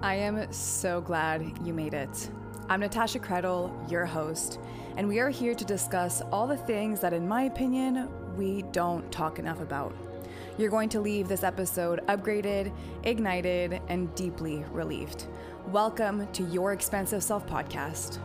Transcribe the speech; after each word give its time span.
I 0.00 0.14
am 0.14 0.52
so 0.52 1.00
glad 1.00 1.58
you 1.64 1.74
made 1.74 1.92
it. 1.92 2.30
I'm 2.68 2.78
Natasha 2.78 3.18
Krettel, 3.18 3.90
your 3.90 4.06
host, 4.06 4.60
and 4.96 5.08
we 5.08 5.18
are 5.18 5.28
here 5.28 5.56
to 5.56 5.64
discuss 5.64 6.22
all 6.30 6.46
the 6.46 6.56
things 6.56 7.00
that, 7.00 7.12
in 7.12 7.26
my 7.26 7.42
opinion, 7.42 8.08
we 8.36 8.62
don't 8.70 9.10
talk 9.10 9.40
enough 9.40 9.60
about. 9.60 9.92
You're 10.56 10.70
going 10.70 10.88
to 10.90 11.00
leave 11.00 11.26
this 11.26 11.42
episode 11.42 11.98
upgraded, 12.06 12.72
ignited, 13.02 13.80
and 13.88 14.14
deeply 14.14 14.64
relieved. 14.70 15.26
Welcome 15.66 16.30
to 16.30 16.44
Your 16.44 16.72
Expansive 16.72 17.24
Self 17.24 17.44
podcast. 17.48 18.20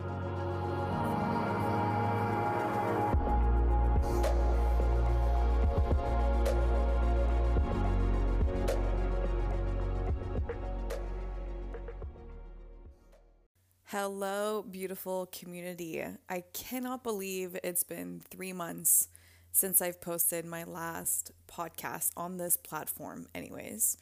Hello, 13.96 14.64
beautiful 14.68 15.26
community. 15.26 16.02
I 16.28 16.42
cannot 16.52 17.04
believe 17.04 17.56
it's 17.62 17.84
been 17.84 18.22
three 18.28 18.52
months 18.52 19.06
since 19.52 19.80
I've 19.80 20.00
posted 20.00 20.44
my 20.44 20.64
last 20.64 21.30
podcast 21.48 22.10
on 22.16 22.36
this 22.36 22.56
platform, 22.56 23.28
anyways. 23.36 23.96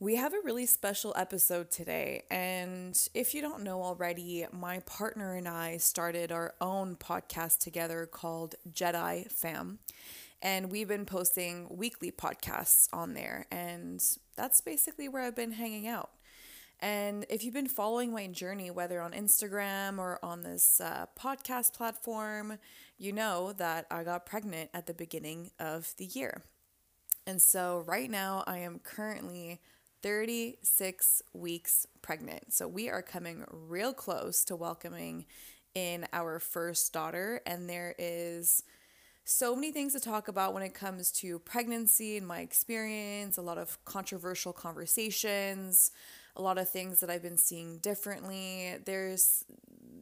We 0.00 0.16
have 0.16 0.34
a 0.34 0.44
really 0.44 0.66
special 0.66 1.14
episode 1.16 1.70
today. 1.70 2.24
And 2.30 2.94
if 3.14 3.32
you 3.34 3.40
don't 3.40 3.62
know 3.62 3.82
already, 3.82 4.44
my 4.52 4.80
partner 4.80 5.34
and 5.34 5.48
I 5.48 5.78
started 5.78 6.30
our 6.30 6.52
own 6.60 6.96
podcast 6.96 7.60
together 7.60 8.04
called 8.04 8.54
Jedi 8.70 9.32
Fam. 9.32 9.78
And 10.42 10.70
we've 10.70 10.88
been 10.88 11.06
posting 11.06 11.68
weekly 11.70 12.12
podcasts 12.12 12.86
on 12.92 13.14
there. 13.14 13.46
And 13.50 14.04
that's 14.36 14.60
basically 14.60 15.08
where 15.08 15.22
I've 15.22 15.36
been 15.36 15.52
hanging 15.52 15.88
out. 15.88 16.10
And 16.82 17.26
if 17.28 17.44
you've 17.44 17.54
been 17.54 17.68
following 17.68 18.12
my 18.12 18.26
journey, 18.26 18.70
whether 18.70 19.02
on 19.02 19.12
Instagram 19.12 19.98
or 19.98 20.18
on 20.22 20.42
this 20.42 20.80
uh, 20.80 21.06
podcast 21.18 21.74
platform, 21.74 22.58
you 22.96 23.12
know 23.12 23.52
that 23.52 23.86
I 23.90 24.02
got 24.02 24.24
pregnant 24.24 24.70
at 24.72 24.86
the 24.86 24.94
beginning 24.94 25.50
of 25.58 25.92
the 25.98 26.06
year. 26.06 26.42
And 27.26 27.40
so 27.42 27.84
right 27.86 28.10
now 28.10 28.44
I 28.46 28.58
am 28.58 28.78
currently 28.78 29.60
36 30.02 31.22
weeks 31.34 31.86
pregnant. 32.00 32.54
So 32.54 32.66
we 32.66 32.88
are 32.88 33.02
coming 33.02 33.44
real 33.50 33.92
close 33.92 34.42
to 34.44 34.56
welcoming 34.56 35.26
in 35.74 36.06
our 36.14 36.38
first 36.38 36.94
daughter. 36.94 37.42
And 37.44 37.68
there 37.68 37.94
is 37.98 38.62
so 39.24 39.54
many 39.54 39.70
things 39.70 39.92
to 39.92 40.00
talk 40.00 40.28
about 40.28 40.54
when 40.54 40.62
it 40.62 40.72
comes 40.72 41.12
to 41.12 41.38
pregnancy 41.40 42.16
and 42.16 42.26
my 42.26 42.40
experience, 42.40 43.36
a 43.36 43.42
lot 43.42 43.58
of 43.58 43.84
controversial 43.84 44.54
conversations 44.54 45.90
a 46.36 46.42
lot 46.42 46.58
of 46.58 46.68
things 46.68 47.00
that 47.00 47.10
I've 47.10 47.22
been 47.22 47.36
seeing 47.36 47.78
differently. 47.78 48.76
There's, 48.84 49.44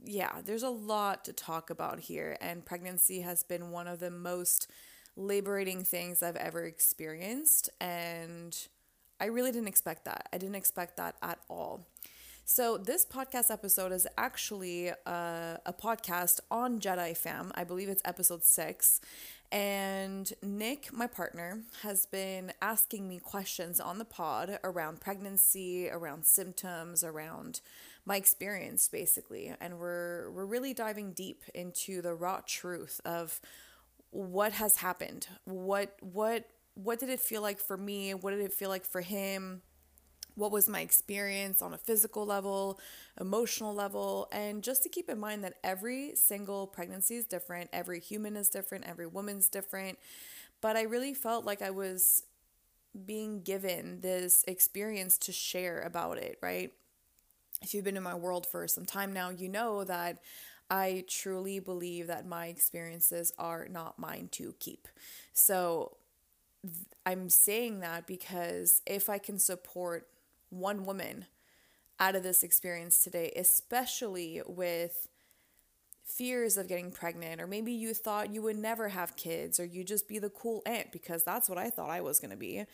yeah, 0.05 0.41
there's 0.45 0.63
a 0.63 0.71
lot 0.71 1.25
to 1.25 1.33
talk 1.33 1.71
about 1.71 2.01
here. 2.01 2.37
And 2.41 2.65
pregnancy 2.65 3.21
has 3.21 3.43
been 3.43 3.71
one 3.71 3.87
of 3.87 4.01
the 4.01 4.11
most 4.11 4.69
liberating 5.17 5.85
things 5.85 6.23
I've 6.23 6.37
ever 6.37 6.65
experienced. 6.65 7.71
And 7.81 8.57
I 9.21 9.27
really 9.27 9.53
didn't 9.53 9.69
expect 9.69 10.05
that. 10.05 10.29
I 10.33 10.39
didn't 10.39 10.55
expect 10.55 10.97
that 10.97 11.17
at 11.23 11.39
all. 11.49 11.87
So, 12.51 12.79
this 12.79 13.05
podcast 13.05 13.51
episode 13.51 13.93
is 13.93 14.07
actually 14.17 14.89
a, 14.89 15.61
a 15.67 15.73
podcast 15.75 16.41
on 16.51 16.81
Jedi 16.81 17.15
Fam. 17.15 17.53
I 17.55 17.63
believe 17.63 17.91
it's 17.91 18.01
episode 18.07 18.43
six. 18.43 19.03
And 19.53 20.33
Nick, 20.43 20.91
my 20.91 21.07
partner, 21.07 21.65
has 21.83 22.07
been 22.07 22.55
asking 22.63 23.07
me 23.07 23.19
questions 23.19 23.81
on 23.81 23.99
the 23.99 24.07
pod 24.07 24.59
around 24.65 24.99
pregnancy, 24.99 25.91
around 25.91 26.25
symptoms, 26.25 27.05
around 27.05 27.61
my 28.07 28.17
experience 28.17 28.89
basically. 28.89 29.53
And 29.61 29.79
we're 29.79 30.31
we're 30.31 30.47
really 30.47 30.73
diving 30.73 31.13
deep 31.13 31.43
into 31.55 32.01
the 32.01 32.15
raw 32.15 32.41
truth 32.47 32.99
of 33.05 33.43
what 34.09 34.53
has 34.53 34.79
happened. 34.79 35.29
What 35.45 35.97
what 36.01 36.49
what 36.73 36.99
did 36.99 37.11
it 37.11 37.21
feel 37.21 37.43
like 37.43 37.59
for 37.59 37.77
me? 37.77 38.15
What 38.15 38.31
did 38.31 38.41
it 38.41 38.55
feel 38.55 38.71
like 38.71 38.87
for 38.87 39.03
him? 39.03 39.61
What 40.39 40.53
was 40.53 40.69
my 40.69 40.81
experience 40.81 41.61
on 41.61 41.75
a 41.75 41.79
physical 41.79 42.25
level, 42.25 42.79
emotional 43.21 43.75
level, 43.75 44.29
and 44.31 44.63
just 44.63 44.85
to 44.85 44.89
keep 44.89 45.11
in 45.11 45.19
mind 45.19 45.43
that 45.43 45.55
every 45.65 46.15
single 46.15 46.69
pregnancy 46.69 47.17
is 47.17 47.27
different, 47.27 47.69
every 47.73 47.99
human 47.99 48.37
is 48.37 48.49
different, 48.49 48.87
every 48.87 49.07
woman's 49.07 49.49
different. 49.49 49.99
But 50.61 50.77
I 50.77 50.83
really 50.83 51.13
felt 51.13 51.45
like 51.45 51.61
I 51.61 51.71
was 51.71 52.23
being 53.05 53.43
given 53.43 54.01
this 54.01 54.45
experience 54.47 55.19
to 55.19 55.33
share 55.33 55.81
about 55.81 56.19
it, 56.19 56.39
right? 56.41 56.73
If 57.61 57.75
you've 57.75 57.85
been 57.85 57.97
in 57.97 58.03
my 58.05 58.15
world 58.15 58.47
for 58.47 58.69
some 58.69 58.87
time 58.87 59.13
now, 59.13 59.31
you 59.31 59.49
know 59.49 59.83
that 59.85 60.19
I 60.71 61.05
truly 61.09 61.59
believe 61.59 62.07
that 62.07 62.27
my 62.27 62.47
experiences 62.47 63.33
are 63.39 63.67
not 63.69 63.99
mine 63.99 64.29
to 64.33 64.55
keep. 64.61 64.87
So 65.33 65.97
I'm 67.05 67.29
saying 67.29 67.81
that 67.81 68.07
because 68.07 68.83
if 68.87 69.09
I 69.09 69.19
can 69.19 69.39
support 69.39 70.07
one 70.51 70.85
woman 70.85 71.27
out 72.01 72.15
of 72.15 72.23
this 72.23 72.43
experience 72.43 73.03
today, 73.03 73.33
especially 73.37 74.41
with 74.47 75.09
fears 76.05 76.57
of 76.57 76.69
getting 76.69 76.91
pregnant, 76.91 77.41
or 77.41 77.47
maybe 77.47 77.73
you 77.73 77.93
thought 77.93 78.33
you 78.33 78.41
would 78.43 78.57
never 78.57 78.89
have 78.89 79.17
kids, 79.17 79.61
or 79.61 79.65
you 79.65 79.85
just 79.85 80.09
be 80.09 80.19
the 80.19 80.31
cool 80.31 80.63
aunt 80.65 80.91
because 80.91 81.23
that's 81.23 81.49
what 81.49 81.59
I 81.59 81.71
thought 81.71 81.91
I 81.91 82.01
was 82.01 82.19
going 82.19 82.31
to 82.31 82.37
be. 82.37 82.65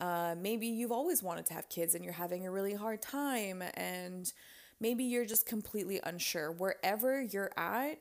Uh, 0.00 0.34
maybe 0.38 0.66
you've 0.66 0.92
always 0.92 1.22
wanted 1.22 1.44
to 1.46 1.54
have 1.54 1.68
kids 1.68 1.94
and 1.94 2.04
you're 2.04 2.14
having 2.14 2.46
a 2.46 2.50
really 2.50 2.74
hard 2.74 3.02
time, 3.02 3.62
and 3.74 4.32
maybe 4.80 5.04
you're 5.04 5.26
just 5.26 5.46
completely 5.46 6.00
unsure. 6.04 6.50
Wherever 6.52 7.20
you're 7.20 7.50
at, 7.56 7.98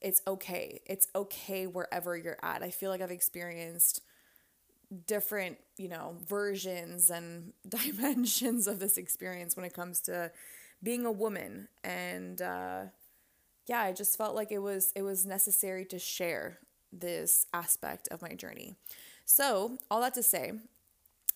it's 0.00 0.22
okay. 0.26 0.80
It's 0.86 1.08
okay 1.14 1.66
wherever 1.66 2.16
you're 2.16 2.38
at. 2.42 2.62
I 2.62 2.70
feel 2.70 2.90
like 2.90 3.00
I've 3.00 3.10
experienced 3.10 4.02
different, 5.06 5.58
you 5.76 5.88
know, 5.88 6.16
versions 6.26 7.10
and 7.10 7.52
dimensions 7.68 8.66
of 8.66 8.78
this 8.78 8.96
experience 8.96 9.56
when 9.56 9.64
it 9.64 9.74
comes 9.74 10.00
to 10.02 10.30
being 10.82 11.04
a 11.04 11.12
woman 11.12 11.68
and 11.84 12.40
uh 12.40 12.82
yeah, 13.66 13.82
I 13.82 13.92
just 13.92 14.18
felt 14.18 14.34
like 14.34 14.50
it 14.50 14.58
was 14.58 14.92
it 14.96 15.02
was 15.02 15.24
necessary 15.24 15.84
to 15.86 15.98
share 15.98 16.58
this 16.92 17.46
aspect 17.54 18.08
of 18.10 18.20
my 18.20 18.34
journey. 18.34 18.74
So, 19.24 19.78
all 19.90 20.00
that 20.00 20.14
to 20.14 20.24
say 20.24 20.54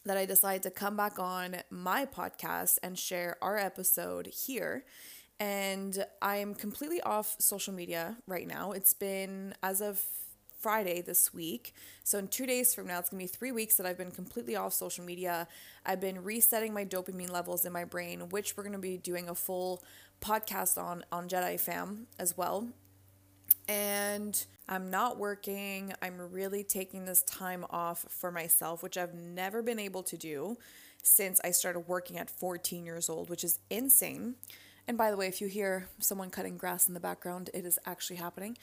that 0.04 0.16
I 0.16 0.26
decided 0.26 0.65
to 0.65 0.71
come 0.71 0.97
back 0.97 1.19
on 1.19 1.56
my 1.71 2.06
podcast 2.06 2.78
and 2.82 2.98
share 2.98 3.36
our 3.41 3.56
episode 3.56 4.26
here. 4.26 4.84
And 5.41 6.04
I 6.21 6.36
am 6.36 6.54
completely 6.54 7.00
off 7.03 7.36
social 7.38 7.72
media 7.72 8.16
right 8.26 8.47
now. 8.47 8.72
It's 8.72 8.92
been 8.92 9.54
as 9.62 9.81
of 9.81 10.03
Friday 10.65 11.03
this 11.03 11.35
week. 11.35 11.75
So, 12.05 12.17
in 12.17 12.27
two 12.27 12.47
days 12.47 12.75
from 12.75 12.87
now, 12.87 12.99
it's 12.99 13.11
gonna 13.11 13.23
be 13.23 13.27
three 13.27 13.53
weeks 13.53 13.77
that 13.77 13.85
I've 13.85 13.99
been 13.99 14.11
completely 14.11 14.57
off 14.57 14.73
social 14.73 15.05
media. 15.05 15.47
I've 15.85 16.01
been 16.01 16.25
resetting 16.25 16.73
my 16.73 16.87
dopamine 16.87 17.31
levels 17.31 17.67
in 17.67 17.73
my 17.75 17.85
brain, 17.85 18.31
which 18.31 18.57
we're 18.57 18.65
gonna 18.65 18.79
be 18.79 18.97
doing 18.97 19.29
a 19.29 19.35
full 19.35 19.85
podcast 20.23 20.83
on 20.83 21.05
on 21.13 21.29
Jedi 21.29 21.61
Fam 21.61 22.07
as 22.19 22.35
well. 22.35 22.67
And 23.69 24.43
I'm 24.67 24.89
not 24.89 25.19
working. 25.19 25.93
I'm 26.01 26.19
really 26.33 26.65
taking 26.65 27.05
this 27.05 27.21
time 27.25 27.67
off 27.69 28.07
for 28.09 28.33
myself, 28.33 28.83
which 28.83 28.97
I've 28.97 29.13
never 29.13 29.61
been 29.61 29.79
able 29.79 30.03
to 30.05 30.17
do 30.17 30.57
since 31.03 31.43
I 31.45 31.51
started 31.51 31.81
working 31.81 32.17
at 32.17 32.31
14 32.31 32.87
years 32.87 33.11
old, 33.11 33.29
which 33.29 33.45
is 33.45 33.59
insane. 33.69 34.37
And 34.89 34.97
by 34.97 35.11
the 35.11 35.19
way, 35.19 35.27
if 35.27 35.43
you 35.43 35.47
hear 35.47 35.89
someone 35.99 36.31
cutting 36.31 36.57
grass 36.57 36.89
in 36.89 36.95
the 36.95 37.01
background, 37.01 37.51
it 37.53 37.67
is 37.67 37.79
actually 37.85 38.17
happening. 38.17 38.57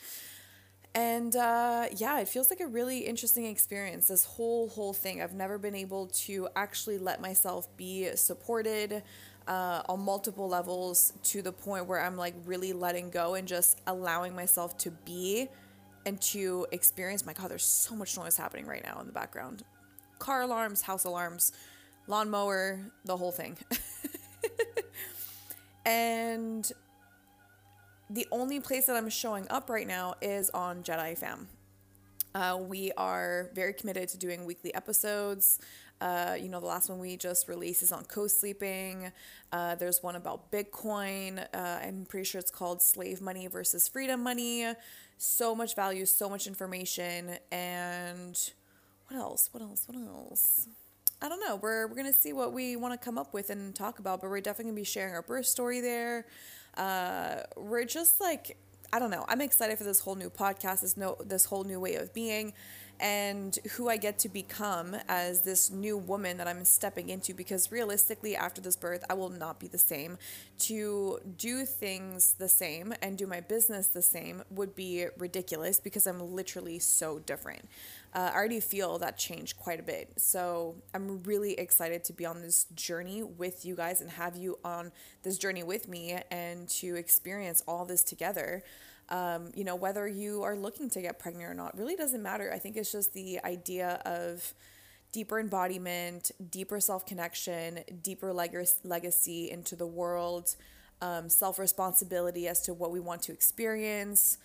And 0.93 1.35
uh, 1.35 1.85
yeah, 1.95 2.19
it 2.19 2.27
feels 2.27 2.49
like 2.49 2.59
a 2.59 2.67
really 2.67 2.99
interesting 2.99 3.45
experience. 3.45 4.07
This 4.07 4.25
whole 4.25 4.67
whole 4.69 4.93
thing. 4.93 5.21
I've 5.21 5.33
never 5.33 5.57
been 5.57 5.75
able 5.75 6.07
to 6.07 6.49
actually 6.55 6.97
let 6.97 7.21
myself 7.21 7.67
be 7.77 8.13
supported 8.15 9.01
uh, 9.47 9.83
on 9.87 10.01
multiple 10.01 10.49
levels 10.49 11.13
to 11.23 11.41
the 11.41 11.51
point 11.51 11.85
where 11.85 12.01
I'm 12.01 12.17
like 12.17 12.35
really 12.45 12.73
letting 12.73 13.09
go 13.09 13.35
and 13.35 13.47
just 13.47 13.79
allowing 13.87 14.35
myself 14.35 14.77
to 14.79 14.91
be 14.91 15.47
and 16.05 16.19
to 16.21 16.67
experience. 16.71 17.25
My 17.25 17.33
God, 17.33 17.49
there's 17.49 17.65
so 17.65 17.95
much 17.95 18.17
noise 18.17 18.35
happening 18.35 18.65
right 18.65 18.83
now 18.83 18.99
in 18.99 19.07
the 19.07 19.13
background. 19.13 19.63
Car 20.19 20.41
alarms, 20.41 20.81
house 20.81 21.05
alarms, 21.05 21.53
lawnmower, 22.07 22.79
the 23.05 23.17
whole 23.17 23.31
thing. 23.31 23.57
and 25.85 26.71
the 28.13 28.27
only 28.31 28.59
place 28.59 28.87
that 28.87 28.95
I'm 28.95 29.09
showing 29.09 29.47
up 29.49 29.69
right 29.69 29.87
now 29.87 30.15
is 30.21 30.49
on 30.49 30.83
Jedi 30.83 31.17
Fam. 31.17 31.47
Uh, 32.33 32.59
we 32.61 32.91
are 32.97 33.49
very 33.53 33.73
committed 33.73 34.09
to 34.09 34.17
doing 34.17 34.45
weekly 34.45 34.73
episodes. 34.73 35.59
Uh, 35.99 36.35
you 36.39 36.49
know, 36.49 36.59
the 36.59 36.65
last 36.65 36.89
one 36.89 36.99
we 36.99 37.15
just 37.15 37.47
released 37.47 37.83
is 37.83 37.91
on 37.91 38.03
co 38.05 38.27
sleeping. 38.27 39.11
Uh, 39.51 39.75
there's 39.75 40.01
one 40.01 40.15
about 40.15 40.51
Bitcoin. 40.51 41.45
Uh, 41.53 41.57
I'm 41.57 42.05
pretty 42.05 42.25
sure 42.25 42.39
it's 42.39 42.51
called 42.51 42.81
Slave 42.81 43.21
Money 43.21 43.47
versus 43.47 43.87
Freedom 43.87 44.21
Money. 44.21 44.65
So 45.17 45.53
much 45.53 45.75
value, 45.75 46.05
so 46.05 46.29
much 46.29 46.47
information. 46.47 47.37
And 47.51 48.37
what 49.07 49.19
else? 49.19 49.49
What 49.51 49.61
else? 49.61 49.83
What 49.87 49.97
else? 49.97 50.67
I 51.21 51.29
don't 51.29 51.39
know. 51.39 51.57
We're 51.57 51.85
we're 51.87 51.95
gonna 51.95 52.13
see 52.13 52.33
what 52.33 52.51
we 52.51 52.75
want 52.75 52.99
to 52.99 53.05
come 53.05 53.19
up 53.19 53.31
with 53.33 53.51
and 53.51 53.75
talk 53.75 53.99
about, 53.99 54.21
but 54.21 54.29
we're 54.31 54.41
definitely 54.41 54.71
gonna 54.71 54.81
be 54.81 54.85
sharing 54.85 55.13
our 55.13 55.21
birth 55.21 55.45
story 55.45 55.79
there. 55.79 56.25
Uh, 56.75 57.41
we're 57.57 57.85
just 57.85 58.19
like 58.19 58.57
I 58.93 58.99
don't 58.99 59.09
know. 59.09 59.25
I'm 59.29 59.39
excited 59.39 59.77
for 59.77 59.85
this 59.85 60.01
whole 60.01 60.15
new 60.15 60.29
podcast, 60.29 60.81
this 60.81 60.97
no 60.97 61.17
this 61.23 61.45
whole 61.45 61.63
new 61.63 61.79
way 61.79 61.95
of 61.95 62.13
being 62.13 62.53
and 62.99 63.57
who 63.71 63.89
I 63.89 63.97
get 63.97 64.19
to 64.19 64.29
become 64.29 64.95
as 65.09 65.41
this 65.41 65.71
new 65.71 65.97
woman 65.97 66.37
that 66.37 66.47
I'm 66.47 66.63
stepping 66.63 67.09
into 67.09 67.33
because 67.33 67.71
realistically 67.71 68.35
after 68.35 68.61
this 68.61 68.75
birth 68.75 69.03
I 69.09 69.15
will 69.15 69.29
not 69.29 69.59
be 69.59 69.67
the 69.67 69.77
same. 69.77 70.17
To 70.59 71.19
do 71.37 71.65
things 71.65 72.35
the 72.37 72.47
same 72.49 72.93
and 73.01 73.17
do 73.17 73.25
my 73.25 73.39
business 73.39 73.87
the 73.87 74.03
same 74.03 74.43
would 74.51 74.75
be 74.75 75.07
ridiculous 75.17 75.79
because 75.79 76.05
I'm 76.05 76.19
literally 76.19 76.77
so 76.77 77.19
different. 77.19 77.67
Uh, 78.13 78.29
I 78.33 78.35
already 78.35 78.59
feel 78.59 78.99
that 78.99 79.17
change 79.17 79.57
quite 79.57 79.79
a 79.79 79.83
bit. 79.83 80.13
So 80.17 80.75
I'm 80.93 81.23
really 81.23 81.53
excited 81.53 82.03
to 82.05 82.13
be 82.13 82.25
on 82.25 82.41
this 82.41 82.65
journey 82.75 83.23
with 83.23 83.65
you 83.65 83.75
guys 83.75 84.01
and 84.01 84.11
have 84.11 84.35
you 84.35 84.59
on 84.65 84.91
this 85.23 85.37
journey 85.37 85.63
with 85.63 85.87
me 85.87 86.17
and 86.29 86.67
to 86.69 86.95
experience 86.95 87.63
all 87.67 87.85
this 87.85 88.03
together 88.03 88.63
um, 89.11 89.51
you 89.53 89.65
know, 89.65 89.75
whether 89.75 90.07
you 90.07 90.41
are 90.41 90.55
looking 90.55 90.89
to 90.89 91.01
get 91.01 91.19
pregnant 91.19 91.49
or 91.49 91.53
not 91.53 91.77
really 91.77 91.95
doesn't 91.95 92.23
matter. 92.23 92.51
I 92.51 92.57
think 92.57 92.77
it's 92.77 92.91
just 92.91 93.13
the 93.13 93.41
idea 93.43 94.01
of 94.05 94.53
deeper 95.11 95.37
embodiment, 95.39 96.31
deeper 96.49 96.79
self 96.79 97.05
connection, 97.05 97.81
deeper 98.01 98.31
leg- 98.31 98.55
legacy 98.85 99.51
into 99.51 99.75
the 99.75 99.85
world, 99.85 100.55
um, 101.01 101.27
self 101.27 101.59
responsibility 101.59 102.47
as 102.47 102.61
to 102.61 102.73
what 102.73 102.91
we 102.91 103.01
want 103.01 103.21
to 103.23 103.33
experience. 103.33 104.37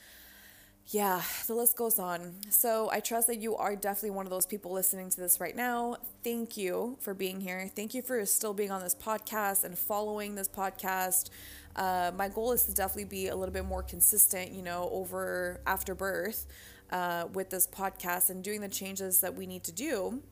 Yeah, 0.88 1.20
the 1.48 1.54
list 1.54 1.76
goes 1.76 1.98
on. 1.98 2.34
So 2.50 2.88
I 2.92 3.00
trust 3.00 3.26
that 3.26 3.40
you 3.40 3.56
are 3.56 3.74
definitely 3.74 4.10
one 4.10 4.24
of 4.24 4.30
those 4.30 4.46
people 4.46 4.70
listening 4.72 5.10
to 5.10 5.20
this 5.20 5.40
right 5.40 5.56
now. 5.56 5.96
Thank 6.22 6.56
you 6.56 6.96
for 7.00 7.12
being 7.12 7.40
here. 7.40 7.68
Thank 7.74 7.92
you 7.92 8.02
for 8.02 8.24
still 8.24 8.54
being 8.54 8.70
on 8.70 8.80
this 8.80 8.94
podcast 8.94 9.64
and 9.64 9.76
following 9.76 10.36
this 10.36 10.48
podcast. 10.48 11.30
Uh, 11.74 12.12
my 12.16 12.28
goal 12.28 12.52
is 12.52 12.62
to 12.64 12.72
definitely 12.72 13.04
be 13.04 13.28
a 13.28 13.34
little 13.36 13.52
bit 13.52 13.64
more 13.64 13.82
consistent, 13.82 14.52
you 14.52 14.62
know, 14.62 14.88
over 14.92 15.60
after 15.66 15.92
birth 15.94 16.46
uh, 16.92 17.26
with 17.32 17.50
this 17.50 17.66
podcast 17.66 18.30
and 18.30 18.44
doing 18.44 18.60
the 18.60 18.68
changes 18.68 19.20
that 19.20 19.34
we 19.34 19.44
need 19.44 19.64
to 19.64 19.72
do. 19.72 20.22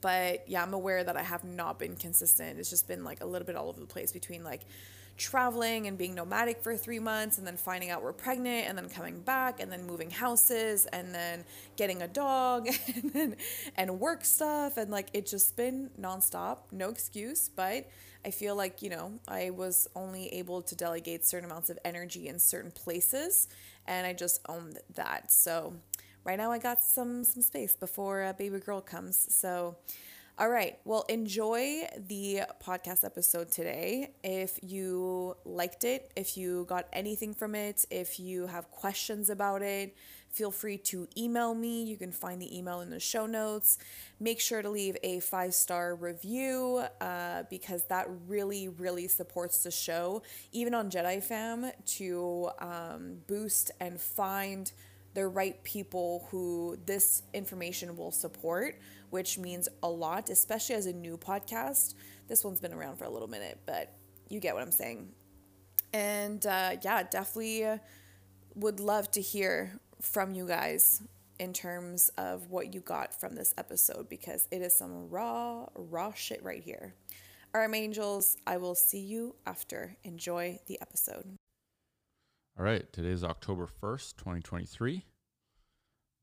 But 0.00 0.48
yeah, 0.48 0.62
I'm 0.64 0.74
aware 0.74 1.04
that 1.04 1.16
I 1.16 1.22
have 1.22 1.44
not 1.44 1.78
been 1.78 1.94
consistent. 1.94 2.58
It's 2.58 2.70
just 2.70 2.88
been 2.88 3.04
like 3.04 3.20
a 3.20 3.26
little 3.26 3.46
bit 3.46 3.54
all 3.54 3.68
over 3.68 3.78
the 3.78 3.86
place 3.86 4.10
between 4.10 4.42
like 4.42 4.62
traveling 5.20 5.86
and 5.86 5.98
being 5.98 6.14
nomadic 6.14 6.62
for 6.62 6.76
three 6.76 6.98
months 6.98 7.38
and 7.38 7.46
then 7.46 7.56
finding 7.56 7.90
out 7.90 8.02
we're 8.02 8.12
pregnant 8.12 8.66
and 8.66 8.76
then 8.76 8.88
coming 8.88 9.20
back 9.20 9.60
and 9.60 9.70
then 9.70 9.86
moving 9.86 10.10
houses 10.10 10.86
and 10.86 11.14
then 11.14 11.44
getting 11.76 12.02
a 12.02 12.08
dog 12.08 12.66
and, 12.94 13.12
then, 13.12 13.36
and 13.76 14.00
work 14.00 14.24
stuff. 14.24 14.78
And 14.78 14.90
like 14.90 15.08
it's 15.12 15.30
just 15.30 15.56
been 15.56 15.90
nonstop, 16.00 16.58
no 16.72 16.88
excuse. 16.88 17.48
But 17.48 17.88
I 18.24 18.30
feel 18.30 18.56
like, 18.56 18.82
you 18.82 18.90
know, 18.90 19.12
I 19.28 19.50
was 19.50 19.86
only 19.94 20.28
able 20.28 20.62
to 20.62 20.74
delegate 20.74 21.26
certain 21.26 21.48
amounts 21.48 21.70
of 21.70 21.78
energy 21.84 22.28
in 22.28 22.38
certain 22.38 22.70
places 22.70 23.46
and 23.86 24.06
I 24.06 24.14
just 24.14 24.40
owned 24.48 24.78
that. 24.94 25.30
So 25.30 25.74
right 26.24 26.38
now 26.38 26.50
I 26.50 26.58
got 26.58 26.82
some 26.82 27.24
some 27.24 27.42
space 27.42 27.76
before 27.76 28.22
a 28.24 28.32
baby 28.32 28.58
girl 28.58 28.80
comes. 28.80 29.26
So 29.34 29.76
all 30.40 30.48
right. 30.48 30.78
Well, 30.86 31.04
enjoy 31.10 31.86
the 32.08 32.44
podcast 32.64 33.04
episode 33.04 33.52
today. 33.52 34.14
If 34.24 34.58
you 34.62 35.36
liked 35.44 35.84
it, 35.84 36.10
if 36.16 36.34
you 36.38 36.64
got 36.66 36.86
anything 36.94 37.34
from 37.34 37.54
it, 37.54 37.84
if 37.90 38.18
you 38.18 38.46
have 38.46 38.70
questions 38.70 39.28
about 39.28 39.60
it, 39.60 39.94
feel 40.30 40.50
free 40.50 40.78
to 40.78 41.06
email 41.14 41.54
me. 41.54 41.82
You 41.84 41.98
can 41.98 42.10
find 42.10 42.40
the 42.40 42.56
email 42.56 42.80
in 42.80 42.88
the 42.88 42.98
show 42.98 43.26
notes. 43.26 43.76
Make 44.18 44.40
sure 44.40 44.62
to 44.62 44.70
leave 44.70 44.96
a 45.02 45.20
five 45.20 45.52
star 45.52 45.94
review 45.94 46.84
uh, 47.02 47.42
because 47.50 47.84
that 47.88 48.06
really, 48.26 48.68
really 48.68 49.08
supports 49.08 49.62
the 49.62 49.70
show, 49.70 50.22
even 50.52 50.72
on 50.72 50.90
Jedi 50.90 51.22
Fam, 51.22 51.70
to 51.98 52.48
um, 52.60 53.18
boost 53.26 53.72
and 53.78 54.00
find 54.00 54.72
the 55.14 55.26
right 55.26 55.62
people 55.64 56.28
who 56.30 56.78
this 56.86 57.22
information 57.32 57.96
will 57.96 58.12
support 58.12 58.76
which 59.10 59.38
means 59.38 59.68
a 59.82 59.88
lot, 59.88 60.30
especially 60.30 60.76
as 60.76 60.86
a 60.86 60.92
new 60.92 61.16
podcast. 61.16 61.94
This 62.28 62.44
one's 62.44 62.60
been 62.60 62.72
around 62.72 62.96
for 62.96 63.04
a 63.04 63.10
little 63.10 63.28
minute, 63.28 63.58
but 63.66 63.92
you 64.28 64.40
get 64.40 64.54
what 64.54 64.62
I'm 64.62 64.70
saying. 64.70 65.10
And 65.92 66.44
uh, 66.46 66.76
yeah, 66.82 67.02
definitely 67.02 67.66
would 68.54 68.80
love 68.80 69.10
to 69.12 69.20
hear 69.20 69.78
from 70.00 70.32
you 70.32 70.46
guys 70.46 71.02
in 71.38 71.52
terms 71.52 72.10
of 72.16 72.50
what 72.50 72.72
you 72.72 72.80
got 72.80 73.18
from 73.18 73.34
this 73.34 73.54
episode 73.58 74.08
because 74.08 74.46
it 74.50 74.62
is 74.62 74.76
some 74.76 75.08
raw, 75.08 75.66
raw 75.74 76.12
shit 76.12 76.42
right 76.44 76.62
here. 76.62 76.94
All 77.52 77.60
right, 77.60 77.70
my 77.70 77.78
angels, 77.78 78.36
I 78.46 78.58
will 78.58 78.76
see 78.76 79.00
you 79.00 79.34
after. 79.44 79.96
Enjoy 80.04 80.60
the 80.66 80.80
episode. 80.80 81.39
All 82.60 82.66
right, 82.66 82.92
today 82.92 83.08
is 83.08 83.24
October 83.24 83.66
1st, 83.66 84.18
2023. 84.18 85.06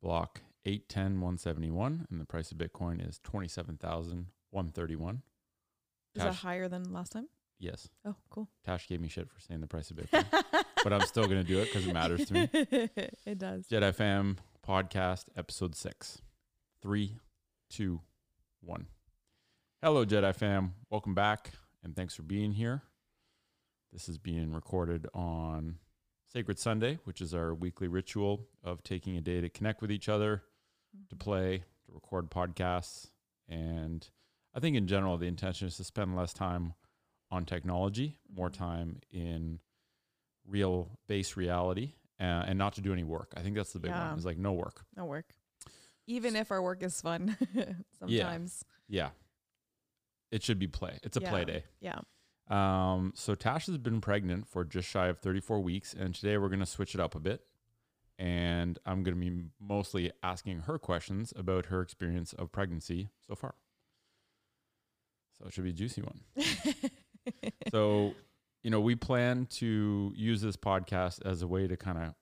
Block 0.03 0.41
810 0.67 1.19
171 1.19 2.05
and 2.11 2.21
the 2.21 2.25
price 2.25 2.51
of 2.51 2.59
bitcoin 2.59 3.03
is 3.03 3.17
27131 3.23 5.23
is 6.15 6.21
that 6.21 6.35
higher 6.35 6.67
than 6.67 6.93
last 6.93 7.13
time? 7.13 7.27
Yes. 7.57 7.89
Oh 8.05 8.13
cool. 8.29 8.49
Tash 8.63 8.87
gave 8.87 9.01
me 9.01 9.07
shit 9.07 9.31
for 9.31 9.39
saying 9.39 9.61
the 9.61 9.67
price 9.67 9.89
of 9.89 9.97
bitcoin 9.97 10.25
but 10.83 10.93
i'm 10.93 11.01
still 11.01 11.25
going 11.25 11.43
to 11.43 11.43
do 11.43 11.57
it 11.57 11.73
because 11.73 11.87
it 11.87 11.93
matters 11.95 12.27
to 12.27 12.33
me. 12.35 12.47
It 13.25 13.39
does. 13.39 13.67
Jedi 13.67 13.95
fam 13.95 14.37
podcast 14.63 15.29
episode 15.35 15.73
6 15.73 16.21
3 16.83 17.17
2 17.71 17.99
1 18.61 18.85
hello 19.81 20.05
jedi 20.05 20.35
fam 20.35 20.75
welcome 20.91 21.15
back 21.15 21.53
and 21.83 21.95
thanks 21.95 22.13
for 22.13 22.21
being 22.21 22.51
here. 22.51 22.83
This 23.91 24.07
is 24.07 24.19
being 24.19 24.53
recorded 24.53 25.07
on 25.15 25.79
Sacred 26.27 26.59
Sunday, 26.59 26.99
which 27.05 27.21
is 27.21 27.33
our 27.33 27.53
weekly 27.53 27.87
ritual 27.87 28.47
of 28.63 28.83
taking 28.83 29.15
a 29.17 29.21
day 29.21 29.39
to 29.41 29.49
connect 29.49 29.81
with 29.81 29.91
each 29.91 30.09
other, 30.09 30.43
to 31.09 31.15
play, 31.15 31.63
to 31.85 31.93
record 31.93 32.29
podcasts. 32.29 33.07
And 33.47 34.07
I 34.53 34.59
think 34.59 34.75
in 34.75 34.87
general, 34.87 35.17
the 35.17 35.27
intention 35.27 35.67
is 35.67 35.77
to 35.77 35.83
spend 35.83 36.15
less 36.15 36.33
time 36.33 36.73
on 37.31 37.45
technology, 37.45 38.17
more 38.33 38.49
mm-hmm. 38.49 38.63
time 38.63 38.99
in 39.11 39.59
real 40.45 40.89
base 41.07 41.37
reality, 41.37 41.93
uh, 42.19 42.23
and 42.23 42.57
not 42.57 42.73
to 42.73 42.81
do 42.81 42.91
any 42.91 43.03
work. 43.03 43.31
I 43.37 43.41
think 43.41 43.55
that's 43.55 43.73
the 43.73 43.79
big 43.79 43.91
yeah. 43.91 44.09
one. 44.09 44.17
Is 44.17 44.25
like 44.25 44.37
no 44.37 44.53
work. 44.53 44.85
No 44.95 45.05
work. 45.05 45.33
Even 46.07 46.35
if 46.35 46.51
our 46.51 46.61
work 46.61 46.83
is 46.83 46.99
fun, 47.01 47.37
sometimes. 47.99 48.63
Yeah. 48.87 49.03
yeah. 49.03 49.09
It 50.31 50.43
should 50.43 50.59
be 50.59 50.67
play. 50.67 50.99
It's 51.03 51.17
a 51.17 51.21
yeah. 51.21 51.29
play 51.29 51.45
day. 51.45 51.63
Yeah. 51.79 51.99
Um, 52.49 53.13
so 53.15 53.35
Tash 53.35 53.65
has 53.65 53.77
been 53.77 53.99
pregnant 54.01 54.47
for 54.47 54.63
just 54.63 54.87
shy 54.87 55.07
of 55.07 55.19
34 55.19 55.59
weeks, 55.59 55.93
and 55.93 56.15
today 56.15 56.37
we're 56.37 56.47
going 56.47 56.59
to 56.59 56.65
switch 56.65 56.95
it 56.95 57.01
up 57.01 57.13
a 57.15 57.19
bit 57.19 57.41
and 58.19 58.79
I'm 58.85 59.03
going 59.03 59.15
to 59.15 59.29
be 59.29 59.43
mostly 59.59 60.11
asking 60.23 60.61
her 60.61 60.79
questions 60.79 61.33
about 61.35 61.67
her 61.67 61.81
experience 61.81 62.33
of 62.33 62.51
pregnancy 62.51 63.09
so 63.27 63.35
far. 63.35 63.55
So 65.37 65.45
it 65.47 65.53
should 65.53 65.65
be 65.65 65.69
a 65.69 65.73
juicy 65.73 66.01
one. 66.01 66.21
so, 67.71 68.15
you 68.63 68.71
know, 68.71 68.81
we 68.81 68.95
plan 68.95 69.45
to 69.51 70.11
use 70.15 70.41
this 70.41 70.57
podcast 70.57 71.23
as 71.25 71.43
a 71.43 71.47
way 71.47 71.67
to 71.67 71.77
kind 71.77 71.99
of 71.99 72.15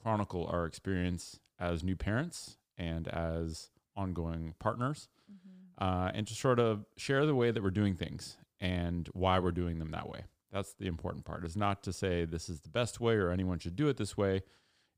chronicle 0.00 0.46
our 0.46 0.66
experience 0.66 1.40
as 1.58 1.82
new 1.82 1.96
parents 1.96 2.56
and 2.78 3.08
as 3.08 3.70
ongoing 3.96 4.54
partners, 4.60 5.08
mm-hmm. 5.30 5.84
uh, 5.84 6.12
and 6.14 6.28
to 6.28 6.34
sort 6.34 6.60
of 6.60 6.86
share 6.96 7.26
the 7.26 7.34
way 7.34 7.50
that 7.50 7.62
we're 7.62 7.70
doing 7.70 7.96
things 7.96 8.36
and 8.60 9.08
why 9.12 9.38
we're 9.38 9.50
doing 9.50 9.78
them 9.78 9.90
that 9.90 10.08
way. 10.08 10.24
That's 10.52 10.74
the 10.74 10.86
important 10.86 11.24
part. 11.24 11.44
Is 11.44 11.56
not 11.56 11.82
to 11.84 11.92
say 11.92 12.24
this 12.24 12.48
is 12.48 12.60
the 12.60 12.68
best 12.68 13.00
way 13.00 13.14
or 13.14 13.30
anyone 13.30 13.58
should 13.58 13.76
do 13.76 13.88
it 13.88 13.96
this 13.96 14.16
way 14.16 14.42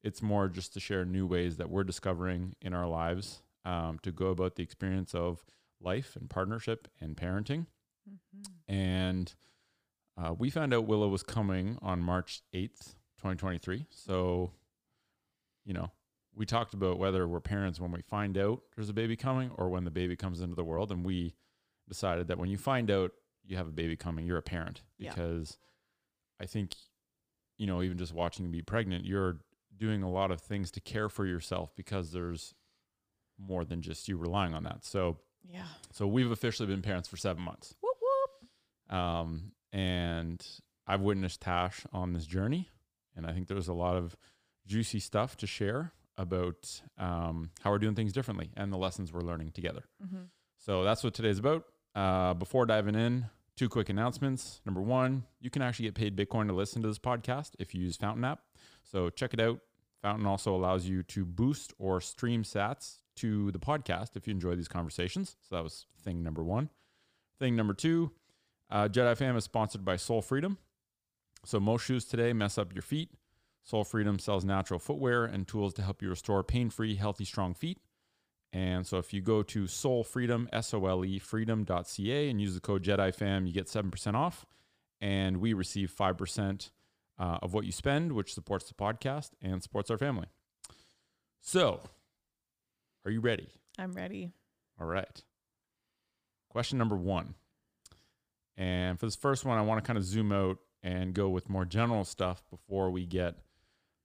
it's 0.02 0.22
more 0.22 0.48
just 0.48 0.72
to 0.74 0.80
share 0.80 1.04
new 1.04 1.26
ways 1.26 1.56
that 1.56 1.70
we're 1.70 1.84
discovering 1.84 2.54
in 2.60 2.74
our 2.74 2.86
lives 2.86 3.42
um, 3.64 3.98
to 4.02 4.10
go 4.10 4.28
about 4.28 4.56
the 4.56 4.62
experience 4.62 5.14
of 5.14 5.44
life 5.80 6.16
and 6.16 6.28
partnership 6.28 6.88
and 7.00 7.16
parenting. 7.16 7.66
Mm-hmm. 8.08 8.74
And 8.74 9.34
uh, 10.20 10.34
we 10.36 10.50
found 10.50 10.74
out 10.74 10.86
Willow 10.86 11.08
was 11.08 11.22
coming 11.22 11.78
on 11.80 12.00
March 12.00 12.42
8th, 12.52 12.94
2023. 13.18 13.86
So, 13.90 14.50
you 15.64 15.72
know, 15.72 15.90
we 16.34 16.46
talked 16.46 16.74
about 16.74 16.98
whether 16.98 17.28
we're 17.28 17.40
parents 17.40 17.78
when 17.78 17.92
we 17.92 18.02
find 18.02 18.36
out 18.36 18.62
there's 18.74 18.88
a 18.88 18.94
baby 18.94 19.16
coming 19.16 19.50
or 19.56 19.68
when 19.68 19.84
the 19.84 19.90
baby 19.90 20.16
comes 20.16 20.40
into 20.40 20.56
the 20.56 20.64
world. 20.64 20.90
And 20.90 21.04
we 21.04 21.34
decided 21.88 22.26
that 22.28 22.38
when 22.38 22.48
you 22.48 22.58
find 22.58 22.90
out 22.90 23.12
you 23.44 23.56
have 23.56 23.68
a 23.68 23.72
baby 23.72 23.96
coming, 23.96 24.26
you're 24.26 24.38
a 24.38 24.42
parent 24.42 24.82
because 24.98 25.58
yeah. 26.40 26.44
I 26.44 26.46
think, 26.46 26.74
you 27.58 27.66
know, 27.66 27.82
even 27.82 27.98
just 27.98 28.14
watching 28.14 28.44
you 28.44 28.50
be 28.50 28.62
pregnant, 28.62 29.04
you're 29.04 29.38
doing 29.76 30.02
a 30.02 30.10
lot 30.10 30.30
of 30.30 30.40
things 30.40 30.70
to 30.72 30.80
care 30.80 31.08
for 31.08 31.26
yourself 31.26 31.74
because 31.76 32.12
there's 32.12 32.54
more 33.38 33.64
than 33.64 33.82
just 33.82 34.08
you 34.08 34.16
relying 34.16 34.54
on 34.54 34.64
that. 34.64 34.84
So 34.84 35.18
yeah. 35.48 35.64
So 35.92 36.06
we've 36.06 36.30
officially 36.30 36.68
been 36.68 36.82
parents 36.82 37.08
for 37.08 37.16
seven 37.16 37.42
months. 37.42 37.74
Whoop 37.80 37.96
whoop. 38.00 38.96
Um, 38.96 39.52
and 39.72 40.44
I've 40.86 41.00
witnessed 41.00 41.40
Tash 41.40 41.84
on 41.92 42.12
this 42.12 42.26
journey, 42.26 42.68
and 43.16 43.26
I 43.26 43.32
think 43.32 43.48
there's 43.48 43.68
a 43.68 43.72
lot 43.72 43.96
of 43.96 44.16
juicy 44.66 45.00
stuff 45.00 45.36
to 45.38 45.46
share 45.46 45.92
about 46.18 46.82
um, 46.98 47.50
how 47.60 47.70
we're 47.70 47.78
doing 47.78 47.94
things 47.94 48.12
differently 48.12 48.50
and 48.56 48.72
the 48.72 48.76
lessons 48.76 49.12
we're 49.12 49.22
learning 49.22 49.50
together. 49.52 49.84
Mm-hmm. 50.04 50.24
So 50.58 50.84
that's 50.84 51.02
what 51.02 51.14
today's 51.14 51.38
about. 51.38 51.64
Uh, 51.94 52.34
before 52.34 52.66
diving 52.66 52.94
in, 52.94 53.26
two 53.56 53.68
quick 53.68 53.88
announcements. 53.88 54.60
Number 54.64 54.80
one, 54.80 55.24
you 55.40 55.50
can 55.50 55.62
actually 55.62 55.84
get 55.84 55.94
paid 55.94 56.16
Bitcoin 56.16 56.46
to 56.48 56.54
listen 56.54 56.82
to 56.82 56.88
this 56.88 56.98
podcast 56.98 57.50
if 57.58 57.74
you 57.74 57.82
use 57.82 57.96
Fountain 57.96 58.24
app. 58.24 58.40
So 58.82 59.10
check 59.10 59.34
it 59.34 59.40
out. 59.40 59.60
Fountain 60.00 60.26
also 60.26 60.54
allows 60.54 60.86
you 60.86 61.02
to 61.04 61.24
boost 61.24 61.72
or 61.78 62.00
stream 62.00 62.42
sats 62.42 62.96
to 63.16 63.52
the 63.52 63.58
podcast 63.58 64.16
if 64.16 64.26
you 64.26 64.32
enjoy 64.32 64.56
these 64.56 64.68
conversations. 64.68 65.36
So 65.42 65.56
that 65.56 65.62
was 65.62 65.86
thing 66.02 66.22
number 66.22 66.42
one. 66.42 66.70
Thing 67.38 67.56
number 67.56 67.74
two, 67.74 68.10
uh, 68.70 68.88
Jedi 68.88 69.16
Fam 69.16 69.36
is 69.36 69.44
sponsored 69.44 69.84
by 69.84 69.96
Sole 69.96 70.22
Freedom. 70.22 70.58
So 71.44 71.60
most 71.60 71.84
shoes 71.84 72.04
today 72.04 72.32
mess 72.32 72.58
up 72.58 72.72
your 72.72 72.82
feet. 72.82 73.10
Sole 73.64 73.84
Freedom 73.84 74.18
sells 74.18 74.44
natural 74.44 74.80
footwear 74.80 75.24
and 75.24 75.46
tools 75.46 75.74
to 75.74 75.82
help 75.82 76.02
you 76.02 76.08
restore 76.08 76.42
pain-free, 76.42 76.96
healthy, 76.96 77.24
strong 77.24 77.54
feet. 77.54 77.78
And 78.52 78.86
so 78.86 78.98
if 78.98 79.14
you 79.14 79.22
go 79.22 79.42
to 79.42 79.66
Sole 79.66 80.04
Freedom, 80.04 80.48
S-O-L-E, 80.52 81.18
freedom.ca 81.18 82.28
and 82.28 82.40
use 82.40 82.54
the 82.54 82.60
code 82.60 82.84
JediFam, 82.84 83.46
you 83.46 83.52
get 83.52 83.66
7% 83.66 84.14
off. 84.14 84.44
And 85.00 85.38
we 85.38 85.52
receive 85.54 85.92
5% 85.98 86.70
uh, 87.18 87.38
of 87.42 87.54
what 87.54 87.64
you 87.64 87.72
spend, 87.72 88.12
which 88.12 88.34
supports 88.34 88.66
the 88.68 88.74
podcast 88.74 89.30
and 89.40 89.62
supports 89.62 89.90
our 89.90 89.98
family. 89.98 90.26
So, 91.40 91.80
are 93.04 93.10
you 93.10 93.20
ready? 93.20 93.48
I'm 93.78 93.92
ready. 93.92 94.32
All 94.80 94.86
right. 94.86 95.22
Question 96.50 96.78
number 96.78 96.96
one. 96.96 97.34
And 98.56 99.00
for 99.00 99.06
this 99.06 99.16
first 99.16 99.44
one, 99.44 99.58
I 99.58 99.62
want 99.62 99.82
to 99.82 99.86
kind 99.86 99.96
of 99.96 100.04
zoom 100.04 100.30
out 100.30 100.58
and 100.82 101.14
go 101.14 101.28
with 101.28 101.48
more 101.48 101.64
general 101.64 102.04
stuff 102.04 102.42
before 102.50 102.90
we 102.90 103.06
get 103.06 103.36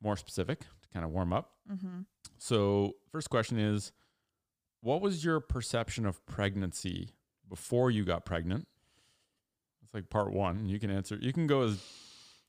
more 0.02 0.16
specific 0.16 0.62
to 0.62 0.90
kind 0.94 1.04
of 1.04 1.12
warm 1.12 1.34
up. 1.34 1.52
Mm-hmm. 1.72 2.02
So, 2.38 2.94
first 3.12 3.30
question 3.30 3.60
is 3.60 3.92
What 4.88 5.02
was 5.02 5.26
your 5.26 5.42
perception 5.42 6.06
of 6.06 6.26
pregnancy 6.26 7.10
before 7.50 7.92
you 7.92 8.06
got 8.06 8.24
pregnant? 8.24 8.70
It's 9.84 9.94
like 9.94 10.10
part 10.10 10.32
one. 10.32 10.70
You 10.70 10.80
can 10.80 10.90
answer, 10.90 11.18
you 11.20 11.34
can 11.34 11.46
go 11.46 11.64
as 11.64 11.84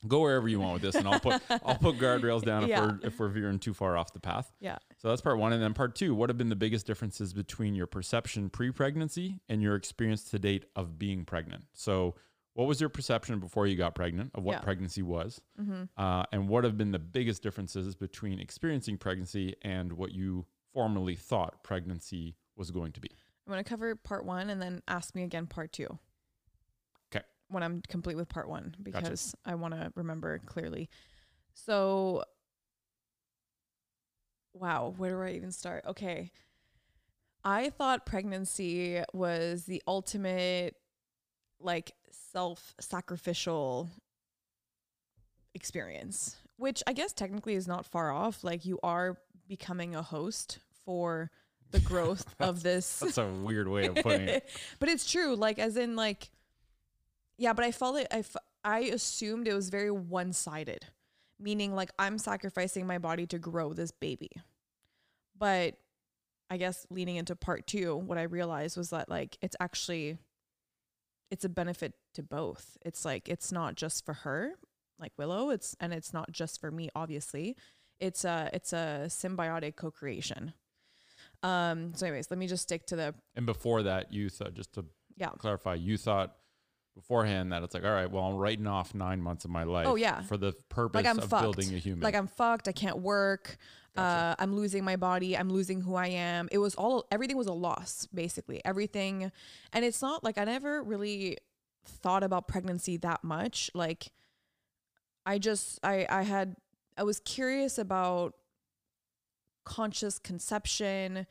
go 0.07 0.21
wherever 0.21 0.47
you 0.49 0.61
want 0.61 0.75
with 0.75 0.83
this, 0.83 0.95
and 0.95 1.09
I'll 1.09 1.18
put 1.18 1.42
I'll 1.66 1.75
put 1.75 1.99
guardrails 1.99 2.45
down 2.45 2.62
if 2.62 2.68
Yeah. 2.68 2.87
we're 2.87 2.99
if 3.02 3.18
we're 3.18 3.26
veering 3.26 3.59
too 3.59 3.75
far 3.75 3.97
off 3.97 4.12
the 4.12 4.21
path. 4.21 4.52
Yeah. 4.61 4.78
So 4.99 5.09
that's 5.09 5.21
part 5.21 5.38
one. 5.38 5.52
And 5.52 5.61
then 5.61 5.75
part 5.75 5.97
two, 5.97 6.14
what 6.14 6.30
have 6.30 6.38
been 6.38 6.49
the 6.49 6.54
biggest 6.54 6.87
differences 6.87 7.33
between 7.33 7.75
your 7.75 7.88
perception 7.88 8.50
pre 8.50 8.71
pregnancy 8.71 9.40
and 9.49 9.61
your 9.61 9.75
experience 9.75 10.23
to 10.30 10.38
date 10.38 10.66
of 10.76 10.97
being 10.97 11.25
pregnant? 11.25 11.64
So, 11.73 12.14
what 12.54 12.68
was 12.68 12.80
your 12.80 12.88
perception 12.88 13.40
before 13.40 13.66
you 13.66 13.75
got 13.75 13.97
pregnant 13.97 14.30
of 14.37 14.45
what 14.45 14.52
Yeah. 14.52 14.61
pregnancy 14.61 15.02
was? 15.02 15.40
Mm-hmm. 15.61 15.83
Uh, 16.00 16.23
and 16.30 16.49
what 16.49 16.62
have 16.62 16.78
been 16.78 16.92
the 16.92 17.00
biggest 17.00 17.42
differences 17.42 17.97
between 17.97 18.38
experiencing 18.38 18.97
pregnancy 18.97 19.57
and 19.62 19.92
what 19.95 20.12
you 20.12 20.47
formerly 20.72 21.14
thought 21.16 21.62
pregnancy 21.62 22.37
was 22.56 22.70
going 22.70 22.92
to 22.92 23.00
be? 23.00 23.10
I'm 23.46 23.52
going 23.52 23.64
to 23.64 23.68
cover 23.68 23.96
part 23.96 24.25
one 24.26 24.50
and 24.50 24.60
then 24.60 24.82
ask 24.88 25.14
me 25.14 25.22
again 25.22 25.46
part 25.46 25.72
two. 25.72 25.98
Okay. 27.10 27.25
When 27.48 27.62
I'm 27.62 27.82
complete 27.88 28.16
with 28.16 28.28
part 28.28 28.48
one, 28.48 28.76
because 28.82 29.34
I 29.46 29.54
want 29.54 29.75
to 29.75 29.90
remember 29.94 30.38
clearly. 30.44 30.90
So, 31.54 32.25
wow, 34.52 34.94
where 34.96 35.10
do 35.12 35.22
I 35.22 35.37
even 35.37 35.50
start? 35.50 35.84
Okay. 35.87 36.30
I 37.44 37.70
thought 37.70 38.04
pregnancy 38.04 39.02
was 39.14 39.64
the 39.64 39.82
ultimate, 39.87 40.75
like, 41.58 41.92
self 42.10 42.75
sacrificial 42.80 43.88
experience, 45.54 46.37
which 46.56 46.82
I 46.87 46.92
guess 46.92 47.12
technically 47.14 47.54
is 47.54 47.66
not 47.66 47.87
far 47.87 48.12
off. 48.12 48.44
Like, 48.44 48.66
you 48.66 48.78
are 48.82 49.16
becoming 49.48 49.94
a 49.94 50.02
host 50.02 50.58
for 50.84 51.30
the 51.70 51.80
growth 51.80 52.34
of 52.40 52.62
this 52.62 53.00
That's 53.00 53.18
a 53.18 53.26
weird 53.26 53.68
way 53.68 53.86
of 53.86 53.96
putting 53.96 54.28
it. 54.28 54.48
but 54.78 54.88
it's 54.88 55.10
true 55.10 55.34
like 55.34 55.58
as 55.58 55.76
in 55.76 55.96
like 55.96 56.30
yeah 57.36 57.52
but 57.52 57.64
i 57.64 57.72
felt 57.72 57.98
it 57.98 58.08
I, 58.10 58.24
I 58.64 58.78
assumed 58.80 59.48
it 59.48 59.54
was 59.54 59.70
very 59.70 59.90
one-sided 59.90 60.86
meaning 61.38 61.74
like 61.74 61.90
i'm 61.98 62.18
sacrificing 62.18 62.86
my 62.86 62.98
body 62.98 63.26
to 63.26 63.38
grow 63.38 63.72
this 63.72 63.90
baby 63.90 64.30
but 65.36 65.74
i 66.50 66.56
guess 66.56 66.86
leading 66.90 67.16
into 67.16 67.36
part 67.36 67.66
two 67.66 67.96
what 67.96 68.18
i 68.18 68.22
realized 68.22 68.76
was 68.76 68.90
that 68.90 69.08
like 69.08 69.36
it's 69.40 69.56
actually 69.60 70.18
it's 71.30 71.44
a 71.44 71.48
benefit 71.48 71.94
to 72.14 72.22
both 72.22 72.76
it's 72.84 73.04
like 73.04 73.28
it's 73.28 73.52
not 73.52 73.74
just 73.74 74.04
for 74.04 74.14
her 74.14 74.52
like 74.98 75.12
willow 75.16 75.50
it's 75.50 75.76
and 75.80 75.92
it's 75.92 76.12
not 76.12 76.32
just 76.32 76.60
for 76.60 76.70
me 76.70 76.88
obviously 76.94 77.54
it's 78.00 78.24
a 78.24 78.50
it's 78.52 78.72
a 78.72 79.04
symbiotic 79.08 79.76
co-creation 79.76 80.52
um 81.42 81.92
so 81.94 82.06
anyways 82.06 82.30
let 82.30 82.38
me 82.38 82.46
just 82.46 82.62
stick 82.62 82.86
to 82.86 82.96
the 82.96 83.14
And 83.36 83.46
before 83.46 83.82
that, 83.84 84.12
you 84.12 84.28
thought, 84.28 84.54
just 84.54 84.72
to 84.74 84.84
yeah 85.16 85.30
clarify, 85.30 85.74
you 85.74 85.96
thought 85.96 86.34
beforehand 86.94 87.52
that 87.52 87.62
it's 87.62 87.74
like, 87.74 87.84
all 87.84 87.92
right, 87.92 88.10
well, 88.10 88.24
I'm 88.24 88.34
writing 88.34 88.66
off 88.66 88.92
nine 88.92 89.22
months 89.22 89.44
of 89.44 89.52
my 89.52 89.62
life 89.62 89.86
Oh, 89.86 89.94
yeah. 89.94 90.22
for 90.22 90.36
the 90.36 90.52
purpose 90.68 91.06
I'm 91.06 91.18
of 91.18 91.28
fucked. 91.30 91.42
building 91.42 91.72
a 91.74 91.78
human. 91.78 92.00
like 92.02 92.16
I'm 92.16 92.26
fucked. 92.26 92.66
I 92.66 92.72
can't 92.72 92.98
work. 92.98 93.56
Gotcha. 93.94 94.08
Uh, 94.08 94.34
I'm 94.42 94.54
losing 94.56 94.82
my 94.84 94.96
body. 94.96 95.36
I'm 95.36 95.48
losing 95.48 95.80
who 95.80 95.94
I 95.94 96.08
am. 96.08 96.48
It 96.50 96.58
was 96.58 96.74
all 96.74 97.06
everything 97.12 97.36
was 97.36 97.46
a 97.46 97.52
loss, 97.52 98.08
basically 98.12 98.60
everything. 98.64 99.30
And 99.72 99.84
it's 99.84 100.02
not 100.02 100.24
like 100.24 100.38
I 100.38 100.44
never 100.44 100.82
really 100.82 101.38
thought 101.84 102.24
about 102.24 102.48
pregnancy 102.48 102.96
that 102.98 103.22
much. 103.22 103.70
Like 103.74 104.10
I 105.24 105.38
just 105.38 105.78
I 105.84 106.04
I 106.10 106.22
had 106.22 106.56
I 106.98 107.04
was 107.04 107.20
curious 107.20 107.78
about 107.78 108.34
conscious 109.64 110.18
conception, 110.18 111.26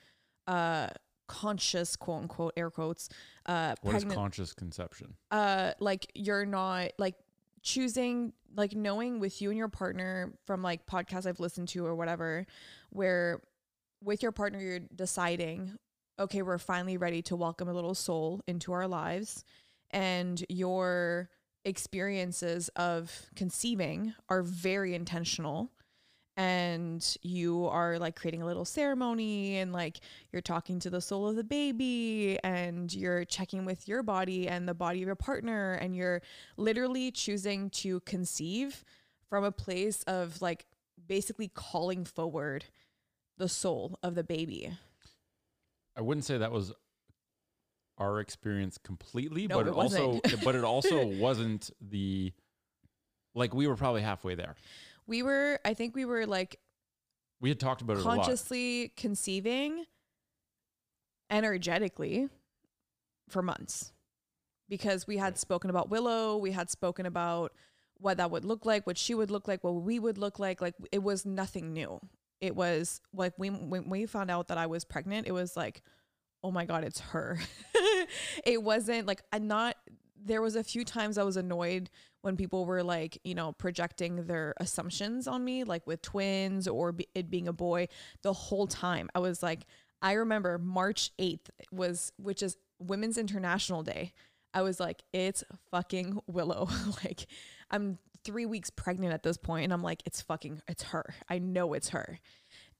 uh, 0.47 0.87
conscious 1.27 1.95
quote 1.97 2.21
unquote 2.23 2.53
air 2.55 2.69
quotes, 2.71 3.09
uh, 3.45 3.75
what 3.81 3.95
is 3.95 4.03
pregnant 4.03 4.17
conscious 4.17 4.53
conception? 4.53 5.13
uh 5.31 5.71
like 5.79 6.09
you're 6.15 6.45
not 6.45 6.91
like 6.97 7.15
choosing 7.63 8.31
like 8.55 8.73
knowing 8.73 9.19
with 9.19 9.41
you 9.41 9.49
and 9.49 9.57
your 9.57 9.67
partner 9.67 10.31
from 10.45 10.61
like 10.63 10.85
podcasts 10.85 11.25
I've 11.25 11.41
listened 11.41 11.67
to 11.69 11.85
or 11.85 11.95
whatever 11.95 12.45
where 12.91 13.41
with 14.01 14.23
your 14.23 14.31
partner 14.31 14.59
you're 14.59 14.79
deciding 14.79 15.77
okay 16.17 16.43
we're 16.43 16.59
finally 16.59 16.95
ready 16.97 17.21
to 17.23 17.35
welcome 17.35 17.67
a 17.67 17.73
little 17.73 17.93
soul 17.95 18.41
into 18.47 18.71
our 18.71 18.87
lives 18.87 19.43
and 19.91 20.43
your 20.47 21.29
experiences 21.67 22.69
of 22.77 23.29
conceiving 23.35 24.13
are 24.29 24.41
very 24.41 24.95
intentional 24.95 25.69
and 26.37 27.17
you 27.23 27.65
are 27.65 27.97
like 27.99 28.15
creating 28.15 28.41
a 28.41 28.45
little 28.45 28.63
ceremony 28.63 29.57
and 29.57 29.73
like 29.73 29.99
you're 30.31 30.41
talking 30.41 30.79
to 30.79 30.89
the 30.89 31.01
soul 31.01 31.27
of 31.27 31.35
the 31.35 31.43
baby 31.43 32.37
and 32.43 32.93
you're 32.93 33.25
checking 33.25 33.65
with 33.65 33.87
your 33.87 34.01
body 34.01 34.47
and 34.47 34.67
the 34.67 34.73
body 34.73 35.01
of 35.01 35.07
your 35.07 35.15
partner 35.15 35.73
and 35.73 35.95
you're 35.95 36.21
literally 36.55 37.11
choosing 37.11 37.69
to 37.71 37.99
conceive 38.01 38.85
from 39.29 39.43
a 39.43 39.51
place 39.51 40.03
of 40.03 40.41
like 40.41 40.67
basically 41.07 41.49
calling 41.53 42.05
forward 42.05 42.63
the 43.37 43.49
soul 43.49 43.99
of 44.01 44.15
the 44.15 44.23
baby. 44.23 44.71
I 45.97 46.01
wouldn't 46.01 46.25
say 46.25 46.37
that 46.37 46.51
was 46.51 46.71
our 47.97 48.19
experience 48.19 48.77
completely, 48.77 49.47
No, 49.47 49.57
but 49.57 49.67
it, 49.67 49.69
it 49.69 49.75
also 49.75 50.19
but 50.43 50.55
it 50.55 50.63
also 50.63 51.05
wasn't 51.17 51.69
the 51.81 52.31
like 53.35 53.53
we 53.53 53.67
were 53.67 53.75
probably 53.75 54.01
halfway 54.01 54.35
there. 54.35 54.55
We 55.05 55.23
were 55.23 55.59
I 55.65 55.73
think 55.73 55.95
we 55.95 56.05
were 56.05 56.25
like 56.25 56.59
We 57.39 57.49
had 57.49 57.59
talked 57.59 57.81
about 57.81 57.97
it 57.97 58.03
consciously 58.03 58.93
conceiving 58.95 59.85
energetically 61.29 62.29
for 63.29 63.41
months 63.41 63.91
because 64.69 65.07
we 65.07 65.17
had 65.17 65.37
spoken 65.37 65.69
about 65.69 65.89
Willow, 65.89 66.37
we 66.37 66.51
had 66.51 66.69
spoken 66.69 67.05
about 67.05 67.53
what 67.99 68.17
that 68.17 68.31
would 68.31 68.45
look 68.45 68.65
like, 68.65 68.85
what 68.85 68.97
she 68.97 69.15
would 69.15 69.31
look 69.31 69.47
like, 69.47 69.63
what 69.63 69.71
we 69.71 69.99
would 69.99 70.17
look 70.17 70.39
like. 70.39 70.61
Like 70.61 70.75
it 70.91 71.01
was 71.03 71.25
nothing 71.25 71.73
new. 71.73 71.99
It 72.39 72.55
was 72.55 73.01
like 73.13 73.33
we 73.37 73.49
when 73.49 73.89
we 73.89 74.05
found 74.05 74.29
out 74.29 74.49
that 74.49 74.57
I 74.57 74.67
was 74.67 74.85
pregnant, 74.85 75.27
it 75.27 75.31
was 75.31 75.57
like, 75.57 75.81
oh 76.43 76.51
my 76.51 76.65
god, 76.65 76.83
it's 76.83 76.99
her. 76.99 77.39
it 78.45 78.61
wasn't 78.61 79.07
like 79.07 79.21
I'm 79.31 79.47
not. 79.47 79.75
There 80.23 80.41
was 80.41 80.55
a 80.55 80.63
few 80.63 80.83
times 80.83 81.17
I 81.17 81.23
was 81.23 81.37
annoyed 81.37 81.89
when 82.21 82.35
people 82.35 82.65
were 82.65 82.83
like, 82.83 83.19
you 83.23 83.35
know, 83.35 83.53
projecting 83.53 84.25
their 84.25 84.53
assumptions 84.57 85.27
on 85.27 85.45
me, 85.45 85.63
like 85.63 85.85
with 85.87 86.01
twins 86.01 86.67
or 86.67 86.93
it 87.15 87.29
being 87.29 87.47
a 87.47 87.53
boy. 87.53 87.87
The 88.23 88.33
whole 88.33 88.67
time 88.67 89.09
I 89.15 89.19
was 89.19 89.41
like, 89.41 89.65
I 90.01 90.13
remember 90.13 90.57
March 90.57 91.11
eighth 91.19 91.49
was, 91.71 92.11
which 92.17 92.43
is 92.43 92.57
Women's 92.79 93.17
International 93.17 93.83
Day. 93.83 94.13
I 94.53 94.61
was 94.61 94.79
like, 94.79 95.03
it's 95.13 95.43
fucking 95.71 96.19
Willow. 96.27 96.67
like, 97.03 97.27
I'm 97.69 97.97
three 98.23 98.45
weeks 98.45 98.69
pregnant 98.69 99.13
at 99.13 99.23
this 99.23 99.37
point, 99.37 99.65
and 99.65 99.73
I'm 99.73 99.83
like, 99.83 100.01
it's 100.05 100.21
fucking, 100.21 100.61
it's 100.67 100.83
her. 100.83 101.05
I 101.29 101.39
know 101.39 101.73
it's 101.73 101.89
her. 101.89 102.19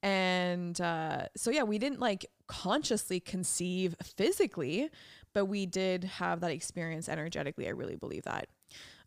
And 0.04 0.80
uh, 0.80 1.28
so, 1.36 1.52
yeah, 1.52 1.64
we 1.64 1.78
didn't 1.80 2.00
like 2.00 2.26
consciously 2.48 3.20
conceive 3.20 3.96
physically, 4.04 4.90
but 5.34 5.46
we 5.46 5.66
did 5.66 6.04
have 6.06 6.40
that 6.42 6.52
experience 6.52 7.10
energetically. 7.10 7.68
I 7.68 7.72
really 7.72 7.96
believe 7.96 8.24
that. 8.24 8.48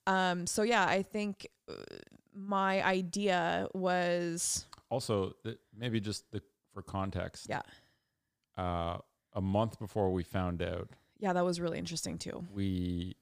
Um, 0.06 0.46
so, 0.46 0.62
yeah, 0.62 0.84
I 0.86 1.02
think 1.02 1.46
uh, 1.68 1.74
my 2.34 2.84
idea 2.84 3.68
was, 3.74 4.66
Also, 4.90 5.34
maybe 5.76 6.00
just 6.00 6.30
the, 6.32 6.42
for 6.74 6.82
context. 6.82 7.46
Yeah. 7.48 7.62
Uh, 8.58 8.98
a 9.34 9.40
month 9.40 9.78
before 9.78 10.12
we 10.12 10.22
found 10.24 10.60
out, 10.60 10.88
Yeah, 11.18 11.32
that 11.32 11.44
was 11.44 11.60
really 11.60 11.78
interesting 11.78 12.18
too. 12.18 12.44
we, 12.52 13.16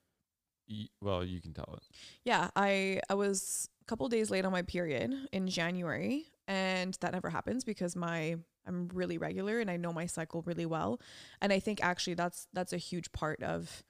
well, 1.03 1.23
you 1.25 1.41
can 1.41 1.53
tell 1.53 1.75
it. 1.77 1.83
Yeah, 2.25 2.49
I 2.57 3.01
I 3.11 3.15
was 3.15 3.69
a 3.83 3.85
couple 3.85 4.09
days 4.09 4.31
late 4.31 4.45
on 4.45 4.53
my 4.53 4.63
period 4.63 5.15
in 5.33 5.49
January, 5.49 6.27
and 6.49 6.97
that 7.01 7.13
never 7.13 7.29
happens 7.31 7.63
because 7.63 7.95
my 7.95 8.37
I'm 8.67 8.89
really 8.93 9.19
regular 9.19 9.61
and 9.61 9.71
I 9.71 9.77
know 9.77 9.93
my 9.93 10.07
cycle 10.07 10.43
really 10.43 10.67
well, 10.67 11.01
and 11.41 11.53
I 11.53 11.61
think 11.61 11.85
actually 11.85 12.15
that's 12.15 12.49
that's 12.53 12.73
a 12.73 12.79
huge 12.79 13.13
part 13.13 13.43
of 13.43 13.85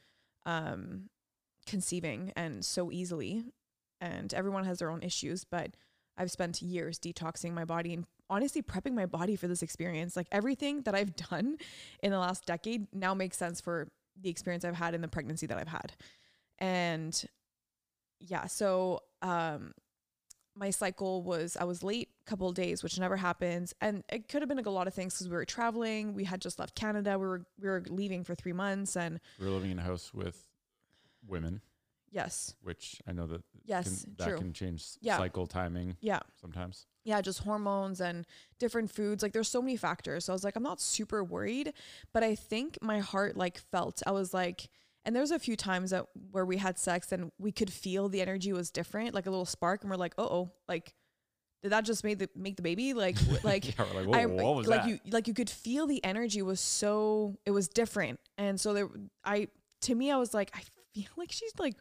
um, 0.45 1.09
conceiving 1.67 2.33
and 2.37 2.65
so 2.65 2.93
easily, 2.93 3.45
and 4.01 4.35
everyone 4.35 4.65
has 4.65 4.81
their 4.81 4.91
own 4.91 5.03
issues, 5.03 5.45
but 5.45 5.77
I've 6.19 6.33
spent 6.33 6.61
years 6.61 6.99
detoxing 6.99 7.53
my 7.53 7.65
body 7.65 7.95
and 7.95 8.05
honestly 8.29 8.61
prepping 8.61 8.93
my 8.93 9.07
body 9.07 9.37
for 9.37 9.47
this 9.47 9.63
experience. 9.63 10.17
Like 10.17 10.27
everything 10.33 10.83
that 10.83 10.95
I've 10.95 11.15
done 11.31 11.59
in 12.03 12.11
the 12.11 12.19
last 12.19 12.45
decade 12.45 12.89
now 12.93 13.15
makes 13.15 13.37
sense 13.37 13.61
for 13.61 13.89
the 14.21 14.29
experience 14.29 14.65
I've 14.65 14.75
had 14.75 14.95
in 14.95 15.01
the 15.01 15.09
pregnancy 15.09 15.47
that 15.47 15.59
I've 15.59 15.69
had. 15.69 15.93
And 16.59 17.25
yeah, 18.19 18.47
so 18.47 19.01
um 19.23 19.73
my 20.59 20.71
cycle 20.71 21.23
was 21.23 21.57
I 21.57 21.65
was 21.65 21.83
late 21.83 22.09
a 22.27 22.29
couple 22.29 22.49
of 22.49 22.55
days, 22.55 22.83
which 22.83 22.99
never 22.99 23.17
happens. 23.17 23.75
And 23.81 24.03
it 24.09 24.29
could 24.29 24.43
have 24.43 24.49
been 24.49 24.57
like 24.57 24.67
a 24.67 24.71
lot 24.71 24.87
of 24.89 24.95
things 24.95 25.15
because 25.15 25.29
we 25.29 25.37
were 25.37 25.45
traveling. 25.45 26.15
We 26.15 26.25
had 26.25 26.41
just 26.41 26.59
left 26.59 26.75
Canada. 26.75 27.19
We 27.19 27.27
were 27.27 27.47
we 27.61 27.69
were 27.69 27.83
leaving 27.89 28.25
for 28.25 28.35
three 28.35 28.53
months 28.53 28.97
and 28.97 29.21
We 29.39 29.47
were 29.47 29.53
living 29.53 29.71
in 29.71 29.79
a 29.79 29.83
house 29.83 30.13
with 30.13 30.45
women, 31.27 31.61
yes. 32.11 32.55
which 32.63 33.01
I 33.07 33.13
know 33.13 33.27
that 33.27 33.43
Yes, 33.65 34.03
can, 34.05 34.15
that 34.19 34.29
true. 34.29 34.39
can 34.39 34.53
change 34.53 34.85
Yeah. 35.01 35.19
cycle 35.19 35.47
timing 35.47 35.97
Yeah. 36.01 36.21
sometimes. 36.41 36.87
yeah, 37.05 37.21
just 37.23 37.41
hormones 37.41 38.01
and 38.01 38.27
different 38.59 38.91
foods. 38.91 39.23
Like 39.23 39.33
there's 39.33 39.49
so 39.49 39.63
many 39.63 39.77
factors. 39.77 40.25
So 40.27 40.33
I 40.33 40.35
was 40.35 40.45
like, 40.45 40.57
I'm 40.57 40.63
not 40.63 40.81
super 40.81 41.23
worried, 41.25 41.73
but 42.13 42.23
I 42.23 42.35
think 42.35 42.79
my 42.83 42.99
heart 43.01 43.37
like 43.37 43.59
felt. 43.59 44.03
I 44.07 44.13
was 44.13 44.33
like, 44.35 44.69
and 45.09 45.17
there's 45.17 45.31
a 45.31 45.39
few 45.39 45.57
times 45.57 45.89
that 45.93 46.05
where 46.33 46.45
we 46.45 46.59
had 46.59 46.79
sex 46.79 47.13
and 47.13 47.33
we 47.39 47.51
could 47.51 47.73
feel 47.73 48.11
the 48.11 48.21
energy 48.21 48.53
was 48.53 48.71
different, 48.71 49.15
like 49.15 49.25
a 49.25 49.31
little 49.31 49.47
spark, 49.47 49.81
and 49.81 49.91
we're 49.91 49.97
like, 49.97 50.13
oh, 50.19 50.51
like, 50.69 50.93
did 51.63 51.73
that 51.73 51.87
just 51.87 52.05
make 52.05 52.19
the 52.19 52.29
make 52.37 52.57
the 52.57 52.63
baby? 52.63 52.93
Like, 52.93 53.17
like. 53.43 53.67
yeah, 53.79 53.87
like, 53.95 54.15
I 54.15 54.27
what 54.27 54.57
was 54.57 54.67
like 54.67 54.83
that? 54.83 54.89
you 54.91 54.99
like 55.11 55.27
you 55.27 55.33
could 55.33 55.49
feel 55.49 55.87
the 55.87 56.05
energy 56.05 56.43
was 56.43 56.61
so 56.61 57.39
it 57.47 57.53
was 57.53 57.69
different 57.69 58.21
and 58.37 58.61
so 58.61 58.75
there 58.75 58.89
I 59.25 59.49
to 59.83 59.95
me 59.95 60.11
I 60.11 60.19
was 60.19 60.35
like 60.35 60.51
I 60.55 60.61
feel 60.93 61.09
like 61.17 61.33
she's 61.33 61.53
like 61.59 61.77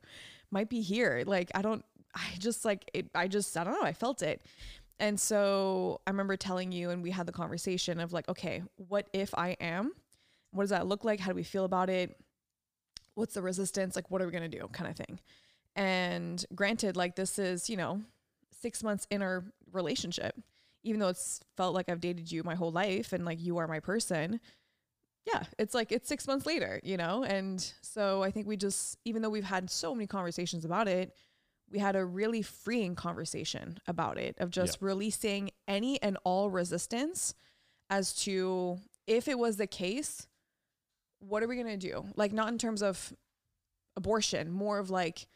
might 0.49 0.69
be 0.69 0.79
here 0.79 1.23
like 1.27 1.51
I 1.53 1.61
don't 1.61 1.83
I 2.15 2.23
just 2.39 2.63
like 2.63 2.89
it 2.93 3.09
I 3.13 3.27
just 3.27 3.57
I 3.57 3.65
don't 3.65 3.73
know 3.73 3.83
I 3.83 3.91
felt 3.93 4.21
it 4.21 4.41
and 4.99 5.19
so 5.19 5.99
I 6.07 6.11
remember 6.11 6.37
telling 6.37 6.71
you 6.71 6.91
and 6.91 7.03
we 7.03 7.11
had 7.11 7.27
the 7.27 7.33
conversation 7.33 7.99
of 7.99 8.13
like 8.13 8.29
okay 8.29 8.63
what 8.77 9.09
if 9.11 9.35
I 9.35 9.57
am 9.59 9.91
what 10.51 10.63
does 10.63 10.69
that 10.71 10.87
look 10.87 11.03
like 11.03 11.19
how 11.19 11.29
do 11.29 11.35
we 11.35 11.43
feel 11.43 11.65
about 11.65 11.89
it 11.89 12.15
what's 13.17 13.33
the 13.33 13.41
resistance? 13.41 13.95
Like 13.95 14.09
what 14.11 14.21
are 14.21 14.25
we 14.25 14.31
going 14.31 14.49
to 14.49 14.57
do? 14.59 14.67
kind 14.71 14.89
of 14.89 14.95
thing. 14.95 15.19
And 15.75 16.43
granted 16.55 16.95
like 16.95 17.15
this 17.15 17.37
is 17.39 17.69
you 17.69 17.77
know 17.77 18.01
6 18.61 18.83
months 18.83 19.07
in 19.09 19.21
our 19.21 19.43
relationship. 19.71 20.35
Even 20.83 20.99
though 20.99 21.09
it's 21.09 21.41
felt 21.57 21.75
like 21.75 21.89
I've 21.89 21.99
dated 21.99 22.31
you 22.31 22.43
my 22.43 22.55
whole 22.55 22.71
life 22.71 23.11
and 23.11 23.25
like 23.25 23.41
you 23.41 23.57
are 23.57 23.67
my 23.67 23.79
person, 23.79 24.39
yeah, 25.25 25.43
it's 25.59 25.73
like 25.73 25.91
it's 25.91 26.07
six 26.07 26.27
months 26.27 26.45
later, 26.45 26.79
you 26.83 26.95
know? 26.95 27.23
And 27.23 27.59
so 27.81 28.23
I 28.23 28.31
think 28.31 28.47
we 28.47 28.55
just, 28.55 28.97
even 29.03 29.21
though 29.21 29.29
we've 29.29 29.43
had 29.43 29.69
so 29.69 29.93
many 29.93 30.07
conversations 30.07 30.63
about 30.63 30.87
it, 30.87 31.13
we 31.69 31.79
had 31.79 31.97
a 31.97 32.05
really 32.05 32.41
freeing 32.41 32.95
conversation 32.95 33.79
about 33.87 34.17
it 34.17 34.37
of 34.39 34.51
just 34.51 34.81
releasing 34.81 35.51
any 35.67 36.01
and 36.01 36.17
all 36.23 36.49
resistance 36.49 37.33
as 37.89 38.13
to 38.13 38.77
if 39.05 39.27
it 39.27 39.37
was 39.37 39.57
the 39.57 39.67
case, 39.67 40.27
what 41.19 41.43
are 41.43 41.47
we 41.47 41.55
going 41.55 41.67
to 41.67 41.77
do? 41.77 42.05
Like, 42.15 42.31
not 42.33 42.49
in 42.49 42.57
terms 42.57 42.81
of 42.81 43.13
abortion, 43.95 44.51
more 44.51 44.79
of 44.79 44.89
like, 44.89 45.27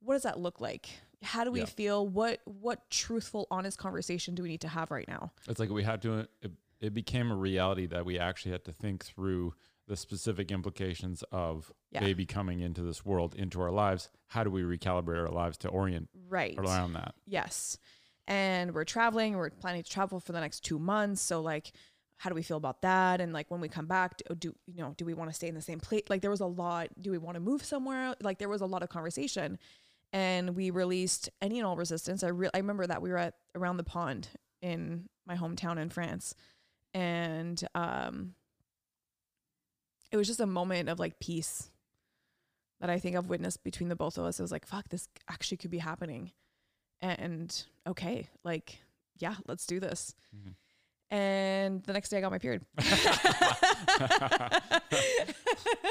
what 0.00 0.14
does 0.14 0.22
that 0.22 0.38
look 0.40 0.60
like? 0.60 0.88
How 1.22 1.44
do 1.44 1.52
we 1.52 1.60
Yeah. 1.60 1.66
feel? 1.66 2.06
What 2.08 2.40
what 2.46 2.88
truthful, 2.90 3.46
honest 3.50 3.78
conversation 3.78 4.34
do 4.34 4.42
we 4.42 4.48
need 4.48 4.62
to 4.62 4.68
have 4.68 4.90
right 4.90 5.06
now? 5.06 5.32
It's 5.48 5.60
like 5.60 5.68
we 5.70 5.82
had 5.84 6.00
to. 6.02 6.26
It, 6.40 6.52
it 6.80 6.94
became 6.94 7.30
a 7.30 7.36
reality 7.36 7.84
that 7.86 8.06
we 8.06 8.18
actually 8.18 8.52
had 8.52 8.64
to 8.64 8.72
think 8.72 9.04
through 9.04 9.52
the 9.86 9.96
specific 9.96 10.50
implications 10.50 11.22
of 11.30 11.70
Yeah. 11.90 12.00
baby 12.00 12.24
coming 12.24 12.60
into 12.60 12.82
this 12.82 13.04
world, 13.04 13.34
into 13.34 13.60
our 13.60 13.70
lives. 13.70 14.08
How 14.28 14.44
do 14.44 14.50
we 14.50 14.62
recalibrate 14.62 15.18
our 15.18 15.28
lives 15.28 15.58
to 15.58 15.68
orient 15.68 16.08
Right. 16.28 16.56
around 16.56 16.94
that? 16.94 17.14
Yes. 17.26 17.76
And 18.26 18.72
we're 18.72 18.84
traveling, 18.84 19.36
we're 19.36 19.50
planning 19.50 19.82
to 19.82 19.90
travel 19.90 20.20
for 20.20 20.32
the 20.32 20.40
next 20.40 20.60
2 20.60 20.78
months, 20.78 21.20
so 21.20 21.42
like 21.42 21.72
how 22.20 22.28
do 22.28 22.34
we 22.34 22.42
feel 22.42 22.58
about 22.58 22.82
that? 22.82 23.18
And 23.22 23.32
like 23.32 23.50
when 23.50 23.62
we 23.62 23.68
come 23.70 23.86
back 23.86 24.18
do, 24.18 24.34
do 24.34 24.54
you 24.66 24.82
know 24.82 24.92
do 24.98 25.06
we 25.06 25.14
want 25.14 25.30
to 25.30 25.34
stay 25.34 25.48
in 25.48 25.54
the 25.54 25.62
same 25.62 25.80
place 25.80 26.02
like 26.10 26.20
there 26.20 26.30
was 26.30 26.40
a 26.42 26.46
lot 26.46 26.88
do 27.00 27.10
we 27.10 27.16
want 27.16 27.36
to 27.36 27.40
move 27.40 27.64
somewhere? 27.64 28.14
Like 28.20 28.38
there 28.38 28.48
was 28.50 28.60
a 28.60 28.66
lot 28.66 28.82
of 28.82 28.90
conversation. 28.90 29.58
And 30.12 30.54
we 30.54 30.68
released 30.70 31.30
any 31.40 31.60
and 31.60 31.66
all 31.66 31.76
resistance. 31.76 32.22
I 32.22 32.28
re- 32.28 32.50
i 32.52 32.58
remember 32.58 32.86
that 32.86 33.00
we 33.00 33.08
were 33.08 33.16
at 33.16 33.36
around 33.54 33.78
the 33.78 33.84
pond 33.84 34.28
in 34.60 35.08
my 35.26 35.34
hometown 35.34 35.78
in 35.78 35.88
france. 35.88 36.34
And 36.92 37.58
um 37.74 38.34
it 40.12 40.18
was 40.18 40.26
just 40.26 40.40
a 40.40 40.46
moment 40.46 40.90
of 40.90 40.98
like 40.98 41.20
peace 41.20 41.70
that 42.80 42.90
i 42.90 42.98
think 42.98 43.16
i've 43.16 43.30
witnessed 43.30 43.64
between 43.64 43.88
the 43.88 43.96
both 43.96 44.18
of 44.18 44.24
us. 44.26 44.38
It 44.38 44.42
was 44.42 44.52
like 44.52 44.66
fuck 44.66 44.90
this 44.90 45.08
actually 45.30 45.56
could 45.56 45.70
be 45.70 45.78
happening. 45.78 46.32
And 47.00 47.48
okay 47.86 48.28
like 48.44 48.80
yeah 49.16 49.36
let's 49.48 49.64
do 49.64 49.80
this. 49.80 50.14
Mhm. 50.36 50.54
And 51.10 51.82
the 51.84 51.92
next 51.92 52.10
day 52.10 52.18
i 52.18 52.20
got 52.20 52.30
my 52.30 52.38
period 52.38 52.62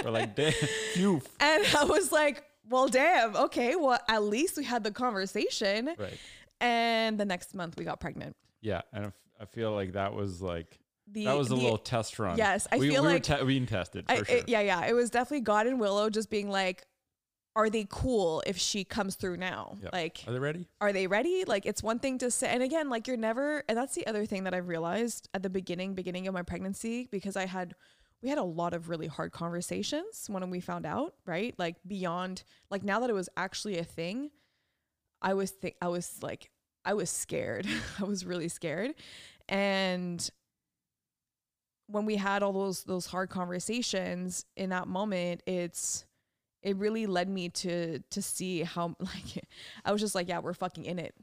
We're 0.04 0.12
like, 0.12 0.36
"Damn, 0.36 0.52
phew." 0.94 1.22
and 1.40 1.66
i 1.78 1.84
was 1.84 2.12
like 2.12 2.44
well 2.70 2.88
damn 2.88 3.36
okay 3.36 3.76
well 3.76 4.00
at 4.08 4.24
least 4.24 4.58
we 4.58 4.64
had 4.64 4.84
the 4.84 4.92
conversation 4.92 5.90
right? 5.98 6.18
and 6.62 7.20
the 7.20 7.26
next 7.26 7.54
month 7.56 7.78
we 7.78 7.86
got 7.86 8.00
pregnant 8.00 8.36
Yeah, 8.62 8.82
and 8.94 9.12
I 9.40 9.46
feel 9.46 9.72
like 9.74 9.94
that 9.94 10.14
was 10.14 10.42
like 10.42 10.80
the 11.12 11.26
that 11.26 11.38
was 11.38 11.48
a 11.48 11.50
the- 11.52 11.56
little 11.58 11.78
test 11.78 12.18
run. 12.20 12.38
yes 12.38 12.68
i 12.72 12.78
we, 12.78 12.90
feel 12.90 13.02
we 13.04 13.10
like 13.10 13.28
were 13.28 13.38
te- 13.38 13.44
being 13.46 13.66
tested 13.66 14.06
for 14.06 14.12
I, 14.14 14.24
sure. 14.24 14.38
it- 14.38 14.50
yeah 14.50 14.62
yeah 14.62 14.86
it 14.86 14.94
was 14.94 15.10
definitely 15.10 15.42
god 15.42 15.68
and 15.68 15.80
willow 15.80 16.10
just 16.10 16.30
being 16.30 16.50
like 16.50 16.86
are 17.60 17.70
they 17.70 17.86
cool 17.90 18.42
if 18.48 18.58
she 18.58 18.84
comes 18.84 19.16
through 19.16 19.36
now 19.38 19.76
Yep. 19.84 19.94
like 19.94 20.24
Are 20.28 20.34
they 20.34 20.40
ready? 20.40 20.68
are 20.82 20.94
they 20.94 21.08
ready? 21.08 21.44
Like 21.46 21.66
it's 21.66 21.84
one 21.84 22.00
thing 22.00 22.18
to 22.20 22.32
say, 22.32 22.48
and 22.48 22.64
again, 22.64 22.90
like 22.90 23.08
you're 23.08 23.18
never, 23.18 23.64
and 23.68 23.78
that's 23.78 23.96
the 23.96 24.08
other 24.08 24.26
thing 24.26 24.46
that 24.46 24.54
I've 24.54 24.68
realized 24.68 25.28
at 25.34 25.44
the 25.44 25.50
beginning, 25.50 25.94
beginning 25.94 26.28
of 26.28 26.34
my 26.34 26.42
pregnancy, 26.44 27.08
because 27.12 27.36
I 27.36 27.46
had, 27.46 27.76
we 28.22 28.30
had 28.30 28.38
a 28.38 28.44
lot 28.44 28.74
of 28.74 28.90
really 28.90 29.08
hard 29.08 29.32
conversations 29.32 30.26
when 30.30 30.50
we 30.50 30.60
found 30.60 30.86
out, 30.86 31.16
right? 31.26 31.54
Like 31.58 31.76
beyond, 31.86 32.44
like 32.72 32.84
now 32.84 33.00
that 33.02 33.10
it 33.10 33.14
was 33.14 33.30
actually 33.38 33.78
a 33.78 33.84
thing, 33.84 34.32
I 35.22 35.34
was 35.34 35.52
think, 35.52 35.76
I 35.82 35.90
was 35.90 36.22
like, 36.22 36.50
I 36.86 36.94
was 36.94 37.10
scared. 37.10 37.68
I 38.00 38.04
was 38.06 38.26
really 38.26 38.48
scared, 38.48 38.94
and 39.50 40.30
when 41.88 42.06
we 42.06 42.16
had 42.18 42.44
all 42.44 42.54
those 42.54 42.84
those 42.84 43.06
hard 43.08 43.30
conversations 43.30 44.46
in 44.56 44.70
that 44.70 44.88
moment, 44.88 45.42
it's 45.48 46.06
it 46.62 46.76
really 46.78 47.06
led 47.06 47.30
me 47.30 47.50
to 47.50 48.00
to 48.00 48.22
see 48.22 48.64
how 48.64 48.96
like 49.00 49.46
I 49.86 49.92
was 49.92 50.02
just 50.02 50.16
like, 50.16 50.28
yeah, 50.28 50.40
we're 50.40 50.54
fucking 50.54 50.86
in 50.86 51.00
it. 51.00 51.16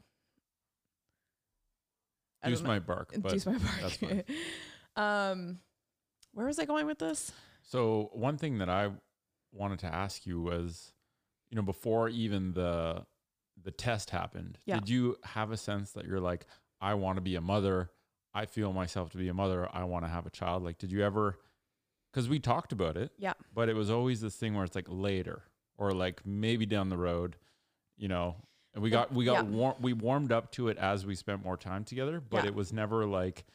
I 2.43 2.49
Deuce 2.49 2.61
my 2.61 2.79
bark. 2.79 3.13
Deuce 3.27 3.45
my 3.45 3.57
bark. 3.57 3.81
that's 3.81 3.97
fine. 3.97 4.23
um, 4.95 5.59
where 6.33 6.45
was 6.45 6.59
I 6.59 6.65
going 6.65 6.85
with 6.85 6.99
this? 6.99 7.31
So 7.63 8.09
one 8.13 8.37
thing 8.37 8.59
that 8.59 8.69
I 8.69 8.91
wanted 9.51 9.79
to 9.79 9.87
ask 9.87 10.25
you 10.25 10.41
was, 10.41 10.93
you 11.49 11.55
know, 11.55 11.63
before 11.63 12.09
even 12.09 12.53
the 12.53 13.05
the 13.63 13.71
test 13.71 14.11
happened, 14.11 14.59
Yeah. 14.65 14.79
did 14.79 14.89
you 14.89 15.17
have 15.23 15.51
a 15.51 15.57
sense 15.57 15.91
that 15.93 16.05
you're 16.05 16.19
like, 16.19 16.45
I 16.79 16.93
want 16.93 17.17
to 17.17 17.21
be 17.21 17.35
a 17.35 17.41
mother. 17.41 17.89
I 18.33 18.45
feel 18.45 18.71
myself 18.71 19.09
to 19.11 19.17
be 19.17 19.29
a 19.29 19.33
mother. 19.33 19.67
I 19.73 19.83
want 19.85 20.05
to 20.05 20.09
have 20.09 20.27
a 20.27 20.29
child. 20.29 20.63
Like, 20.63 20.77
did 20.77 20.91
you 20.91 21.03
ever? 21.03 21.39
Because 22.17 22.29
we 22.29 22.39
talked 22.39 22.71
about 22.71 22.97
it, 22.97 23.11
Yeah. 23.19 23.33
but 23.53 23.69
it 23.69 23.75
was 23.75 23.91
always 23.91 24.21
this 24.21 24.35
thing 24.35 24.55
where 24.55 24.63
it's 24.65 24.73
like 24.73 24.87
later 24.89 25.43
or 25.77 25.91
like 25.91 26.25
maybe 26.25 26.65
down 26.65 26.89
the 26.89 26.97
road, 26.97 27.35
you 27.95 28.07
know. 28.07 28.37
And 28.73 28.81
we 28.81 28.89
got 28.89 29.13
we 29.13 29.23
got 29.23 29.45
yeah. 29.45 29.51
war- 29.51 29.75
we 29.79 29.93
warmed 29.93 30.31
up 30.31 30.51
to 30.53 30.69
it 30.69 30.79
as 30.79 31.05
we 31.05 31.13
spent 31.13 31.43
more 31.45 31.57
time 31.57 31.83
together, 31.83 32.19
but 32.19 32.41
Yeah. 32.43 32.47
it 32.47 32.55
was 32.55 32.73
never 32.73 33.05
like 33.05 33.45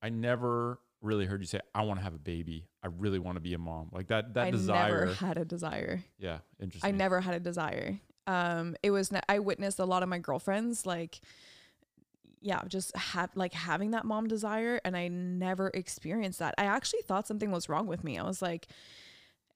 I 0.00 0.08
never 0.08 0.80
really 1.02 1.26
heard 1.26 1.42
you 1.42 1.46
say 1.46 1.60
I 1.74 1.82
want 1.82 1.98
to 2.00 2.04
have 2.04 2.14
a 2.14 2.18
baby. 2.18 2.68
I 2.82 2.86
really 2.86 3.18
want 3.18 3.36
to 3.36 3.40
be 3.42 3.52
a 3.52 3.58
mom. 3.58 3.90
Like 3.92 4.06
that 4.06 4.32
that 4.32 4.46
I 4.46 4.50
desire. 4.50 5.00
never 5.04 5.14
had 5.16 5.36
a 5.36 5.44
desire. 5.44 6.02
yeah, 6.18 6.38
interesting. 6.58 6.88
I 6.88 6.96
never 6.96 7.20
had 7.20 7.34
a 7.34 7.40
desire. 7.40 8.00
Um, 8.26 8.76
it 8.82 8.92
was 8.92 9.12
I 9.28 9.40
witnessed 9.40 9.78
a 9.78 9.84
lot 9.84 10.02
of 10.02 10.08
my 10.08 10.18
girlfriends 10.18 10.86
like, 10.86 11.20
yeah, 12.40 12.62
just 12.68 12.96
have 12.96 13.30
like 13.34 13.52
having 13.52 13.90
that 13.92 14.04
mom 14.04 14.26
desire, 14.28 14.80
and 14.84 14.96
I 14.96 15.08
never 15.08 15.68
experienced 15.74 16.38
that. 16.38 16.54
I 16.58 16.64
actually 16.64 17.02
thought 17.02 17.26
something 17.26 17.50
was 17.50 17.68
wrong 17.68 17.86
with 17.86 18.02
me. 18.04 18.18
I 18.18 18.22
was 18.22 18.40
like, 18.40 18.66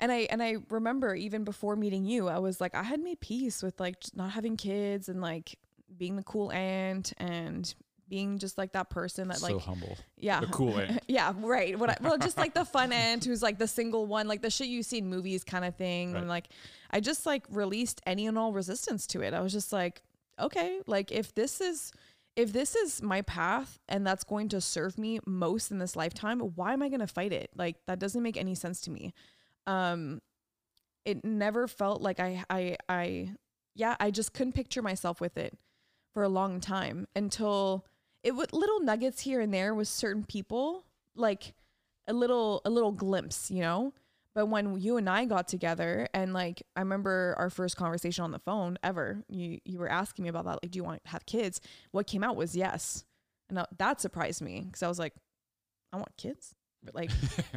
and 0.00 0.12
I 0.12 0.26
and 0.30 0.42
I 0.42 0.56
remember 0.70 1.14
even 1.14 1.44
before 1.44 1.76
meeting 1.76 2.04
you, 2.04 2.28
I 2.28 2.38
was 2.38 2.60
like, 2.60 2.74
I 2.74 2.82
had 2.82 3.00
made 3.00 3.20
peace 3.20 3.62
with 3.62 3.80
like 3.80 4.00
just 4.00 4.16
not 4.16 4.30
having 4.32 4.56
kids 4.56 5.08
and 5.08 5.20
like 5.20 5.56
being 5.96 6.16
the 6.16 6.22
cool 6.24 6.50
aunt 6.52 7.12
and 7.18 7.72
being 8.06 8.36
just 8.38 8.58
like 8.58 8.72
that 8.72 8.90
person 8.90 9.28
that 9.28 9.38
so 9.38 9.54
like 9.54 9.64
humble. 9.64 9.96
yeah 10.18 10.40
The 10.40 10.46
cool 10.48 10.78
aunt. 10.78 11.02
yeah 11.08 11.32
right 11.38 11.78
what 11.78 11.88
I, 11.88 11.96
well 12.02 12.18
just 12.18 12.36
like 12.36 12.52
the 12.52 12.64
fun 12.66 12.92
aunt 13.04 13.24
who's 13.24 13.42
like 13.42 13.58
the 13.58 13.66
single 13.66 14.04
one 14.04 14.28
like 14.28 14.42
the 14.42 14.50
shit 14.50 14.66
you 14.66 14.82
see 14.82 14.98
in 14.98 15.08
movies 15.08 15.42
kind 15.42 15.64
of 15.64 15.74
thing 15.76 16.12
Right. 16.12 16.18
and 16.20 16.28
like 16.28 16.48
i 16.90 17.00
just 17.00 17.24
like 17.24 17.44
released 17.48 18.02
any 18.06 18.26
and 18.26 18.36
all 18.36 18.52
resistance 18.52 19.06
to 19.08 19.22
it 19.22 19.32
i 19.32 19.40
was 19.40 19.52
just 19.54 19.72
like 19.72 20.02
okay 20.38 20.80
like 20.86 21.12
if 21.12 21.34
this 21.34 21.62
is 21.62 21.92
if 22.36 22.52
this 22.52 22.74
is 22.74 23.02
my 23.02 23.22
path 23.22 23.78
and 23.88 24.06
that's 24.06 24.24
going 24.24 24.48
to 24.48 24.60
serve 24.60 24.98
me 24.98 25.20
most 25.26 25.70
in 25.70 25.78
this 25.78 25.96
lifetime 25.96 26.40
why 26.40 26.72
am 26.72 26.82
i 26.82 26.88
going 26.88 27.00
to 27.00 27.06
fight 27.06 27.32
it? 27.32 27.50
Like 27.54 27.76
that 27.86 27.98
doesn't 27.98 28.22
make 28.22 28.36
any 28.36 28.54
sense 28.54 28.80
to 28.82 28.90
me. 28.90 29.14
Um 29.66 30.20
it 31.04 31.24
never 31.24 31.68
felt 31.68 32.00
like 32.02 32.18
i 32.18 32.44
i 32.48 32.76
i 32.88 33.30
yeah 33.74 33.96
i 34.00 34.10
just 34.10 34.32
couldn't 34.32 34.54
picture 34.54 34.82
myself 34.82 35.20
with 35.20 35.36
it 35.36 35.56
for 36.12 36.22
a 36.22 36.28
long 36.28 36.60
time 36.60 37.06
until 37.14 37.84
it 38.22 38.34
would 38.34 38.52
little 38.52 38.80
nuggets 38.80 39.20
here 39.20 39.40
and 39.40 39.52
there 39.52 39.74
with 39.74 39.88
certain 39.88 40.24
people 40.24 40.84
like 41.14 41.54
a 42.08 42.12
little 42.12 42.62
a 42.64 42.70
little 42.70 42.92
glimpse 42.92 43.50
you 43.50 43.60
know 43.60 43.92
but 44.34 44.46
when 44.46 44.78
you 44.80 44.96
and 44.96 45.08
I 45.08 45.24
got 45.26 45.46
together 45.48 46.08
and 46.12 46.32
like 46.32 46.62
I 46.76 46.80
remember 46.80 47.34
our 47.38 47.50
first 47.50 47.76
conversation 47.76 48.24
on 48.24 48.30
the 48.32 48.38
phone 48.38 48.78
ever 48.82 49.24
you 49.28 49.58
you 49.64 49.78
were 49.78 49.88
asking 49.88 50.24
me 50.24 50.28
about 50.28 50.44
that 50.46 50.58
like 50.62 50.70
do 50.70 50.76
you 50.76 50.84
want 50.84 51.02
to 51.04 51.10
have 51.10 51.26
kids? 51.26 51.60
What 51.92 52.06
came 52.06 52.24
out 52.24 52.36
was 52.36 52.56
yes. 52.56 53.04
And 53.48 53.58
that- 53.58 53.78
that 53.78 54.00
surprised 54.00 54.42
me 54.42 54.62
because 54.62 54.82
I 54.82 54.88
was 54.88 54.98
like 54.98 55.14
I 55.92 55.96
want 55.96 56.16
kids? 56.16 56.54
But 56.82 56.94
like 56.94 57.10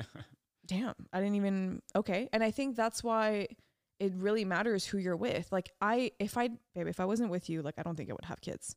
damn 0.68 0.94
I 1.12 1.20
didn't 1.20 1.36
even 1.36 1.82
okay. 1.96 2.30
And 2.32 2.44
I 2.44 2.52
think 2.52 2.76
that's 2.76 3.04
why 3.04 3.48
it 4.00 4.14
really 4.16 4.46
matters 4.46 4.86
who 4.86 5.00
you're 5.00 5.16
with. 5.16 5.52
Like 5.52 5.72
I 5.82 6.12
if 6.20 6.38
I 6.38 6.50
babe 6.76 6.88
if 6.88 7.00
I 7.00 7.06
wasn't 7.06 7.32
with 7.32 7.50
you 7.50 7.62
like 7.62 7.76
I 7.78 7.84
don't 7.84 7.96
think 7.96 8.10
I 8.10 8.14
would 8.14 8.26
have 8.26 8.42
kids. 8.42 8.76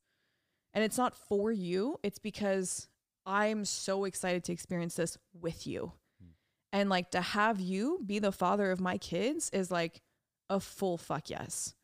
And 0.73 0.85
it's 0.85 0.97
not 0.99 1.17
for 1.17 1.51
you 1.51 1.99
it's 2.03 2.19
because 2.21 2.87
i'm 3.27 3.67
so 3.67 4.05
excited 4.05 4.43
to 4.45 4.53
experience 4.53 4.95
this 4.95 5.19
with 5.35 5.67
you. 5.67 5.93
And 6.73 6.89
like 6.89 7.11
to 7.11 7.21
have 7.21 7.61
you 7.61 8.01
be 8.05 8.19
the 8.19 8.33
father 8.33 8.71
of 8.71 8.81
my 8.81 8.99
kids 8.99 9.51
is 9.53 9.71
like 9.71 10.01
a 10.49 10.61
full 10.61 10.97
fuck 10.99 11.31
yes 11.31 11.75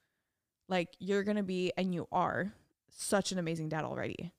like 0.68 0.88
you're 0.98 1.22
gonna 1.22 1.42
be 1.42 1.72
and 1.76 1.94
you 1.94 2.06
are 2.12 2.52
such 2.90 3.32
an 3.32 3.38
amazing 3.38 3.68
dad 3.68 3.84
already 3.84 4.32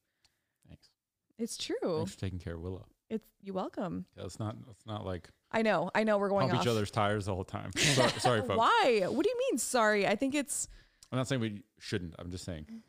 Thanks. 0.68 0.90
it's 1.38 1.58
true 1.58 1.76
Thanks 1.84 2.14
for 2.14 2.20
taking 2.20 2.40
care 2.40 2.56
of 2.56 2.62
Willow. 2.62 2.86
it's 3.10 3.28
you 3.42 3.54
welcome 3.54 4.06
Yeah, 4.18 4.26
it's 4.26 4.40
not. 4.40 4.56
It's 4.72 4.86
not 4.86 5.06
like 5.06 5.30
i 5.52 5.62
know 5.62 5.90
i 5.96 6.04
know 6.04 6.18
we're 6.18 6.30
going 6.30 6.50
pump 6.50 6.60
off 6.60 6.66
each 6.66 6.70
other's 6.70 6.92
tires 6.92 7.26
the 7.26 7.34
whole 7.34 7.46
time. 7.46 7.72
sorry, 7.78 8.12
sorry, 8.20 8.42
folks. 8.42 8.58
why 8.58 9.06
what 9.08 9.24
do 9.24 9.30
you 9.30 9.38
mean 9.50 9.58
sorry 9.58 10.06
i 10.08 10.16
think 10.16 10.36
it's 10.36 10.68
I'm 11.12 11.18
not 11.18 11.28
saying 11.28 11.42
we 11.42 11.64
shouldn't. 11.80 12.16
I'm 12.20 12.30
just 12.32 12.44
saying 12.44 12.66
mm. 12.72 12.80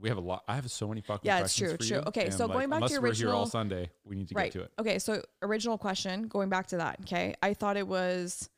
We 0.00 0.08
have 0.08 0.18
a 0.18 0.22
lot. 0.22 0.44
I 0.48 0.54
have 0.54 0.70
so 0.70 0.88
many 0.88 1.00
fucking 1.00 1.26
Yeah, 1.26 1.40
it's 1.40 1.56
true, 1.56 1.70
for 1.72 1.76
true. 1.78 2.02
Okay, 2.06 2.30
so 2.30 2.46
like, 2.46 2.56
going 2.56 2.70
back 2.70 2.84
to 2.84 2.92
your 2.92 3.02
we're 3.02 3.14
here 3.14 3.32
all 3.32 3.46
Sunday, 3.46 3.90
we 4.04 4.16
need 4.16 4.28
to 4.28 4.34
right 4.34 4.52
get 4.52 4.58
to 4.58 4.64
it. 4.64 4.72
Okay, 4.78 4.98
so 4.98 5.22
original 5.42 5.78
question, 5.78 6.28
going 6.28 6.48
back 6.48 6.68
to 6.68 6.78
that. 6.78 6.98
Okay, 7.02 7.34
I 7.42 7.54
thought 7.54 7.76
it 7.76 7.86
was 7.86 8.48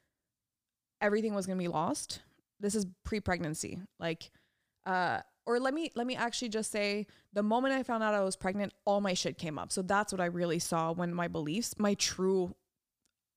everything 1.00 1.35
was 1.35 1.46
gonna 1.46 1.59
be 1.59 1.68
lost. 1.68 2.20
This 2.61 2.74
is 2.74 2.87
pre-pregnancy, 3.05 3.81
like, 3.98 4.31
uh, 4.85 5.20
or 5.46 5.59
let 5.59 5.72
me 5.72 5.90
let 5.94 6.07
me 6.07 6.14
actually 6.14 6.50
just 6.50 6.70
say 6.70 7.07
the 7.33 7.42
moment 7.42 7.74
I 7.74 7.83
found 7.83 8.03
out 8.03 8.14
I 8.14 8.20
was 8.20 8.37
pregnant, 8.37 8.72
all 8.85 9.00
my 9.00 9.14
shit 9.14 9.38
came 9.38 9.59
up. 9.59 9.72
So 9.72 9.83
that's 9.83 10.12
what 10.12 10.20
I 10.20 10.26
really 10.26 10.59
saw 10.59 10.92
when 10.92 11.14
my 11.14 11.29
beliefs, 11.29 11.74
my 11.79 11.94
true 11.94 12.55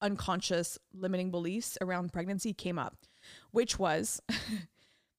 unconscious 0.02 0.78
limiting 0.94 1.32
beliefs 1.32 1.78
around 1.80 2.12
pregnancy 2.12 2.54
came 2.54 2.78
up, 2.78 2.98
which 3.52 3.80
was 3.80 4.22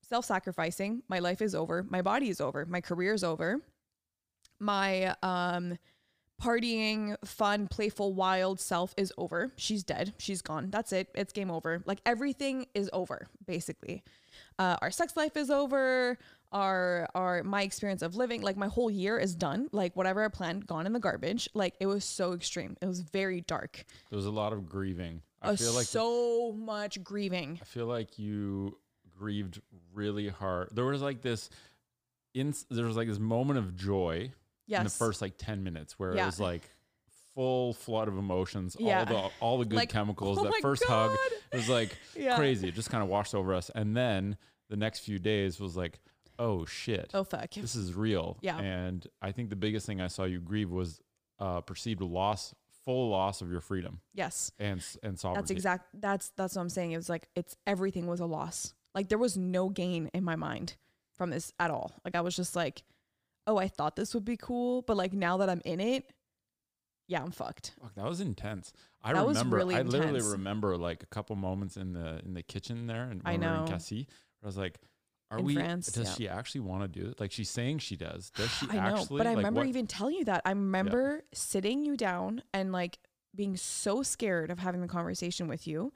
self-sacrificing. 0.08 1.02
My 1.08 1.18
life 1.18 1.42
is 1.42 1.54
over. 1.54 1.84
My 1.88 2.02
body 2.02 2.28
is 2.28 2.40
over. 2.40 2.66
My 2.66 2.80
career 2.80 3.14
is 3.14 3.24
over. 3.24 3.60
My 4.60 5.14
um 5.22 5.78
partying, 6.42 7.16
fun, 7.24 7.68
playful, 7.68 8.12
wild 8.14 8.60
self 8.60 8.94
is 8.96 9.12
over. 9.16 9.52
She's 9.56 9.82
dead. 9.84 10.14
She's 10.18 10.42
gone. 10.42 10.70
That's 10.70 10.92
it. 10.92 11.08
It's 11.14 11.32
game 11.32 11.50
over. 11.50 11.82
Like 11.86 12.00
everything 12.04 12.66
is 12.74 12.90
over, 12.92 13.28
basically. 13.46 14.02
Uh, 14.58 14.76
our 14.82 14.90
sex 14.90 15.16
life 15.16 15.36
is 15.36 15.50
over. 15.50 16.18
Our 16.52 17.08
our 17.14 17.42
my 17.42 17.62
experience 17.62 18.02
of 18.02 18.14
living, 18.14 18.40
like 18.42 18.56
my 18.56 18.68
whole 18.68 18.90
year 18.90 19.18
is 19.18 19.34
done. 19.34 19.68
Like 19.72 19.96
whatever 19.96 20.24
I 20.24 20.28
planned, 20.28 20.66
gone 20.66 20.86
in 20.86 20.92
the 20.92 21.00
garbage. 21.00 21.48
Like 21.52 21.74
it 21.80 21.86
was 21.86 22.04
so 22.04 22.32
extreme. 22.32 22.76
It 22.80 22.86
was 22.86 23.00
very 23.00 23.40
dark. 23.40 23.84
There 24.10 24.16
was 24.16 24.26
a 24.26 24.30
lot 24.30 24.52
of 24.52 24.68
grieving. 24.68 25.22
I 25.42 25.56
feel 25.56 25.72
like 25.72 25.86
so 25.86 26.52
much 26.52 27.02
grieving. 27.02 27.58
I 27.60 27.64
feel 27.64 27.86
like 27.86 28.18
you 28.18 28.78
grieved 29.24 29.60
really 29.94 30.28
hard. 30.28 30.68
There 30.72 30.84
was 30.84 31.00
like 31.00 31.22
this, 31.22 31.48
in 32.34 32.52
there 32.70 32.84
was 32.87 32.96
like 32.96 33.08
this 33.08 33.18
moment 33.18 33.58
of 33.58 33.74
joy 33.76 34.32
Yes. 34.66 34.80
in 34.80 34.84
the 34.84 34.90
first 34.90 35.22
like 35.22 35.34
ten 35.38 35.62
minutes 35.64 35.98
where 35.98 36.12
it 36.12 36.24
was 36.24 36.38
like 36.40 36.62
full 37.34 37.72
flood 37.74 38.06
of 38.08 38.16
emotions, 38.18 38.76
Yeah. 38.78 39.00
all 39.00 39.06
the 39.06 39.30
all 39.40 39.58
the 39.58 39.64
good 39.64 39.76
Like, 39.76 39.88
chemicals. 39.90 40.38
oh 40.38 40.44
that 40.44 40.54
first 40.62 40.84
hug 40.84 41.10
God. 41.10 41.18
it 41.52 41.56
was 41.56 41.68
like 41.68 41.96
Yeah. 42.16 42.37
crazy. 42.37 42.68
It 42.68 42.74
just 42.74 42.90
kind 42.90 43.02
of 43.02 43.08
washed 43.08 43.34
over 43.34 43.54
us, 43.54 43.70
and 43.74 43.96
then 43.96 44.37
the 44.68 44.76
next 44.76 45.00
few 45.00 45.18
days 45.18 45.58
was 45.60 45.76
like, 45.76 46.00
oh 46.38 46.64
shit, 46.66 47.10
Oh 47.14 47.24
fuck. 47.24 47.50
this 47.52 47.74
is 47.74 47.94
real. 47.94 48.37
Yeah. 48.42 48.58
And 48.58 49.06
I 49.22 49.32
think 49.32 49.50
the 49.50 49.56
biggest 49.56 49.87
thing 49.87 50.00
I 50.00 50.08
saw 50.08 50.24
you 50.24 50.40
grieve 50.40 50.70
was 50.70 51.00
uh, 51.38 51.60
perceived 51.60 52.00
loss, 52.00 52.54
full 52.84 53.10
loss 53.10 53.40
of 53.42 53.50
your 53.50 53.60
freedom 53.60 54.00
Yes. 54.14 54.50
and 54.58 54.84
and 55.02 55.18
sovereignty. 55.18 55.40
That's 55.42 55.50
exact. 55.50 55.87
That's 56.00 56.30
that's 56.37 56.54
what 56.56 56.62
I'm 56.62 56.68
saying. 56.70 56.92
It 56.92 56.96
was 56.96 57.08
like 57.08 57.28
it's 57.34 57.56
everything 57.66 58.06
was 58.06 58.20
a 58.20 58.26
loss. 58.26 58.72
Like 58.94 59.09
there 59.09 59.18
was 59.18 59.37
no 59.37 59.68
gain 59.68 60.11
in 60.14 60.24
my 60.24 60.37
mind 60.37 60.76
from 61.16 61.30
this 61.30 61.52
at 61.59 61.70
all. 61.70 61.92
Like 62.04 62.14
I 62.14 62.20
was 62.20 62.37
just 62.37 62.54
like, 62.57 62.83
oh, 63.46 63.57
I 63.57 63.68
thought 63.68 63.96
this 63.96 64.14
would 64.14 64.24
be 64.24 64.37
cool, 64.37 64.83
but 64.83 64.96
like 64.96 65.12
now 65.12 65.37
that 65.38 65.48
I'm 65.50 65.61
in 65.64 65.80
it, 65.80 66.11
yeah, 67.09 67.22
I'm 67.22 67.33
fucked. 67.33 67.72
Fuck, 67.80 67.94
that 67.96 68.04
was 68.09 68.20
intense. 68.20 68.72
I 69.02 69.12
That 69.12 69.26
remember. 69.26 69.57
really 69.57 69.74
I 69.74 69.83
literally 69.83 70.22
remember 70.22 70.76
like 70.76 71.02
a 71.02 71.07
couple 71.07 71.37
moments 71.37 71.76
in 71.76 71.92
the 71.92 72.20
in 72.24 72.33
the 72.35 72.42
kitchen 72.42 72.87
there, 72.87 73.04
and 73.04 73.20
I 73.24 73.30
we 73.30 73.35
in 73.35 73.40
know. 73.42 73.66
Cassis, 73.68 74.07
where 74.40 74.44
I 74.44 74.46
was 74.46 74.57
like, 74.57 74.78
"Are 75.30 75.38
In 75.38 75.44
we? 75.44 75.54
France, 75.54 75.88
does 75.88 76.07
yeah. 76.09 76.14
she 76.14 76.28
actually 76.28 76.62
want 76.62 76.83
to 76.90 77.00
do 77.00 77.11
it? 77.11 77.20
Like 77.20 77.30
she's 77.30 77.50
saying 77.50 77.80
she 77.80 77.96
does. 77.96 78.30
Does 78.30 78.50
she 78.52 78.66
I 78.70 78.74
know, 78.76 78.96
actually? 79.00 79.18
but 79.18 79.26
I 79.26 79.30
like, 79.30 79.37
remember 79.38 79.61
what- 79.61 79.68
even 79.68 79.87
telling 79.87 80.14
you 80.16 80.24
that. 80.24 80.40
I 80.46 80.50
remember 80.50 81.24
sitting 81.35 81.85
you 81.85 81.96
down 81.96 82.42
and 82.54 82.72
like 82.72 82.98
being 83.35 83.57
so 83.59 84.02
scared 84.02 84.50
of 84.50 84.59
having 84.61 84.80
the 84.80 84.88
conversation 84.88 85.46
with 85.48 85.66
you. 85.66 85.92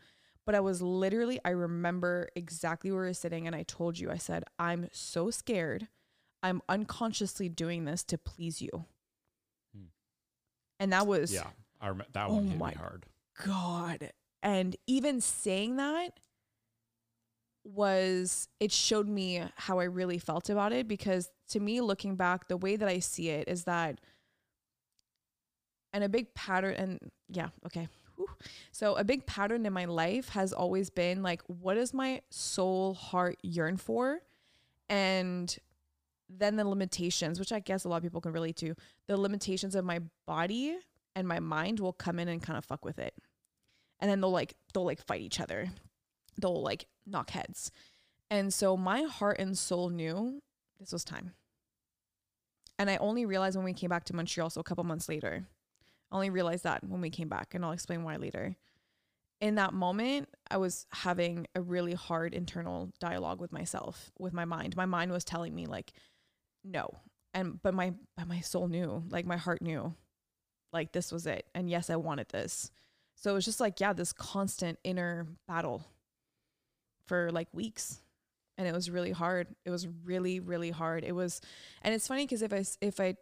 But 0.48 0.54
I 0.54 0.60
was 0.60 0.80
literally, 0.80 1.38
I 1.44 1.50
remember 1.50 2.30
exactly 2.34 2.90
where 2.90 3.04
I 3.04 3.08
was 3.08 3.18
sitting, 3.18 3.46
and 3.46 3.54
I 3.54 3.64
told 3.64 3.98
you, 3.98 4.10
I 4.10 4.16
said, 4.16 4.44
I'm 4.58 4.88
so 4.92 5.30
scared. 5.30 5.88
I'm 6.42 6.62
unconsciously 6.70 7.50
doing 7.50 7.84
this 7.84 8.02
to 8.04 8.16
please 8.16 8.62
you. 8.62 8.86
Hmm. 9.76 9.88
And 10.80 10.90
that 10.94 11.06
was 11.06 11.34
Yeah, 11.34 11.48
I 11.82 11.88
rem- 11.88 12.02
that 12.14 12.30
Oh 12.30 12.36
one 12.36 12.46
hit 12.46 12.58
my 12.58 12.70
me 12.70 12.76
hard. 12.76 13.04
God. 13.44 14.10
And 14.42 14.74
even 14.86 15.20
saying 15.20 15.76
that 15.76 16.18
was, 17.66 18.48
it 18.58 18.72
showed 18.72 19.06
me 19.06 19.42
how 19.56 19.80
I 19.80 19.84
really 19.84 20.18
felt 20.18 20.48
about 20.48 20.72
it 20.72 20.88
because 20.88 21.28
to 21.50 21.60
me, 21.60 21.82
looking 21.82 22.16
back, 22.16 22.48
the 22.48 22.56
way 22.56 22.76
that 22.76 22.88
I 22.88 23.00
see 23.00 23.28
it 23.28 23.48
is 23.48 23.64
that, 23.64 24.00
and 25.92 26.02
a 26.02 26.08
big 26.08 26.32
pattern, 26.32 26.72
and 26.72 26.98
yeah, 27.28 27.48
okay. 27.66 27.88
Whew. 28.18 28.28
So, 28.72 28.96
a 28.96 29.04
big 29.04 29.26
pattern 29.26 29.64
in 29.64 29.72
my 29.72 29.84
life 29.86 30.30
has 30.30 30.52
always 30.52 30.90
been 30.90 31.22
like, 31.22 31.40
what 31.46 31.74
does 31.74 31.94
my 31.94 32.20
soul, 32.30 32.94
heart 32.94 33.38
yearn 33.42 33.76
for? 33.76 34.20
And 34.88 35.56
then 36.28 36.56
the 36.56 36.64
limitations, 36.66 37.38
which 37.38 37.52
I 37.52 37.60
guess 37.60 37.84
a 37.84 37.88
lot 37.88 37.98
of 37.98 38.02
people 38.02 38.20
can 38.20 38.32
relate 38.32 38.56
to, 38.56 38.74
the 39.06 39.16
limitations 39.16 39.74
of 39.74 39.84
my 39.84 40.00
body 40.26 40.76
and 41.14 41.26
my 41.26 41.40
mind 41.40 41.80
will 41.80 41.92
come 41.92 42.18
in 42.18 42.28
and 42.28 42.42
kind 42.42 42.58
of 42.58 42.64
fuck 42.64 42.84
with 42.84 42.98
it. 42.98 43.14
And 44.00 44.10
then 44.10 44.20
they'll 44.20 44.30
like 44.30 44.54
they'll 44.74 44.84
like 44.84 45.04
fight 45.04 45.20
each 45.20 45.40
other. 45.40 45.70
They'll 46.40 46.62
like 46.62 46.86
knock 47.06 47.30
heads. 47.30 47.70
And 48.30 48.52
so 48.52 48.76
my 48.76 49.02
heart 49.02 49.38
and 49.38 49.56
soul 49.56 49.88
knew 49.88 50.42
this 50.78 50.92
was 50.92 51.04
time. 51.04 51.32
And 52.78 52.88
I 52.88 52.96
only 52.98 53.26
realized 53.26 53.56
when 53.56 53.64
we 53.64 53.72
came 53.72 53.88
back 53.88 54.04
to 54.04 54.14
Montreal, 54.14 54.50
so 54.50 54.60
a 54.60 54.64
couple 54.64 54.84
months 54.84 55.08
later. 55.08 55.46
Only 56.10 56.30
realized 56.30 56.64
that 56.64 56.84
when 56.84 57.00
we 57.00 57.10
came 57.10 57.28
back, 57.28 57.54
and 57.54 57.64
I'll 57.64 57.72
explain 57.72 58.02
why 58.02 58.16
later. 58.16 58.56
In 59.40 59.54
that 59.54 59.72
moment, 59.72 60.28
I 60.50 60.56
was 60.56 60.86
having 60.90 61.46
a 61.54 61.60
really 61.60 61.94
hard 61.94 62.34
internal 62.34 62.90
dialogue 62.98 63.40
with 63.40 63.52
myself, 63.52 64.10
with 64.18 64.32
my 64.32 64.44
mind. 64.44 64.76
My 64.76 64.86
mind 64.86 65.12
was 65.12 65.24
telling 65.24 65.54
me 65.54 65.66
like, 65.66 65.92
no. 66.64 66.90
And 67.34 67.62
but 67.62 67.74
my 67.74 67.92
but 68.16 68.26
my 68.26 68.40
soul 68.40 68.68
knew, 68.68 69.04
like 69.10 69.26
my 69.26 69.36
heart 69.36 69.62
knew, 69.62 69.94
like 70.72 70.92
this 70.92 71.12
was 71.12 71.26
it. 71.26 71.46
And 71.54 71.70
yes, 71.70 71.90
I 71.90 71.96
wanted 71.96 72.28
this. 72.30 72.70
So 73.14 73.30
it 73.30 73.34
was 73.34 73.44
just 73.44 73.60
like, 73.60 73.80
yeah, 73.80 73.92
this 73.92 74.12
constant 74.12 74.78
inner 74.84 75.26
battle 75.46 75.84
for 77.06 77.30
like 77.30 77.48
weeks. 77.52 78.00
And 78.56 78.66
it 78.66 78.74
was 78.74 78.90
really 78.90 79.12
hard. 79.12 79.48
It 79.64 79.70
was 79.70 79.86
really, 80.04 80.40
really 80.40 80.70
hard. 80.70 81.04
It 81.04 81.12
was, 81.12 81.40
and 81.82 81.94
it's 81.94 82.08
funny 82.08 82.24
because 82.24 82.42
if 82.42 82.52
I 82.52 82.64
if 82.80 82.98
I, 82.98 83.16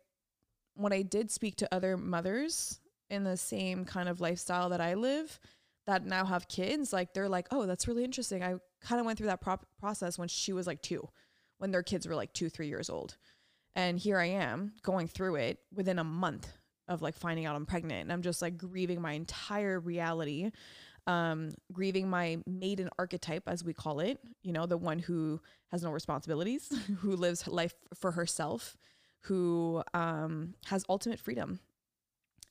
when 0.76 0.92
I 0.92 1.02
did 1.02 1.30
speak 1.30 1.56
to 1.56 1.74
other 1.74 1.96
mothers 1.96 2.80
in 3.10 3.24
the 3.24 3.36
same 3.36 3.84
kind 3.84 4.08
of 4.08 4.20
lifestyle 4.20 4.70
that 4.70 4.80
I 4.80 4.94
live, 4.94 5.38
that 5.86 6.04
now 6.04 6.24
have 6.24 6.48
kids, 6.48 6.92
like 6.92 7.14
they're 7.14 7.28
like, 7.28 7.46
oh, 7.50 7.66
that's 7.66 7.86
really 7.88 8.04
interesting. 8.04 8.42
I 8.42 8.56
kind 8.80 9.00
of 9.00 9.06
went 9.06 9.18
through 9.18 9.28
that 9.28 9.42
process 9.80 10.18
when 10.18 10.28
she 10.28 10.52
was 10.52 10.66
like 10.66 10.82
two, 10.82 11.08
when 11.58 11.70
their 11.70 11.82
kids 11.82 12.06
were 12.06 12.14
like 12.14 12.32
two, 12.32 12.48
three 12.48 12.68
years 12.68 12.90
old. 12.90 13.16
And 13.74 13.98
here 13.98 14.18
I 14.18 14.26
am 14.26 14.72
going 14.82 15.06
through 15.06 15.36
it 15.36 15.58
within 15.72 15.98
a 15.98 16.04
month 16.04 16.48
of 16.88 17.02
like 17.02 17.14
finding 17.14 17.46
out 17.46 17.56
I'm 17.56 17.66
pregnant. 17.66 18.02
And 18.02 18.12
I'm 18.12 18.22
just 18.22 18.42
like 18.42 18.56
grieving 18.56 19.00
my 19.00 19.12
entire 19.12 19.78
reality, 19.78 20.50
um, 21.06 21.50
grieving 21.72 22.08
my 22.08 22.38
maiden 22.46 22.88
archetype, 22.98 23.44
as 23.46 23.62
we 23.62 23.72
call 23.72 24.00
it, 24.00 24.18
you 24.42 24.52
know, 24.52 24.66
the 24.66 24.76
one 24.76 24.98
who 24.98 25.40
has 25.70 25.82
no 25.82 25.90
responsibilities, 25.90 26.68
who 26.98 27.16
lives 27.16 27.46
life 27.46 27.74
for 27.94 28.12
herself, 28.12 28.76
who 29.26 29.82
um, 29.94 30.54
has 30.66 30.84
ultimate 30.88 31.20
freedom. 31.20 31.60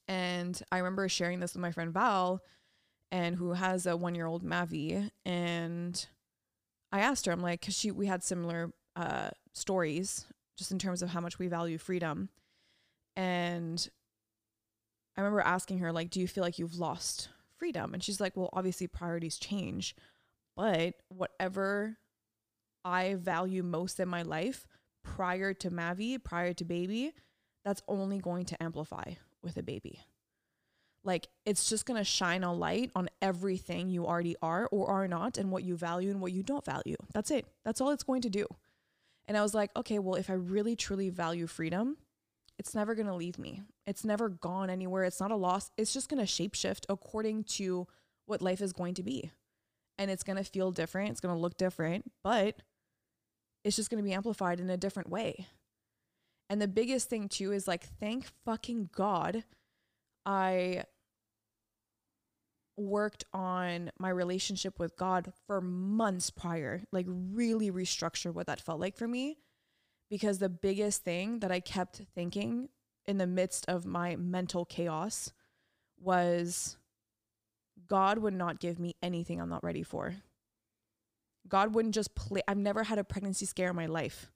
And 0.08 0.60
I 0.72 0.78
remember 0.78 1.10
sharing 1.10 1.40
this 1.40 1.54
with 1.54 1.62
my 1.62 1.72
friend 1.72 1.92
Val, 1.92 2.42
and 3.12 3.36
who 3.36 3.54
has 3.54 3.86
a 3.86 3.96
one 3.96 4.16
year 4.16 4.26
old 4.26 4.44
Mavi. 4.44 5.10
And 5.26 6.06
I 6.92 7.00
asked 7.00 7.26
her, 7.26 7.32
I'm 7.32 7.42
like, 7.42 7.62
because 7.62 7.78
she 7.78 7.92
we 7.92 8.08
had 8.08 8.24
similar 8.24 8.72
uh, 8.96 9.30
stories 9.54 10.26
just 10.58 10.72
in 10.72 10.80
terms 10.80 11.02
of 11.02 11.10
how 11.10 11.22
much 11.22 11.40
we 11.40 11.48
value 11.48 11.78
freedom. 11.78 12.30
And 13.16 13.88
I 15.18 15.22
remember 15.22 15.42
asking 15.42 15.80
her, 15.80 15.92
like, 15.92 16.10
do 16.10 16.20
you 16.20 16.28
feel 16.28 16.44
like 16.44 16.60
you've 16.60 16.78
lost 16.78 17.30
freedom? 17.58 17.94
And 17.94 18.04
she's 18.04 18.20
like, 18.20 18.36
well, 18.36 18.50
obviously 18.54 18.88
priorities 18.88 19.38
change, 19.38 19.96
but 20.56 20.96
whatever 21.08 21.98
I 22.84 23.16
value 23.16 23.64
most 23.64 24.00
in 24.00 24.08
my 24.08 24.22
life 24.22 24.68
prior 25.06 25.54
to 25.54 25.70
Mavi, 25.70 26.22
prior 26.22 26.54
to 26.54 26.66
baby, 26.66 27.14
that's 27.64 27.82
only 27.88 28.20
going 28.20 28.46
to 28.46 28.62
amplify 28.62 29.14
with 29.42 29.56
a 29.56 29.64
baby. 29.64 30.02
Like 31.06 31.28
it's 31.46 31.70
just 31.70 31.86
going 31.86 32.00
to 32.00 32.04
shine 32.04 32.44
a 32.44 32.52
light 32.52 32.92
on 32.96 33.10
everything 33.22 33.90
you 33.90 34.06
already 34.06 34.36
are 34.42 34.68
or 34.72 34.90
are 34.90 35.08
not 35.08 35.38
and 35.38 35.52
what 35.52 35.64
you 35.64 35.78
value 35.78 36.10
and 36.10 36.20
what 36.20 36.34
you 36.34 36.44
don't 36.44 36.66
value. 36.66 36.98
That's 37.14 37.32
it. 37.32 37.46
That's 37.64 37.80
all 37.80 37.92
it's 37.92 38.04
going 38.04 38.24
to 38.24 38.30
do. 38.30 38.48
And 39.28 39.38
I 39.38 39.42
was 39.42 39.54
like, 39.54 39.72
okay, 39.78 40.00
well, 40.00 40.16
if 40.16 40.30
I 40.30 40.34
really 40.34 40.76
truly 40.76 41.10
value 41.10 41.48
freedom, 41.48 41.98
it's 42.58 42.74
never 42.74 42.96
going 42.96 43.08
to 43.08 43.16
leave 43.16 43.38
me. 43.38 43.62
It's 43.86 44.04
never 44.04 44.30
gone 44.30 44.70
anywhere. 44.70 45.04
It's 45.04 45.20
not 45.20 45.32
a 45.32 45.36
loss. 45.36 45.72
It's 45.78 45.94
just 45.94 46.10
going 46.10 46.26
to 46.26 46.32
shapeshift 46.32 46.86
according 46.90 47.44
to 47.44 47.88
what 48.26 48.42
life 48.42 48.62
is 48.62 48.74
going 48.74 48.96
to 48.96 49.04
be. 49.04 49.32
And 49.98 50.10
it's 50.12 50.24
going 50.24 50.38
to 50.38 50.44
feel 50.44 50.72
different. 50.72 51.12
It's 51.12 51.20
going 51.20 51.34
to 51.34 51.40
look 51.40 51.58
different, 51.58 52.12
but 52.24 52.62
it's 53.66 53.76
just 53.76 53.90
going 53.90 54.02
to 54.02 54.08
be 54.08 54.14
amplified 54.14 54.60
in 54.62 54.70
a 54.70 54.78
different 54.78 55.10
way. 55.10 55.48
And 56.50 56.62
the 56.62 56.68
biggest 56.68 57.10
thing 57.10 57.28
too 57.28 57.52
is 57.52 57.68
like, 57.68 57.84
thank 58.00 58.28
fucking 58.46 58.92
God 58.94 59.44
I 60.26 60.84
worked 62.78 63.24
on 63.34 63.92
my 63.98 64.10
relationship 64.10 64.80
with 64.80 64.98
God 64.98 65.32
for 65.48 65.62
months 65.62 66.30
prior, 66.30 66.84
like 66.92 67.06
really 67.08 67.72
restructured 67.72 68.34
what 68.34 68.48
that 68.48 68.62
felt 68.62 68.80
like 68.80 68.98
for 68.98 69.08
me. 69.08 69.40
Because 70.10 70.38
the 70.38 70.50
biggest 70.50 71.04
thing 71.04 71.40
that 71.40 71.52
I 71.52 71.60
kept 71.60 72.02
thinking 72.14 72.70
in 73.08 73.18
the 73.18 73.28
midst 73.28 73.66
of 73.68 73.86
my 73.86 74.16
mental 74.16 74.66
chaos 74.66 75.34
was 76.00 76.78
God 77.88 78.20
would 78.20 78.34
not 78.34 78.60
give 78.60 78.80
me 78.80 78.96
anything 79.02 79.42
I'm 79.42 79.50
not 79.50 79.64
ready 79.64 79.84
for. 79.84 80.16
God 81.48 81.74
wouldn't 81.76 81.94
just 81.94 82.16
play. 82.16 82.42
I've 82.48 82.58
never 82.58 82.84
had 82.84 82.98
a 82.98 83.04
pregnancy 83.04 83.46
scare 83.46 83.70
in 83.70 83.76
my 83.76 83.86
life. 83.86 84.32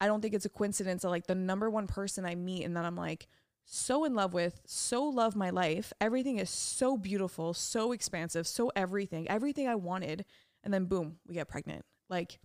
I 0.00 0.06
don't 0.06 0.20
think 0.20 0.34
it's 0.34 0.44
a 0.44 0.50
coincidence 0.50 1.02
that 1.02 1.10
like 1.10 1.26
the 1.26 1.34
number 1.34 1.70
one 1.70 1.86
person 1.86 2.26
I 2.26 2.34
meet 2.34 2.64
and 2.64 2.76
then 2.76 2.84
I'm 2.84 2.96
like, 2.96 3.28
so 3.64 4.04
in 4.04 4.14
love 4.14 4.32
with, 4.32 4.60
so 4.66 5.04
love 5.04 5.34
my 5.34 5.50
life. 5.50 5.92
Everything 6.00 6.38
is 6.38 6.50
so 6.50 6.96
beautiful, 6.96 7.52
so 7.52 7.92
expansive, 7.92 8.46
so 8.46 8.70
everything, 8.76 9.28
everything 9.28 9.66
I 9.66 9.74
wanted. 9.74 10.24
And 10.62 10.72
then 10.72 10.84
boom, 10.84 11.16
we 11.26 11.34
get 11.34 11.48
pregnant. 11.48 11.84
Like, 12.08 12.38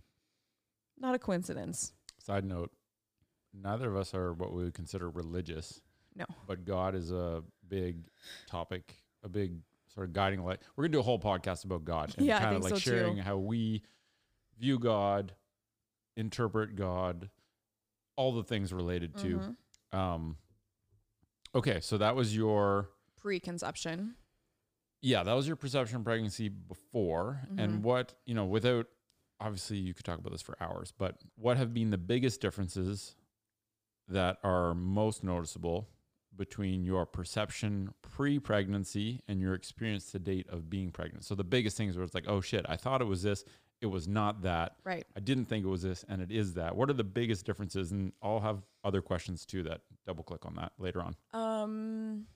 not 0.98 1.14
a 1.14 1.18
coincidence. 1.18 1.92
Side 2.18 2.44
note, 2.44 2.70
neither 3.54 3.88
of 3.88 3.96
us 3.96 4.14
are 4.14 4.32
what 4.32 4.52
we 4.52 4.64
would 4.64 4.74
consider 4.74 5.08
religious. 5.10 5.80
No. 6.14 6.24
But 6.46 6.64
God 6.64 6.94
is 6.94 7.12
a 7.12 7.42
big 7.68 8.04
topic, 8.46 8.96
a 9.22 9.28
big 9.28 9.54
sort 9.94 10.06
of 10.06 10.12
guiding 10.12 10.42
light. 10.44 10.60
We're 10.76 10.84
gonna 10.84 10.92
do 10.92 11.00
a 11.00 11.02
whole 11.04 11.18
podcast 11.18 11.64
about 11.64 11.84
God 11.84 12.14
and 12.16 12.26
Yeah, 12.26 12.40
kind 12.40 12.56
of 12.56 12.62
like 12.62 12.70
so 12.74 12.78
sharing 12.78 13.16
too. 13.16 13.22
how 13.22 13.36
we 13.36 13.82
view 14.58 14.78
God, 14.78 15.34
interpret 16.16 16.76
God, 16.76 17.30
all 18.16 18.32
the 18.32 18.44
things 18.44 18.72
related 18.72 19.16
to. 19.18 19.54
Mhm. 19.92 19.96
Um 19.96 20.36
okay, 21.54 21.80
so 21.80 21.98
that 21.98 22.16
was 22.16 22.34
your 22.36 22.90
Preconception. 23.20 24.16
yeah, 25.00 25.22
that 25.22 25.32
was 25.34 25.46
your 25.46 25.56
perception 25.56 25.96
of 25.98 26.04
pregnancy 26.04 26.48
before. 26.48 27.42
Mhm. 27.52 27.62
And 27.62 27.84
what, 27.84 28.14
you 28.24 28.34
know, 28.34 28.46
without 28.46 28.86
obviously 29.40 29.76
you 29.78 29.92
could 29.92 30.04
talk 30.04 30.18
about 30.18 30.30
this 30.30 30.42
for 30.42 30.56
hours, 30.62 30.92
but 30.96 31.20
what 31.36 31.56
have 31.56 31.74
been 31.74 31.90
the 31.90 31.98
biggest 31.98 32.40
differences 32.40 33.16
that 34.08 34.38
are 34.44 34.74
most 34.74 35.24
noticeable 35.24 35.88
between 36.36 36.84
your 36.84 37.06
perception 37.06 37.92
pre 38.02 38.38
pregnancy 38.38 39.20
and 39.28 39.40
your 39.40 39.54
experience 39.54 40.10
to 40.12 40.18
date 40.18 40.46
of 40.48 40.70
being 40.70 40.90
pregnant? 40.90 41.24
So 41.24 41.34
the 41.34 41.44
biggest 41.44 41.76
things 41.76 41.96
where 41.96 42.04
it's 42.04 42.14
like, 42.14 42.28
oh 42.28 42.40
shit, 42.40 42.64
I 42.68 42.76
thought 42.76 43.00
it 43.00 43.06
was 43.06 43.22
this, 43.22 43.44
it 43.80 43.86
was 43.86 44.06
not 44.06 44.42
that. 44.42 44.76
Right. 44.84 45.04
I 45.16 45.20
didn't 45.20 45.46
think 45.46 45.64
it 45.64 45.68
was 45.68 45.82
this, 45.82 46.04
and 46.08 46.22
it 46.22 46.30
is 46.30 46.54
that. 46.54 46.76
What 46.76 46.88
are 46.88 46.94
the 46.94 47.04
biggest 47.04 47.44
differences? 47.44 47.90
And 47.90 48.12
I'll 48.22 48.40
have 48.40 48.62
other 48.84 49.02
questions 49.02 49.44
too 49.44 49.64
that 49.64 49.80
double 50.06 50.24
click 50.24 50.46
on 50.46 50.54
that 50.54 50.72
later 50.78 51.02
on. 51.02 51.16
Um 51.32 52.26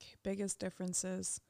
okay, 0.00 0.16
biggest 0.22 0.58
differences. 0.58 1.40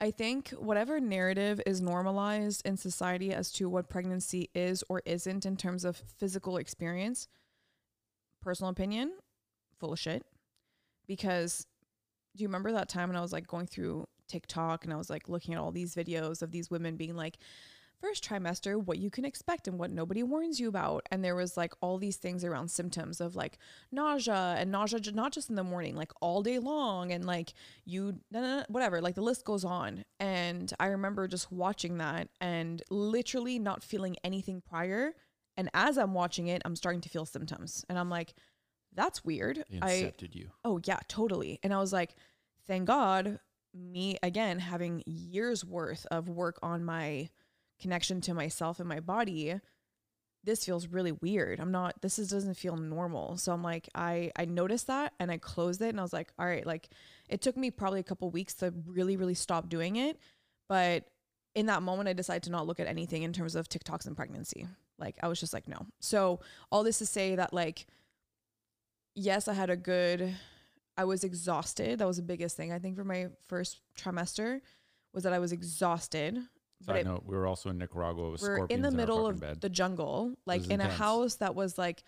I 0.00 0.10
think 0.10 0.50
whatever 0.50 1.00
narrative 1.00 1.60
is 1.64 1.80
normalized 1.80 2.66
in 2.66 2.76
society 2.76 3.32
as 3.32 3.50
to 3.52 3.68
what 3.68 3.88
pregnancy 3.88 4.50
is 4.54 4.84
or 4.90 5.00
isn't 5.06 5.46
in 5.46 5.56
terms 5.56 5.86
of 5.86 5.96
physical 5.96 6.58
experience, 6.58 7.28
personal 8.42 8.70
opinion, 8.70 9.12
full 9.78 9.92
of 9.92 9.98
shit. 9.98 10.24
Because 11.06 11.66
do 12.36 12.42
you 12.42 12.48
remember 12.48 12.72
that 12.72 12.88
time 12.88 13.08
when 13.08 13.16
I 13.16 13.22
was 13.22 13.32
like 13.32 13.46
going 13.46 13.66
through 13.66 14.06
TikTok 14.28 14.84
and 14.84 14.92
I 14.92 14.96
was 14.96 15.10
like 15.10 15.28
looking 15.28 15.54
at 15.54 15.60
all 15.60 15.72
these 15.72 15.94
videos 15.94 16.42
of 16.42 16.50
these 16.50 16.70
women 16.70 16.96
being 16.96 17.16
like, 17.16 17.38
first 18.00 18.28
trimester, 18.28 18.76
what 18.76 18.98
you 18.98 19.10
can 19.10 19.24
expect 19.24 19.66
and 19.66 19.78
what 19.78 19.90
nobody 19.90 20.22
warns 20.22 20.60
you 20.60 20.68
about. 20.68 21.06
And 21.10 21.24
there 21.24 21.34
was 21.34 21.56
like 21.56 21.72
all 21.80 21.98
these 21.98 22.16
things 22.16 22.44
around 22.44 22.70
symptoms 22.70 23.20
of 23.20 23.34
like 23.34 23.58
nausea 23.90 24.56
and 24.58 24.70
nausea, 24.70 25.00
not 25.12 25.32
just 25.32 25.48
in 25.48 25.56
the 25.56 25.64
morning, 25.64 25.96
like 25.96 26.12
all 26.20 26.42
day 26.42 26.58
long. 26.58 27.12
And 27.12 27.24
like 27.24 27.54
you, 27.84 28.18
whatever, 28.68 29.00
like 29.00 29.14
the 29.14 29.22
list 29.22 29.44
goes 29.44 29.64
on. 29.64 30.04
And 30.20 30.72
I 30.78 30.88
remember 30.88 31.26
just 31.26 31.50
watching 31.50 31.98
that 31.98 32.28
and 32.40 32.82
literally 32.90 33.58
not 33.58 33.82
feeling 33.82 34.16
anything 34.22 34.60
prior. 34.60 35.12
And 35.56 35.70
as 35.72 35.96
I'm 35.96 36.12
watching 36.12 36.48
it, 36.48 36.60
I'm 36.64 36.76
starting 36.76 37.00
to 37.00 37.08
feel 37.08 37.24
symptoms. 37.24 37.84
And 37.88 37.98
I'm 37.98 38.10
like, 38.10 38.34
that's 38.94 39.24
weird. 39.24 39.64
They 39.70 39.78
I, 39.80 39.90
incepted 39.90 40.34
you. 40.34 40.50
Oh 40.64 40.80
yeah, 40.84 41.00
totally. 41.08 41.58
And 41.62 41.72
I 41.72 41.78
was 41.78 41.92
like, 41.92 42.14
thank 42.66 42.86
God, 42.86 43.38
me 43.74 44.16
again 44.22 44.58
having 44.58 45.02
years 45.06 45.64
worth 45.64 46.06
of 46.10 46.28
work 46.28 46.58
on 46.62 46.84
my 46.84 47.28
connection 47.80 48.20
to 48.22 48.34
myself 48.34 48.80
and 48.80 48.88
my 48.88 49.00
body. 49.00 49.60
This 50.44 50.64
feels 50.64 50.86
really 50.86 51.12
weird. 51.12 51.58
I'm 51.58 51.72
not. 51.72 52.00
This 52.02 52.20
is, 52.20 52.30
doesn't 52.30 52.54
feel 52.54 52.76
normal. 52.76 53.36
So 53.36 53.52
I'm 53.52 53.64
like, 53.64 53.88
I 53.94 54.30
I 54.36 54.44
noticed 54.44 54.86
that 54.86 55.12
and 55.18 55.30
I 55.30 55.38
closed 55.38 55.82
it 55.82 55.88
and 55.88 55.98
I 55.98 56.02
was 56.02 56.12
like, 56.12 56.32
all 56.38 56.46
right. 56.46 56.64
Like, 56.64 56.88
it 57.28 57.40
took 57.40 57.56
me 57.56 57.70
probably 57.70 57.98
a 58.00 58.04
couple 58.04 58.30
weeks 58.30 58.54
to 58.54 58.72
really 58.86 59.16
really 59.16 59.34
stop 59.34 59.68
doing 59.68 59.96
it, 59.96 60.18
but 60.68 61.04
in 61.56 61.66
that 61.66 61.82
moment, 61.82 62.08
I 62.08 62.12
decided 62.12 62.44
to 62.44 62.50
not 62.50 62.66
look 62.66 62.78
at 62.80 62.86
anything 62.86 63.22
in 63.22 63.32
terms 63.32 63.56
of 63.56 63.68
TikToks 63.68 64.06
and 64.06 64.14
pregnancy. 64.14 64.68
Like, 64.98 65.16
I 65.22 65.28
was 65.28 65.40
just 65.40 65.52
like, 65.54 65.66
no. 65.66 65.86
So 66.00 66.40
all 66.70 66.84
this 66.84 66.98
to 66.98 67.06
say 67.06 67.34
that 67.34 67.52
like 67.52 67.86
yes, 69.16 69.48
I 69.48 69.54
had 69.54 69.70
a 69.70 69.76
good 69.76 70.36
I 70.96 71.04
was 71.04 71.24
exhausted. 71.24 71.98
That 71.98 72.06
was 72.06 72.16
the 72.16 72.22
biggest 72.22 72.56
thing 72.56 72.72
I 72.72 72.78
think 72.78 72.96
for 72.96 73.04
my 73.04 73.28
first 73.48 73.80
trimester 73.98 74.60
was 75.12 75.24
that 75.24 75.32
I 75.32 75.38
was 75.38 75.52
exhausted. 75.52 76.38
But 76.86 76.96
Side 76.96 77.06
note, 77.06 77.24
we 77.26 77.36
were 77.36 77.46
also 77.46 77.70
in 77.70 77.78
Nicaragua 77.78 78.30
with 78.30 78.42
we're 78.42 78.66
in 78.66 78.82
the 78.82 78.90
middle 78.90 79.26
of 79.26 79.40
bed. 79.40 79.60
the 79.60 79.68
jungle, 79.68 80.34
like 80.46 80.68
in 80.68 80.80
a 80.80 80.88
house 80.88 81.36
that 81.36 81.54
was 81.54 81.78
like 81.78 82.02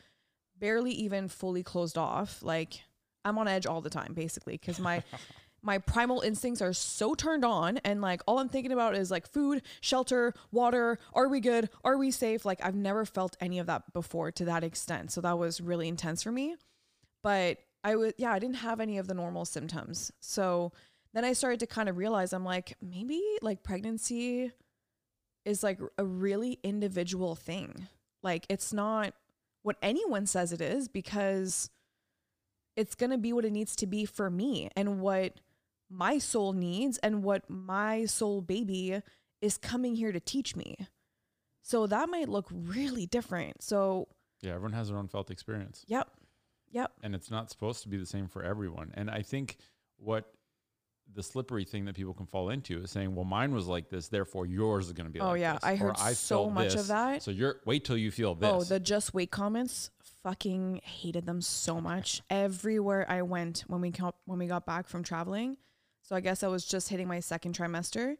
barely 0.58 0.92
even 0.92 1.28
fully 1.28 1.62
closed 1.62 1.98
off. 1.98 2.42
Like 2.42 2.80
I'm 3.24 3.38
on 3.38 3.48
edge 3.48 3.66
all 3.66 3.80
the 3.80 3.90
time 3.90 4.12
basically 4.14 4.54
because 4.54 4.78
my 4.78 5.02
my 5.62 5.78
primal 5.78 6.20
instincts 6.20 6.62
are 6.62 6.72
so 6.72 7.14
turned 7.14 7.44
on 7.44 7.78
and 7.78 8.00
like 8.00 8.22
all 8.26 8.38
I'm 8.38 8.48
thinking 8.48 8.72
about 8.72 8.94
is 8.94 9.10
like 9.10 9.26
food, 9.26 9.62
shelter, 9.80 10.34
water, 10.52 10.98
are 11.14 11.28
we 11.28 11.40
good? 11.40 11.70
Are 11.82 11.96
we 11.96 12.10
safe? 12.10 12.44
Like 12.44 12.60
I've 12.62 12.76
never 12.76 13.04
felt 13.04 13.36
any 13.40 13.58
of 13.58 13.66
that 13.66 13.92
before 13.92 14.30
to 14.32 14.44
that 14.46 14.64
extent. 14.64 15.12
So 15.12 15.20
that 15.22 15.38
was 15.38 15.60
really 15.60 15.88
intense 15.88 16.22
for 16.22 16.32
me. 16.32 16.56
But 17.22 17.58
I 17.84 17.96
was 17.96 18.12
yeah, 18.18 18.32
I 18.32 18.38
didn't 18.38 18.56
have 18.56 18.80
any 18.80 18.98
of 18.98 19.06
the 19.06 19.14
normal 19.14 19.44
symptoms. 19.44 20.12
So 20.20 20.72
then 21.14 21.24
I 21.24 21.32
started 21.32 21.60
to 21.60 21.66
kind 21.66 21.88
of 21.88 21.96
realize 21.96 22.32
I'm 22.32 22.44
like 22.44 22.74
maybe 22.82 23.22
like 23.42 23.62
pregnancy 23.62 24.52
is 25.44 25.62
like 25.62 25.80
a 25.96 26.04
really 26.04 26.58
individual 26.62 27.34
thing. 27.34 27.88
Like 28.22 28.46
it's 28.48 28.72
not 28.72 29.14
what 29.62 29.76
anyone 29.82 30.26
says 30.26 30.52
it 30.52 30.60
is 30.60 30.88
because 30.88 31.70
it's 32.76 32.94
going 32.94 33.10
to 33.10 33.18
be 33.18 33.32
what 33.32 33.44
it 33.44 33.52
needs 33.52 33.74
to 33.76 33.86
be 33.86 34.04
for 34.04 34.30
me 34.30 34.68
and 34.76 35.00
what 35.00 35.40
my 35.90 36.18
soul 36.18 36.52
needs 36.52 36.98
and 36.98 37.22
what 37.22 37.48
my 37.48 38.04
soul 38.04 38.40
baby 38.40 39.00
is 39.40 39.58
coming 39.58 39.96
here 39.96 40.12
to 40.12 40.20
teach 40.20 40.54
me. 40.54 40.76
So 41.62 41.86
that 41.86 42.08
might 42.08 42.28
look 42.28 42.46
really 42.50 43.06
different. 43.06 43.62
So 43.62 44.08
Yeah, 44.42 44.54
everyone 44.54 44.72
has 44.72 44.88
their 44.88 44.98
own 44.98 45.08
felt 45.08 45.30
experience. 45.30 45.84
Yep. 45.88 46.08
Yep. 46.70 46.92
and 47.02 47.14
it's 47.14 47.30
not 47.30 47.50
supposed 47.50 47.82
to 47.82 47.88
be 47.88 47.96
the 47.96 48.06
same 48.06 48.28
for 48.28 48.42
everyone. 48.42 48.92
And 48.94 49.10
I 49.10 49.22
think 49.22 49.56
what 49.96 50.32
the 51.14 51.22
slippery 51.22 51.64
thing 51.64 51.86
that 51.86 51.94
people 51.94 52.12
can 52.12 52.26
fall 52.26 52.50
into 52.50 52.82
is 52.82 52.90
saying, 52.90 53.14
"Well, 53.14 53.24
mine 53.24 53.52
was 53.52 53.66
like 53.66 53.88
this, 53.88 54.08
therefore 54.08 54.46
yours 54.46 54.86
is 54.86 54.92
going 54.92 55.06
to 55.06 55.12
be." 55.12 55.18
Like 55.18 55.24
this. 55.24 55.28
Oh 55.28 55.32
like 55.32 55.40
yeah, 55.40 55.52
this," 55.54 55.64
I 55.64 55.76
heard 55.76 55.96
so 56.16 56.36
felt 56.44 56.52
much 56.52 56.72
this, 56.72 56.82
of 56.82 56.86
that. 56.88 57.22
So 57.22 57.30
you're 57.30 57.60
wait 57.64 57.84
till 57.84 57.96
you 57.96 58.10
feel 58.10 58.34
this. 58.34 58.50
Oh, 58.52 58.62
the 58.62 58.78
just 58.78 59.14
wait 59.14 59.30
comments. 59.30 59.90
Fucking 60.22 60.80
hated 60.84 61.26
them 61.26 61.40
so 61.40 61.80
much. 61.80 62.22
Everywhere 62.28 63.08
I 63.08 63.22
went 63.22 63.64
when 63.68 63.80
we 63.80 63.90
got 63.90 64.16
when 64.26 64.38
we 64.38 64.46
got 64.46 64.66
back 64.66 64.86
from 64.88 65.02
traveling. 65.02 65.56
So 66.02 66.16
I 66.16 66.20
guess 66.20 66.42
I 66.42 66.48
was 66.48 66.64
just 66.64 66.88
hitting 66.88 67.08
my 67.08 67.20
second 67.20 67.56
trimester, 67.56 68.16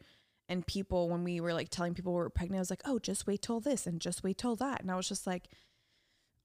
and 0.49 0.67
people 0.67 1.09
when 1.11 1.25
we 1.25 1.41
were 1.41 1.53
like 1.53 1.69
telling 1.69 1.95
people 1.95 2.13
we 2.13 2.19
were 2.19 2.31
pregnant, 2.31 2.59
I 2.59 2.61
was 2.61 2.71
like, 2.71 2.83
"Oh, 2.87 2.99
just 2.99 3.27
wait 3.27 3.43
till 3.43 3.61
this 3.61 3.87
and 3.87 4.01
just 4.01 4.23
wait 4.23 4.39
till 4.39 4.57
that," 4.57 4.81
and 4.81 4.91
I 4.91 4.97
was 4.97 5.09
just 5.09 5.27
like, 5.27 5.49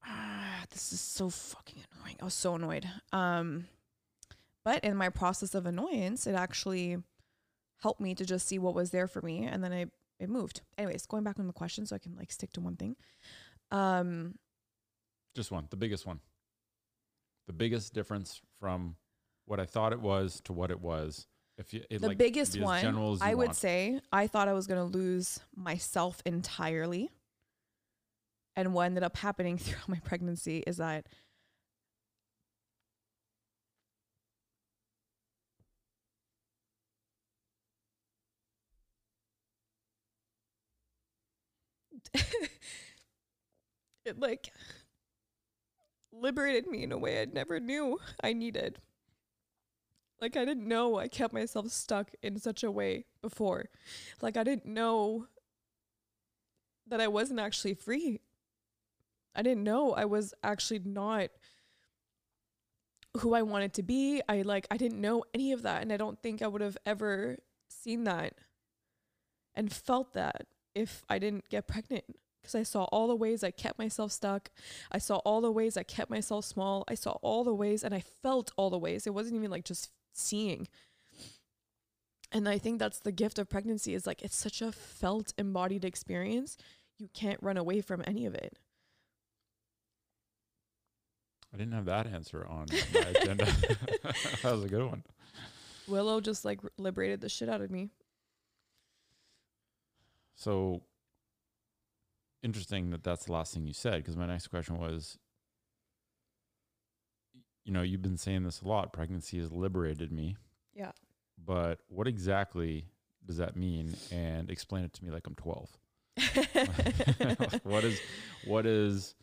"Ah, 0.04 0.43
this 0.70 0.92
is 0.92 1.00
so 1.00 1.30
fucking 1.30 1.82
annoying." 1.92 2.16
I 2.20 2.24
was 2.24 2.34
so 2.34 2.54
annoyed. 2.54 2.88
Um, 3.12 3.66
but 4.64 4.82
in 4.84 4.96
my 4.96 5.10
process 5.10 5.54
of 5.54 5.66
annoyance, 5.66 6.26
it 6.26 6.34
actually 6.34 6.98
helped 7.82 8.00
me 8.00 8.14
to 8.14 8.24
just 8.24 8.46
see 8.48 8.58
what 8.58 8.74
was 8.74 8.90
there 8.90 9.06
for 9.06 9.20
me, 9.22 9.44
and 9.44 9.62
then 9.62 9.72
I 9.72 9.86
it 10.18 10.28
moved. 10.28 10.62
Anyways, 10.78 11.06
going 11.06 11.24
back 11.24 11.38
on 11.38 11.46
the 11.46 11.52
question, 11.52 11.86
so 11.86 11.96
I 11.96 11.98
can 11.98 12.16
like 12.16 12.32
stick 12.32 12.52
to 12.54 12.60
one 12.60 12.76
thing. 12.76 12.96
Um, 13.70 14.36
Just 15.34 15.50
one, 15.50 15.66
the 15.70 15.76
biggest 15.76 16.06
one. 16.06 16.20
The 17.46 17.52
biggest 17.52 17.92
difference 17.92 18.40
from 18.60 18.96
what 19.44 19.60
I 19.60 19.66
thought 19.66 19.92
it 19.92 20.00
was 20.00 20.40
to 20.44 20.52
what 20.52 20.70
it 20.70 20.80
was. 20.80 21.26
If 21.58 21.74
you, 21.74 21.82
it 21.90 22.00
the 22.00 22.08
like, 22.08 22.18
biggest 22.18 22.56
as 22.56 22.62
one, 22.62 22.84
as 23.12 23.22
I 23.22 23.34
would 23.34 23.48
want. 23.48 23.56
say, 23.56 24.00
I 24.12 24.26
thought 24.26 24.48
I 24.48 24.54
was 24.54 24.66
going 24.66 24.80
to 24.80 24.98
lose 24.98 25.40
myself 25.54 26.22
entirely. 26.24 27.10
And 28.56 28.72
what 28.74 28.84
ended 28.86 29.02
up 29.02 29.16
happening 29.16 29.58
throughout 29.58 29.88
my 29.88 30.00
pregnancy 30.04 30.62
is 30.66 30.76
that 30.78 31.06
it 44.04 44.18
like 44.18 44.50
liberated 46.12 46.66
me 46.66 46.82
in 46.82 46.92
a 46.92 46.96
way 46.98 47.20
I 47.20 47.26
never 47.26 47.60
knew 47.60 48.00
I 48.22 48.32
needed. 48.32 48.80
Like 50.20 50.36
I 50.36 50.44
didn't 50.44 50.66
know 50.66 50.98
I 50.98 51.06
kept 51.08 51.32
myself 51.34 51.68
stuck 51.70 52.10
in 52.22 52.38
such 52.38 52.62
a 52.64 52.70
way 52.70 53.06
before. 53.20 53.66
Like 54.20 54.36
I 54.36 54.42
didn't 54.44 54.66
know 54.66 55.26
that 56.86 57.00
I 57.00 57.08
wasn't 57.08 57.40
actually 57.40 57.74
free. 57.74 58.20
I 59.34 59.42
didn't 59.42 59.64
know 59.64 59.92
I 59.92 60.04
was 60.04 60.34
actually 60.42 60.80
not 60.84 61.30
who 63.18 63.34
I 63.34 63.42
wanted 63.42 63.74
to 63.74 63.82
be. 63.82 64.22
I 64.28 64.42
like 64.42 64.66
I 64.70 64.76
didn't 64.76 65.00
know 65.00 65.24
any 65.32 65.52
of 65.52 65.62
that 65.62 65.82
and 65.82 65.92
I 65.92 65.96
don't 65.96 66.20
think 66.20 66.42
I 66.42 66.46
would 66.46 66.60
have 66.60 66.76
ever 66.84 67.36
seen 67.68 68.04
that 68.04 68.34
and 69.54 69.72
felt 69.72 70.14
that 70.14 70.46
if 70.74 71.04
I 71.08 71.18
didn't 71.18 71.48
get 71.48 71.68
pregnant 71.68 72.04
because 72.44 72.54
I 72.54 72.62
saw 72.62 72.84
all 72.84 73.08
the 73.08 73.16
ways 73.16 73.42
I 73.42 73.50
kept 73.50 73.78
myself 73.78 74.12
stuck. 74.12 74.50
I 74.92 74.98
saw 74.98 75.16
all 75.18 75.40
the 75.40 75.50
ways 75.50 75.78
I 75.78 75.82
kept 75.82 76.10
myself 76.10 76.44
small. 76.44 76.84
I 76.86 76.94
saw 76.94 77.12
all 77.22 77.42
the 77.42 77.54
ways 77.54 77.82
and 77.82 77.94
I 77.94 78.00
felt 78.00 78.52
all 78.56 78.68
the 78.68 78.78
ways. 78.78 79.06
It 79.06 79.14
wasn't 79.14 79.36
even 79.36 79.50
like 79.50 79.64
just 79.64 79.90
seeing. 80.12 80.68
And 82.30 82.46
I 82.46 82.58
think 82.58 82.78
that's 82.78 82.98
the 82.98 83.12
gift 83.12 83.38
of 83.38 83.48
pregnancy 83.48 83.94
is 83.94 84.06
like 84.06 84.20
it's 84.20 84.36
such 84.36 84.60
a 84.60 84.72
felt 84.72 85.32
embodied 85.38 85.84
experience. 85.84 86.58
You 86.98 87.08
can't 87.14 87.42
run 87.42 87.56
away 87.56 87.80
from 87.80 88.02
any 88.06 88.26
of 88.26 88.34
it. 88.34 88.58
I 91.54 91.56
didn't 91.56 91.72
have 91.74 91.84
that 91.84 92.08
answer 92.08 92.44
on 92.48 92.66
my 92.92 93.00
agenda. 93.00 93.44
that 94.42 94.52
was 94.52 94.64
a 94.64 94.68
good 94.68 94.84
one. 94.90 95.04
Willow 95.86 96.20
just 96.20 96.44
like 96.44 96.58
liberated 96.78 97.20
the 97.20 97.28
shit 97.28 97.48
out 97.48 97.60
of 97.60 97.70
me. 97.70 97.90
So 100.34 100.82
interesting 102.42 102.90
that 102.90 103.04
that's 103.04 103.26
the 103.26 103.32
last 103.32 103.54
thing 103.54 103.66
you 103.66 103.72
said 103.72 103.96
because 104.02 104.16
my 104.16 104.26
next 104.26 104.48
question 104.48 104.76
was 104.78 105.16
you 107.64 107.72
know 107.72 107.80
you've 107.80 108.02
been 108.02 108.18
saying 108.18 108.42
this 108.42 108.60
a 108.60 108.68
lot 108.68 108.92
pregnancy 108.92 109.38
has 109.38 109.50
liberated 109.50 110.12
me 110.12 110.36
Yeah. 110.74 110.90
but 111.42 111.78
what 111.88 112.06
exactly 112.06 112.84
does 113.24 113.38
that 113.38 113.56
mean 113.56 113.96
and 114.12 114.50
explain 114.50 114.84
it 114.84 114.92
to 114.92 115.04
me 115.06 115.10
like 115.10 115.26
i'm 115.26 115.34
12 115.36 115.70
what 117.62 117.82
is 117.82 117.98
what 118.44 118.66
is 118.66 119.14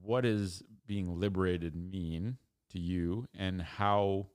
what 0.00 0.24
is 0.24 0.62
being 0.86 1.18
liberated 1.18 1.74
mean 1.74 2.36
to 2.70 2.78
you 2.78 3.26
and 3.38 3.60
how 3.60 4.26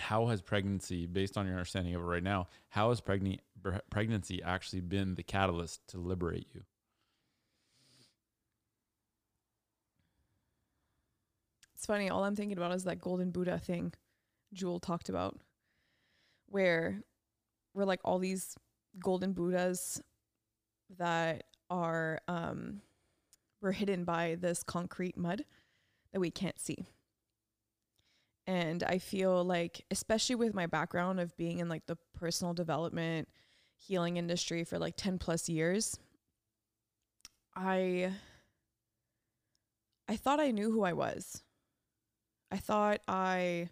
how 0.00 0.26
has 0.26 0.40
pregnancy 0.40 1.06
based 1.06 1.36
on 1.36 1.44
your 1.46 1.56
understanding 1.56 1.94
of 1.94 2.00
it 2.00 2.04
right 2.04 2.22
now 2.22 2.46
how 2.68 2.88
has 2.88 3.00
pregnant 3.00 3.40
pregnancy 3.90 4.42
actually 4.42 4.80
been 4.80 5.14
the 5.14 5.22
catalyst 5.22 5.86
to 5.88 5.98
liberate 5.98 6.46
you 6.54 6.62
It's 11.78 11.86
funny. 11.86 12.10
All 12.10 12.24
I'm 12.24 12.34
thinking 12.34 12.58
about 12.58 12.74
is 12.74 12.82
that 12.84 13.00
golden 13.00 13.30
Buddha 13.30 13.56
thing 13.56 13.92
Jewel 14.52 14.80
talked 14.80 15.08
about, 15.08 15.38
where 16.46 17.04
we're 17.72 17.84
like 17.84 18.00
all 18.04 18.18
these 18.18 18.56
golden 18.98 19.32
Buddhas 19.32 20.02
that 20.98 21.44
are 21.70 22.18
um 22.26 22.80
were 23.60 23.72
hidden 23.72 24.04
by 24.04 24.36
this 24.40 24.62
concrete 24.62 25.16
mud 25.16 25.44
that 26.12 26.20
we 26.20 26.30
can't 26.30 26.58
see. 26.58 26.86
And 28.46 28.82
I 28.82 28.98
feel 28.98 29.44
like, 29.44 29.84
especially 29.90 30.36
with 30.36 30.54
my 30.54 30.66
background 30.66 31.20
of 31.20 31.36
being 31.36 31.58
in 31.58 31.68
like 31.68 31.84
the 31.86 31.98
personal 32.18 32.54
development, 32.54 33.28
healing 33.76 34.16
industry 34.16 34.64
for 34.64 34.78
like 34.78 34.94
10 34.96 35.18
plus 35.18 35.48
years, 35.48 35.98
I 37.54 38.12
I 40.08 40.16
thought 40.16 40.40
I 40.40 40.50
knew 40.50 40.70
who 40.70 40.82
I 40.84 40.94
was. 40.94 41.42
I 42.50 42.56
thought 42.56 43.00
I 43.06 43.68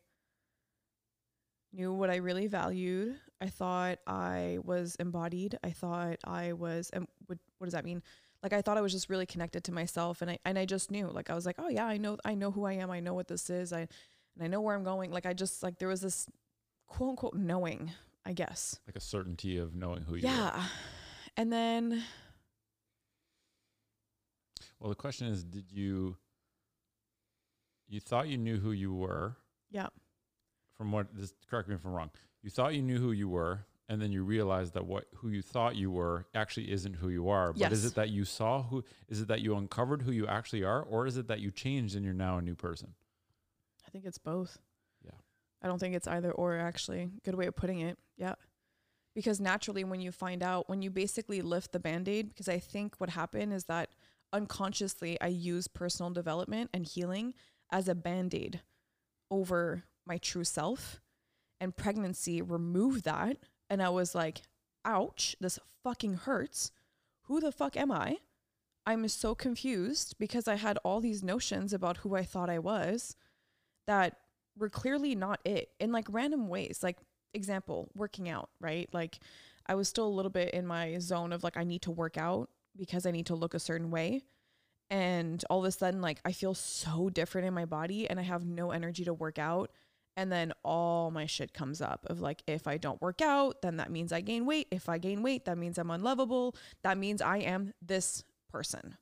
knew 1.72 1.92
what 1.92 2.11
I 2.11 2.16
really 2.16 2.46
valued. 2.46 3.16
I 3.40 3.49
thought 3.49 3.99
I 4.07 4.59
was 4.62 4.96
embodied. 4.96 5.59
I 5.64 5.70
thought 5.70 6.18
I 6.25 6.53
was 6.53 6.90
and 6.90 7.07
what 7.27 7.38
what 7.59 7.66
does 7.66 7.75
that 7.75 7.85
mean? 7.85 8.03
Like 8.42 8.53
I 8.53 8.62
thought 8.62 8.79
I 8.79 8.81
was 8.81 8.92
just 8.92 9.09
really 9.09 9.27
connected 9.27 9.64
to 9.64 9.72
myself 9.72 10.22
and 10.22 10.31
I 10.31 10.38
and 10.44 10.59
I 10.59 10.64
just 10.64 10.90
knew. 10.90 11.09
Like 11.09 11.31
I 11.31 11.35
was 11.35 11.46
like, 11.46 11.57
"Oh 11.59 11.68
yeah, 11.68 11.87
I 11.87 11.96
know 11.96 12.18
I 12.25 12.35
know 12.35 12.51
who 12.51 12.64
I 12.64 12.75
am. 12.75 12.90
I 12.90 13.01
know 13.01 13.14
what 13.14 13.29
this 13.29 13.51
is. 13.51 13.72
I 13.72 13.81
and 13.81 14.42
I 14.42 14.46
know 14.46 14.61
where 14.61 14.75
I'm 14.75 14.85
going." 14.85 15.11
Like 15.11 15.27
I 15.27 15.33
just 15.33 15.62
like 15.62 15.79
there 15.79 15.88
was 15.88 16.01
this 16.01 16.27
quote 16.87 17.11
unquote 17.11 17.35
knowing, 17.35 17.92
I 18.25 18.33
guess. 18.33 18.79
like 18.87 18.96
a 18.96 19.01
certainty 19.01 19.59
of 19.59 19.75
knowing 19.75 20.03
who 20.03 20.16
you 20.16 20.29
are 20.29 20.31
Yeah. 20.31 20.64
And 21.37 21.53
then 21.53 22.03
well 24.81 24.90
the 24.90 24.96
question 24.96 25.29
is 25.29 25.44
did 25.44 25.70
you 25.70 26.16
you 27.88 28.01
thought 28.01 28.29
you 28.29 28.37
knew 28.37 28.59
who 28.59 28.72
you 28.72 28.92
were 28.92 29.37
yeah. 29.70 29.88
from 30.77 30.92
what 30.92 31.09
this 31.14 31.33
correct 31.49 31.68
me 31.68 31.75
if 31.75 31.85
i'm 31.85 31.92
wrong 31.92 32.11
you 32.42 32.51
thought 32.51 32.75
you 32.75 32.83
knew 32.83 32.99
who 32.99 33.12
you 33.12 33.29
were 33.29 33.66
and 33.88 34.03
then 34.03 34.12
you 34.12 34.22
realize 34.22 34.72
that 34.72 34.87
what 34.87 35.05
who 35.16 35.29
you 35.29 35.42
thought 35.42 35.77
you 35.77 35.90
were 35.90 36.27
actually 36.35 36.70
isn't 36.72 36.94
who 36.94 37.09
you 37.09 37.29
are 37.29 37.53
but 37.53 37.72
is 37.72 37.85
it 37.85 37.94
that 37.94 38.11
you 38.11 38.25
saw 38.25 38.62
who 38.62 38.85
is 39.09 39.20
it 39.20 39.29
that 39.29 39.40
you 39.40 39.57
uncovered 39.57 40.03
who 40.03 40.12
you 40.12 40.27
actually 40.27 40.64
are 40.64 40.83
or 40.83 41.07
is 41.07 41.16
it 41.16 41.29
that 41.29 41.40
you 41.40 41.51
changed 41.51 41.94
and 41.94 42.05
you're 42.05 42.14
now 42.14 42.38
a 42.38 42.42
new 42.42 42.55
person 42.55 42.94
I 43.87 43.90
think 43.90 44.05
it's 44.05 44.18
both. 44.18 44.59
Yeah. 45.05 45.12
I 45.62 45.68
don't 45.68 45.79
think 45.79 45.94
it's 45.94 46.09
either 46.09 46.33
or 46.33 46.59
actually. 46.59 47.09
Good 47.25 47.35
way 47.35 47.46
of 47.46 47.57
putting 47.57 47.81
it. 47.81 47.99
Yeah. 48.16 48.35
Because 49.14 49.40
naturally 49.40 49.85
when 49.85 50.01
you 50.01 50.12
find 50.12 50.42
out 50.42 50.68
when 50.68 50.83
you 50.83 50.90
basically 50.90 51.40
lift 51.40 51.72
the 51.72 51.81
band-aid 51.81 52.29
because 52.29 52.49
I 52.49 52.59
think 52.59 52.96
what 52.99 53.11
happened 53.11 53.53
is 53.53 53.64
that 53.64 53.90
unconsciously 54.33 55.18
I 55.20 55.28
use 55.28 55.68
personal 55.68 56.11
development 56.11 56.70
and 56.74 56.87
healing 56.87 57.32
as 57.70 57.89
a 57.89 57.95
band-aid 57.95 58.61
over 59.30 59.84
my 60.07 60.18
true 60.18 60.45
self 60.45 61.01
and 61.59 61.74
pregnancy 61.74 62.43
removed 62.43 63.05
that 63.05 63.39
and 63.71 63.83
I 63.83 63.89
was 63.89 64.14
like, 64.14 64.43
"Ouch, 64.85 65.37
this 65.41 65.59
fucking 65.83 66.14
hurts. 66.14 66.71
Who 67.23 67.41
the 67.41 67.53
fuck 67.53 67.77
am 67.77 67.91
I?" 67.91 68.19
I'm 68.87 69.09
so 69.09 69.35
confused 69.35 70.14
because 70.19 70.47
I 70.47 70.55
had 70.55 70.79
all 70.85 71.01
these 71.01 71.25
notions 71.25 71.73
about 71.73 71.99
who 71.99 72.14
I 72.14 72.23
thought 72.23 72.49
I 72.49 72.61
was 72.61 73.17
that 73.87 74.17
were 74.57 74.69
clearly 74.69 75.14
not 75.14 75.41
it 75.45 75.71
in 75.81 75.91
like 75.91 76.07
random 76.09 76.49
ways. 76.49 76.81
Like, 76.83 76.99
example, 77.35 77.91
working 77.95 78.29
out, 78.29 78.49
right? 78.61 78.89
Like, 78.93 79.19
I 79.67 79.75
was 79.75 79.89
still 79.89 80.07
a 80.07 80.09
little 80.09 80.31
bit 80.31 80.55
in 80.55 80.67
my 80.67 80.99
zone 80.99 81.33
of 81.33 81.43
like, 81.43 81.57
I 81.57 81.64
need 81.64 81.83
to 81.83 81.91
work 81.91 82.17
out 82.17 82.49
because 82.77 83.07
I 83.07 83.11
need 83.11 83.27
to 83.27 83.35
look 83.35 83.55
a 83.55 83.59
certain 83.59 83.91
way. 83.91 84.23
And 84.89 85.45
all 85.51 85.59
of 85.59 85.64
a 85.64 85.73
sudden, 85.73 86.01
like, 86.01 86.21
I 86.25 86.31
feel 86.31 86.55
so 86.55 87.11
different 87.11 87.49
in 87.49 87.55
my 87.55 87.64
body 87.64 88.09
and 88.09 88.21
I 88.21 88.23
have 88.23 88.47
no 88.47 88.71
energy 88.71 89.05
to 89.05 89.14
work 89.14 89.39
out. 89.39 89.73
And 90.17 90.33
then 90.33 90.53
all 90.64 91.11
my 91.11 91.27
shit 91.27 91.53
comes 91.53 91.83
up 91.83 92.07
of 92.09 92.21
like, 92.21 92.43
if 92.47 92.67
I 92.67 92.79
don't 92.79 93.01
work 93.03 93.21
out, 93.21 93.61
then 93.61 93.77
that 93.77 93.91
means 93.91 94.12
I 94.12 94.23
gain 94.23 94.47
weight. 94.47 94.67
If 94.71 94.89
I 94.89 94.97
gain 94.99 95.23
weight, 95.23 95.45
that 95.45 95.59
means 95.59 95.77
I'm 95.77 95.91
unlovable. 95.91 96.57
That 96.83 96.97
means 96.97 97.21
I 97.21 97.39
am 97.39 97.75
this 97.83 98.25
person. 98.51 98.97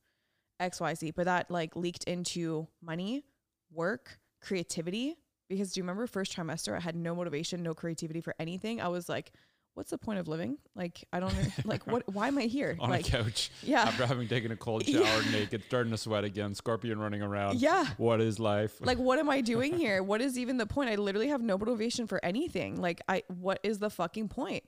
XYZ, 0.60 1.14
but 1.14 1.24
that 1.24 1.50
like 1.50 1.76
leaked 1.76 2.04
into 2.04 2.66
money, 2.82 3.24
work, 3.72 4.18
creativity. 4.40 5.16
Because 5.48 5.72
do 5.72 5.80
you 5.80 5.84
remember 5.84 6.06
first 6.06 6.34
trimester, 6.34 6.76
I 6.76 6.80
had 6.80 6.96
no 6.96 7.14
motivation, 7.14 7.62
no 7.62 7.74
creativity 7.74 8.20
for 8.20 8.34
anything. 8.38 8.80
I 8.80 8.88
was 8.88 9.08
like, 9.08 9.32
what's 9.74 9.90
the 9.90 9.98
point 9.98 10.18
of 10.18 10.28
living? 10.28 10.56
Like, 10.74 11.04
I 11.12 11.20
don't 11.20 11.34
like 11.64 11.86
what, 11.86 12.08
why 12.12 12.28
am 12.28 12.38
I 12.38 12.42
here? 12.42 12.76
on 12.80 12.90
like, 12.90 13.08
a 13.08 13.10
couch 13.10 13.50
yeah. 13.62 13.82
after 13.82 14.06
having 14.06 14.28
taken 14.28 14.52
a 14.52 14.56
cold 14.56 14.86
shower, 14.86 15.02
Yeah. 15.02 15.30
naked, 15.32 15.64
starting 15.66 15.90
to 15.92 15.98
sweat 15.98 16.24
again, 16.24 16.54
scorpion 16.54 16.98
running 16.98 17.22
around. 17.22 17.60
Yeah. 17.60 17.86
What 17.96 18.20
is 18.20 18.38
life? 18.38 18.74
like 18.80 18.98
what 18.98 19.18
am 19.18 19.28
i 19.28 19.40
doing 19.54 19.76
here 19.76 20.02
what 20.02 20.20
is 20.20 20.38
even 20.38 20.56
the 20.56 20.66
point 20.66 20.90
i 20.90 20.94
literally 20.94 21.28
have 21.28 21.42
no 21.42 21.56
motivation 21.58 22.06
for 22.06 22.24
anything 22.24 22.80
like 22.80 23.00
i 23.08 23.22
what 23.28 23.58
is 23.62 23.78
the 23.78 23.90
fucking 23.90 24.28
point? 24.28 24.34
point 24.34 24.64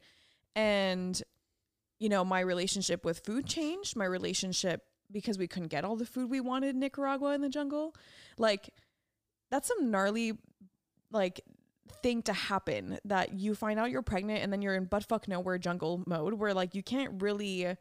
and 0.55 1.23
you 1.99 2.09
know 2.09 2.25
my 2.25 2.41
relationship 2.41 3.05
with 3.05 3.21
food 3.21 3.47
changed 3.47 3.97
my 3.97 4.05
relationship 4.05 4.83
because 5.11 5.39
we 5.39 5.47
couldn't 5.47 5.69
get 5.69 5.85
all 5.85 5.97
the 5.97 6.07
food 6.07 6.31
we 6.31 6.41
wanted 6.41 6.75
in 6.75 6.81
nicaragua 6.81 7.35
in 7.35 7.41
the 7.41 7.49
jungle 7.49 7.95
like 8.39 8.71
that's 9.51 9.69
some 9.69 9.91
gnarly 9.91 10.33
like 11.11 11.41
thing 12.03 12.23
to 12.23 12.33
happen 12.33 12.99
that 13.05 13.35
you 13.35 13.55
find 13.55 13.79
out 13.79 13.91
you're 13.91 14.03
pregnant 14.03 14.43
and 14.43 14.53
then 14.53 14.63
you're 14.63 14.75
in 14.75 14.87
buttfuck 14.87 15.29
nowhere 15.29 15.59
jungle 15.59 16.03
mode 16.07 16.35
where 16.35 16.55
like 16.55 16.75
you 16.75 16.83
can't 16.83 17.23
really 17.23 17.77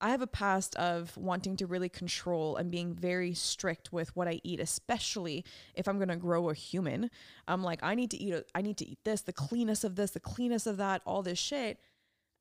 I 0.00 0.10
have 0.10 0.20
a 0.20 0.26
past 0.26 0.76
of 0.76 1.16
wanting 1.16 1.56
to 1.56 1.66
really 1.66 1.88
control 1.88 2.56
and 2.56 2.70
being 2.70 2.94
very 2.94 3.32
strict 3.32 3.92
with 3.92 4.14
what 4.14 4.28
I 4.28 4.40
eat, 4.44 4.60
especially 4.60 5.44
if 5.74 5.88
I'm 5.88 5.96
going 5.96 6.08
to 6.08 6.16
grow 6.16 6.50
a 6.50 6.54
human. 6.54 7.10
I'm 7.48 7.62
like, 7.62 7.82
I 7.82 7.94
need 7.94 8.10
to 8.10 8.18
eat, 8.18 8.34
a, 8.34 8.44
I 8.54 8.60
need 8.60 8.76
to 8.78 8.86
eat 8.86 8.98
this, 9.04 9.22
the 9.22 9.32
cleanest 9.32 9.84
of 9.84 9.96
this, 9.96 10.10
the 10.10 10.20
cleanest 10.20 10.66
of 10.66 10.76
that, 10.76 11.00
all 11.06 11.22
this 11.22 11.38
shit. 11.38 11.80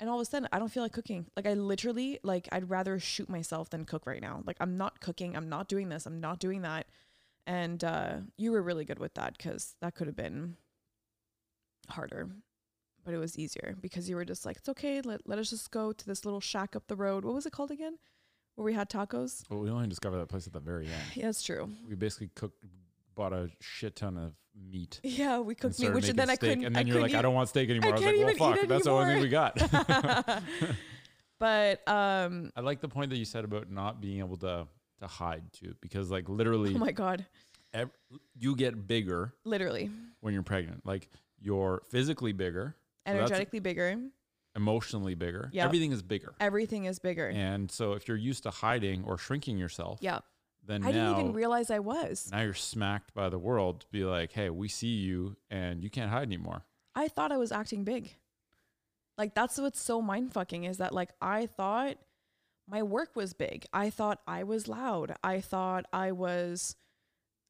And 0.02 0.10
all 0.10 0.18
of 0.18 0.22
a 0.22 0.26
sudden, 0.26 0.50
I 0.52 0.60
don't 0.60 0.68
feel 0.68 0.84
like 0.84 0.92
cooking. 0.92 1.28
Like 1.38 1.48
I 1.48 1.54
literally, 1.54 2.20
like 2.24 2.50
I'd 2.52 2.70
rather 2.70 3.00
shoot 3.00 3.30
myself 3.30 3.70
than 3.70 3.86
cook 3.86 4.06
right 4.06 4.22
now. 4.22 4.44
Like 4.46 4.58
I'm 4.60 4.76
not 4.76 5.00
cooking. 5.00 5.38
I'm 5.38 5.48
not 5.48 5.70
doing 5.70 5.88
this. 5.88 6.06
I'm 6.06 6.20
not 6.20 6.40
doing 6.40 6.64
that. 6.64 6.88
And 7.48 7.82
uh, 7.86 8.18
you 8.38 8.52
were 8.52 8.62
really 8.62 8.84
good 8.84 9.00
with 9.00 9.14
that 9.14 9.38
because 9.38 9.76
that 9.80 9.96
could 9.96 10.08
have 10.08 10.16
been 10.16 10.58
harder 11.90 12.30
but 13.06 13.14
it 13.14 13.18
was 13.18 13.38
easier 13.38 13.76
because 13.80 14.10
you 14.10 14.16
were 14.16 14.26
just 14.26 14.46
like, 14.46 14.58
it's 14.58 14.68
okay. 14.68 15.00
Let, 15.02 15.22
let 15.30 15.40
us 15.40 15.52
just 15.52 15.72
go 15.72 15.94
to 15.94 16.06
this 16.06 16.26
little 16.26 16.42
shack 16.42 16.76
up 16.76 16.88
the 16.88 16.96
road. 16.96 17.24
What 17.24 17.36
was 17.36 17.46
it 17.46 17.54
called 17.54 17.72
again? 17.72 17.98
Where 18.56 18.66
we 18.66 18.74
had 18.74 18.90
tacos? 18.90 19.44
Well, 19.50 19.60
we 19.60 19.70
only 19.70 19.88
discovered 19.88 20.18
that 20.18 20.28
place 20.28 20.48
at 20.48 20.54
the 20.54 20.60
very 20.60 20.86
end. 20.86 21.04
Yeah, 21.14 21.26
that's 21.26 21.44
true. 21.44 21.70
We 21.88 21.96
basically 21.96 22.32
cooked, 22.36 22.58
bought 23.14 23.32
a 23.32 23.50
shit 23.62 23.96
ton 23.96 24.18
of 24.18 24.34
meat. 24.70 25.00
Yeah, 25.04 25.40
we 25.40 25.56
cooked 25.56 25.80
meat, 25.80 25.94
which 25.94 26.08
then 26.08 26.30
I 26.30 26.36
steak, 26.36 26.40
couldn't. 26.40 26.66
And 26.66 26.76
then 26.76 26.86
I 26.86 26.90
you're 26.90 27.02
like, 27.02 27.12
couldn't 27.12 27.20
I 27.20 27.22
don't 27.22 27.36
want 27.36 27.50
steak 27.50 27.70
anymore. 27.70 27.90
I, 27.90 27.94
was 27.94 28.02
can't 28.02 28.18
like, 28.18 28.40
well, 28.40 28.50
even 28.50 28.56
eat 28.56 28.60
fuck, 28.60 28.70
that's 28.70 28.86
the 28.86 28.92
only 28.92 29.14
thing 29.14 29.22
we 29.22 29.30
got. 29.30 30.42
but 31.40 31.88
um, 31.88 32.52
I 32.56 32.62
like 32.62 32.82
the 32.82 32.90
point 32.90 33.12
that 33.12 33.18
you 33.18 33.26
said 33.26 33.44
about 33.44 33.70
not 33.70 34.02
being 34.02 34.20
able 34.20 34.38
to 34.38 34.68
to 35.02 35.08
hide 35.08 35.44
too, 35.52 35.76
because 35.82 36.10
like 36.10 36.30
literally, 36.30 36.74
oh 36.74 36.80
my 36.80 36.92
god, 36.92 37.26
ev- 37.74 37.92
you 38.40 38.56
get 38.56 38.88
bigger 38.88 39.34
literally 39.44 39.92
when 40.22 40.34
you're 40.34 40.44
pregnant. 40.44 40.86
Like 40.86 41.10
you're 41.40 41.82
physically 41.90 42.34
bigger, 42.34 42.76
So 43.08 43.14
energetically 43.14 43.60
bigger. 43.60 43.98
emotionally 44.56 45.16
bigger. 45.16 45.50
Yep. 45.54 45.66
Everything 45.66 45.92
is 45.92 46.02
bigger. 46.02 46.36
Everything 46.40 46.86
is 46.86 47.00
bigger. 47.00 47.28
And 47.30 47.70
so 47.72 47.94
if 47.94 48.08
you're 48.08 48.18
used 48.18 48.44
to 48.44 48.50
hiding 48.52 49.04
or 49.04 49.18
shrinking 49.18 49.58
yourself, 49.58 50.00
yeah, 50.02 50.20
then 50.66 50.84
I 50.84 50.92
now 50.92 51.10
didn't 51.10 51.20
even 51.20 51.34
realize 51.34 51.70
I 51.70 51.80
was. 51.80 52.30
now 52.32 52.42
you're 52.42 52.54
smacked 52.54 53.14
by 53.14 53.30
the 53.30 53.38
world 53.38 53.82
to 53.82 53.88
be 53.92 54.04
like, 54.04 54.32
hey, 54.32 54.50
we 54.50 54.68
see 54.68 54.88
you 54.96 55.36
and 55.52 55.84
you 55.84 55.90
can't 55.90 56.10
hide 56.10 56.24
anymore. 56.24 56.64
I 56.96 57.08
thought 57.10 57.32
I 57.32 57.38
was 57.38 57.52
acting 57.52 57.84
big. 57.84 58.16
Like 59.18 59.34
that's 59.36 59.58
what's 59.58 59.80
so 59.82 60.02
mind 60.02 60.34
fucking 60.34 60.64
is 60.66 60.78
that 60.78 60.94
like 60.94 61.10
I 61.22 61.46
thought 61.46 61.98
my 62.68 62.82
work 62.84 63.16
was 63.16 63.34
big. 63.34 63.66
I 63.72 63.90
thought 63.90 64.20
I 64.28 64.44
was 64.44 64.68
loud. 64.68 65.16
I 65.24 65.40
thought 65.42 65.86
I 65.94 66.12
was 66.14 66.76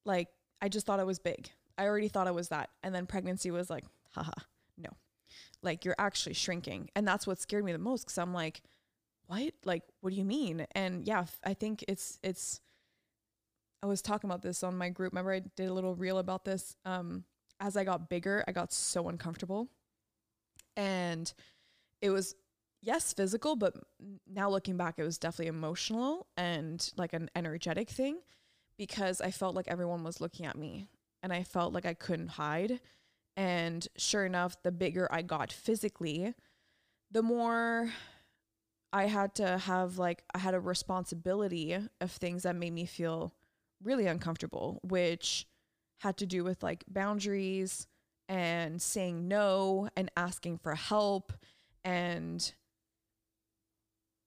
like 0.05 0.27
I 0.61 0.69
just 0.69 0.85
thought 0.85 0.99
I 0.99 1.03
was 1.05 1.19
big. 1.19 1.49
I 1.77 1.85
already 1.85 2.07
thought 2.07 2.27
I 2.27 2.31
was 2.31 2.49
that. 2.49 2.69
And 2.83 2.93
then 2.93 3.05
pregnancy 3.05 3.51
was 3.51 3.69
like, 3.69 3.85
haha, 4.11 4.31
no. 4.77 4.89
Like 5.61 5.85
you're 5.85 5.95
actually 5.97 6.33
shrinking. 6.33 6.89
And 6.95 7.07
that's 7.07 7.27
what 7.27 7.39
scared 7.39 7.65
me 7.65 7.71
the 7.71 7.77
most 7.77 8.07
cuz 8.07 8.17
I'm 8.17 8.33
like, 8.33 8.61
what? 9.27 9.53
Like 9.63 9.83
what 10.01 10.11
do 10.11 10.15
you 10.15 10.25
mean? 10.25 10.67
And 10.73 11.05
yeah, 11.05 11.25
I 11.43 11.53
think 11.53 11.83
it's 11.87 12.19
it's 12.23 12.61
I 13.83 13.87
was 13.87 14.01
talking 14.01 14.29
about 14.29 14.41
this 14.41 14.63
on 14.63 14.77
my 14.77 14.89
group. 14.89 15.13
Remember 15.13 15.31
I 15.31 15.39
did 15.39 15.69
a 15.69 15.73
little 15.73 15.95
reel 15.95 16.17
about 16.17 16.45
this 16.45 16.75
um 16.85 17.25
as 17.59 17.77
I 17.77 17.83
got 17.83 18.09
bigger, 18.09 18.43
I 18.47 18.51
got 18.51 18.73
so 18.73 19.07
uncomfortable. 19.07 19.69
And 20.75 21.31
it 22.01 22.09
was, 22.09 22.35
yes, 22.81 23.13
physical, 23.13 23.55
but 23.55 23.75
now 24.27 24.49
looking 24.49 24.77
back, 24.77 24.95
it 24.97 25.03
was 25.03 25.17
definitely 25.17 25.47
emotional 25.47 26.27
and 26.35 26.91
like 26.97 27.13
an 27.13 27.29
energetic 27.35 27.89
thing 27.89 28.19
because 28.77 29.21
I 29.21 29.31
felt 29.31 29.55
like 29.55 29.67
everyone 29.67 30.03
was 30.03 30.19
looking 30.19 30.45
at 30.45 30.57
me 30.57 30.87
and 31.25 31.33
I 31.33 31.41
felt 31.41 31.73
like 31.73 31.87
I 31.87 31.95
couldn't 31.95 32.27
hide. 32.27 32.79
And 33.35 33.85
sure 33.97 34.27
enough, 34.27 34.61
the 34.61 34.71
bigger 34.71 35.07
I 35.11 35.23
got 35.23 35.51
physically, 35.51 36.35
the 37.09 37.23
more 37.23 37.89
I 38.93 39.07
had 39.07 39.33
to 39.35 39.57
have 39.57 39.97
like, 39.97 40.23
I 40.35 40.37
had 40.37 40.53
a 40.53 40.59
responsibility 40.59 41.75
of 41.99 42.11
things 42.11 42.43
that 42.43 42.55
made 42.55 42.73
me 42.73 42.85
feel 42.85 43.33
really 43.83 44.05
uncomfortable, 44.05 44.79
which 44.83 45.47
had 46.01 46.15
to 46.17 46.27
do 46.27 46.43
with 46.43 46.61
like 46.61 46.83
boundaries 46.87 47.87
and 48.29 48.79
saying 48.79 49.27
no 49.27 49.89
and 49.97 50.11
asking 50.15 50.59
for 50.59 50.75
help 50.75 51.33
and 51.83 52.53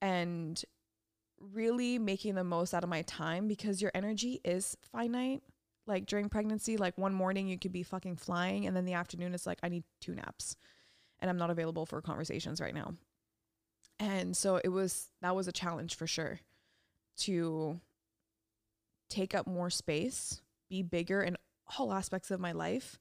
and 0.02 0.64
really 1.40 1.96
making 2.00 2.34
the 2.34 2.42
most 2.42 2.74
out 2.74 2.82
of 2.82 2.90
my 2.90 3.02
time 3.02 3.46
because 3.46 3.80
your 3.80 3.92
energy 3.94 4.40
is 4.44 4.76
finite 4.90 5.42
like 5.88 6.06
during 6.06 6.28
pregnancy 6.28 6.76
like 6.76 6.96
one 6.96 7.14
morning 7.14 7.48
you 7.48 7.58
could 7.58 7.72
be 7.72 7.82
fucking 7.82 8.16
flying 8.16 8.66
and 8.66 8.76
then 8.76 8.84
the 8.84 8.92
afternoon 8.92 9.34
it's 9.34 9.46
like 9.46 9.58
i 9.62 9.68
need 9.68 9.82
two 10.00 10.14
naps 10.14 10.56
and 11.20 11.30
i'm 11.30 11.38
not 11.38 11.50
available 11.50 11.86
for 11.86 12.00
conversations 12.00 12.60
right 12.60 12.74
now. 12.74 12.94
And 13.98 14.36
so 14.36 14.60
it 14.62 14.68
was 14.68 15.08
that 15.22 15.34
was 15.34 15.48
a 15.48 15.52
challenge 15.52 15.96
for 15.96 16.06
sure 16.06 16.40
to 17.18 17.80
take 19.10 19.34
up 19.34 19.46
more 19.46 19.70
space 19.70 20.40
be 20.68 20.82
bigger 20.82 21.22
in 21.22 21.36
all 21.78 21.92
aspects 21.92 22.30
of 22.30 22.38
my 22.38 22.52
life 22.52 22.98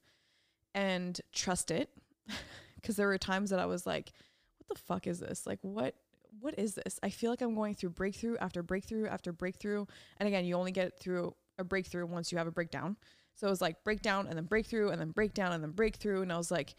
and 0.74 1.20
trust 1.32 1.70
it. 1.70 1.90
Because 2.76 2.94
there 2.94 3.08
were 3.08 3.18
times 3.18 3.50
that 3.50 3.58
I 3.58 3.66
was 3.66 3.86
like 3.86 4.12
what 4.58 4.68
the 4.68 4.82
fuck 4.82 5.06
is 5.08 5.18
this? 5.18 5.46
Like 5.46 5.58
what 5.62 5.94
what 6.40 6.56
is 6.58 6.74
this? 6.74 7.00
I 7.02 7.10
feel 7.10 7.30
like 7.30 7.40
I'm 7.42 7.56
going 7.56 7.74
through 7.74 7.90
breakthrough 7.90 8.36
after 8.38 8.62
breakthrough 8.62 9.08
after 9.08 9.32
breakthrough. 9.32 9.84
And 10.18 10.28
again 10.28 10.44
you 10.44 10.54
only 10.54 10.70
get 10.72 10.98
through 10.98 11.34
a 11.58 11.64
breakthrough 11.64 12.06
once 12.06 12.32
you 12.32 12.38
have 12.38 12.46
a 12.46 12.52
breakdown. 12.52 12.96
So 13.34 13.46
it 13.46 13.50
was 13.50 13.60
like 13.60 13.84
breakdown 13.84 14.26
and 14.26 14.36
then 14.36 14.46
breakthrough 14.46 14.88
and 14.88 15.00
then 15.00 15.10
breakdown 15.10 15.52
and 15.52 15.62
then 15.62 15.70
breakthrough. 15.70 16.22
And 16.22 16.32
I 16.32 16.36
was 16.36 16.50
like 16.50 16.74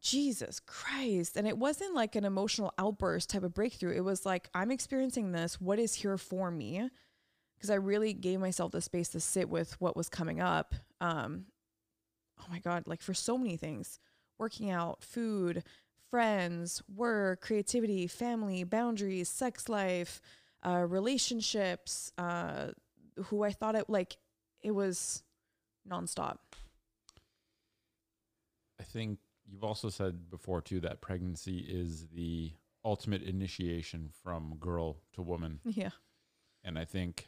Jesus 0.00 0.60
Christ. 0.60 1.36
And 1.36 1.46
it 1.46 1.58
wasn't 1.58 1.94
like 1.94 2.16
an 2.16 2.24
emotional 2.24 2.72
outburst 2.78 3.30
type 3.30 3.42
of 3.44 3.54
breakthrough. 3.54 3.96
It 3.96 4.04
was 4.04 4.26
like 4.26 4.48
I'm 4.54 4.70
experiencing 4.70 5.32
this. 5.32 5.60
What 5.60 5.78
is 5.78 5.94
here 5.94 6.18
for 6.18 6.50
me? 6.50 6.88
Because 7.56 7.70
I 7.70 7.76
really 7.76 8.12
gave 8.12 8.40
myself 8.40 8.72
the 8.72 8.80
space 8.80 9.08
to 9.10 9.20
sit 9.20 9.48
with 9.48 9.80
what 9.80 9.96
was 9.96 10.08
coming 10.08 10.40
up. 10.40 10.74
Um, 11.00 11.46
oh 12.40 12.46
my 12.50 12.60
God, 12.60 12.84
like 12.86 13.02
for 13.02 13.14
so 13.14 13.36
many 13.36 13.56
things 13.56 13.98
working 14.38 14.70
out, 14.70 15.02
food, 15.02 15.64
friends, 16.10 16.82
work, 16.94 17.40
creativity, 17.40 18.06
family, 18.06 18.64
boundaries, 18.64 19.28
sex 19.28 19.68
life, 19.68 20.20
uh, 20.64 20.84
relationships, 20.88 22.12
uh, 22.18 22.68
who 23.24 23.42
I 23.42 23.52
thought 23.52 23.74
it 23.74 23.88
like 23.90 24.16
it 24.62 24.70
was 24.72 25.22
nonstop. 25.88 26.38
I 28.80 28.84
think 28.84 29.18
you've 29.46 29.64
also 29.64 29.88
said 29.88 30.30
before 30.30 30.60
too 30.60 30.80
that 30.80 31.00
pregnancy 31.00 31.58
is 31.58 32.06
the 32.08 32.52
ultimate 32.84 33.22
initiation 33.22 34.10
from 34.22 34.56
girl 34.58 34.98
to 35.14 35.22
woman. 35.22 35.60
Yeah. 35.64 35.90
And 36.64 36.78
I 36.78 36.84
think 36.84 37.26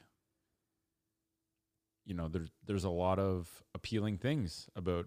you 2.05 2.15
know 2.15 2.29
there's 2.29 2.51
there's 2.67 2.85
a 2.85 2.91
lot 2.91 3.19
of 3.19 3.63
appealing 3.75 4.19
things 4.19 4.69
about 4.75 5.07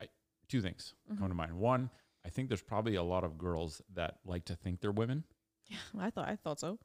I 0.00 0.08
two 0.48 0.60
things 0.60 0.94
come 1.08 1.18
Mhm. 1.18 1.28
to 1.28 1.34
mind. 1.34 1.58
One, 1.58 1.90
I 2.24 2.28
think 2.28 2.48
there's 2.48 2.62
probably 2.62 2.96
a 2.96 3.02
lot 3.02 3.24
of 3.24 3.38
girls 3.38 3.80
that 3.94 4.18
like 4.24 4.44
to 4.46 4.56
think 4.56 4.80
they're 4.80 4.92
women 4.92 5.24
Yeah. 5.66 5.78
I 5.98 6.10
thought 6.10 6.28
I 6.28 6.36
thought 6.36 6.60
so. 6.60 6.78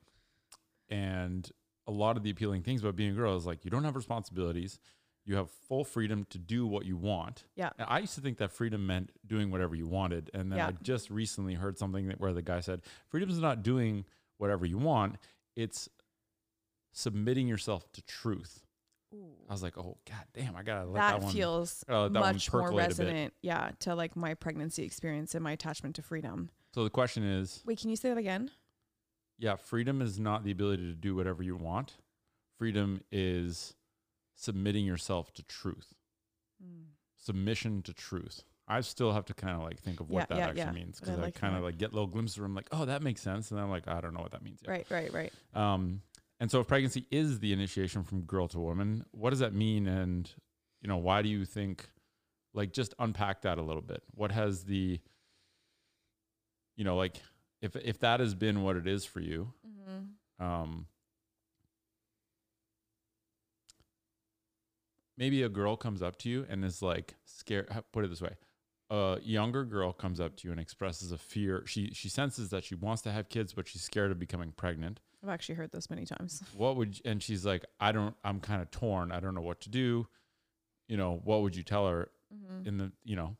and 0.89 1.49
a 1.87 1.91
lot 1.91 2.17
of 2.17 2.23
the 2.23 2.29
appealing 2.29 2.63
things 2.63 2.81
about 2.81 2.95
being 2.95 3.11
a 3.11 3.15
girl 3.15 3.35
is 3.35 3.45
like 3.45 3.63
you 3.65 3.71
don't 3.71 3.83
have 3.83 3.95
responsibilities. 3.95 4.79
You 5.23 5.35
have 5.35 5.49
full 5.51 5.83
freedom 5.83 6.25
to 6.31 6.39
do 6.39 6.65
what 6.65 6.85
you 6.85 6.97
want. 6.97 7.43
Yeah. 7.55 7.69
And 7.77 7.87
I 7.89 7.99
used 7.99 8.15
to 8.15 8.21
think 8.21 8.39
that 8.39 8.51
freedom 8.51 8.87
meant 8.87 9.11
doing 9.25 9.51
whatever 9.51 9.75
you 9.75 9.87
wanted. 9.87 10.31
And 10.33 10.51
then 10.51 10.57
Yeah. 10.57 10.67
I 10.67 10.71
just 10.81 11.11
recently 11.11 11.53
heard 11.53 11.77
something 11.77 12.07
that 12.07 12.19
where 12.19 12.33
the 12.33 12.41
guy 12.41 12.59
said, 12.59 12.81
freedom 13.07 13.29
is 13.29 13.37
not 13.37 13.61
doing 13.61 14.05
whatever 14.37 14.65
you 14.65 14.79
want. 14.79 15.17
It's 15.55 15.87
submitting 16.91 17.47
yourself 17.47 17.91
to 17.93 18.01
truth. 18.01 18.65
I 19.49 19.51
was 19.51 19.61
like, 19.61 19.77
oh 19.77 19.97
god 20.09 20.23
damn, 20.33 20.55
I 20.55 20.63
gotta 20.63 20.85
let 20.85 21.01
that, 21.01 21.11
that 21.19 21.21
one 21.23 21.33
feels 21.33 21.83
that 21.87 22.11
much 22.13 22.51
more 22.51 22.63
percolate 22.63 22.85
a 22.85 22.95
bit. 22.95 22.97
resonant, 22.99 23.33
yeah, 23.41 23.71
to 23.81 23.93
like 23.93 24.15
my 24.15 24.35
pregnancy 24.35 24.83
experience 24.83 25.35
and 25.35 25.43
my 25.43 25.51
attachment 25.51 25.95
to 25.97 26.01
freedom. 26.01 26.49
So 26.73 26.85
the 26.85 26.89
question 26.89 27.23
is, 27.23 27.61
Wait, 27.65 27.77
can 27.79 27.89
you 27.89 27.97
say 27.97 28.07
that 28.09 28.17
again? 28.17 28.51
Yeah, 29.41 29.55
freedom 29.57 30.01
is 30.01 30.19
not 30.19 30.43
the 30.43 30.51
ability 30.51 30.83
to 30.87 30.93
do 30.95 31.15
whatever 31.15 31.43
you 31.43 31.55
want. 31.57 31.97
freedom 32.57 33.01
is 33.11 33.73
submitting 34.35 34.85
yourself 34.85 35.33
to 35.33 35.41
truth, 35.43 35.95
Mm. 36.63 36.85
submission 37.17 37.81
to 37.81 37.91
truth. 37.93 38.43
I 38.67 38.81
still 38.81 39.13
have 39.13 39.25
to 39.25 39.33
kind 39.33 39.55
of 39.57 39.63
like 39.63 39.79
think 39.79 39.99
of 39.99 40.09
what 40.11 40.19
Yeah, 40.19 40.25
that 40.29 40.37
yeah, 40.37 40.45
actually 40.49 40.61
yeah. 40.79 40.85
means 40.85 40.99
I 41.01 41.05
because 41.05 41.19
I, 41.19 41.21
like 41.23 41.33
kind 41.35 41.55
of 41.57 41.63
like 41.63 41.79
get 41.79 41.91
little 41.91 42.05
glimpses 42.07 42.37
where 42.37 42.45
I'm 42.45 42.53
like, 42.53 42.67
oh, 42.71 42.85
that 42.85 43.01
makes 43.01 43.19
sense, 43.21 43.49
and 43.49 43.59
I'm 43.59 43.71
like, 43.71 43.87
I 43.87 43.99
don't 43.99 44.13
know 44.13 44.21
what 44.21 44.31
that 44.31 44.43
means 44.43 44.59
yet. 44.61 44.69
Right, 44.69 44.85
right, 44.91 45.11
right. 45.11 45.33
Um, 45.55 46.03
and 46.39 46.51
so 46.51 46.59
if 46.59 46.67
pregnancy 46.67 47.07
is 47.09 47.39
the 47.39 47.51
initiation 47.51 48.03
from 48.03 48.21
girl 48.21 48.47
to 48.49 48.59
woman, 48.59 49.05
what 49.11 49.31
does 49.31 49.39
that 49.39 49.53
mean? 49.55 49.87
And, 49.87 50.29
you 50.81 50.87
know, 50.87 50.97
why 50.97 51.23
do 51.23 51.29
you 51.29 51.45
think, 51.45 51.89
like, 52.53 52.73
just 52.73 52.93
unpack 52.99 53.41
that 53.41 53.57
a 53.57 53.61
little 53.63 53.81
bit. 53.81 54.03
What 54.13 54.31
has 54.31 54.63
the, 54.65 54.99
you 56.75 56.83
know, 56.83 56.95
like, 56.95 57.17
if, 57.61 57.75
if 57.75 57.99
that 57.99 58.19
has 58.19 58.33
been 58.35 58.63
what 58.63 58.75
it 58.75 58.87
is 58.87 59.05
for 59.05 59.19
you, 59.19 59.53
Mm-hmm. 59.67 60.43
um, 60.45 60.87
maybe 65.17 65.43
a 65.43 65.49
girl 65.49 65.75
comes 65.75 66.01
up 66.01 66.17
to 66.19 66.29
you 66.29 66.45
and 66.49 66.63
is 66.65 66.81
like 66.81 67.15
scared. 67.25 67.69
Put 67.91 68.05
it 68.05 68.09
this 68.09 68.21
way. 68.21 68.35
A 68.89 69.19
younger 69.23 69.63
girl 69.63 69.93
comes 69.93 70.19
up 70.19 70.35
to 70.37 70.47
you 70.47 70.51
and 70.51 70.59
expresses 70.59 71.11
a 71.11 71.17
fear. 71.17 71.63
She 71.65 71.91
she 71.93 72.09
senses 72.09 72.49
that 72.49 72.63
she 72.63 72.75
wants 72.75 73.01
to 73.03 73.11
have 73.11 73.29
kids, 73.29 73.53
but 73.53 73.67
she's 73.67 73.81
scared 73.83 74.11
of 74.11 74.19
becoming 74.19 74.51
pregnant. 74.51 74.99
I've 75.23 75.29
actually 75.29 75.55
heard 75.55 75.71
this 75.71 75.89
many 75.89 76.05
times. 76.05 76.41
what 76.55 76.75
would 76.77 76.89
y- 77.05 77.11
and 77.11 77.21
she's 77.21 77.45
like 77.45 77.63
i 77.79 77.91
don't 77.91 78.15
i'm 78.23 78.39
kind 78.39 78.59
of 78.61 78.71
torn 78.71 79.11
i 79.11 79.19
don't 79.19 79.35
know 79.35 79.41
what 79.41 79.61
to 79.61 79.69
do 79.69 80.07
you 80.87 80.97
know 80.97 81.21
what 81.23 81.41
would 81.43 81.55
you 81.55 81.63
tell 81.63 81.87
her 81.87 82.09
Mm-hmm. 82.33 82.65
in 82.67 82.77
the 82.77 82.91
you 83.03 83.17
know 83.17 83.35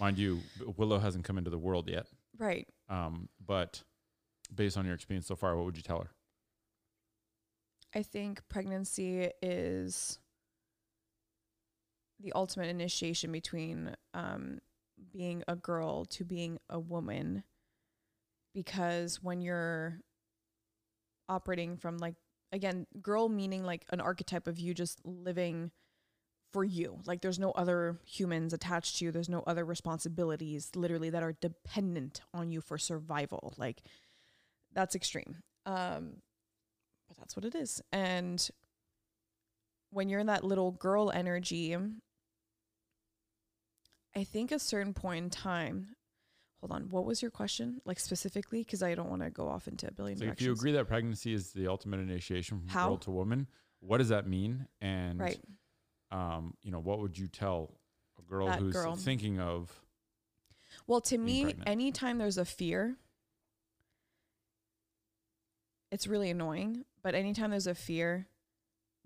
mind 0.00 0.18
you 0.18 0.40
willow 0.76 0.98
hasn't 0.98 1.24
come 1.24 1.38
into 1.38 1.48
the 1.48 1.56
world 1.58 1.88
yet 1.88 2.06
Right. 2.38 2.68
um 2.88 3.28
but 3.44 3.82
based 4.54 4.76
on 4.76 4.84
your 4.86 4.94
experience 4.94 5.26
so 5.26 5.36
far 5.36 5.56
what 5.56 5.64
would 5.66 5.76
you 5.76 5.82
tell 5.82 6.00
her 6.00 6.10
I 7.94 8.02
think 8.02 8.42
pregnancy 8.48 9.30
is 9.40 10.18
the 12.20 12.32
ultimate 12.32 12.68
initiation 12.68 13.32
between 13.32 13.94
um, 14.12 14.58
being 15.12 15.42
a 15.48 15.56
girl 15.56 16.04
to 16.06 16.24
being 16.24 16.58
a 16.68 16.78
woman. 16.78 17.44
Because 18.54 19.22
when 19.22 19.40
you're 19.40 20.00
operating 21.28 21.76
from, 21.76 21.98
like, 21.98 22.16
again, 22.52 22.86
girl 23.00 23.28
meaning 23.28 23.64
like 23.64 23.84
an 23.90 24.00
archetype 24.00 24.46
of 24.48 24.58
you 24.58 24.74
just 24.74 25.00
living 25.04 25.70
for 26.52 26.64
you. 26.64 27.00
Like, 27.06 27.20
there's 27.20 27.38
no 27.38 27.50
other 27.52 27.98
humans 28.06 28.52
attached 28.52 28.98
to 28.98 29.04
you, 29.04 29.12
there's 29.12 29.28
no 29.28 29.42
other 29.46 29.64
responsibilities 29.64 30.70
literally 30.74 31.10
that 31.10 31.22
are 31.22 31.34
dependent 31.40 32.20
on 32.32 32.50
you 32.50 32.60
for 32.60 32.78
survival. 32.78 33.54
Like, 33.56 33.82
that's 34.72 34.94
extreme. 34.94 35.36
Um, 35.66 36.22
but 37.08 37.16
that's 37.16 37.36
what 37.36 37.44
it 37.44 37.54
is. 37.54 37.82
And 37.92 38.48
when 39.90 40.08
you're 40.08 40.20
in 40.20 40.26
that 40.26 40.44
little 40.44 40.72
girl 40.72 41.10
energy, 41.10 41.76
I 44.14 44.24
think 44.24 44.52
a 44.52 44.58
certain 44.58 44.94
point 44.94 45.24
in 45.24 45.30
time. 45.30 45.88
Hold 46.60 46.72
on, 46.72 46.88
what 46.90 47.04
was 47.04 47.22
your 47.22 47.30
question, 47.30 47.80
like 47.84 48.00
specifically? 48.00 48.64
Because 48.64 48.82
I 48.82 48.96
don't 48.96 49.08
want 49.08 49.22
to 49.22 49.30
go 49.30 49.48
off 49.48 49.68
into 49.68 49.86
a 49.86 49.92
billion 49.92 50.18
so 50.18 50.24
if 50.24 50.42
you 50.42 50.50
agree 50.50 50.72
that 50.72 50.88
pregnancy 50.88 51.32
is 51.32 51.52
the 51.52 51.68
ultimate 51.68 52.00
initiation 52.00 52.58
from 52.58 52.68
How? 52.68 52.88
girl 52.88 52.96
to 52.98 53.10
woman 53.12 53.46
what 53.80 53.98
does 53.98 54.08
that 54.08 54.26
mean 54.26 54.66
and 54.80 55.20
right? 55.20 55.38
Um 56.10 56.54
you 56.62 56.70
know 56.70 56.80
what 56.80 57.00
would 57.00 57.16
you 57.18 57.26
tell 57.28 57.74
a 58.18 58.22
girl 58.22 58.46
That 58.46 58.58
who's 58.60 58.72
girl. 58.74 58.96
thinking 58.96 59.38
of 59.40 59.70
Well, 60.86 61.00
to 61.02 61.18
me, 61.18 61.44
pregnant. 61.44 61.68
anytime 61.68 62.18
there's 62.18 62.38
a 62.38 62.44
fear, 62.44 62.96
it's 65.90 66.06
really 66.06 66.30
annoying. 66.30 66.84
But 67.02 67.14
anytime 67.14 67.50
there's 67.50 67.66
a 67.66 67.74
fear, 67.74 68.26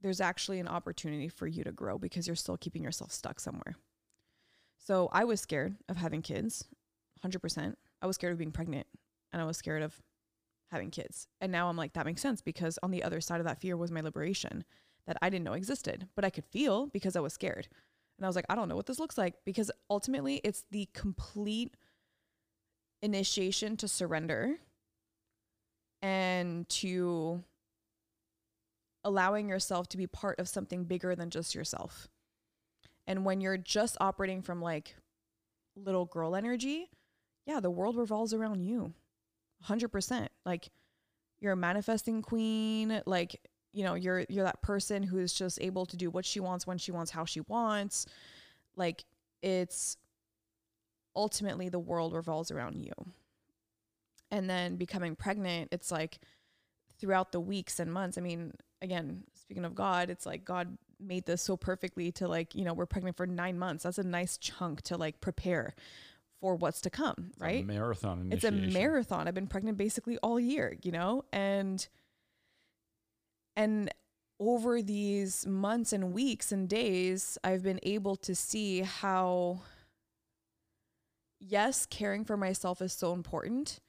there's 0.00 0.20
actually 0.20 0.58
an 0.58 0.68
opportunity 0.68 1.28
for 1.28 1.46
you 1.46 1.62
to 1.64 1.72
grow 1.72 1.98
because 1.98 2.26
you're 2.26 2.36
still 2.36 2.56
keeping 2.56 2.82
yourself 2.82 3.12
stuck 3.12 3.38
somewhere. 3.38 3.76
So 4.78 5.08
I 5.12 5.24
was 5.24 5.40
scared 5.40 5.76
of 5.88 5.96
having 5.96 6.22
kids, 6.22 6.64
100%. 7.24 7.74
I 8.00 8.06
was 8.06 8.16
scared 8.16 8.32
of 8.32 8.38
being 8.38 8.50
pregnant 8.50 8.86
and 9.32 9.40
I 9.40 9.44
was 9.44 9.56
scared 9.56 9.82
of 9.82 10.00
having 10.72 10.90
kids. 10.90 11.28
And 11.40 11.52
now 11.52 11.68
I'm 11.68 11.76
like, 11.76 11.92
that 11.92 12.06
makes 12.06 12.20
sense 12.22 12.40
because 12.40 12.78
on 12.82 12.90
the 12.90 13.04
other 13.04 13.20
side 13.20 13.40
of 13.40 13.46
that 13.46 13.60
fear 13.60 13.76
was 13.76 13.92
my 13.92 14.00
liberation 14.00 14.64
that 15.06 15.16
I 15.20 15.30
didn't 15.30 15.44
know 15.44 15.54
existed, 15.54 16.08
but 16.14 16.24
I 16.24 16.30
could 16.30 16.44
feel 16.44 16.86
because 16.86 17.16
I 17.16 17.20
was 17.20 17.32
scared. 17.32 17.68
And 18.18 18.24
I 18.24 18.28
was 18.28 18.36
like, 18.36 18.46
I 18.48 18.54
don't 18.54 18.68
know 18.68 18.76
what 18.76 18.86
this 18.86 19.00
looks 19.00 19.18
like 19.18 19.34
because 19.44 19.70
ultimately 19.90 20.40
it's 20.44 20.64
the 20.70 20.88
complete 20.92 21.76
initiation 23.02 23.76
to 23.78 23.88
surrender 23.88 24.56
and 26.00 26.68
to 26.68 27.42
allowing 29.04 29.48
yourself 29.48 29.88
to 29.88 29.96
be 29.96 30.06
part 30.06 30.38
of 30.38 30.48
something 30.48 30.84
bigger 30.84 31.16
than 31.16 31.30
just 31.30 31.54
yourself. 31.54 32.08
And 33.06 33.24
when 33.24 33.40
you're 33.40 33.56
just 33.56 33.96
operating 34.00 34.42
from 34.42 34.62
like 34.62 34.94
little 35.74 36.04
girl 36.04 36.36
energy, 36.36 36.90
yeah, 37.46 37.60
the 37.60 37.70
world 37.70 37.96
revolves 37.96 38.32
around 38.32 38.60
you. 38.60 38.94
100%. 39.66 40.28
Like 40.46 40.68
you're 41.40 41.52
a 41.52 41.56
manifesting 41.56 42.22
queen, 42.22 43.02
like 43.06 43.40
you 43.72 43.84
know, 43.84 43.94
you're 43.94 44.24
you're 44.28 44.44
that 44.44 44.62
person 44.62 45.02
who's 45.02 45.32
just 45.32 45.60
able 45.60 45.86
to 45.86 45.96
do 45.96 46.10
what 46.10 46.24
she 46.24 46.40
wants 46.40 46.66
when 46.66 46.78
she 46.78 46.92
wants 46.92 47.10
how 47.10 47.24
she 47.24 47.40
wants. 47.40 48.06
Like 48.76 49.04
it's 49.42 49.96
ultimately 51.14 51.68
the 51.68 51.78
world 51.78 52.12
revolves 52.12 52.50
around 52.50 52.80
you. 52.80 52.92
And 54.30 54.48
then 54.48 54.76
becoming 54.76 55.14
pregnant, 55.14 55.68
it's 55.72 55.90
like 55.90 56.18
throughout 56.98 57.32
the 57.32 57.40
weeks 57.40 57.78
and 57.78 57.92
months. 57.92 58.16
I 58.16 58.22
mean, 58.22 58.52
again, 58.80 59.24
speaking 59.34 59.64
of 59.64 59.74
God, 59.74 60.08
it's 60.08 60.24
like 60.24 60.44
God 60.44 60.78
made 60.98 61.26
this 61.26 61.42
so 61.42 61.56
perfectly 61.56 62.12
to 62.12 62.28
like, 62.28 62.54
you 62.54 62.64
know, 62.64 62.72
we're 62.72 62.86
pregnant 62.86 63.16
for 63.16 63.26
9 63.26 63.58
months. 63.58 63.82
That's 63.82 63.98
a 63.98 64.04
nice 64.04 64.38
chunk 64.38 64.82
to 64.82 64.96
like 64.96 65.20
prepare 65.20 65.74
for 66.40 66.56
what's 66.56 66.80
to 66.80 66.90
come, 66.90 67.14
it's 67.30 67.40
a 67.40 67.44
right? 67.44 67.66
marathon 67.66 68.28
it's 68.32 68.44
a 68.44 68.50
marathon. 68.50 69.28
I've 69.28 69.34
been 69.34 69.46
pregnant 69.46 69.78
basically 69.78 70.18
all 70.18 70.40
year, 70.40 70.76
you 70.82 70.90
know? 70.90 71.24
And 71.32 71.86
and 73.56 73.90
over 74.38 74.82
these 74.82 75.46
months 75.46 75.92
and 75.92 76.12
weeks 76.12 76.52
and 76.52 76.68
days, 76.68 77.38
I've 77.44 77.62
been 77.62 77.80
able 77.82 78.16
to 78.16 78.34
see 78.34 78.80
how 78.80 79.60
yes, 81.38 81.86
caring 81.86 82.24
for 82.24 82.36
myself 82.36 82.80
is 82.80 82.92
so 82.92 83.12
important. 83.12 83.80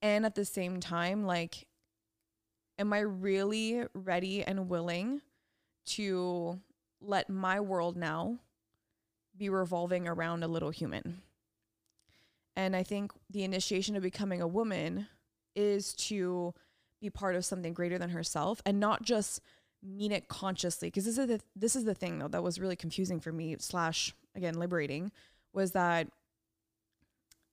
And 0.00 0.24
at 0.24 0.34
the 0.34 0.44
same 0.44 0.80
time, 0.80 1.24
like 1.24 1.66
am 2.78 2.92
I 2.92 3.00
really 3.00 3.84
ready 3.94 4.42
and 4.42 4.68
willing 4.68 5.20
to 5.84 6.58
let 7.00 7.28
my 7.28 7.60
world 7.60 7.96
now 7.96 8.38
be 9.36 9.48
revolving 9.48 10.08
around 10.08 10.42
a 10.42 10.48
little 10.48 10.70
human? 10.70 11.22
And 12.56 12.76
I 12.76 12.82
think 12.82 13.12
the 13.30 13.44
initiation 13.44 13.96
of 13.96 14.02
becoming 14.02 14.42
a 14.42 14.46
woman 14.46 15.06
is 15.54 15.92
to 15.94 16.54
be 17.02 17.10
part 17.10 17.36
of 17.36 17.44
something 17.44 17.74
greater 17.74 17.98
than 17.98 18.10
herself 18.10 18.62
and 18.64 18.80
not 18.80 19.02
just 19.02 19.42
mean 19.82 20.12
it 20.12 20.28
consciously. 20.28 20.88
Because 20.88 21.04
this 21.04 21.18
is 21.18 21.26
the 21.26 21.40
this 21.54 21.76
is 21.76 21.84
the 21.84 21.94
thing 21.94 22.18
though 22.18 22.28
that 22.28 22.42
was 22.42 22.58
really 22.58 22.76
confusing 22.76 23.20
for 23.20 23.32
me, 23.32 23.56
slash 23.58 24.14
again 24.34 24.54
liberating, 24.54 25.12
was 25.52 25.72
that 25.72 26.08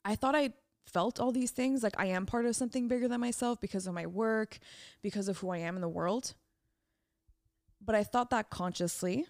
I 0.06 0.16
thought 0.16 0.36
I 0.36 0.54
felt 0.86 1.20
all 1.20 1.32
these 1.32 1.52
things 1.52 1.84
like 1.84 1.95
I 1.97 2.06
am 2.06 2.26
part 2.26 2.45
of 2.45 2.56
something 2.56 2.88
bigger 2.88 3.08
than 3.08 3.20
myself 3.20 3.60
because 3.60 3.86
of 3.86 3.93
my 3.93 4.06
work, 4.06 4.60
because 5.02 5.28
of 5.28 5.39
who 5.39 5.50
I 5.50 5.58
am 5.58 5.76
in 5.76 5.82
the 5.82 5.89
world. 5.89 6.36
But 7.84 7.95
I 7.95 8.04
thought 8.04 8.30
that 8.30 8.50
consciously. 8.50 9.26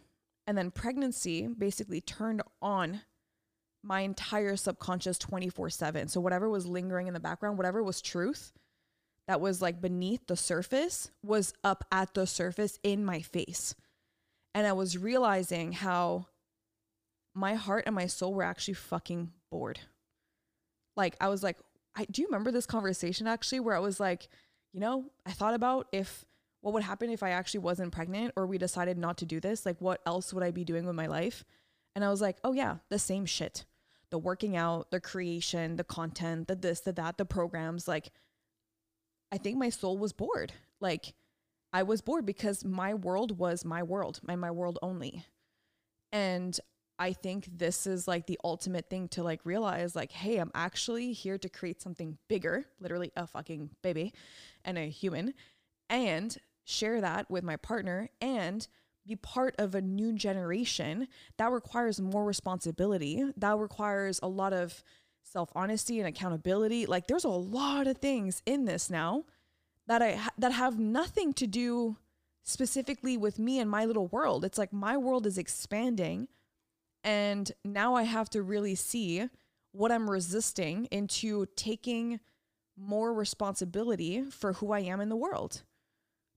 And 0.45 0.57
then 0.57 0.71
pregnancy 0.71 1.47
basically 1.47 2.01
turned 2.01 2.41
on 2.59 3.01
my 3.83 4.01
entire 4.01 4.55
subconscious 4.55 5.17
24 5.19 5.69
7. 5.69 6.07
So, 6.07 6.19
whatever 6.19 6.49
was 6.49 6.65
lingering 6.65 7.07
in 7.07 7.13
the 7.13 7.19
background, 7.19 7.57
whatever 7.57 7.83
was 7.83 8.01
truth 8.01 8.51
that 9.29 9.39
was 9.39 9.61
like 9.61 9.79
beneath 9.79 10.25
the 10.25 10.35
surface 10.35 11.11
was 11.21 11.53
up 11.63 11.85
at 11.91 12.15
the 12.15 12.25
surface 12.25 12.79
in 12.81 13.05
my 13.05 13.21
face. 13.21 13.75
And 14.55 14.65
I 14.65 14.73
was 14.73 14.97
realizing 14.97 15.71
how 15.71 16.25
my 17.35 17.53
heart 17.53 17.83
and 17.85 17.93
my 17.93 18.07
soul 18.07 18.33
were 18.33 18.41
actually 18.41 18.73
fucking 18.73 19.29
bored. 19.51 19.81
Like, 20.97 21.15
I 21.21 21.27
was 21.27 21.43
like, 21.43 21.57
I 21.95 22.05
do 22.09 22.23
you 22.23 22.27
remember 22.27 22.49
this 22.49 22.65
conversation 22.65 23.27
actually 23.27 23.59
where 23.59 23.75
I 23.75 23.79
was 23.79 23.99
like, 23.99 24.29
you 24.73 24.79
know, 24.79 25.05
I 25.27 25.31
thought 25.31 25.53
about 25.53 25.85
if 25.91 26.25
what 26.61 26.73
would 26.73 26.81
happen 26.81 27.11
if 27.11 27.21
I 27.21 27.29
actually 27.29 27.59
wasn't 27.59 27.91
pregnant 27.91 28.33
or 28.35 28.47
we 28.47 28.57
decided 28.57 28.97
not 28.97 29.19
to 29.19 29.27
do 29.27 29.39
this? 29.39 29.63
Like, 29.63 29.79
what 29.79 30.01
else 30.07 30.33
would 30.33 30.43
I 30.43 30.49
be 30.49 30.63
doing 30.63 30.87
with 30.87 30.95
my 30.95 31.05
life? 31.05 31.45
And 31.95 32.03
I 32.03 32.09
was 32.09 32.19
like, 32.19 32.37
oh, 32.43 32.53
yeah, 32.53 32.77
the 32.89 32.97
same 32.97 33.27
shit. 33.27 33.65
The 34.09 34.17
working 34.17 34.57
out, 34.57 34.89
the 34.89 34.99
creation, 34.99 35.75
the 35.75 35.83
content, 35.83 36.47
the 36.47 36.55
this, 36.55 36.79
the 36.79 36.93
that, 36.93 37.19
the 37.19 37.25
programs. 37.25 37.87
Like, 37.87 38.09
I 39.31 39.37
think 39.37 39.57
my 39.57 39.69
soul 39.69 39.97
was 39.97 40.13
bored. 40.13 40.53
Like, 40.79 41.13
I 41.71 41.83
was 41.83 42.01
bored 42.01 42.25
because 42.25 42.65
my 42.65 42.93
world 42.93 43.37
was 43.37 43.63
my 43.63 43.83
world, 43.83 44.19
my, 44.23 44.35
my 44.35 44.51
world 44.51 44.79
only. 44.81 45.25
And 46.11 46.59
I 46.97 47.13
think 47.13 47.47
this 47.57 47.87
is 47.87 48.07
like 48.07 48.27
the 48.27 48.39
ultimate 48.43 48.89
thing 48.89 49.07
to 49.09 49.23
like 49.23 49.45
realize 49.45 49.95
like, 49.95 50.11
hey, 50.11 50.37
I'm 50.37 50.51
actually 50.53 51.13
here 51.13 51.37
to 51.37 51.47
create 51.47 51.81
something 51.81 52.17
bigger, 52.27 52.65
literally 52.79 53.11
a 53.15 53.27
fucking 53.27 53.69
baby 53.81 54.13
and 54.65 54.77
a 54.77 54.89
human, 54.89 55.33
and 55.89 56.35
share 56.65 56.99
that 57.01 57.29
with 57.31 57.43
my 57.43 57.55
partner 57.55 58.09
and 58.19 58.67
be 59.07 59.15
part 59.15 59.55
of 59.57 59.75
a 59.75 59.81
new 59.81 60.13
generation 60.13 61.07
that 61.37 61.51
requires 61.51 62.01
more 62.01 62.25
responsibility 62.25 63.23
that 63.37 63.57
requires 63.57 64.19
a 64.21 64.27
lot 64.27 64.53
of 64.53 64.83
self-honesty 65.31 65.99
and 65.99 66.07
accountability 66.07 66.85
like 66.85 67.07
there's 67.07 67.23
a 67.23 67.29
lot 67.29 67.87
of 67.87 67.97
things 67.97 68.41
in 68.45 68.65
this 68.65 68.89
now 68.89 69.23
that 69.87 70.01
i 70.01 70.13
ha- 70.13 70.29
that 70.37 70.51
have 70.51 70.79
nothing 70.79 71.33
to 71.33 71.45
do 71.45 71.95
specifically 72.43 73.15
with 73.15 73.37
me 73.37 73.59
and 73.59 73.69
my 73.69 73.85
little 73.85 74.07
world 74.07 74.43
it's 74.43 74.57
like 74.57 74.73
my 74.73 74.97
world 74.97 75.27
is 75.27 75.37
expanding 75.37 76.27
and 77.03 77.51
now 77.63 77.95
i 77.95 78.03
have 78.03 78.29
to 78.29 78.41
really 78.41 78.75
see 78.75 79.29
what 79.71 79.91
i'm 79.91 80.09
resisting 80.09 80.85
into 80.85 81.45
taking 81.55 82.19
more 82.75 83.13
responsibility 83.13 84.23
for 84.23 84.53
who 84.53 84.71
i 84.71 84.79
am 84.79 84.99
in 84.99 85.09
the 85.09 85.15
world 85.15 85.61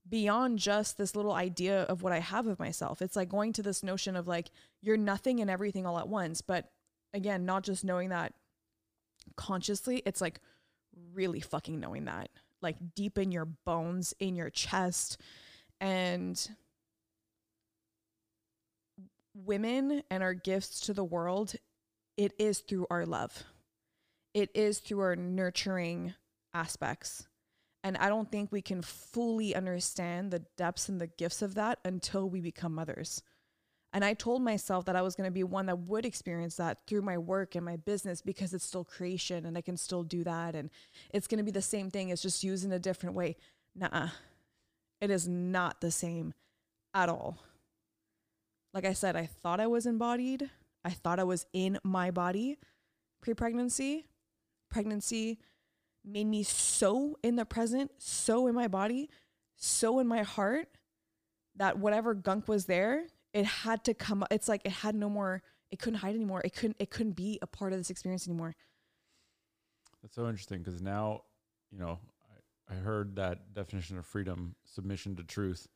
beyond 0.07 0.59
just 0.59 0.97
this 0.97 1.15
little 1.15 1.31
idea 1.31 1.83
of 1.83 2.03
what 2.03 2.11
I 2.11 2.19
have 2.19 2.47
of 2.47 2.59
myself. 2.59 3.01
It's 3.01 3.15
like 3.15 3.29
going 3.29 3.53
to 3.53 3.63
this 3.63 3.83
notion 3.83 4.15
of 4.15 4.27
like 4.27 4.51
you're 4.81 4.97
nothing 4.97 5.39
and 5.39 5.49
everything 5.49 5.85
all 5.85 5.97
at 5.97 6.09
once. 6.09 6.41
But 6.41 6.69
again, 7.13 7.45
not 7.45 7.63
just 7.63 7.85
knowing 7.85 8.09
that 8.09 8.33
consciously, 9.35 10.01
it's 10.05 10.21
like 10.21 10.39
really 11.13 11.39
fucking 11.39 11.79
knowing 11.79 12.05
that, 12.05 12.29
like 12.61 12.77
deep 12.95 13.17
in 13.17 13.31
your 13.31 13.45
bones, 13.45 14.13
in 14.19 14.35
your 14.35 14.49
chest. 14.49 15.19
And 15.81 16.49
women 19.33 20.03
and 20.09 20.23
our 20.23 20.33
gifts 20.33 20.81
to 20.81 20.93
the 20.93 21.03
world, 21.03 21.55
it 22.17 22.33
is 22.37 22.59
through 22.59 22.87
our 22.89 23.05
love, 23.05 23.43
it 24.33 24.49
is 24.53 24.79
through 24.79 24.99
our 24.99 25.15
nurturing 25.15 26.13
aspects 26.53 27.27
and 27.83 27.97
I 27.97 28.07
don't 28.07 28.31
think 28.31 28.51
we 28.51 28.61
can 28.61 28.81
fully 28.81 29.53
understand 29.53 30.31
the 30.31 30.39
depths 30.57 30.87
and 30.87 31.01
the 31.01 31.07
gifts 31.07 31.41
of 31.41 31.55
that 31.55 31.79
until 31.83 32.29
we 32.29 32.39
become 32.39 32.73
mothers. 32.73 33.21
And 33.93 34.03
I 34.03 34.15
told 34.15 34.41
myself 34.41 34.85
that 34.85 34.95
I 34.95 35.03
was 35.03 35.15
going 35.15 35.27
to 35.27 35.31
be 35.31 35.43
one 35.43 35.67
that 35.67 35.77
would 35.77 36.03
experience 36.03 36.55
that 36.55 36.79
through 36.87 37.03
my 37.03 37.17
work 37.19 37.53
and 37.53 37.63
my 37.63 37.75
business 37.77 38.21
because 38.21 38.51
it's 38.53 38.65
still 38.65 38.83
creation 38.83 39.45
and 39.45 39.55
I 39.55 39.61
can 39.61 39.77
still 39.77 40.01
do 40.01 40.23
that. 40.23 40.55
And 40.55 40.71
it's 41.13 41.27
going 41.27 41.37
to 41.37 41.43
be 41.43 41.51
the 41.51 41.61
same 41.61 41.91
thing. 41.91 42.09
It's 42.09 42.23
just 42.23 42.43
used 42.43 42.65
in 42.65 42.71
a 42.71 42.79
different 42.79 43.15
way. 43.15 43.37
Nah, 43.75 44.09
it 44.99 45.11
is 45.11 45.27
not 45.27 45.79
the 45.79 45.91
same 45.91 46.33
at 46.95 47.07
all. 47.07 47.37
Like 48.73 48.85
I 48.85 48.93
said, 48.93 49.15
I 49.15 49.27
thought 49.27 49.59
I 49.59 49.67
was 49.67 49.85
embodied, 49.85 50.49
I 50.83 50.89
thought 50.89 51.19
I 51.19 51.23
was 51.23 51.45
in 51.53 51.77
my 51.83 52.09
body 52.09 52.57
pre 53.21 53.35
pregnancy. 53.35 54.07
Pregnancy 54.69 55.37
made 56.03 56.25
me 56.25 56.41
so 56.41 57.17
in 57.21 57.35
the 57.35 57.45
present, 57.45 57.91
so 57.99 58.47
in 58.47 58.55
my 58.55 58.67
body, 58.67 59.09
so 59.55 59.99
in 59.99 60.07
my 60.07 60.23
heart 60.23 60.67
that 61.55 61.77
whatever 61.77 62.15
gunk 62.15 62.47
was 62.47 62.65
there, 62.65 63.05
it 63.33 63.45
had 63.45 63.83
to 63.85 63.93
come 63.93 64.23
it's 64.31 64.47
like 64.47 64.61
it 64.65 64.71
had 64.71 64.95
no 64.95 65.09
more 65.09 65.41
it 65.71 65.79
couldn't 65.79 65.99
hide 65.99 66.13
anymore. 66.15 66.41
It 66.45 66.53
couldn't 66.55 66.77
it 66.79 66.91
couldn't 66.91 67.13
be 67.13 67.39
a 67.41 67.47
part 67.47 67.73
of 67.73 67.79
this 67.79 67.89
experience 67.89 68.27
anymore. 68.27 68.55
That's 70.01 70.15
so 70.15 70.27
interesting 70.27 70.61
because 70.61 70.81
now, 70.81 71.21
you 71.71 71.79
know, 71.79 71.97
I, 72.69 72.73
I 72.73 72.77
heard 72.77 73.15
that 73.15 73.53
definition 73.53 73.97
of 73.97 74.05
freedom, 74.05 74.55
submission 74.65 75.15
to 75.15 75.23
truth, 75.23 75.67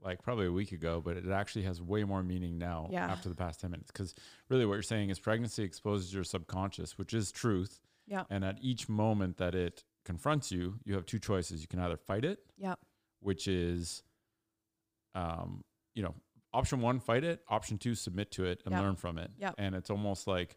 like 0.00 0.22
probably 0.22 0.46
a 0.46 0.52
week 0.52 0.72
ago, 0.72 1.02
but 1.04 1.16
it 1.16 1.28
actually 1.28 1.64
has 1.64 1.82
way 1.82 2.04
more 2.04 2.22
meaning 2.22 2.58
now 2.58 2.88
Yeah. 2.90 3.06
after 3.06 3.28
the 3.28 3.34
past 3.34 3.60
10 3.60 3.70
minutes. 3.72 3.90
Because 3.90 4.14
really 4.48 4.64
what 4.64 4.74
you're 4.74 4.82
saying 4.82 5.10
is 5.10 5.18
pregnancy 5.18 5.64
exposes 5.64 6.14
your 6.14 6.24
subconscious, 6.24 6.96
which 6.96 7.12
is 7.12 7.30
truth. 7.32 7.80
Yeah. 8.06 8.24
And 8.30 8.44
at 8.44 8.58
each 8.62 8.88
moment 8.88 9.36
that 9.38 9.54
it 9.54 9.84
confronts 10.04 10.50
you, 10.52 10.78
you 10.84 10.94
have 10.94 11.04
two 11.06 11.18
choices. 11.18 11.60
You 11.60 11.68
can 11.68 11.80
either 11.80 11.96
fight 11.96 12.24
it, 12.24 12.38
Yeah. 12.56 12.76
which 13.20 13.46
is, 13.48 14.02
um, 15.14 15.64
you 15.94 16.02
know, 16.02 16.14
option 16.54 16.80
one, 16.80 17.00
fight 17.00 17.24
it. 17.24 17.40
Option 17.48 17.78
two, 17.78 17.94
submit 17.94 18.30
to 18.32 18.44
it 18.44 18.62
and 18.64 18.72
Yep. 18.72 18.80
learn 18.82 18.96
from 18.96 19.18
it. 19.18 19.30
Yep. 19.38 19.54
And 19.58 19.74
it's 19.74 19.90
almost 19.90 20.26
like, 20.26 20.56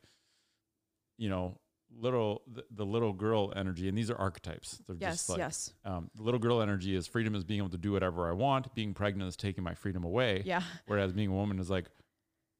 you 1.17 1.29
know, 1.29 1.57
little 1.97 2.41
the, 2.51 2.65
the 2.71 2.85
little 2.85 3.13
girl 3.13 3.53
energy, 3.55 3.87
and 3.87 3.97
these 3.97 4.09
are 4.09 4.17
archetypes. 4.17 4.81
They're 4.87 4.97
Yes, 4.99 5.13
just 5.13 5.29
like 5.29 5.37
yes. 5.39 5.73
um, 5.85 6.09
the 6.15 6.23
little 6.23 6.39
girl 6.39 6.61
energy 6.61 6.95
is 6.95 7.07
freedom 7.07 7.35
is 7.35 7.43
being 7.43 7.59
able 7.59 7.69
to 7.69 7.77
do 7.77 7.91
whatever 7.91 8.27
I 8.29 8.33
want. 8.33 8.73
Being 8.75 8.93
pregnant 8.93 9.27
is 9.29 9.35
taking 9.37 9.63
my 9.63 9.75
freedom 9.75 10.03
away. 10.03 10.41
Yeah. 10.45 10.61
Whereas 10.87 11.13
being 11.13 11.29
a 11.29 11.33
woman 11.33 11.59
is 11.59 11.69
like 11.69 11.85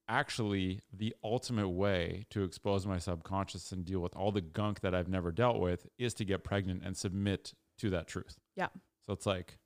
actually 0.08 0.80
the 0.92 1.14
ultimate 1.24 1.68
way 1.68 2.24
to 2.30 2.44
expose 2.44 2.86
my 2.86 2.98
subconscious 2.98 3.72
and 3.72 3.84
deal 3.84 4.00
with 4.00 4.14
all 4.14 4.30
the 4.30 4.40
gunk 4.40 4.80
that 4.80 4.94
I've 4.94 5.08
never 5.08 5.32
dealt 5.32 5.58
with 5.58 5.86
is 5.98 6.14
to 6.14 6.24
get 6.24 6.44
pregnant 6.44 6.82
and 6.84 6.96
submit 6.96 7.54
to 7.78 7.90
that 7.90 8.06
truth. 8.06 8.38
Yeah. 8.54 8.68
So 9.06 9.12
it's 9.12 9.26
like 9.26 9.58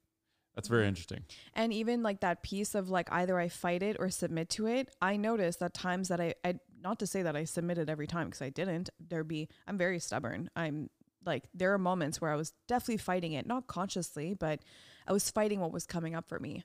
that's 0.60 0.68
very 0.68 0.86
interesting. 0.86 1.24
And 1.54 1.72
even 1.72 2.02
like 2.02 2.20
that 2.20 2.42
piece 2.42 2.74
of 2.74 2.90
like 2.90 3.10
either 3.10 3.38
I 3.38 3.48
fight 3.48 3.82
it 3.82 3.96
or 3.98 4.10
submit 4.10 4.50
to 4.50 4.66
it, 4.66 4.90
I 5.00 5.16
noticed 5.16 5.60
that 5.60 5.72
times 5.72 6.08
that 6.08 6.20
I, 6.20 6.34
I 6.44 6.56
not 6.82 6.98
to 6.98 7.06
say 7.06 7.22
that 7.22 7.34
I 7.34 7.44
submitted 7.44 7.88
every 7.88 8.06
time 8.06 8.26
because 8.26 8.42
I 8.42 8.50
didn't. 8.50 8.90
There 9.00 9.24
be 9.24 9.48
I'm 9.66 9.78
very 9.78 9.98
stubborn. 9.98 10.50
I'm 10.54 10.90
like 11.24 11.44
there 11.54 11.72
are 11.72 11.78
moments 11.78 12.20
where 12.20 12.30
I 12.30 12.36
was 12.36 12.52
definitely 12.68 12.98
fighting 12.98 13.32
it, 13.32 13.46
not 13.46 13.68
consciously, 13.68 14.34
but 14.34 14.60
I 15.08 15.14
was 15.14 15.30
fighting 15.30 15.60
what 15.60 15.72
was 15.72 15.86
coming 15.86 16.14
up 16.14 16.28
for 16.28 16.38
me. 16.38 16.62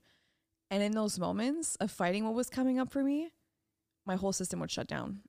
And 0.70 0.84
in 0.84 0.91
those 0.91 1.18
moments 1.18 1.78
of 1.78 1.89
fighting 1.89 2.26
what 2.26 2.34
was 2.34 2.50
coming 2.50 2.80
up 2.80 2.91
for 2.91 3.02
me, 3.02 3.30
my 4.06 4.18
whole 4.18 4.34
system 4.34 4.60
would 4.60 4.72
shut 4.72 4.88
down. 4.88 5.22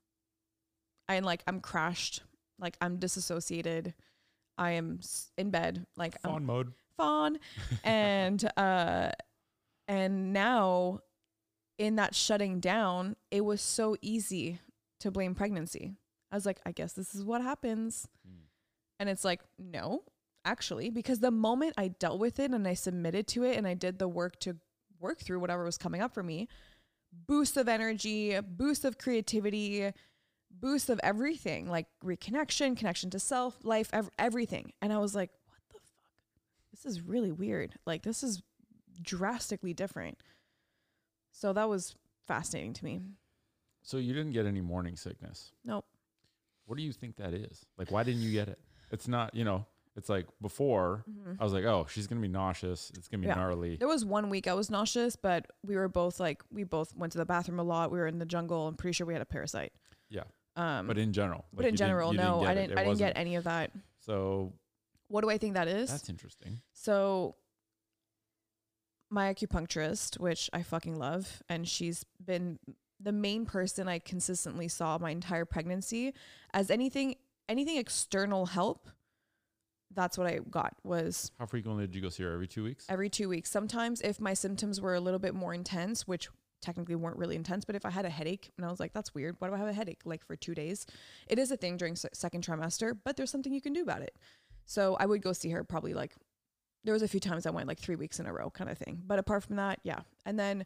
I 1.07 1.17
like 1.19 1.41
I'm 1.47 1.61
crashed, 1.61 2.21
like 2.59 2.75
I'm 2.81 2.97
disassociated. 2.97 3.93
I 4.57 4.71
am 4.71 4.99
in 5.37 5.49
bed, 5.51 5.85
like 5.95 6.15
I'm 6.23 6.31
Fawn 6.31 6.45
mode. 6.45 6.73
fawn 6.97 7.37
and 7.83 8.43
uh 8.57 9.11
and 9.87 10.33
now 10.33 10.99
in 11.77 11.95
that 11.97 12.15
shutting 12.15 12.59
down 12.59 13.15
it 13.31 13.45
was 13.45 13.61
so 13.61 13.95
easy 14.01 14.59
to 14.99 15.11
blame 15.11 15.35
pregnancy 15.35 15.93
i 16.31 16.35
was 16.35 16.43
like 16.45 16.59
i 16.65 16.71
guess 16.71 16.93
this 16.93 17.13
is 17.13 17.23
what 17.23 17.41
happens 17.41 18.07
Mm. 18.27 18.41
and 18.99 19.09
it's 19.09 19.23
like 19.23 19.41
no 19.59 20.01
actually 20.43 20.89
because 20.89 21.19
the 21.19 21.29
moment 21.29 21.75
i 21.77 21.87
dealt 21.89 22.19
with 22.19 22.39
it 22.39 22.49
and 22.51 22.67
i 22.67 22.73
submitted 22.73 23.27
to 23.27 23.43
it 23.43 23.55
and 23.57 23.67
i 23.67 23.75
did 23.75 23.99
the 23.99 24.07
work 24.07 24.39
to 24.39 24.55
work 24.99 25.19
through 25.19 25.39
whatever 25.39 25.63
was 25.63 25.77
coming 25.77 26.01
up 26.01 26.15
for 26.15 26.23
me 26.23 26.47
boost 27.27 27.57
of 27.57 27.67
energy 27.69 28.37
boost 28.41 28.83
of 28.85 28.97
creativity 28.97 29.91
boost 30.59 30.89
of 30.89 30.99
everything 31.03 31.69
like 31.69 31.85
reconnection 32.03 32.75
connection 32.77 33.09
to 33.09 33.19
self 33.19 33.57
life 33.63 33.89
ev- 33.93 34.09
everything 34.17 34.71
and 34.81 34.91
i 34.91 34.97
was 34.97 35.13
like 35.15 35.29
what 35.49 35.59
the 35.69 35.73
fuck 35.79 35.83
this 36.71 36.85
is 36.85 37.01
really 37.01 37.31
weird. 37.31 37.73
Like 37.85 38.03
this 38.03 38.21
is 38.23 38.41
drastically 39.01 39.73
different. 39.73 40.17
So 41.31 41.53
that 41.53 41.69
was 41.69 41.95
fascinating 42.27 42.73
to 42.73 42.85
me. 42.85 43.01
So 43.83 43.97
you 43.97 44.13
didn't 44.13 44.33
get 44.33 44.45
any 44.45 44.61
morning 44.61 44.95
sickness. 44.95 45.51
Nope. 45.65 45.85
What 46.65 46.77
do 46.77 46.83
you 46.83 46.91
think 46.91 47.15
that 47.17 47.33
is? 47.33 47.65
Like 47.77 47.91
why 47.91 48.03
didn't 48.03 48.21
you 48.21 48.31
get 48.31 48.47
it? 48.49 48.59
It's 48.91 49.07
not, 49.07 49.33
you 49.33 49.43
know, 49.45 49.65
it's 49.95 50.09
like 50.09 50.27
before 50.41 51.03
I 51.39 51.43
was 51.43 51.53
like, 51.53 51.63
oh, 51.63 51.87
she's 51.89 52.05
gonna 52.07 52.21
be 52.21 52.27
nauseous. 52.27 52.91
It's 52.95 53.07
gonna 53.07 53.21
be 53.21 53.27
Mm-hmm. 53.27 53.39
Yeah. 53.39 53.43
gnarly. 53.43 53.75
There 53.77 53.87
was 53.87 54.05
one 54.05 54.29
week 54.29 54.47
I 54.47 54.53
was 54.53 54.69
nauseous, 54.69 55.15
but 55.15 55.47
we 55.65 55.75
were 55.75 55.87
both 55.87 56.19
like 56.19 56.43
we 56.51 56.63
both 56.63 56.95
went 56.95 57.11
to 57.13 57.17
the 57.17 57.25
bathroom 57.25 57.59
a 57.59 57.63
lot. 57.63 57.89
We 57.91 57.97
were 57.97 58.07
in 58.07 58.19
the 58.19 58.25
jungle. 58.25 58.67
I'm 58.67 58.75
pretty 58.75 58.93
sure 58.93 59.07
we 59.07 59.13
had 59.13 59.21
a 59.21 59.25
parasite. 59.25 59.73
Yeah. 60.09 60.23
Um 60.57 60.87
But 60.87 60.97
in 60.97 61.13
general. 61.13 61.45
but 61.53 61.59
like, 61.63 61.67
in 61.69 61.73
you 61.73 61.77
didn't- 61.77 61.87
general, 61.89 62.13
no, 62.13 62.41
I 62.43 62.53
didn't 62.53 62.71
It 62.71 62.77
I 62.79 62.83
didn't 62.83 62.97
get 62.97 63.13
any 63.15 63.35
of 63.35 63.43
that. 63.45 63.71
So 63.99 64.53
What 65.07 65.21
do 65.21 65.29
I 65.29 65.37
think 65.37 65.53
that 65.53 65.67
is? 65.67 65.89
that's 65.89 66.09
interesting. 66.09 66.61
So 66.73 67.35
my 69.09 69.33
acupuncturist, 69.33 70.19
which 70.19 70.49
I 70.51 70.63
fucking 70.63 70.97
love, 70.97 71.41
and 71.47 71.67
she's 71.67 72.03
been 72.23 72.59
the 72.99 73.11
main 73.11 73.45
person 73.45 73.87
I 73.87 73.99
consistently 73.99 74.67
saw 74.67 74.97
my 74.97 75.11
entire 75.11 75.45
pregnancy 75.45 76.13
as 76.53 76.69
anything 76.71 77.15
anything 77.47 77.77
external 77.77 78.47
help. 78.47 78.89
That's 79.91 80.17
what 80.17 80.27
I 80.27 80.39
got 80.39 80.75
was 80.83 81.31
How 81.39 81.45
frequently 81.45 81.85
did 81.87 81.95
you 81.95 82.01
go 82.01 82.09
see 82.09 82.23
her? 82.23 82.33
Every 82.33 82.47
two 82.47 82.63
weeks? 82.63 82.85
every 82.89 83.09
2 83.09 83.29
weeks. 83.29 83.49
Sometimes 83.49 84.01
if 84.01 84.19
my 84.19 84.33
symptoms 84.33 84.81
were 84.81 84.95
a 84.95 84.99
little 84.99 85.19
bit 85.19 85.33
more 85.33 85.53
intense, 85.53 86.05
which 86.05 86.27
technically 86.61 86.95
weren't 86.95 87.17
really 87.17 87.35
intense, 87.35 87.65
but 87.65 87.75
if 87.75 87.85
I 87.85 87.89
had 87.89 88.05
a 88.05 88.09
headache 88.09 88.51
and 88.57 88.65
I 88.65 88.69
was 88.69 88.79
like 88.79 88.93
that's 88.93 89.13
weird, 89.13 89.35
why 89.39 89.47
do 89.47 89.53
I 89.53 89.57
have 89.57 89.67
a 89.67 89.73
headache 89.73 90.01
like 90.05 90.25
for 90.25 90.35
2 90.35 90.55
days? 90.55 90.85
It 91.27 91.39
is 91.39 91.51
a 91.51 91.57
thing 91.57 91.77
during 91.77 91.95
se- 91.95 92.09
second 92.13 92.45
trimester, 92.45 92.97
but 93.03 93.17
there's 93.17 93.31
something 93.31 93.53
you 93.53 93.61
can 93.61 93.73
do 93.73 93.81
about 93.81 94.01
it. 94.01 94.15
So 94.65 94.97
I 94.99 95.05
would 95.05 95.21
go 95.21 95.33
see 95.33 95.49
her 95.51 95.63
probably 95.63 95.93
like 95.93 96.13
there 96.83 96.93
was 96.93 97.03
a 97.03 97.07
few 97.07 97.19
times 97.19 97.45
I 97.45 97.49
went 97.49 97.67
like 97.67 97.79
three 97.79 97.95
weeks 97.95 98.19
in 98.19 98.27
a 98.27 98.33
row 98.33 98.49
kind 98.49 98.69
of 98.69 98.77
thing. 98.77 99.01
But 99.05 99.19
apart 99.19 99.43
from 99.43 99.57
that, 99.57 99.79
yeah. 99.83 99.99
And 100.25 100.39
then 100.39 100.65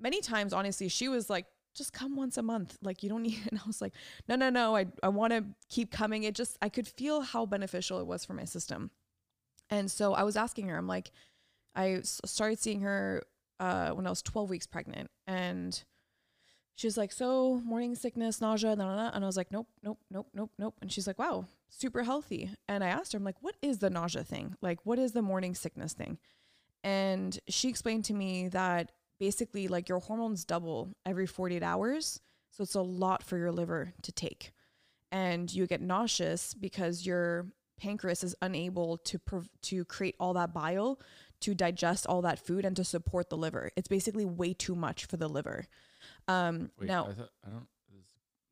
many 0.00 0.20
times, 0.20 0.52
honestly, 0.52 0.88
she 0.88 1.08
was 1.08 1.30
like, 1.30 1.46
just 1.74 1.92
come 1.92 2.16
once 2.16 2.36
a 2.36 2.42
month. 2.42 2.76
Like 2.82 3.02
you 3.02 3.08
don't 3.08 3.22
need 3.28 3.40
and 3.50 3.58
I 3.58 3.66
was 3.66 3.80
like, 3.80 3.94
no, 4.28 4.36
no, 4.36 4.50
no. 4.50 4.76
I 4.76 4.86
I 5.02 5.08
want 5.08 5.32
to 5.32 5.44
keep 5.68 5.90
coming. 5.90 6.24
It 6.24 6.34
just 6.34 6.58
I 6.60 6.68
could 6.68 6.86
feel 6.86 7.20
how 7.22 7.46
beneficial 7.46 8.00
it 8.00 8.06
was 8.06 8.24
for 8.24 8.34
my 8.34 8.44
system. 8.44 8.90
And 9.70 9.90
so 9.90 10.14
I 10.14 10.22
was 10.22 10.36
asking 10.36 10.68
her, 10.68 10.76
I'm 10.76 10.86
like, 10.86 11.12
I 11.74 12.00
started 12.02 12.58
seeing 12.58 12.80
her 12.82 13.22
uh, 13.62 13.90
when 13.90 14.08
I 14.08 14.10
was 14.10 14.22
12 14.22 14.50
weeks 14.50 14.66
pregnant. 14.66 15.08
And 15.28 15.80
she 16.74 16.88
was 16.88 16.96
like, 16.96 17.12
so 17.12 17.60
morning 17.64 17.94
sickness, 17.94 18.40
nausea, 18.40 18.74
blah, 18.74 18.84
blah, 18.84 18.94
blah. 18.94 19.10
and 19.14 19.24
I 19.24 19.26
was 19.26 19.36
like, 19.36 19.52
nope, 19.52 19.68
nope, 19.84 20.00
nope, 20.10 20.26
nope, 20.34 20.50
nope. 20.58 20.74
And 20.82 20.90
she's 20.90 21.06
like, 21.06 21.18
wow, 21.18 21.44
super 21.68 22.02
healthy. 22.02 22.50
And 22.68 22.82
I 22.82 22.88
asked 22.88 23.12
her, 23.12 23.18
I'm 23.18 23.24
like, 23.24 23.40
what 23.40 23.54
is 23.62 23.78
the 23.78 23.88
nausea 23.88 24.24
thing? 24.24 24.56
Like, 24.60 24.84
what 24.84 24.98
is 24.98 25.12
the 25.12 25.22
morning 25.22 25.54
sickness 25.54 25.92
thing? 25.92 26.18
And 26.82 27.38
she 27.48 27.68
explained 27.68 28.04
to 28.06 28.14
me 28.14 28.48
that 28.48 28.90
basically, 29.20 29.68
like, 29.68 29.88
your 29.88 30.00
hormones 30.00 30.44
double 30.44 30.96
every 31.06 31.26
48 31.26 31.62
hours. 31.62 32.20
So 32.50 32.64
it's 32.64 32.74
a 32.74 32.82
lot 32.82 33.22
for 33.22 33.38
your 33.38 33.52
liver 33.52 33.92
to 34.02 34.10
take. 34.10 34.50
And 35.12 35.54
you 35.54 35.68
get 35.68 35.80
nauseous 35.80 36.52
because 36.52 37.06
your 37.06 37.46
pancreas 37.78 38.24
is 38.24 38.34
unable 38.42 38.96
to 38.98 39.20
prov- 39.20 39.50
to 39.60 39.84
create 39.84 40.16
all 40.18 40.34
that 40.34 40.52
bile 40.52 40.98
to 41.42 41.54
digest 41.54 42.06
all 42.06 42.22
that 42.22 42.38
food 42.38 42.64
and 42.64 42.74
to 42.76 42.84
support 42.84 43.30
the 43.30 43.36
liver. 43.36 43.70
It's 43.76 43.88
basically 43.88 44.24
way 44.24 44.54
too 44.54 44.74
much 44.74 45.04
for 45.04 45.16
the 45.16 45.28
liver. 45.28 45.66
Um, 46.28 46.70
Wait, 46.78 46.88
now, 46.88 47.06
I, 47.06 47.12
thought, 47.12 47.30
I 47.46 47.50
don't. 47.50 47.66
Is 47.98 48.06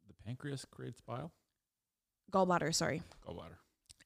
the 0.06 0.14
pancreas 0.24 0.64
creates 0.70 1.00
bile? 1.00 1.32
gallbladder, 2.30 2.74
sorry. 2.74 3.02
Gallbladder. 3.26 3.58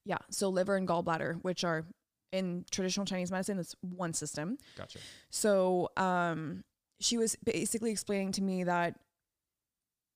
Yeah. 0.04 0.18
So 0.30 0.48
liver 0.48 0.76
and 0.76 0.88
gallbladder, 0.88 1.42
which 1.42 1.64
are 1.64 1.84
in 2.32 2.64
traditional 2.70 3.06
Chinese 3.06 3.30
medicine, 3.30 3.58
it's 3.58 3.74
one 3.80 4.12
system. 4.12 4.58
Gotcha. 4.76 4.98
So 5.30 5.90
um, 5.96 6.64
she 7.00 7.16
was 7.16 7.36
basically 7.44 7.90
explaining 7.90 8.32
to 8.32 8.42
me 8.42 8.64
that, 8.64 8.98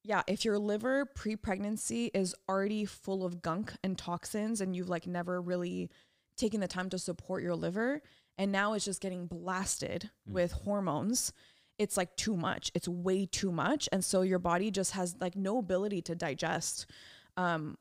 yeah, 0.05 0.23
if 0.27 0.45
your 0.45 0.59
liver 0.59 1.05
pre 1.05 1.37
pregnancy 1.37 2.11
is 2.15 2.35
already 2.49 2.85
full 2.85 3.25
of 3.25 3.43
gunk 3.43 3.73
and 3.85 3.97
toxins 3.97 4.61
and 4.61 4.75
you've 4.75 4.89
like 4.89 5.07
never 5.07 5.41
really 5.41 5.91
taken 6.37 6.61
the 6.61 6.69
time 6.69 6.89
to 6.91 6.99
support 6.99 7.43
your 7.43 7.55
liver, 7.55 8.03
and 8.39 8.51
now 8.53 8.73
it's 8.73 8.85
just 8.85 9.01
getting 9.01 9.27
blasted 9.27 10.11
Mm. 10.29 10.33
with 10.33 10.53
hormones. 10.53 11.33
It's 11.79 11.97
like 11.97 12.17
too 12.17 12.37
much. 12.37 12.71
It's 12.75 12.89
way 12.89 13.27
too 13.27 13.53
much. 13.53 13.89
And 13.93 14.05
so 14.05 14.23
your 14.23 14.39
body 14.39 14.71
just 14.71 14.93
has 14.93 15.17
like 15.21 15.37
no 15.37 15.59
ability 15.59 16.03
to 16.03 16.15
digest 16.15 16.87
um 17.37 17.77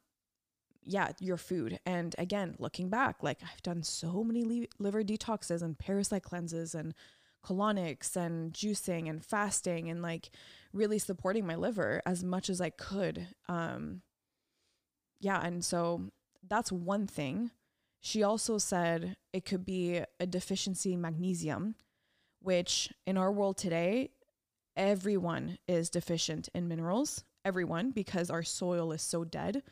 yeah, 0.90 1.12
your 1.20 1.36
food. 1.36 1.80
And 1.86 2.16
again, 2.18 2.56
looking 2.60 2.88
back, 2.90 3.22
like 3.22 3.40
I've 3.44 3.62
done 3.62 3.84
so 3.84 4.24
many 4.24 4.44
li- 4.44 4.70
liver 4.80 5.04
detoxes 5.04 5.62
and 5.62 5.78
parasite 5.78 6.24
cleanses 6.24 6.74
and 6.74 6.94
colonics 7.44 8.16
and 8.16 8.54
juicing 8.54 9.10
and 9.10 9.24
fasting 9.24 9.90
and 9.90 10.02
like 10.02 10.30
really 10.72 10.98
supporting 10.98 11.46
my 11.46 11.56
liver 11.56 12.02
as 12.06 12.24
much 12.24 12.50
as 12.50 12.62
I 12.62 12.70
could. 12.70 13.28
Um, 13.50 14.02
yeah. 15.20 15.42
And 15.46 15.66
so 15.66 16.10
that's 16.48 16.72
one 16.72 17.06
thing. 17.06 17.52
She 18.00 18.24
also 18.24 18.58
said 18.58 19.18
it 19.34 19.46
could 19.46 19.66
be 19.66 20.02
a 20.20 20.26
deficiency 20.26 20.94
in 20.94 21.02
magnesium, 21.02 21.76
which 22.42 22.94
in 23.06 23.18
our 23.18 23.32
world 23.32 23.58
today, 23.58 24.12
everyone 24.76 25.58
is 25.68 25.90
deficient 25.90 26.50
in 26.54 26.68
minerals. 26.68 27.24
Everyone, 27.44 27.92
because 27.92 28.30
our 28.30 28.44
soil 28.44 28.92
is 28.92 29.02
so 29.02 29.24
dead. 29.24 29.64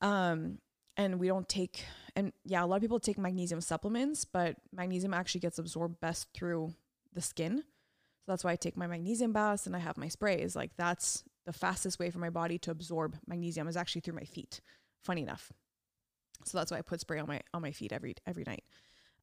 Um 0.00 0.58
and 0.96 1.18
we 1.18 1.26
don't 1.26 1.48
take 1.48 1.84
and 2.14 2.32
yeah 2.44 2.62
a 2.62 2.66
lot 2.66 2.76
of 2.76 2.82
people 2.82 3.00
take 3.00 3.16
magnesium 3.16 3.62
supplements 3.62 4.26
but 4.26 4.56
magnesium 4.74 5.14
actually 5.14 5.40
gets 5.40 5.58
absorbed 5.58 5.98
best 6.00 6.28
through 6.34 6.74
the 7.14 7.22
skin. 7.22 7.58
So 7.58 8.32
that's 8.32 8.44
why 8.44 8.52
i 8.52 8.56
take 8.56 8.76
my 8.76 8.86
magnesium 8.86 9.32
baths 9.32 9.66
and 9.66 9.74
i 9.74 9.78
have 9.78 9.96
my 9.96 10.08
sprays. 10.08 10.54
Like 10.54 10.72
that's 10.76 11.24
the 11.46 11.52
fastest 11.52 11.98
way 11.98 12.10
for 12.10 12.18
my 12.18 12.30
body 12.30 12.58
to 12.58 12.70
absorb 12.70 13.16
magnesium 13.26 13.68
is 13.68 13.76
actually 13.76 14.02
through 14.02 14.14
my 14.14 14.24
feet 14.24 14.60
funny 15.02 15.22
enough 15.22 15.52
so 16.44 16.58
that's 16.58 16.70
why 16.70 16.78
i 16.78 16.82
put 16.82 17.00
spray 17.00 17.18
on 17.18 17.26
my 17.26 17.40
on 17.54 17.62
my 17.62 17.70
feet 17.72 17.92
every 17.92 18.14
every 18.26 18.44
night 18.46 18.64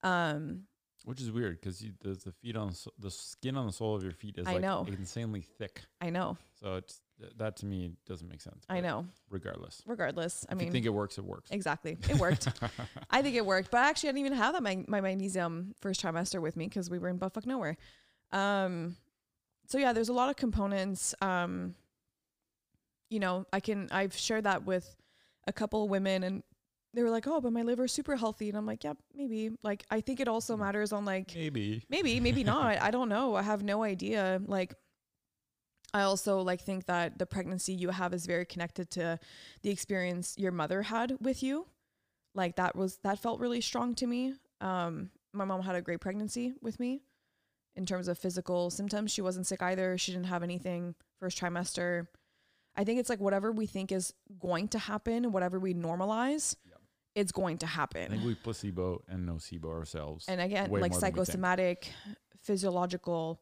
um 0.03 0.63
Which 1.05 1.21
is 1.21 1.31
weird 1.31 1.59
because 1.59 1.79
the 1.79 2.13
the 2.25 2.31
feet 2.41 2.55
on 2.55 2.73
the 2.97 3.11
skin 3.11 3.57
on 3.57 3.65
the 3.67 3.71
sole 3.73 3.95
of 3.95 4.03
your 4.03 4.11
feet 4.13 4.37
is 4.37 4.47
I 4.47 4.53
like 4.53 4.61
know. 4.61 4.85
insanely 4.87 5.41
thick. 5.41 5.81
i 6.01 6.09
know 6.09 6.37
So 6.53 6.75
it's 6.75 7.01
that 7.37 7.57
to 7.57 7.65
me 7.65 7.91
doesn't 8.07 8.29
make 8.29 8.41
sense. 8.41 8.63
i 8.69 8.79
know 8.79 9.05
Regardless, 9.29 9.83
regardless 9.85 10.45
i 10.49 10.53
if 10.53 10.57
mean 10.57 10.67
you 10.67 10.71
think 10.71 10.85
it 10.85 10.93
works, 10.93 11.17
it 11.17 11.25
works. 11.25 11.51
exactly 11.51 11.97
it 12.09 12.17
worked 12.17 12.47
I 13.09 13.21
think 13.21 13.35
it 13.35 13.45
worked, 13.45 13.71
but 13.71 13.79
I 13.81 13.89
actually 13.89 14.09
I 14.09 14.11
didn't 14.13 14.25
even 14.27 14.37
have 14.37 14.53
that 14.53 14.63
mag- 14.63 14.87
my 14.87 15.01
magnesium 15.01 15.73
first 15.81 16.01
trimester 16.01 16.39
with 16.41 16.55
me 16.55 16.65
because 16.67 16.89
we 16.89 16.99
were 16.99 17.09
in 17.09 17.17
buttfuck 17.19 17.45
nowhere. 17.45 17.75
Um, 18.31 18.95
so 19.67 19.77
yeah, 19.79 19.93
there's 19.93 20.09
a 20.09 20.13
lot 20.13 20.29
of 20.29 20.35
components. 20.35 21.15
Um, 21.21 21.73
you 23.09 23.19
know, 23.19 23.45
I 23.51 23.59
can 23.59 23.87
I've 23.91 24.15
shared 24.15 24.43
that 24.45 24.65
with 24.65 24.95
a 25.47 25.51
couple 25.53 25.83
of 25.83 25.89
women, 25.89 26.23
and 26.23 26.43
they 26.93 27.03
were 27.03 27.09
like, 27.09 27.27
"Oh, 27.27 27.39
but 27.41 27.53
my 27.53 27.61
liver's 27.63 27.91
super 27.93 28.15
healthy," 28.15 28.49
and 28.49 28.57
I'm 28.57 28.65
like, 28.65 28.83
"Yeah, 28.83 28.93
maybe." 29.13 29.51
Like, 29.63 29.85
I 29.91 30.01
think 30.01 30.19
it 30.19 30.27
also 30.27 30.55
Mm. 30.55 30.59
matters 30.59 30.91
on 30.91 31.05
like 31.05 31.33
Maybe. 31.35 31.83
maybe 31.89 32.19
maybe 32.19 32.43
not 32.55 32.79
i 32.81 32.91
don't 32.91 33.09
know 33.09 33.35
i 33.35 33.41
have 33.41 33.63
no 33.63 33.83
idea 33.83 34.41
like 34.45 34.73
i 35.93 36.01
also 36.03 36.41
like 36.41 36.61
think 36.61 36.85
that 36.85 37.17
the 37.17 37.25
pregnancy 37.25 37.73
you 37.73 37.89
have 37.89 38.13
is 38.13 38.25
very 38.25 38.45
connected 38.45 38.89
to 38.91 39.19
the 39.63 39.69
experience 39.69 40.35
your 40.37 40.51
mother 40.51 40.81
had 40.83 41.15
with 41.19 41.41
you 41.43 41.65
like 42.35 42.55
that 42.55 42.75
was 42.75 42.97
that 43.03 43.19
felt 43.19 43.39
really 43.39 43.61
strong 43.61 43.95
to 43.95 44.05
me 44.07 44.33
um 44.61 45.09
my 45.33 45.45
mom 45.45 45.61
had 45.61 45.75
a 45.75 45.81
great 45.81 45.99
pregnancy 45.99 46.53
with 46.61 46.79
me 46.79 47.01
in 47.75 47.85
terms 47.85 48.07
of 48.07 48.17
physical 48.17 48.69
symptoms 48.69 49.11
she 49.11 49.21
wasn't 49.21 49.45
sick 49.45 49.61
either 49.63 49.97
she 49.97 50.11
didn't 50.11 50.27
have 50.27 50.43
anything 50.43 50.93
first 51.19 51.39
trimester 51.39 52.07
i 52.75 52.83
think 52.83 52.99
it's 52.99 53.09
like 53.09 53.19
whatever 53.19 53.51
we 53.51 53.65
think 53.65 53.91
is 53.91 54.13
going 54.39 54.67
to 54.67 54.77
happen 54.79 55.31
whatever 55.31 55.59
we 55.59 55.73
normalize. 55.73 56.55
It's 57.15 57.31
going 57.31 57.57
to 57.59 57.65
happen. 57.65 58.03
I 58.03 58.07
think 58.09 58.23
we 58.23 58.35
placebo 58.35 59.03
and 59.07 59.27
nocebo 59.27 59.65
ourselves. 59.65 60.25
and 60.27 60.39
again 60.39 60.63
like 60.63 60.69
more 60.69 60.79
than 60.79 60.83
we 60.83 60.89
think. 60.89 61.01
psychosomatic 61.01 61.91
physiological 62.41 63.41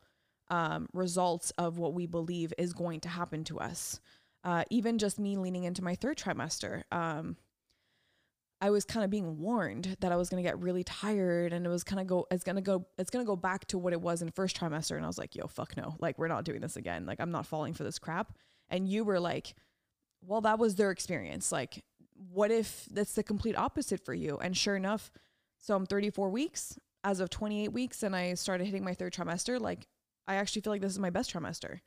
um, 0.49 0.87
results 0.93 1.51
of 1.57 1.77
what 1.77 1.93
we 1.93 2.05
believe 2.07 2.53
is 2.57 2.73
going 2.73 2.99
to 3.01 3.09
happen 3.09 3.43
to 3.45 3.59
us 3.59 3.99
uh, 4.43 4.63
even 4.69 4.97
just 4.97 5.19
me 5.19 5.37
leaning 5.37 5.65
into 5.65 5.83
my 5.83 5.95
third 5.95 6.17
trimester 6.17 6.83
um, 6.91 7.35
i 8.61 8.69
was 8.69 8.85
kind 8.85 9.03
of 9.03 9.11
being 9.11 9.39
warned 9.39 9.97
that 9.99 10.11
i 10.11 10.15
was 10.15 10.29
going 10.29 10.41
to 10.41 10.47
get 10.47 10.57
really 10.59 10.83
tired 10.83 11.51
and 11.53 11.65
it 11.65 11.69
was 11.69 11.83
kind 11.83 11.99
of 11.99 12.07
go 12.07 12.25
it's 12.31 12.43
going 12.43 12.55
to 12.55 12.61
go 12.61 12.87
it's 12.97 13.09
going 13.09 13.23
to 13.23 13.27
go 13.27 13.35
back 13.35 13.65
to 13.67 13.77
what 13.77 13.91
it 13.93 14.01
was 14.01 14.21
in 14.21 14.31
first 14.31 14.57
trimester 14.59 14.95
and 14.95 15.03
i 15.03 15.07
was 15.07 15.17
like 15.17 15.35
yo 15.35 15.47
fuck 15.47 15.75
no 15.75 15.95
like 15.99 16.17
we're 16.17 16.27
not 16.27 16.45
doing 16.45 16.61
this 16.61 16.77
again 16.77 17.05
like 17.05 17.19
i'm 17.19 17.31
not 17.31 17.45
falling 17.45 17.73
for 17.73 17.83
this 17.83 17.99
crap 17.99 18.33
and 18.69 18.87
you 18.87 19.03
were 19.03 19.19
like 19.19 19.53
well 20.25 20.41
that 20.41 20.57
was 20.57 20.75
their 20.75 20.91
experience 20.91 21.51
like 21.51 21.83
what 22.33 22.51
if 22.51 22.85
that's 22.91 23.13
the 23.13 23.23
complete 23.23 23.57
opposite 23.57 24.03
for 24.03 24.13
you 24.13 24.37
and 24.37 24.55
sure 24.57 24.75
enough 24.75 25.11
so 25.59 25.75
i'm 25.75 25.85
34 25.85 26.29
weeks 26.29 26.77
as 27.03 27.19
of 27.19 27.29
28 27.29 27.69
weeks 27.71 28.03
and 28.03 28.15
i 28.15 28.33
started 28.33 28.65
hitting 28.65 28.83
my 28.83 28.93
third 28.93 29.13
trimester 29.13 29.59
like 29.59 29.87
i 30.27 30.35
actually 30.35 30.61
feel 30.61 30.73
like 30.73 30.81
this 30.81 30.91
is 30.91 30.99
my 30.99 31.09
best 31.09 31.31
trimester 31.33 31.79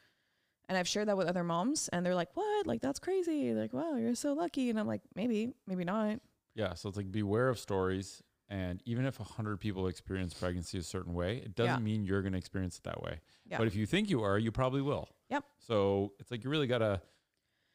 and 0.68 0.78
i've 0.78 0.88
shared 0.88 1.08
that 1.08 1.16
with 1.16 1.26
other 1.28 1.42
moms 1.44 1.88
and 1.88 2.04
they're 2.06 2.14
like 2.14 2.28
what 2.34 2.66
like 2.66 2.80
that's 2.80 2.98
crazy 3.00 3.52
like 3.54 3.72
wow 3.72 3.96
you're 3.96 4.14
so 4.14 4.32
lucky 4.32 4.70
and 4.70 4.78
i'm 4.78 4.86
like 4.86 5.02
maybe 5.14 5.52
maybe 5.66 5.84
not 5.84 6.20
Yeah, 6.54 6.74
so 6.74 6.88
it's 6.88 6.96
like 6.96 7.10
beware 7.12 7.48
of 7.48 7.58
stories. 7.58 8.22
And 8.52 8.82
even 8.84 9.06
if 9.06 9.20
100 9.20 9.60
people 9.60 9.86
experience 9.86 10.34
pregnancy 10.34 10.76
a 10.78 10.82
certain 10.82 11.14
way, 11.14 11.36
it 11.36 11.54
doesn't 11.54 11.78
Yeah. 11.78 11.84
mean 11.90 12.04
you're 12.04 12.20
going 12.22 12.32
to 12.32 12.38
experience 12.38 12.76
it 12.78 12.82
that 12.82 13.00
way. 13.00 13.20
Yeah. 13.46 13.58
But 13.58 13.68
if 13.68 13.76
you 13.76 13.86
think 13.86 14.10
you 14.10 14.24
are, 14.24 14.36
you 14.36 14.50
probably 14.50 14.82
will. 14.82 15.06
Yep. 15.28 15.44
So 15.68 16.12
it's 16.18 16.32
like 16.32 16.42
you 16.42 16.50
really 16.50 16.66
got 16.66 16.78
to 16.78 17.00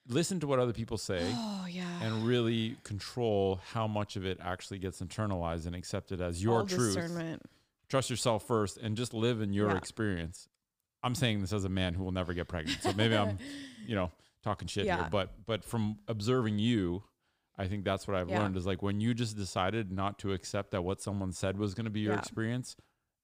listen 0.08 0.39
to 0.39 0.47
what 0.47 0.60
other 0.60 0.74
people 0.74 0.97
say 0.97 1.20
oh 1.34 1.66
yeah 1.70 1.99
and 2.01 2.26
really 2.26 2.76
control 2.84 3.60
how 3.74 3.88
much 3.88 4.16
of 4.16 4.26
it 4.26 4.38
actually 4.41 4.78
gets 4.78 5.01
internalized 5.01 5.66
and 5.66 5.76
accepted 5.76 6.22
as 6.22 6.43
your 6.43 6.60
All 6.60 6.66
truth. 6.66 6.97
Trust 7.88 8.10
yourself 8.10 8.45
first 8.45 8.78
and 8.78 8.97
just 8.97 9.14
live 9.14 9.41
in 9.41 9.53
your 9.53 9.72
Yeah. 9.72 9.78
experience. 9.78 10.49
I'm 11.03 11.16
saying 11.16 11.41
this 11.41 11.53
as 11.53 11.66
a 11.66 11.70
man 11.70 11.93
who 11.93 12.03
will 12.03 12.12
never 12.12 12.34
get 12.34 12.47
pregnant. 12.47 12.82
So 12.82 12.91
maybe 12.93 13.16
I'm, 13.16 13.38
you 13.86 13.95
know, 13.95 14.12
talking 14.43 14.68
shit 14.68 14.86
Yeah. 14.86 14.97
here, 14.97 15.08
but 15.10 15.45
but 15.45 15.64
from 15.64 15.99
observing 16.08 16.60
you, 16.60 17.03
I 17.58 17.68
think 17.68 17.86
that's 17.86 18.08
what 18.08 18.18
I've 18.18 18.30
learned 18.39 18.58
is 18.58 18.66
like 18.66 18.82
when 18.82 18.99
you 18.99 19.14
just 19.14 19.38
decided 19.38 19.91
not 19.91 20.20
to 20.20 20.34
accept 20.34 20.72
that 20.72 20.84
what 20.84 21.01
someone 21.01 21.32
said 21.32 21.58
was 21.58 21.74
going 21.74 21.86
to 21.86 21.91
be 21.91 22.01
your 22.01 22.16
experience, 22.20 22.76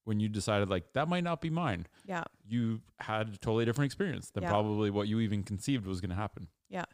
when 0.05 0.19
you 0.19 0.29
decided 0.29 0.69
like 0.69 0.93
that 0.93 1.07
might 1.09 1.23
not 1.23 1.41
be 1.41 1.49
mine, 1.49 1.88
yeah 2.05 2.23
you 2.47 2.82
had 2.99 3.29
a 3.29 3.38
totally 3.38 3.65
different 3.65 3.88
experience 3.88 4.29
than 4.32 4.43
probably 4.49 4.89
what 4.89 5.07
you 5.07 5.19
even 5.19 5.43
conceived 5.43 5.86
was 5.86 5.99
going 6.01 6.09
to 6.09 6.15
happen. 6.15 6.47
Yeah. 6.72 6.86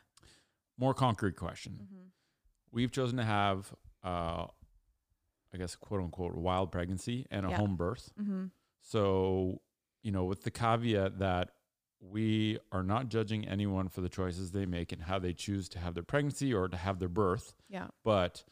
More 0.78 0.94
concrete 0.94 1.36
question. 1.38 1.80
mm-hmm. 1.84 2.04
We've 2.72 2.92
chosen 2.92 3.18
to 3.18 3.24
have, 3.24 3.74
uh, 4.04 4.48
I 5.54 5.58
guess, 5.58 5.76
quote 5.76 6.02
unquote, 6.02 6.36
wild 6.36 6.72
pregnancy 6.72 7.26
and 7.32 7.46
a 7.46 7.50
Yeah. 7.50 7.58
home 7.58 7.76
birth. 7.78 8.12
Mm-hmm. 8.20 8.46
So, 8.82 9.62
you 10.04 10.12
know, 10.12 10.26
with 10.26 10.44
the 10.44 10.52
caveat 10.52 11.20
that 11.20 11.52
we 12.00 12.60
are 12.72 12.84
not 12.84 13.10
judging 13.10 13.48
anyone 13.48 13.88
for 13.90 14.02
the 14.02 14.10
choices 14.10 14.52
they 14.52 14.66
make 14.66 14.92
and 14.92 15.02
how 15.04 15.18
they 15.20 15.34
choose 15.34 15.68
to 15.70 15.80
have 15.80 15.94
their 15.96 16.04
pregnancy 16.04 16.54
or 16.54 16.68
to 16.68 16.78
have 16.78 17.00
their 17.00 17.10
birth, 17.10 17.56
yeah 17.70 17.88
but 18.04 18.44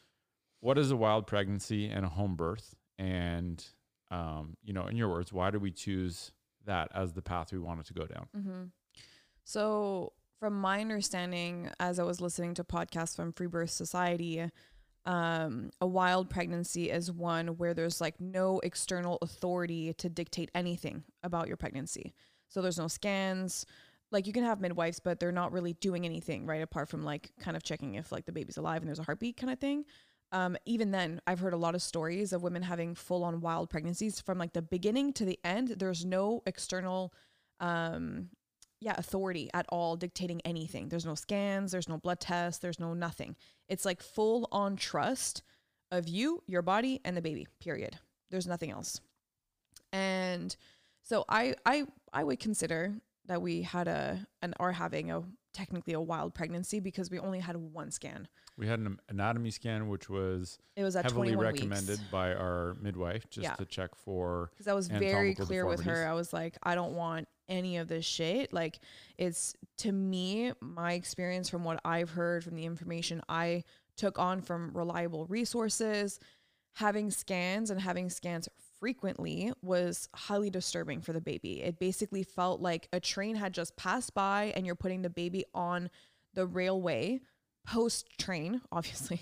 what 0.62 0.80
is 0.80 0.90
a 0.90 0.96
wild 0.96 1.28
pregnancy 1.28 1.88
and 1.88 2.06
a 2.06 2.10
home 2.10 2.36
birth? 2.36 2.74
And, 2.98 3.64
um, 4.10 4.58
you 4.64 4.74
know, 4.74 4.88
in 4.88 4.96
your 4.98 5.10
words, 5.10 5.32
why 5.32 5.52
do 5.52 5.60
we 5.60 5.70
choose 5.72 6.32
that 6.66 6.90
as 6.96 7.14
the 7.14 7.22
path 7.22 7.52
we 7.52 7.60
wanted 7.60 7.86
to 7.86 7.94
go 7.94 8.08
down? 8.08 8.28
Mm-hmm. 8.36 8.64
So, 9.44 10.14
from 10.40 10.60
my 10.60 10.82
understanding, 10.82 11.70
as 11.80 12.00
I 12.00 12.04
was 12.04 12.22
listening 12.22 12.54
to 12.56 12.64
podcasts 12.64 13.16
from 13.16 13.32
Free 13.34 13.48
Birth 13.48 13.72
Society, 13.72 14.50
um, 15.06 15.70
a 15.80 15.88
wild 15.88 16.30
pregnancy 16.30 16.90
is 16.90 17.12
one 17.12 17.58
where 17.58 17.74
there's 17.74 18.02
like 18.02 18.20
no 18.20 18.60
external 18.64 19.18
authority 19.22 19.94
to 19.94 20.10
dictate 20.10 20.50
anything 20.56 21.04
about 21.24 21.48
your 21.48 21.58
pregnancy. 21.58 22.14
So 22.50 22.62
there's 22.62 22.80
no 22.80 22.88
scans. 22.88 23.66
Like 24.12 24.28
you 24.28 24.34
can 24.34 24.44
have 24.44 24.62
midwives, 24.62 25.00
but 25.00 25.20
they're 25.20 25.32
not 25.32 25.52
really 25.52 25.74
doing 25.74 26.06
anything, 26.06 26.46
right? 26.46 26.62
Apart 26.62 26.90
from 26.90 27.04
like 27.04 27.32
kind 27.40 27.56
of 27.56 27.64
checking 27.64 27.96
if 27.96 28.12
like 28.12 28.26
the 28.26 28.32
baby's 28.32 28.58
alive 28.58 28.82
and 28.82 28.88
there's 28.88 29.00
a 29.00 29.04
heartbeat 29.04 29.38
kind 29.38 29.52
of 29.52 29.60
thing. 29.60 29.86
um, 30.32 30.58
even 30.66 30.92
then, 30.92 31.22
I've 31.28 31.40
heard 31.40 31.54
a 31.54 31.58
lot 31.58 31.76
of 31.76 31.82
stories 31.82 32.34
of 32.34 32.44
women 32.44 32.62
having 32.62 32.96
full 32.96 33.24
on 33.24 33.42
wild 33.42 33.70
pregnancies 33.70 34.20
from 34.20 34.38
like 34.38 34.54
the 34.54 34.62
beginning 34.62 35.14
to 35.14 35.26
the 35.26 35.40
end. 35.44 35.70
There's 35.78 36.04
no 36.04 36.42
external, 36.46 37.14
um, 37.60 38.30
yeah, 38.86 38.94
authority 38.98 39.50
at 39.56 39.66
all 39.70 39.96
dictating 39.98 40.40
anything. 40.46 40.90
There's 40.90 41.06
no 41.08 41.16
scans, 41.16 41.72
there's 41.72 41.90
no 41.90 41.98
blood 41.98 42.20
tests, 42.20 42.60
there's 42.60 42.80
no 42.80 42.94
nothing. 42.94 43.36
It's 43.68 43.84
like 43.84 44.04
full 44.04 44.48
on 44.52 44.76
trust 44.76 45.42
of 45.92 46.08
you, 46.08 46.44
your 46.46 46.62
body, 46.62 47.02
and 47.04 47.18
the 47.18 47.22
baby. 47.22 47.48
Period. 47.60 47.98
There's 48.30 48.46
nothing 48.46 48.70
else. 48.70 49.02
And 49.92 50.56
so 51.04 51.26
I 51.30 51.56
I 51.66 51.86
I 52.14 52.24
would 52.24 52.40
consider 52.40 52.94
that 53.26 53.42
we 53.42 53.64
had 53.64 53.88
a 53.88 54.28
and 54.42 54.54
are 54.60 54.72
having 54.74 55.12
a 55.12 55.24
technically 55.54 55.94
a 55.94 56.02
wild 56.02 56.34
pregnancy 56.36 56.80
because 56.80 57.10
we 57.10 57.18
only 57.18 57.40
had 57.40 57.56
one 57.56 57.90
scan. 57.90 58.28
We 58.58 58.68
had 58.68 58.80
an 58.80 59.00
anatomy 59.10 59.52
scan, 59.52 59.88
which 59.88 60.10
was 60.10 60.60
It 60.76 60.84
was 60.84 60.94
heavily 60.96 61.36
recommended 61.36 62.00
weeks. 62.00 62.12
by 62.12 62.34
our 62.34 62.76
midwife 62.82 63.30
just 63.30 63.44
Yeah. 63.44 63.56
to 63.56 63.66
check 63.66 63.96
for. 63.96 64.50
because 64.54 64.68
I 64.68 64.74
was 64.74 64.88
very 64.88 65.34
clear 65.34 65.66
with 65.66 65.82
her. 65.82 66.06
I 66.08 66.14
was 66.14 66.34
like, 66.34 66.58
I 66.62 66.76
don't 66.76 66.94
want 66.94 67.28
any 67.50 67.78
of 67.78 67.88
this 67.88 68.06
shit. 68.06 68.54
Like, 68.54 68.80
it's 69.18 69.56
to 69.80 69.92
me, 69.92 70.52
my 70.62 70.94
experience 70.94 71.50
from 71.50 71.64
what 71.64 71.80
I've 71.86 72.12
heard 72.12 72.44
from 72.44 72.56
the 72.56 72.66
information 72.66 73.22
I 73.30 73.64
took 73.98 74.20
on 74.20 74.42
from 74.42 74.72
reliable 74.74 75.26
resources, 75.26 76.20
having 76.76 77.12
scans 77.12 77.70
and 77.70 77.80
having 77.80 78.10
scans 78.10 78.50
frequently 78.80 79.54
was 79.62 80.10
highly 80.14 80.50
disturbing 80.50 81.02
for 81.02 81.14
the 81.14 81.22
baby. 81.22 81.62
It 81.62 81.80
basically 81.80 82.24
felt 82.24 82.62
like 82.62 82.88
a 82.92 83.00
train 83.00 83.36
had 83.36 83.54
just 83.54 83.76
passed 83.78 84.14
by 84.14 84.54
and 84.56 84.66
you're 84.66 84.76
putting 84.76 85.02
the 85.02 85.10
baby 85.10 85.46
on 85.54 85.90
the 86.34 86.46
railway 86.46 87.22
post 87.66 88.08
train 88.20 88.62
obviously 88.72 89.22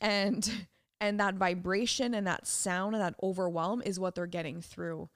and 0.00 0.66
and 1.00 1.20
that 1.20 1.34
vibration 1.34 2.14
and 2.14 2.26
that 2.26 2.46
sound 2.46 2.94
and 2.94 3.02
that 3.04 3.14
overwhelm 3.22 3.82
is 3.84 4.00
what 4.00 4.14
they're 4.14 4.26
getting 4.26 4.60
through 4.60 5.08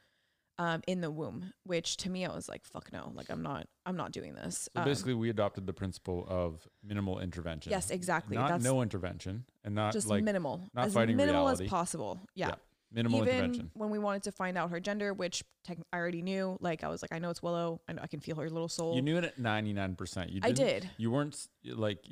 um, 0.59 0.83
in 0.87 1.01
the 1.01 1.11
womb 1.11 1.53
which 1.65 1.97
to 1.99 2.11
me 2.11 2.25
i 2.27 2.35
was 2.35 2.49
like 2.49 2.65
fuck 2.65 2.93
no 2.93 3.13
like 3.15 3.31
i'm 3.31 3.43
not 3.43 3.67
i'm 3.87 3.97
not 3.97 4.11
doing 4.13 4.35
this 4.35 4.69
So 4.75 4.81
Um, 4.81 4.85
basically, 4.87 5.15
we 5.15 5.31
adopted 5.31 5.67
the 5.67 5.73
principle 5.73 6.27
of 6.29 6.67
minimal 6.83 7.21
intervention. 7.21 7.71
yes 7.71 7.91
exactly 7.91 8.37
Not 8.37 8.49
that's 8.49 8.65
no 8.65 8.83
intervention 8.83 9.45
and 9.65 9.75
not 9.75 9.93
just 9.93 10.07
like 10.09 10.25
minimal 10.25 10.63
not 10.75 10.87
as 10.87 10.95
fighting 10.95 11.17
minimal 11.17 11.43
reality. 11.43 11.65
as 11.65 11.71
possible 11.71 12.21
yeah, 12.35 12.49
Yeah, 12.49 12.55
minimal 12.93 13.23
even 13.23 13.35
intervention. 13.35 13.71
when 13.75 13.91
we 13.91 13.99
wanted 13.99 14.25
to 14.25 14.33
find 14.33 14.59
out 14.59 14.71
her 14.71 14.81
gender 14.81 15.15
which 15.15 15.45
tech- 15.65 15.79
i 15.93 15.97
already 15.97 16.23
knew 16.23 16.57
like 16.61 16.83
i 16.85 16.89
was 16.89 17.03
like 17.03 17.13
i 17.13 17.19
know 17.19 17.31
it's 17.31 17.43
willow 17.43 17.81
i, 17.89 17.93
know, 17.93 18.03
I 18.03 18.07
can 18.09 18.21
feel 18.21 18.37
her 18.37 18.51
little 18.51 18.69
soul 18.69 18.97
You 18.97 19.03
knew 19.03 19.17
it 19.19 19.25
at 19.25 19.39
ninety 19.39 19.73
nine 19.73 19.95
percent. 19.95 20.31
You 20.31 20.41
i 20.43 20.51
did 20.53 20.89
You 20.99 21.11
weren't 21.11 21.37
like. 21.65 22.05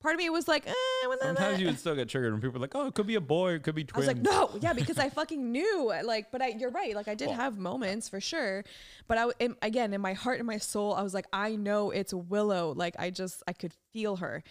Part 0.00 0.14
of 0.14 0.18
me 0.18 0.28
was 0.30 0.48
like 0.48 0.66
eh, 0.66 0.72
Sometimes 1.22 1.60
you 1.60 1.66
would 1.66 1.78
still 1.78 1.94
get 1.94 2.08
triggered 2.08 2.32
when 2.32 2.40
people 2.40 2.54
were 2.54 2.64
like, 2.64 2.74
"Oh, 2.74 2.86
it 2.86 2.94
could 2.94 3.06
be 3.06 3.14
a 3.14 3.20
boy, 3.20 3.52
it 3.52 3.62
could 3.62 3.74
be 3.74 3.84
twins. 3.84 4.08
I 4.08 4.12
was 4.12 4.16
like, 4.18 4.24
no, 4.24 4.50
yeah, 4.60 4.72
because 4.72 4.98
I 4.98 5.08
fucking 5.08 5.50
knew. 5.52 5.92
Like, 6.04 6.30
but 6.30 6.42
I, 6.42 6.48
you're 6.48 6.70
right. 6.70 6.94
Like, 6.94 7.08
I 7.08 7.14
did 7.14 7.28
Well, 7.28 7.36
have 7.36 7.58
moments 7.58 8.08
for 8.08 8.20
sure, 8.20 8.64
but 9.06 9.18
I, 9.18 9.28
in, 9.38 9.56
again, 9.62 9.92
in 9.92 10.00
my 10.00 10.12
heart 10.12 10.38
and 10.38 10.46
my 10.46 10.58
soul, 10.58 10.94
I 10.94 11.02
was 11.02 11.14
like, 11.14 11.26
I 11.32 11.56
know 11.56 11.90
it's 11.90 12.12
Willow. 12.12 12.74
Like, 12.74 12.96
I 12.98 13.10
just, 13.10 13.42
I 13.46 13.52
could 13.52 13.72
feel 13.92 14.16
her, 14.16 14.42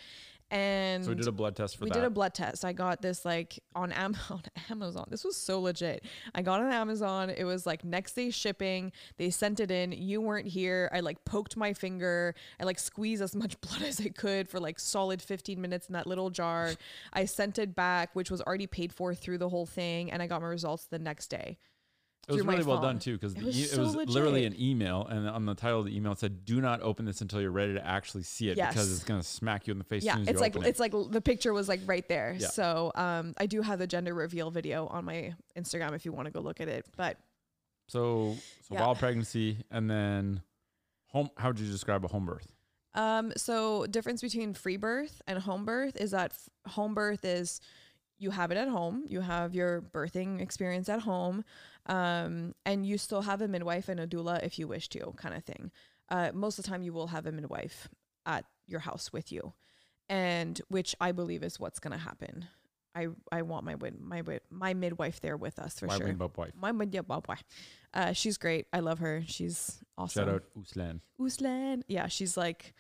and 0.52 1.04
So 1.04 1.10
we 1.12 1.16
did 1.16 1.28
a 1.28 1.32
blood 1.32 1.56
test 1.56 1.78
for 1.78 1.84
we 1.86 1.90
that. 1.90 1.96
did 1.96 2.04
a 2.04 2.10
blood 2.10 2.34
test. 2.34 2.66
I 2.66 2.74
got 2.74 3.02
this 3.02 3.24
like 3.26 3.60
on, 3.76 3.92
Am- 3.92 4.16
on 4.30 4.42
Amazon. 4.70 5.06
This 5.10 5.24
was 5.24 5.38
so 5.38 5.60
legit. 5.62 6.04
I 6.34 6.42
got 6.42 6.62
on 6.62 6.72
Amazon. 6.72 7.30
It 7.30 7.44
was 7.44 7.66
like 7.66 7.84
next 7.84 8.14
day 8.14 8.30
shipping. 8.32 8.92
They 9.18 9.30
sent 9.30 9.60
it 9.60 9.72
in. 9.72 9.92
You 9.92 10.22
weren't 10.22 10.48
here. 10.48 10.90
I 10.94 11.02
like 11.02 11.24
poked 11.26 11.56
my 11.56 11.74
finger. 11.74 12.34
I 12.60 12.64
like 12.64 12.80
squeezed 12.80 13.22
as 13.22 13.36
much 13.36 13.60
blood 13.62 13.82
as 13.84 14.00
I 14.02 14.10
could 14.10 14.48
for 14.50 14.60
like 14.60 14.80
solid 14.80 15.22
15 15.22 15.60
minutes 15.62 15.88
in 15.88 15.94
that 15.94 16.08
little 16.08 16.30
jar. 16.30 16.72
I 17.14 17.26
sent 17.26 17.60
it 17.60 17.76
back, 17.76 18.16
which 18.16 18.32
was 18.32 18.42
already 18.42 18.68
paid 18.68 18.92
for 18.92 19.14
through 19.14 19.38
the 19.38 19.50
whole 19.50 19.66
thing, 19.66 20.12
and 20.12 20.22
I 20.22 20.28
got 20.28 20.42
my 20.42 20.48
results 20.48 20.86
the 20.86 21.00
next 21.00 21.28
day. 21.28 21.58
It 22.30 22.34
was 22.34 22.46
really 22.46 22.64
well 22.64 22.78
phone. 22.78 22.84
done 22.84 23.00
too 23.00 23.14
because 23.14 23.34
It 23.34 23.40
it, 23.40 23.78
was 23.78 23.96
was, 23.96 24.08
so 24.08 24.14
literally 24.14 24.46
an 24.46 24.56
email, 24.60 25.06
and 25.08 25.28
on 25.28 25.46
the 25.46 25.56
title 25.56 25.80
of 25.80 25.86
the 25.86 25.96
email 25.96 26.12
it 26.12 26.20
said, 26.20 26.46
"Do 26.46 26.62
not 26.62 26.82
open 26.82 27.06
this 27.06 27.22
until 27.22 27.42
you're 27.42 27.52
ready 27.52 27.74
to 27.74 27.86
actually 27.86 28.24
see 28.24 28.50
it 28.50 28.56
because 28.56 28.92
it's 28.92 29.04
gonna 29.04 29.24
smack 29.24 29.68
you 29.68 29.72
in 29.72 29.80
the 29.80 29.84
face." 29.84 30.04
yeah, 30.04 30.18
it's 30.20 30.40
like 30.40 30.56
it. 30.56 30.66
it's 30.66 30.80
like 30.80 30.94
the 31.10 31.22
picture 31.22 31.54
was 31.54 31.68
like 31.68 31.82
right 31.86 32.08
there. 32.08 32.36
Yeah. 32.38 32.48
So 32.48 32.92
um, 32.96 33.34
I 33.38 33.48
do 33.48 33.62
have 33.62 33.80
the 33.80 33.88
gender 33.88 34.14
reveal 34.14 34.52
video 34.52 34.88
on 34.88 35.06
my 35.06 35.34
Instagram 35.58 35.94
if 35.96 36.06
you 36.06 36.12
want 36.12 36.28
to 36.28 36.32
go 36.32 36.40
look 36.40 36.62
at 36.62 36.68
it. 36.68 36.86
But 36.96 37.18
So, 37.88 38.36
so 38.68 38.76
Yeah. 38.76 38.82
wild 38.82 39.00
pregnancy, 39.00 39.58
and 39.72 39.90
then 39.90 40.44
home. 41.08 41.30
How 41.38 41.50
would 41.50 41.60
you 41.60 41.70
describe 41.72 42.06
a 42.06 42.08
home 42.08 42.26
birth? 42.28 42.54
Um, 42.94 43.34
so 43.38 43.86
difference 43.88 44.22
between 44.22 44.54
free 44.54 44.78
birth 44.78 45.22
and 45.28 45.40
home 45.40 45.66
birth 45.66 45.96
is 45.96 46.12
that 46.12 46.32
f- 46.32 46.74
home 46.74 46.94
birth 46.94 47.24
is 47.24 47.62
you 48.18 48.32
have 48.32 48.52
it 48.52 48.58
at 48.58 48.68
home, 48.68 49.04
you 49.08 49.22
have 49.22 49.56
your 49.56 49.82
birthing 49.82 50.42
experience 50.42 50.90
at 50.90 51.00
home, 51.02 51.46
um, 51.90 52.54
and 52.66 52.86
you 52.86 52.98
still 52.98 53.24
have 53.24 53.42
a 53.42 53.48
midwife 53.48 53.90
and 53.90 54.00
a 54.00 54.08
doula 54.08 54.42
if 54.44 54.58
you 54.58 54.68
wish 54.68 54.88
to, 54.90 55.14
kind 55.18 55.36
of 55.36 55.44
thing. 55.44 55.72
Uh, 56.08 56.32
most 56.34 56.58
of 56.58 56.64
the 56.64 56.70
time, 56.70 56.84
you 56.84 56.94
will 56.94 57.08
have 57.08 57.26
a 57.26 57.32
midwife 57.32 57.90
at 58.26 58.46
your 58.68 58.80
house 58.80 59.12
with 59.12 59.32
you, 59.32 59.54
and 60.08 60.62
which 60.70 60.96
I 61.02 61.12
believe 61.12 61.44
is 61.44 61.60
what's 61.60 61.80
going 61.80 61.92
to 61.92 61.98
happen. 62.00 62.48
I 62.96 63.08
I 63.32 63.42
want 63.42 63.66
my 63.66 63.76
my 64.00 64.24
my 64.50 64.74
midwife 64.74 65.20
there 65.22 65.38
with 65.38 65.60
us 65.60 65.80
for 65.80 65.88
Why 65.88 65.98
sure. 65.98 66.08
win 66.08 66.16
Bob 66.16 66.38
wife? 66.38 66.52
My 66.56 66.72
midwife, 66.72 67.44
uh, 67.94 68.14
she's 68.14 68.38
great. 68.38 68.68
I 68.74 68.80
love 68.80 69.00
her. 69.00 69.24
She's 69.28 69.80
awesome. 69.98 70.26
Shout 70.26 70.34
out 70.36 70.44
Uslan. 70.58 71.02
Uslan. 71.20 71.84
Yeah, 71.88 72.08
she's 72.08 72.38
like 72.38 72.74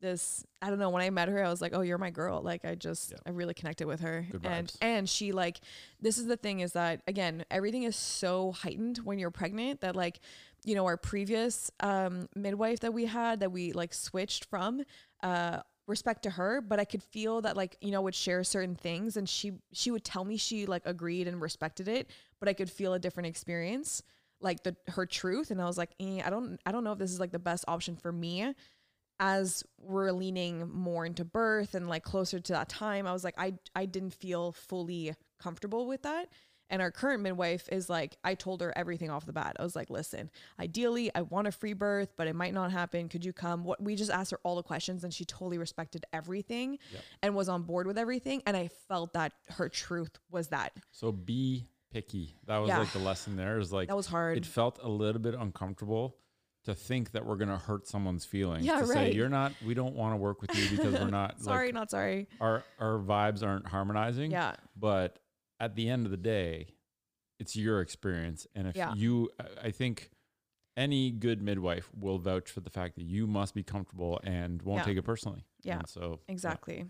this. 0.00 0.44
I 0.62 0.70
don't 0.70 0.78
know. 0.78 0.90
When 0.90 1.02
I 1.02 1.10
met 1.10 1.28
her, 1.28 1.44
I 1.44 1.48
was 1.48 1.60
like, 1.60 1.72
"Oh, 1.74 1.80
you're 1.82 1.98
my 1.98 2.10
girl." 2.10 2.40
Like, 2.42 2.64
I 2.64 2.74
just, 2.74 3.12
Yeah. 3.12 3.18
I 3.26 3.30
really 3.30 3.54
connected 3.54 3.86
with 3.86 4.00
her. 4.00 4.26
Good 4.30 4.44
and 4.44 4.68
vibes. 4.68 4.76
and 4.80 5.08
she 5.08 5.32
like, 5.32 5.60
this 6.00 6.18
is 6.18 6.26
the 6.26 6.36
thing 6.36 6.60
is 6.60 6.72
that 6.72 7.02
again, 7.06 7.44
everything 7.50 7.84
is 7.84 7.96
so 7.96 8.52
heightened 8.52 8.98
when 8.98 9.18
you're 9.18 9.30
pregnant 9.30 9.80
that 9.82 9.96
like, 9.96 10.20
you 10.64 10.74
know, 10.74 10.86
our 10.86 10.96
previous 10.96 11.70
um 11.80 12.28
midwife 12.34 12.80
that 12.80 12.92
we 12.94 13.06
had 13.06 13.40
that 13.40 13.52
we 13.52 13.72
like 13.72 13.94
switched 13.94 14.44
from, 14.46 14.82
uh. 15.22 15.60
respect 15.86 16.22
to 16.22 16.30
her 16.30 16.60
but 16.60 16.78
i 16.78 16.84
could 16.84 17.02
feel 17.02 17.40
that 17.40 17.56
like 17.56 17.76
you 17.80 17.90
know 17.90 18.00
would 18.00 18.14
share 18.14 18.44
certain 18.44 18.76
things 18.76 19.16
and 19.16 19.28
she 19.28 19.50
she 19.72 19.90
would 19.90 20.04
tell 20.04 20.24
me 20.24 20.36
she 20.36 20.64
like 20.64 20.82
agreed 20.86 21.26
and 21.26 21.40
respected 21.40 21.88
it 21.88 22.08
but 22.38 22.48
i 22.48 22.52
could 22.52 22.70
feel 22.70 22.94
a 22.94 22.98
different 22.98 23.26
experience 23.26 24.00
like 24.40 24.62
the 24.62 24.76
her 24.86 25.04
truth 25.04 25.50
and 25.50 25.60
i 25.60 25.64
was 25.64 25.76
like 25.76 25.90
eh, 25.98 26.22
i 26.24 26.30
don't 26.30 26.60
i 26.64 26.70
don't 26.70 26.84
know 26.84 26.92
if 26.92 26.98
this 26.98 27.10
is 27.10 27.18
like 27.18 27.32
the 27.32 27.40
best 27.40 27.64
option 27.66 27.96
for 27.96 28.12
me 28.12 28.54
as 29.20 29.62
we're 29.78 30.10
leaning 30.10 30.68
more 30.72 31.06
into 31.06 31.24
birth 31.24 31.74
and 31.74 31.88
like 31.88 32.02
closer 32.02 32.40
to 32.40 32.52
that 32.54 32.68
time 32.68 33.06
i 33.06 33.12
was 33.12 33.22
like 33.22 33.34
i 33.38 33.52
i 33.76 33.84
didn't 33.86 34.14
feel 34.14 34.50
fully 34.50 35.14
comfortable 35.38 35.86
with 35.86 36.02
that 36.02 36.28
and 36.70 36.80
our 36.80 36.90
current 36.90 37.22
midwife 37.22 37.68
is 37.70 37.88
like 37.90 38.16
i 38.24 38.34
told 38.34 38.60
her 38.62 38.72
everything 38.76 39.10
off 39.10 39.26
the 39.26 39.32
bat 39.32 39.56
i 39.60 39.62
was 39.62 39.76
like 39.76 39.90
listen 39.90 40.30
ideally 40.58 41.10
i 41.14 41.20
want 41.22 41.46
a 41.46 41.52
free 41.52 41.72
birth 41.74 42.14
but 42.16 42.26
it 42.26 42.34
might 42.34 42.54
not 42.54 42.72
happen 42.72 43.08
could 43.08 43.24
you 43.24 43.32
come 43.32 43.62
what 43.64 43.82
we 43.82 43.94
just 43.94 44.10
asked 44.10 44.30
her 44.30 44.40
all 44.42 44.56
the 44.56 44.62
questions 44.62 45.04
and 45.04 45.12
she 45.12 45.24
totally 45.24 45.58
respected 45.58 46.04
everything 46.12 46.78
Yep. 46.92 47.02
and 47.22 47.34
was 47.34 47.48
on 47.48 47.62
board 47.62 47.86
with 47.86 47.98
everything 47.98 48.42
and 48.46 48.56
i 48.56 48.68
felt 48.88 49.12
that 49.12 49.32
her 49.50 49.68
truth 49.68 50.18
was 50.30 50.48
that 50.48 50.72
So 50.92 51.12
be 51.12 51.66
picky. 51.92 52.36
That 52.46 52.58
was 52.58 52.68
Yeah. 52.68 52.78
like 52.78 52.92
the 52.92 53.00
lesson 53.00 53.34
there. 53.34 53.58
Is 53.58 53.72
like 53.72 53.88
that 53.88 53.96
was 53.96 54.06
hard 54.06 54.38
it 54.38 54.46
felt 54.46 54.78
a 54.80 54.88
little 54.88 55.20
bit 55.20 55.34
uncomfortable 55.34 56.16
to 56.74 56.74
think 56.80 57.12
that 57.12 57.24
we're 57.26 57.36
gonna 57.36 57.58
hurt 57.58 57.86
someone's 57.86 58.24
feelings. 58.24 58.64
Yeah, 58.64 58.80
to 58.80 58.86
say 58.86 59.12
you're 59.12 59.28
not. 59.28 59.52
We 59.66 59.74
don't 59.74 59.94
want 59.94 60.12
to 60.12 60.16
work 60.16 60.40
with 60.40 60.54
you 60.56 60.76
because 60.76 60.94
we're 60.94 61.10
not. 61.10 61.40
sorry 61.42 61.66
like, 61.68 61.74
not 61.74 61.90
sorry 61.90 62.28
our 62.40 62.64
our 62.78 62.98
vibes 62.98 63.42
aren't 63.42 63.66
harmonizing. 63.66 64.30
yeah 64.30 64.54
But 64.76 65.18
at 65.58 65.74
the 65.76 65.88
end 65.90 66.06
of 66.06 66.10
the 66.10 66.16
day, 66.16 66.68
it's 67.38 67.54
your 67.56 67.80
experience, 67.80 68.46
and 68.54 68.66
if 68.68 68.76
Yeah. 68.76 68.94
you, 68.94 69.30
I- 69.62 69.70
think. 69.70 70.10
Any 70.76 71.10
good 71.10 71.42
midwife 71.42 71.90
will 71.98 72.18
vouch 72.18 72.48
for 72.48 72.60
the 72.60 72.70
fact 72.70 72.94
that 72.94 73.02
you 73.02 73.26
must 73.26 73.54
be 73.54 73.62
comfortable 73.62 74.18
and 74.22 74.62
won't 74.62 74.78
Yeah. 74.78 74.84
take 74.84 74.96
it 74.96 75.02
personally. 75.02 75.44
Yeah. 75.62 75.78
And 75.80 75.88
so 75.88 76.20
yeah. 76.26 76.32
Exactly. 76.32 76.86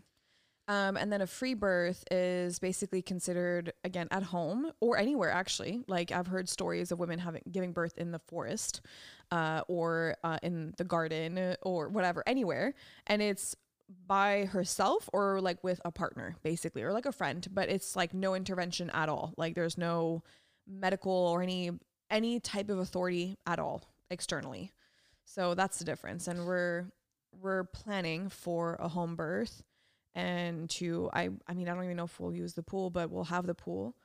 Um, 0.70 0.96
and 0.96 1.12
then 1.12 1.20
a 1.20 1.26
free 1.26 1.54
birth 1.54 2.04
is 2.12 2.60
basically 2.60 3.02
considered 3.02 3.72
again 3.82 4.06
at 4.12 4.22
home 4.22 4.70
or 4.78 4.98
anywhere 4.98 5.32
actually. 5.32 5.82
Like 5.88 6.12
I've 6.12 6.28
heard 6.28 6.48
stories 6.48 6.92
of 6.92 7.00
women 7.00 7.18
having 7.18 7.42
giving 7.50 7.72
birth 7.72 7.98
in 7.98 8.12
the 8.12 8.20
forest, 8.20 8.80
uh, 9.32 9.62
or 9.66 10.14
uh, 10.22 10.38
in 10.44 10.72
the 10.78 10.84
garden 10.84 11.56
or 11.62 11.88
whatever, 11.88 12.22
anywhere, 12.24 12.74
and 13.08 13.20
it's 13.20 13.56
by 14.06 14.44
herself 14.44 15.10
or 15.12 15.40
like 15.40 15.58
with 15.64 15.80
a 15.84 15.90
partner 15.90 16.36
basically 16.44 16.84
or 16.84 16.92
like 16.92 17.06
a 17.06 17.10
friend. 17.10 17.48
But 17.52 17.68
it's 17.68 17.96
like 17.96 18.14
no 18.14 18.36
intervention 18.36 18.90
at 18.90 19.08
all. 19.08 19.34
Like 19.36 19.56
there's 19.56 19.76
no 19.76 20.22
medical 20.68 21.10
or 21.10 21.42
any 21.42 21.72
any 22.12 22.38
type 22.38 22.70
of 22.70 22.78
authority 22.78 23.36
at 23.44 23.58
all 23.58 23.82
externally. 24.08 24.70
So 25.24 25.54
that's 25.54 25.80
the 25.80 25.84
difference. 25.84 26.28
And 26.28 26.46
we're 26.46 26.92
we're 27.32 27.64
planning 27.64 28.28
for 28.28 28.76
a 28.78 28.86
home 28.86 29.16
birth 29.16 29.64
and 30.14 30.68
to 30.70 31.08
I 31.12 31.30
I 31.46 31.54
mean 31.54 31.68
I 31.68 31.74
don't 31.74 31.84
even 31.84 31.96
know 31.96 32.04
if 32.04 32.18
we'll 32.20 32.34
use 32.34 32.54
the 32.54 32.62
pool 32.62 32.90
but 32.90 33.10
we'll 33.10 33.24
have 33.24 33.46
the 33.46 33.54
pool. 33.54 33.96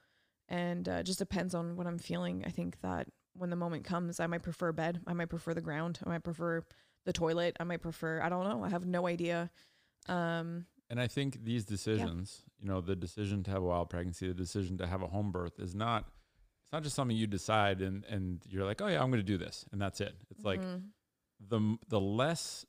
And 0.47 0.87
uh, 0.87 1.01
just 1.01 1.17
depends 1.17 1.55
on 1.55 1.75
what 1.75 1.87
I'm 1.87 1.97
feeling. 1.97 2.43
I 2.45 2.51
think 2.51 2.79
that 2.81 3.07
when 3.35 3.49
the 3.49 3.55
moment 3.55 3.83
comes 3.83 4.19
I 4.19 4.27
might 4.27 4.43
prefer 4.43 4.71
bed. 4.71 5.01
I 5.07 5.13
might 5.13 5.29
prefer 5.29 5.53
the 5.53 5.61
ground. 5.61 5.99
I 6.05 6.09
might 6.09 6.23
prefer 6.23 6.63
the 7.05 7.13
toilet. 7.13 7.57
I 7.59 7.63
might 7.63 7.81
prefer 7.81 8.21
I 8.21 8.29
don't 8.29 8.47
know. 8.47 8.63
I 8.63 8.69
have 8.69 8.85
no 8.85 9.07
idea. 9.07 9.49
Um 10.07 10.65
and 10.89 11.01
I 11.01 11.07
think 11.07 11.43
these 11.43 11.65
decisions, 11.65 12.43
you 12.59 12.67
know, 12.67 12.79
the 12.79 12.95
decision 12.95 13.41
to 13.45 13.51
have 13.51 13.63
a 13.63 13.65
wild 13.65 13.89
pregnancy, 13.89 14.27
the 14.27 14.35
decision 14.35 14.77
to 14.77 14.85
have 14.85 15.01
a 15.01 15.07
home 15.07 15.31
birth 15.31 15.59
is 15.59 15.73
not 15.73 16.05
it's 16.63 16.71
not 16.71 16.83
just 16.83 16.95
something 16.95 17.17
you 17.17 17.27
decide 17.27 17.81
and 17.81 18.05
and 18.05 18.41
you're 18.47 18.65
like, 18.65 18.81
"Oh 18.81 18.87
yeah, 18.87 19.01
I'm 19.01 19.09
going 19.09 19.19
to 19.19 19.23
do 19.23 19.37
this." 19.37 19.65
And 19.71 19.81
that's 19.81 19.99
it. 20.01 20.15
It's 20.29 20.43
like 20.45 20.61
Mhm. 20.61 20.81
the 21.39 21.77
the 21.87 21.99
less 21.99 22.65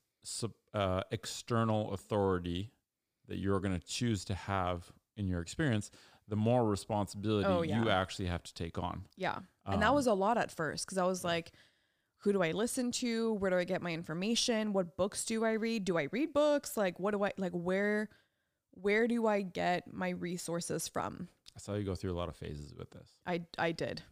uh, 0.74 1.02
external 1.10 1.92
authority 1.92 2.72
that 3.28 3.38
you're 3.38 3.60
going 3.60 3.78
to 3.78 3.86
choose 3.86 4.24
to 4.26 4.34
have 4.34 4.90
in 5.16 5.26
your 5.28 5.40
experience, 5.40 5.90
the 6.28 6.36
more 6.36 6.64
responsibility 6.64 7.46
Oh, 7.48 7.62
you 7.62 7.88
actually 7.90 8.26
have 8.26 8.42
to 8.44 8.54
take 8.54 8.78
on. 8.78 9.04
Yeah. 9.16 9.38
and 9.64 9.80
that 9.82 9.88
Um, 9.90 9.94
was 9.94 10.06
a 10.06 10.14
lot 10.14 10.38
at 10.38 10.50
first 10.50 10.84
because 10.86 10.98
I 10.98 11.04
was 11.04 11.24
like, 11.24 11.52
who 12.18 12.32
do 12.32 12.42
I 12.42 12.50
listen 12.52 12.90
to? 12.92 13.34
Where 13.34 13.50
do 13.50 13.56
I 13.56 13.64
get 13.64 13.82
my 13.82 13.92
information? 13.92 14.72
What 14.72 14.96
books 14.96 15.24
do 15.24 15.44
I 15.44 15.52
read? 15.52 15.84
Do 15.84 15.96
I 15.98 16.08
read 16.10 16.32
books? 16.32 16.76
Like, 16.76 16.98
what 16.98 17.12
do 17.12 17.22
I 17.24 17.32
like? 17.36 17.52
Where, 17.52 18.08
where 18.72 19.06
do 19.06 19.26
I 19.26 19.42
get 19.42 19.92
my 19.92 20.10
resources 20.10 20.88
from? 20.88 21.28
I 21.54 21.58
saw 21.60 21.74
you 21.74 21.84
go 21.84 21.94
through 21.94 22.12
a 22.12 22.18
lot 22.18 22.28
of 22.28 22.36
phases 22.36 22.74
with 22.74 22.90
this 22.90 23.08
I 23.26 23.42
I 23.56 23.72
did. 23.72 24.02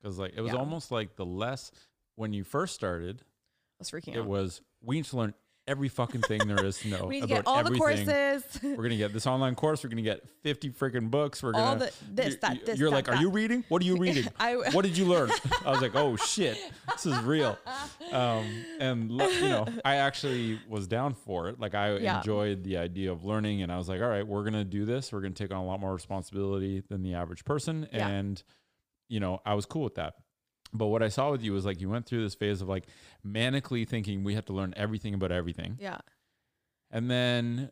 because 0.00 0.18
like 0.18 0.34
it 0.36 0.40
was 0.40 0.52
Yeah. 0.52 0.58
almost 0.58 0.90
like 0.92 1.16
the 1.16 1.26
less 1.26 1.72
when 2.14 2.32
you 2.32 2.44
first 2.44 2.74
started, 2.74 3.22
I 3.22 3.80
was 3.80 3.90
freaking 3.90 4.14
it 4.14 4.20
out. 4.20 4.26
was 4.26 4.60
we 4.82 4.96
need 4.96 5.06
to 5.06 5.16
learn 5.16 5.34
every 5.68 5.88
fucking 5.88 6.22
thing 6.22 6.46
there 6.46 6.64
is 6.64 6.78
to 6.78 6.88
know 6.88 7.04
we 7.06 7.20
need 7.20 7.28
to 7.28 7.34
about 7.34 7.44
get 7.44 7.46
all 7.46 7.58
everything. 7.58 8.06
the 8.06 8.12
courses. 8.42 8.60
We're 8.62 8.82
gonna 8.82 8.96
get 8.96 9.12
this 9.12 9.26
online 9.26 9.54
course. 9.54 9.82
We're 9.82 9.90
gonna 9.90 10.02
get 10.02 10.22
fifty 10.42 10.70
freaking 10.70 11.10
books. 11.10 11.42
We're 11.42 11.54
all 11.54 11.74
gonna 11.74 11.86
the 11.86 11.92
this 12.22 12.36
that 12.36 12.64
this. 12.66 12.78
You're 12.78 12.90
that, 12.90 12.96
like, 12.96 13.08
are 13.08 13.16
you 13.16 13.30
reading? 13.30 13.64
What 13.68 13.82
are 13.82 13.84
you 13.84 13.96
reading? 13.98 14.26
I 14.38 14.54
what 14.72 14.82
did 14.84 14.96
you 14.96 15.04
learn? 15.06 15.30
I 15.66 15.70
was 15.70 15.80
like, 15.80 15.94
oh 15.94 16.16
shit, 16.16 16.58
this 16.92 17.06
is 17.06 17.18
real. 17.20 17.58
Um, 18.12 18.64
and 18.80 19.10
you 19.10 19.48
know, 19.48 19.66
I 19.84 19.96
actually 19.96 20.60
was 20.68 20.86
down 20.86 21.14
for 21.14 21.48
it. 21.48 21.58
Like 21.60 21.74
I 21.74 21.96
Yeah. 21.96 22.18
enjoyed 22.18 22.64
the 22.64 22.76
idea 22.78 23.10
of 23.12 23.24
learning, 23.24 23.62
and 23.62 23.72
I 23.72 23.78
was 23.78 23.88
like, 23.88 24.00
all 24.00 24.08
right, 24.08 24.26
we're 24.26 24.44
gonna 24.44 24.64
do 24.64 24.84
this. 24.84 25.12
We're 25.12 25.20
gonna 25.20 25.34
take 25.34 25.50
on 25.50 25.58
a 25.58 25.64
lot 25.66 25.80
more 25.80 25.92
responsibility 25.94 26.82
than 26.88 27.02
the 27.02 27.14
average 27.14 27.44
person, 27.44 27.88
Yeah. 27.92 28.06
and 28.08 28.42
you 29.08 29.20
know, 29.20 29.40
I 29.46 29.54
was 29.54 29.66
cool 29.66 29.84
with 29.84 29.94
that. 29.96 30.14
But 30.72 30.86
what 30.86 31.02
I 31.02 31.08
saw 31.08 31.30
with 31.30 31.42
you 31.42 31.52
was 31.52 31.64
like 31.64 31.80
you 31.80 31.88
went 31.88 32.06
through 32.06 32.22
this 32.22 32.34
phase 32.34 32.60
of 32.60 32.68
like 32.68 32.86
manically 33.26 33.86
thinking 33.88 34.24
we 34.24 34.34
have 34.34 34.44
to 34.46 34.52
learn 34.52 34.74
everything 34.76 35.14
about 35.14 35.32
everything. 35.32 35.78
yeah. 35.80 35.98
And 36.90 37.10
then 37.10 37.70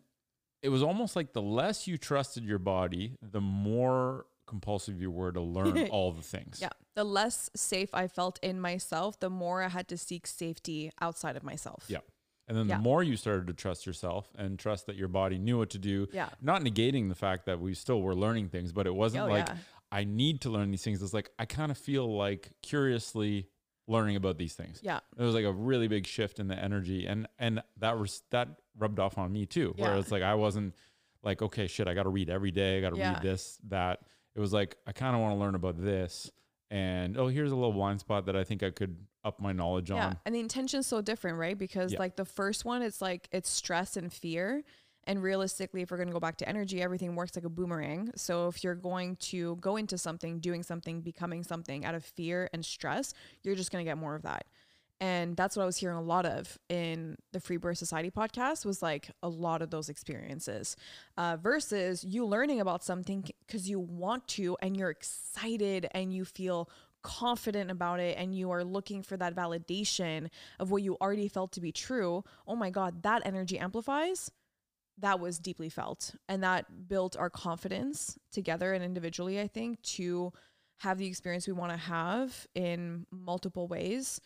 it 0.63 0.71
was 0.71 0.83
almost 0.83 1.15
like 1.15 1.33
the 1.33 1.43
less 1.43 1.87
you 1.87 1.97
trusted 1.99 2.45
your 2.45 2.59
body, 2.59 3.17
the 3.23 3.41
more 3.41 4.27
compulsive 4.47 5.01
you 5.01 5.11
were 5.11 5.31
to 5.33 5.41
learn 5.41 5.87
all 5.91 6.11
the 6.13 6.23
things. 6.23 6.59
Yeah. 6.61 6.71
The 6.97 7.05
less 7.05 7.49
safe 7.55 7.91
I 7.95 8.09
felt 8.09 8.39
in 8.43 8.61
myself, 8.61 9.19
the 9.21 9.31
more 9.31 9.63
I 9.63 9.69
had 9.69 9.89
to 9.89 9.97
seek 9.97 10.27
safety 10.27 10.91
outside 11.01 11.37
of 11.37 11.43
myself. 11.45 11.85
Yeah. 11.89 11.99
And 12.47 12.59
then 12.59 12.69
Yeah. 12.69 12.77
the 12.77 12.83
more 12.83 13.03
you 13.03 13.17
started 13.17 13.47
to 13.47 13.53
trust 13.55 13.87
yourself 13.87 14.29
and 14.37 14.59
trust 14.59 14.87
that 14.87 14.97
your 14.97 15.09
body 15.09 15.39
knew 15.39 15.59
what 15.59 15.71
to 15.71 15.79
do, 15.79 16.09
Yeah. 16.13 16.29
not 16.43 16.63
negating 16.63 17.09
the 17.09 17.15
fact 17.15 17.47
that 17.47 17.61
we 17.61 17.73
still 17.75 18.03
were 18.03 18.15
learning 18.15 18.49
things, 18.51 18.73
but 18.73 18.87
it 18.87 18.95
wasn't 18.95 19.25
Oh, 19.25 19.29
like 19.29 19.47
yeah. 19.49 19.57
I 19.95 20.03
need 20.05 20.41
to 20.43 20.51
learn 20.51 20.71
these 20.73 20.83
things. 20.83 21.01
It's 21.03 21.15
like 21.15 21.31
I 21.39 21.45
kind 21.47 21.71
of 21.71 21.79
feel 21.79 22.17
like 22.17 22.51
curiously 22.63 23.49
learning 23.87 24.17
about 24.17 24.39
these 24.39 24.55
things. 24.55 24.81
Yeah. 24.83 25.01
It 25.17 25.23
was 25.23 25.35
like 25.35 25.45
a 25.45 25.53
really 25.53 25.89
big 25.89 26.07
shift 26.07 26.39
in 26.41 26.49
the 26.49 26.57
energy 26.57 27.07
and 27.07 27.29
and 27.39 27.63
that 27.79 27.99
was 27.99 28.23
that 28.31 28.49
rubbed 28.77 28.99
off 28.99 29.19
on 29.19 29.33
me 29.33 29.47
too. 29.47 29.73
Where 29.77 29.93
Yeah. 29.95 30.01
it's 30.01 30.11
like 30.11 30.23
I 30.23 30.35
wasn't 30.35 30.75
like, 31.23 31.43
okay, 31.43 31.67
shit, 31.69 31.87
I 31.87 31.95
gotta 31.95 32.09
read 32.09 32.29
every 32.29 32.51
day, 32.51 32.79
I 32.79 32.81
gotta 32.81 32.97
Yeah. 32.97 33.15
read 33.15 33.23
this, 33.23 33.59
that. 33.69 34.01
It 34.35 34.41
was 34.41 34.53
like 34.53 34.77
I 34.87 34.93
kinda 34.93 35.19
wanna 35.19 35.39
learn 35.39 35.55
about 35.55 35.81
this. 35.81 36.31
And 36.71 37.17
oh, 37.17 37.29
here's 37.29 37.53
a 37.53 37.55
little 37.55 37.73
blind 37.73 38.01
spot 38.01 38.27
that 38.27 38.35
I 38.37 38.43
think 38.43 38.63
I 38.65 38.71
could 38.71 38.97
up 39.23 39.39
my 39.41 39.53
knowledge 39.53 39.91
on. 39.91 39.97
Yeah. 39.99 40.07
on. 40.09 40.19
And 40.27 40.35
the 40.35 40.41
intention's 40.41 40.87
so 40.87 41.01
different, 41.01 41.39
right? 41.39 41.57
Because 41.57 41.93
Yeah. 41.93 41.99
like 42.01 42.17
the 42.17 42.25
first 42.25 42.65
one, 42.65 42.83
it's 42.83 43.01
like 43.01 43.29
it's 43.33 43.49
stress 43.51 43.97
and 43.97 44.13
fear. 44.13 44.65
And 45.07 45.23
realistically, 45.23 45.83
if 45.83 45.91
we're 45.91 45.97
going 45.97 46.09
to 46.09 46.13
go 46.13 46.21
back 46.21 46.37
to 46.39 46.49
energy, 46.49 46.83
everything 46.83 47.15
works 47.15 47.37
like 47.37 47.45
a 47.45 47.49
boomerang. 47.49 48.11
So 48.17 48.49
if 48.49 48.65
you're 48.65 48.75
going 48.75 49.17
to 49.17 49.57
go 49.57 49.77
into 49.77 49.99
something, 49.99 50.39
doing 50.41 50.63
something, 50.63 51.01
becoming 51.01 51.43
something 51.43 51.85
out 51.85 51.95
of 51.95 52.05
fear 52.05 52.49
and 52.53 52.65
stress, 52.65 53.15
you're 53.43 53.55
just 53.55 53.71
going 53.71 53.85
to 53.85 53.89
get 53.89 53.99
more 53.99 54.15
of 54.15 54.23
that. 54.23 54.47
And 55.01 55.37
that's 55.37 55.57
what 55.57 55.65
I 55.65 55.67
was 55.67 55.77
hearing 55.77 55.99
a 55.99 56.03
lot 56.03 56.25
of 56.25 56.57
in 56.69 57.17
the 57.33 57.41
Free 57.41 57.57
Birth 57.57 57.79
Society 57.79 58.11
podcast 58.11 58.65
was 58.65 58.81
like 58.81 59.11
a 59.23 59.29
lot 59.29 59.61
of 59.61 59.71
those 59.71 59.89
experiences 59.89 60.77
uh, 61.17 61.37
versus 61.37 62.05
you 62.05 62.25
learning 62.25 62.61
about 62.61 62.85
something 62.85 63.25
because 63.47 63.69
you 63.69 63.81
want 63.81 64.27
to 64.29 64.57
and 64.63 64.77
you're 64.77 64.91
excited 64.91 65.89
and 65.91 66.15
you 66.15 66.25
feel 66.25 66.71
confident 67.03 67.71
about 67.71 68.01
it 68.01 68.17
and 68.19 68.35
you 68.35 68.51
are 68.51 68.65
looking 68.65 69.03
for 69.03 69.17
that 69.17 69.35
validation 69.35 70.31
of 70.59 70.71
what 70.71 70.83
you 70.83 70.97
already 71.01 71.29
felt 71.29 71.53
to 71.53 71.61
be 71.61 71.71
true. 71.71 72.25
Oh 72.47 72.57
my 72.57 72.71
God, 72.71 73.03
that 73.03 73.23
energy 73.27 73.59
amplifies. 73.59 74.31
That 74.99 75.21
was 75.21 75.39
deeply 75.39 75.69
felt. 75.69 76.15
And 76.29 76.43
that 76.45 76.89
built 76.89 77.17
our 77.17 77.31
confidence 77.31 78.19
together 78.33 78.73
and 78.73 78.85
individually, 78.85 79.41
I 79.41 79.49
think, 79.49 79.83
to 79.83 80.33
have 80.79 80.99
the 80.99 81.07
experience 81.07 81.47
we 81.47 81.53
want 81.53 81.73
to 81.73 81.79
have 81.79 82.47
in 82.55 83.07
multiple 83.11 83.67
ways 83.69 84.21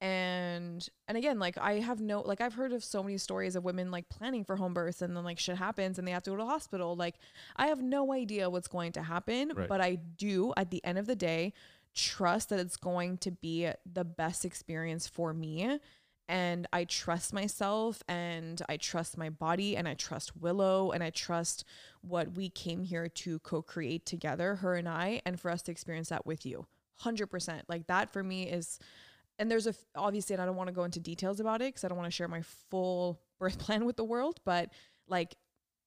and 0.00 0.88
and 1.08 1.18
again 1.18 1.38
like 1.38 1.58
i 1.58 1.74
have 1.74 2.00
no 2.00 2.22
like 2.22 2.40
i've 2.40 2.54
heard 2.54 2.72
of 2.72 2.82
so 2.82 3.02
many 3.02 3.18
stories 3.18 3.54
of 3.54 3.64
women 3.64 3.90
like 3.90 4.08
planning 4.08 4.44
for 4.44 4.56
home 4.56 4.72
births 4.72 5.02
and 5.02 5.14
then 5.14 5.24
like 5.24 5.38
shit 5.38 5.56
happens 5.56 5.98
and 5.98 6.08
they 6.08 6.12
have 6.12 6.22
to 6.22 6.30
go 6.30 6.36
to 6.36 6.42
the 6.42 6.48
hospital 6.48 6.96
like 6.96 7.16
i 7.56 7.66
have 7.66 7.82
no 7.82 8.12
idea 8.14 8.48
what's 8.48 8.68
going 8.68 8.92
to 8.92 9.02
happen 9.02 9.52
Right. 9.54 9.68
but 9.68 9.80
i 9.82 9.96
do 9.96 10.54
at 10.56 10.70
the 10.70 10.82
end 10.84 10.96
of 10.98 11.06
the 11.06 11.16
day 11.16 11.52
trust 11.94 12.48
that 12.48 12.58
it's 12.60 12.76
going 12.78 13.18
to 13.18 13.30
be 13.30 13.68
the 13.84 14.04
best 14.04 14.44
experience 14.46 15.06
for 15.06 15.34
me 15.34 15.78
and 16.30 16.68
i 16.72 16.84
trust 16.84 17.32
myself 17.32 18.02
and 18.08 18.62
i 18.68 18.76
trust 18.76 19.18
my 19.18 19.28
body 19.28 19.76
and 19.76 19.88
i 19.88 19.94
trust 19.94 20.36
willow 20.36 20.92
and 20.92 21.02
i 21.02 21.10
trust 21.10 21.64
what 22.02 22.36
we 22.36 22.48
came 22.48 22.84
here 22.84 23.08
to 23.08 23.40
co-create 23.40 24.06
together 24.06 24.54
her 24.54 24.76
and 24.76 24.88
i 24.88 25.20
and 25.26 25.40
for 25.40 25.50
us 25.50 25.60
to 25.60 25.72
experience 25.72 26.08
that 26.08 26.24
with 26.24 26.46
you. 26.46 26.64
100% 27.02 27.62
like 27.68 27.86
that 27.88 28.12
for 28.12 28.22
me 28.22 28.44
is 28.44 28.78
and 29.38 29.50
there's 29.50 29.66
a, 29.66 29.74
obviously 29.96 30.34
and 30.34 30.42
i 30.42 30.46
don't 30.46 30.56
want 30.56 30.68
to 30.68 30.74
go 30.74 30.84
into 30.84 31.00
details 31.00 31.40
about 31.40 31.60
it 31.60 31.68
because 31.68 31.82
i 31.82 31.88
don't 31.88 31.98
want 31.98 32.06
to 32.06 32.14
share 32.14 32.28
my 32.28 32.42
full 32.70 33.20
birth 33.38 33.58
plan 33.64 33.84
with 33.84 33.96
the 33.96 34.04
world 34.04 34.38
but 34.44 34.70
like 35.08 35.34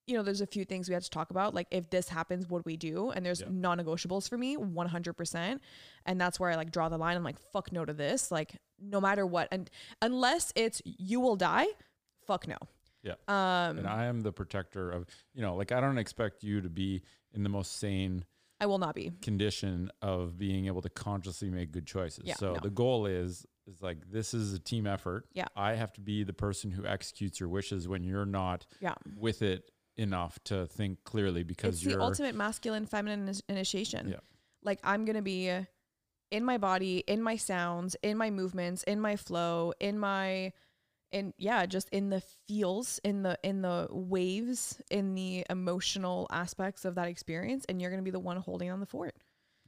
you 0.08 0.16
know 0.18 0.24
there's 0.24 0.41
a 0.41 0.47
few 0.47 0.66
things 0.66 0.89
we 0.89 0.93
had 0.93 1.04
to 1.04 1.10
talk 1.10 1.30
about 1.32 1.54
like 1.54 1.68
if 1.72 1.89
this 1.89 2.10
happens 2.10 2.47
what 2.49 2.60
do 2.60 2.64
we 2.66 2.78
do 2.78 3.12
and 3.12 3.26
there's 3.26 3.41
Yeah. 3.41 3.47
non-negotiables 3.49 4.28
for 4.28 4.38
me 4.38 4.58
100% 4.58 5.60
and 6.06 6.20
that's 6.22 6.39
where 6.39 6.49
i 6.51 6.56
like 6.56 6.72
draw 6.72 6.89
the 6.89 6.97
line 6.97 7.16
i'm 7.16 7.24
like 7.24 7.39
fuck 7.51 7.72
no 7.72 7.86
to 7.86 7.93
this 7.93 8.32
like 8.32 8.58
no 8.80 8.99
matter 8.99 9.26
what 9.26 9.47
and 9.51 9.70
unless 10.01 10.51
it's 10.56 10.82
you 10.86 11.20
will 11.20 11.36
die 11.36 11.68
fuck 12.28 12.47
no 12.47 12.58
Yeah. 13.04 13.14
um 13.28 13.78
and 13.80 13.88
I 13.88 14.06
am 14.06 14.22
the 14.22 14.32
protector 14.32 14.91
of, 14.91 15.08
you 15.34 15.41
know, 15.41 15.56
like 15.56 15.72
I 15.72 15.80
don't 15.82 15.97
expect 15.97 16.43
you 16.43 16.62
to 16.62 16.70
be 16.70 17.01
in 17.34 17.43
the 17.43 17.49
most 17.49 17.78
sane 17.80 18.24
i 18.62 18.66
will 18.66 18.78
not 18.78 18.95
be 18.95 19.12
condition 19.22 19.91
of 20.01 20.38
being 20.38 20.68
able 20.68 20.82
to 20.82 20.89
consciously 20.89 21.49
make 21.49 21.72
good 21.72 21.86
choices. 21.86 22.24
Yeah, 22.26 22.36
so 22.36 22.54
no. 22.54 22.60
the 22.62 22.70
goal 22.70 23.06
is 23.08 23.45
is 23.68 23.82
like 23.82 23.97
this 24.10 24.34
is 24.34 24.54
a 24.54 24.60
team 24.60 24.86
effort. 24.88 25.26
Yeah. 25.34 25.45
I 25.56 25.74
have 25.76 25.91
to 25.93 26.01
be 26.01 26.24
the 26.24 26.34
person 26.34 26.70
who 26.72 26.86
executes 26.86 27.39
your 27.39 27.49
wishes 27.49 27.88
when 27.88 28.04
you're 28.04 28.26
not 28.26 28.66
yeah 28.80 28.93
with 29.18 29.41
it 29.41 29.70
enough 29.97 30.39
to 30.45 30.65
think 30.67 31.03
clearly 31.03 31.43
because 31.43 31.75
it's 31.75 31.83
you're 31.85 31.97
the 31.97 32.01
ultimate 32.03 32.35
masculine 32.35 32.85
feminine 32.85 33.33
initiation 33.47 34.09
Yeah. 34.09 34.15
like 34.63 34.79
i'm 34.83 35.05
gonna 35.05 35.21
be 35.21 35.49
in 36.31 36.43
my 36.43 36.57
body 36.57 37.03
in 37.07 37.21
my 37.21 37.35
sounds 37.35 37.95
in 38.01 38.17
my 38.17 38.31
movements 38.31 38.81
in 38.83 38.99
my 38.99 39.15
flow 39.15 39.73
in 39.79 39.99
my 39.99 40.51
in 41.11 41.31
yeah 41.37 41.67
just 41.67 41.89
in 41.89 42.09
the 42.09 42.21
feels 42.47 42.99
in 43.03 43.21
the 43.21 43.37
in 43.43 43.61
the 43.61 43.87
waves 43.91 44.81
in 44.89 45.13
the 45.13 45.45
emotional 45.49 46.25
aspects 46.31 46.85
of 46.85 46.95
that 46.95 47.07
experience 47.07 47.63
and 47.69 47.79
you're 47.79 47.91
gonna 47.91 48.01
be 48.01 48.09
the 48.09 48.19
one 48.19 48.37
holding 48.37 48.71
on 48.71 48.79
the 48.79 48.87
fort 48.87 49.15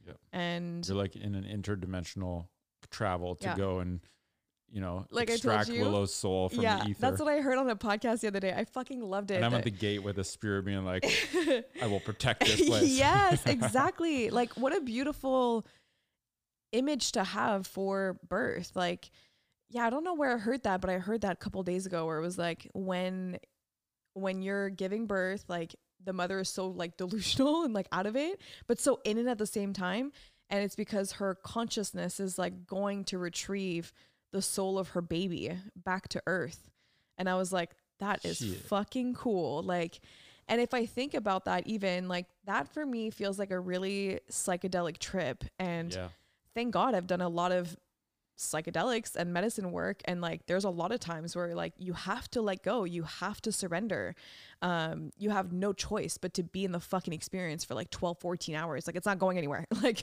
Yeah. 0.04 0.14
and 0.32 0.86
you're 0.88 0.96
like 0.96 1.14
in 1.14 1.36
an 1.36 1.44
interdimensional 1.44 2.48
travel 2.90 3.36
to 3.36 3.44
Yeah. 3.44 3.56
go 3.56 3.78
and 3.78 4.00
you 4.76 4.82
know 4.82 5.06
Like 5.10 5.30
I 5.30 5.36
told 5.38 5.54
extract 5.56 5.68
you, 5.70 5.82
Willow's 5.84 6.14
soul 6.14 6.50
from 6.50 6.60
yeah 6.60 6.84
the 6.84 6.90
ether. 6.90 7.00
that's 7.00 7.18
what 7.18 7.28
i 7.32 7.40
heard 7.40 7.56
on 7.56 7.70
a 7.70 7.74
podcast 7.76 8.20
the 8.20 8.28
other 8.28 8.40
day 8.40 8.52
i 8.52 8.64
fucking 8.64 9.00
loved 9.00 9.30
it 9.30 9.36
and 9.36 9.44
I'm 9.46 9.54
at 9.54 9.64
the 9.64 9.70
gate 9.70 10.02
with 10.02 10.18
a 10.18 10.24
spirit 10.24 10.66
being 10.66 10.84
like, 10.84 11.02
I 11.82 11.86
will 11.86 12.00
protect 12.00 12.40
this 12.44 12.60
place. 12.68 12.90
yes, 12.90 13.42
exactly. 13.46 14.28
like 14.28 14.52
what 14.54 14.76
a 14.76 14.80
beautiful 14.82 15.66
image 16.72 17.12
to 17.12 17.24
have 17.24 17.66
for 17.66 18.18
birth. 18.28 18.72
Like, 18.74 19.10
yeah, 19.70 19.86
I 19.86 19.90
don't 19.90 20.04
know 20.04 20.14
where 20.14 20.34
I 20.34 20.38
heard 20.38 20.62
that, 20.64 20.80
but 20.82 20.90
I 20.90 20.98
heard 20.98 21.22
that 21.22 21.32
a 21.32 21.36
couple 21.36 21.62
days 21.62 21.86
ago 21.86 22.04
where 22.06 22.18
it 22.18 22.22
was 22.22 22.36
like 22.36 22.68
when 22.74 23.38
when 24.14 24.42
you're 24.42 24.68
giving 24.70 25.06
birth, 25.06 25.44
like 25.48 25.74
the 26.04 26.12
mother 26.12 26.40
is 26.40 26.48
so 26.50 26.68
like 26.68 26.96
delusional 26.98 27.64
and 27.64 27.72
like 27.72 27.88
out 27.92 28.06
of 28.06 28.14
it, 28.16 28.40
but 28.66 28.78
so 28.78 29.00
in 29.04 29.16
it 29.16 29.26
at 29.26 29.38
the 29.38 29.46
same 29.46 29.72
time. 29.72 30.12
And 30.50 30.62
it's 30.62 30.76
because 30.76 31.12
her 31.12 31.34
consciousness 31.34 32.20
is 32.20 32.38
like 32.38 32.66
going 32.66 33.04
to 33.06 33.18
retrieve 33.18 33.92
the 34.36 34.42
soul 34.42 34.78
of 34.78 34.90
her 34.90 35.00
baby 35.00 35.50
back 35.74 36.08
to 36.08 36.22
earth. 36.26 36.70
And 37.16 37.26
I 37.28 37.36
was 37.36 37.52
like, 37.52 37.70
that 38.00 38.22
is 38.24 38.36
Shit. 38.36 38.58
fucking 38.68 39.14
cool. 39.14 39.62
Like, 39.62 40.00
and 40.46 40.60
if 40.60 40.74
I 40.74 40.84
think 40.84 41.14
about 41.14 41.46
that, 41.46 41.66
even 41.66 42.06
like 42.06 42.26
that 42.44 42.68
for 42.68 42.84
me 42.84 43.08
feels 43.10 43.38
like 43.38 43.50
a 43.50 43.58
really 43.58 44.20
psychedelic 44.30 44.98
trip. 44.98 45.42
And 45.58 45.94
yeah. 45.94 46.08
thank 46.54 46.72
God 46.72 46.94
I've 46.94 47.06
done 47.06 47.22
a 47.22 47.28
lot 47.30 47.50
of 47.52 47.74
psychedelics 48.38 49.16
and 49.16 49.32
medicine 49.32 49.72
work 49.72 50.02
and 50.04 50.20
like 50.20 50.44
there's 50.46 50.64
a 50.64 50.68
lot 50.70 50.92
of 50.92 51.00
times 51.00 51.34
where 51.34 51.54
like 51.54 51.72
you 51.78 51.94
have 51.94 52.30
to 52.30 52.42
let 52.42 52.62
go 52.62 52.84
you 52.84 53.02
have 53.02 53.40
to 53.40 53.50
surrender 53.50 54.14
um 54.60 55.10
you 55.16 55.30
have 55.30 55.54
no 55.54 55.72
choice 55.72 56.18
but 56.18 56.34
to 56.34 56.42
be 56.42 56.62
in 56.62 56.70
the 56.70 56.78
fucking 56.78 57.14
experience 57.14 57.64
for 57.64 57.74
like 57.74 57.88
12 57.88 58.18
14 58.18 58.54
hours 58.54 58.86
like 58.86 58.94
it's 58.94 59.06
not 59.06 59.18
going 59.18 59.38
anywhere 59.38 59.64
like 59.82 60.02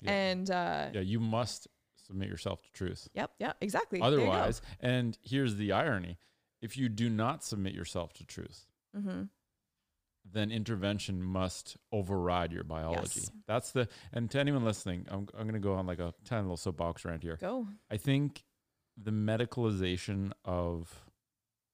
Yeah. 0.00 0.10
and 0.12 0.50
uh 0.50 0.88
Yeah, 0.92 1.02
you 1.02 1.20
must 1.20 1.68
submit 2.12 2.28
yourself 2.28 2.62
to 2.62 2.70
truth. 2.72 3.08
yep 3.14 3.30
yeah 3.38 3.52
exactly 3.62 3.98
There 4.00 4.10
you 4.10 4.16
go. 4.18 4.22
Otherwise, 4.30 4.60
and 4.80 5.16
here's 5.22 5.56
the 5.56 5.72
irony 5.72 6.18
if 6.60 6.76
you 6.76 6.88
do 6.88 7.08
not 7.08 7.42
submit 7.42 7.74
yourself 7.74 8.12
to 8.14 8.24
truth, 8.26 8.66
Mhm. 8.96 9.30
then 10.24 10.52
intervention 10.52 11.20
must 11.22 11.76
override 11.90 12.52
your 12.52 12.62
biology. 12.62 13.20
Yes. 13.20 13.30
That's 13.48 13.72
the, 13.72 13.88
and 14.12 14.30
to 14.30 14.38
anyone 14.38 14.64
listening, 14.64 15.06
I'm, 15.10 15.26
I'm 15.36 15.42
going 15.48 15.54
to 15.54 15.58
go 15.58 15.74
on 15.74 15.86
like 15.86 15.98
a 15.98 16.14
tiny 16.24 16.42
little 16.42 16.56
soapbox 16.56 17.04
around 17.04 17.22
here. 17.22 17.36
go 17.40 17.66
I 17.90 17.96
think 17.96 18.44
the 18.96 19.10
medicalization 19.10 20.30
of 20.44 21.04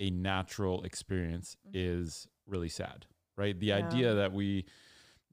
a 0.01 0.09
natural 0.11 0.82
experience 0.84 1.57
Mhm. 1.66 1.72
is 1.74 2.28
really 2.47 2.68
sad, 2.70 3.05
right? 3.36 3.59
The 3.59 3.66
Yeah. 3.66 3.76
idea 3.86 4.14
that 4.14 4.32
we, 4.32 4.64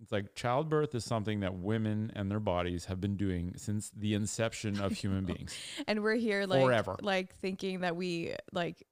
it's 0.02 0.12
like 0.12 0.36
childbirth 0.36 0.94
is 0.96 1.06
something 1.06 1.40
that 1.40 1.56
women 1.56 2.12
and 2.16 2.30
their 2.30 2.40
bodies 2.40 2.86
have 2.86 3.00
been 3.02 3.16
doing 3.16 3.54
since 3.58 3.92
the 3.96 4.14
inception 4.14 4.80
of 4.82 4.92
human 4.98 5.26
beings. 5.26 5.56
and 5.88 6.04
we're 6.04 6.16
here 6.16 6.46
like 6.46 6.64
Forever. 6.64 6.96
like 7.02 7.36
thinking 7.40 7.80
that 7.82 7.96
we 7.96 8.34
like 8.52 8.86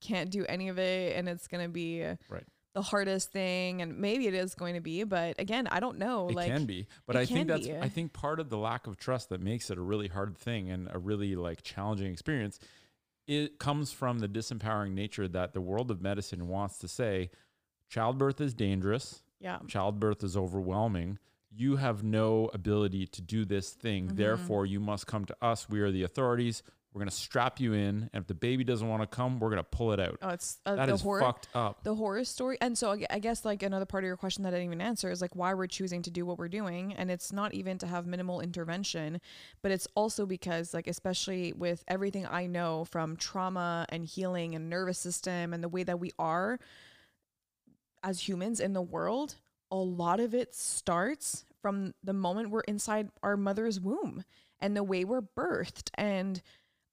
can't 0.00 0.30
do 0.30 0.44
any 0.48 0.68
of 0.68 0.78
it 0.78 1.16
and 1.16 1.28
it's 1.28 1.46
gonna 1.48 1.68
be 1.68 2.02
Right. 2.28 2.44
the 2.74 2.82
hardest 2.82 3.32
thing 3.32 3.80
and 3.80 3.98
maybe 3.98 4.26
it 4.26 4.34
is 4.34 4.54
going 4.54 4.74
to 4.74 4.80
be 4.82 5.04
but 5.04 5.36
again 5.40 5.66
i 5.70 5.80
don't 5.80 5.96
know 5.98 6.28
it 6.28 6.34
like 6.34 6.48
can 6.48 6.66
be, 6.66 6.86
but 7.06 7.16
I 7.16 7.24
think 7.24 7.48
that's 7.48 7.66
be. 7.66 7.76
I 7.76 7.88
think 7.88 8.12
part 8.12 8.38
of 8.38 8.50
the 8.50 8.58
lack 8.58 8.86
of 8.86 8.96
trust 8.98 9.30
that 9.30 9.40
makes 9.40 9.70
it 9.70 9.78
a 9.78 9.80
really 9.80 10.08
hard 10.08 10.36
thing 10.36 10.70
and 10.70 10.88
a 10.92 10.98
really 10.98 11.36
like 11.36 11.62
challenging 11.62 12.12
experience. 12.12 12.58
It 13.26 13.58
comes 13.58 13.90
from 13.90 14.18
the 14.18 14.28
disempowering 14.28 14.92
nature 14.92 15.26
that 15.28 15.54
the 15.54 15.60
world 15.62 15.90
of 15.90 16.02
medicine 16.02 16.46
wants 16.48 16.76
to 16.80 16.88
say, 16.88 17.30
childbirth 17.88 18.38
is 18.42 18.52
dangerous. 18.52 19.22
Yeah 19.44 19.58
childbirth 19.68 20.24
is 20.24 20.36
overwhelming. 20.36 21.18
You 21.56 21.76
have 21.76 22.02
no 22.02 22.50
ability 22.52 23.06
to 23.08 23.22
do 23.22 23.44
this 23.44 23.70
thing. 23.70 24.08
Mhm. 24.08 24.16
Therefore, 24.16 24.66
you 24.66 24.80
must 24.80 25.06
come 25.06 25.24
to 25.26 25.36
us. 25.40 25.68
We 25.68 25.80
are 25.82 25.92
the 25.92 26.02
authorities. 26.02 26.64
We're 26.92 27.00
going 27.00 27.10
to 27.10 27.14
strap 27.16 27.58
you 27.60 27.72
in. 27.72 28.08
And 28.12 28.22
if 28.22 28.26
the 28.28 28.34
baby 28.34 28.62
doesn't 28.64 28.88
want 28.88 29.02
to 29.02 29.08
come, 29.08 29.38
we're 29.40 29.50
going 29.50 29.58
to 29.62 29.70
pull 29.78 29.92
it 29.92 29.98
out. 30.00 30.16
oh 30.22 30.28
it's 30.30 30.58
uh, 30.66 30.74
That 30.76 30.86
the 30.86 30.94
is 30.94 31.02
horror 31.02 31.20
fucked 31.20 31.48
up. 31.54 31.82
the 31.84 31.94
horror 31.94 32.22
story 32.24 32.56
and 32.60 32.76
so 32.78 32.96
i 33.10 33.18
guess 33.18 33.44
like 33.44 33.62
another 33.64 33.84
part 33.84 34.04
of 34.04 34.06
your 34.06 34.16
question 34.16 34.42
that 34.44 34.50
i 34.54 34.58
didn't 34.58 34.66
even 34.66 34.80
answer 34.80 35.10
is 35.10 35.20
like 35.20 35.34
why 35.34 35.54
we're 35.54 35.66
choosing 35.78 36.02
to 36.02 36.10
do 36.18 36.24
what 36.24 36.38
we're 36.38 36.48
doing 36.60 36.92
and 36.94 37.10
it's 37.10 37.32
not 37.32 37.52
even 37.52 37.78
to 37.78 37.86
have 37.88 38.06
minimal 38.06 38.40
intervention 38.40 39.20
but 39.62 39.70
it's 39.72 39.88
also 39.96 40.24
because 40.24 40.72
like 40.72 40.86
especially 40.86 41.52
with 41.52 41.82
everything 41.88 42.26
i 42.26 42.46
know 42.46 42.84
from 42.84 43.16
trauma 43.16 43.86
and 43.88 44.04
healing 44.04 44.54
and 44.54 44.70
nervous 44.70 44.98
system 44.98 45.52
and 45.52 45.64
the 45.64 45.68
way 45.68 45.82
that 45.82 45.98
we 45.98 46.12
are 46.18 46.58
as 48.04 48.28
humans 48.28 48.60
in 48.60 48.72
the 48.72 48.82
world 48.82 49.36
a 49.70 49.76
lot 49.76 50.20
of 50.20 50.34
it 50.34 50.54
starts 50.54 51.44
from 51.60 51.94
the 52.04 52.12
moment 52.12 52.50
we're 52.50 52.60
inside 52.60 53.08
our 53.22 53.36
mother's 53.36 53.80
womb 53.80 54.22
and 54.60 54.76
the 54.76 54.84
way 54.84 55.04
we're 55.04 55.20
birthed. 55.20 55.90
And 55.94 56.40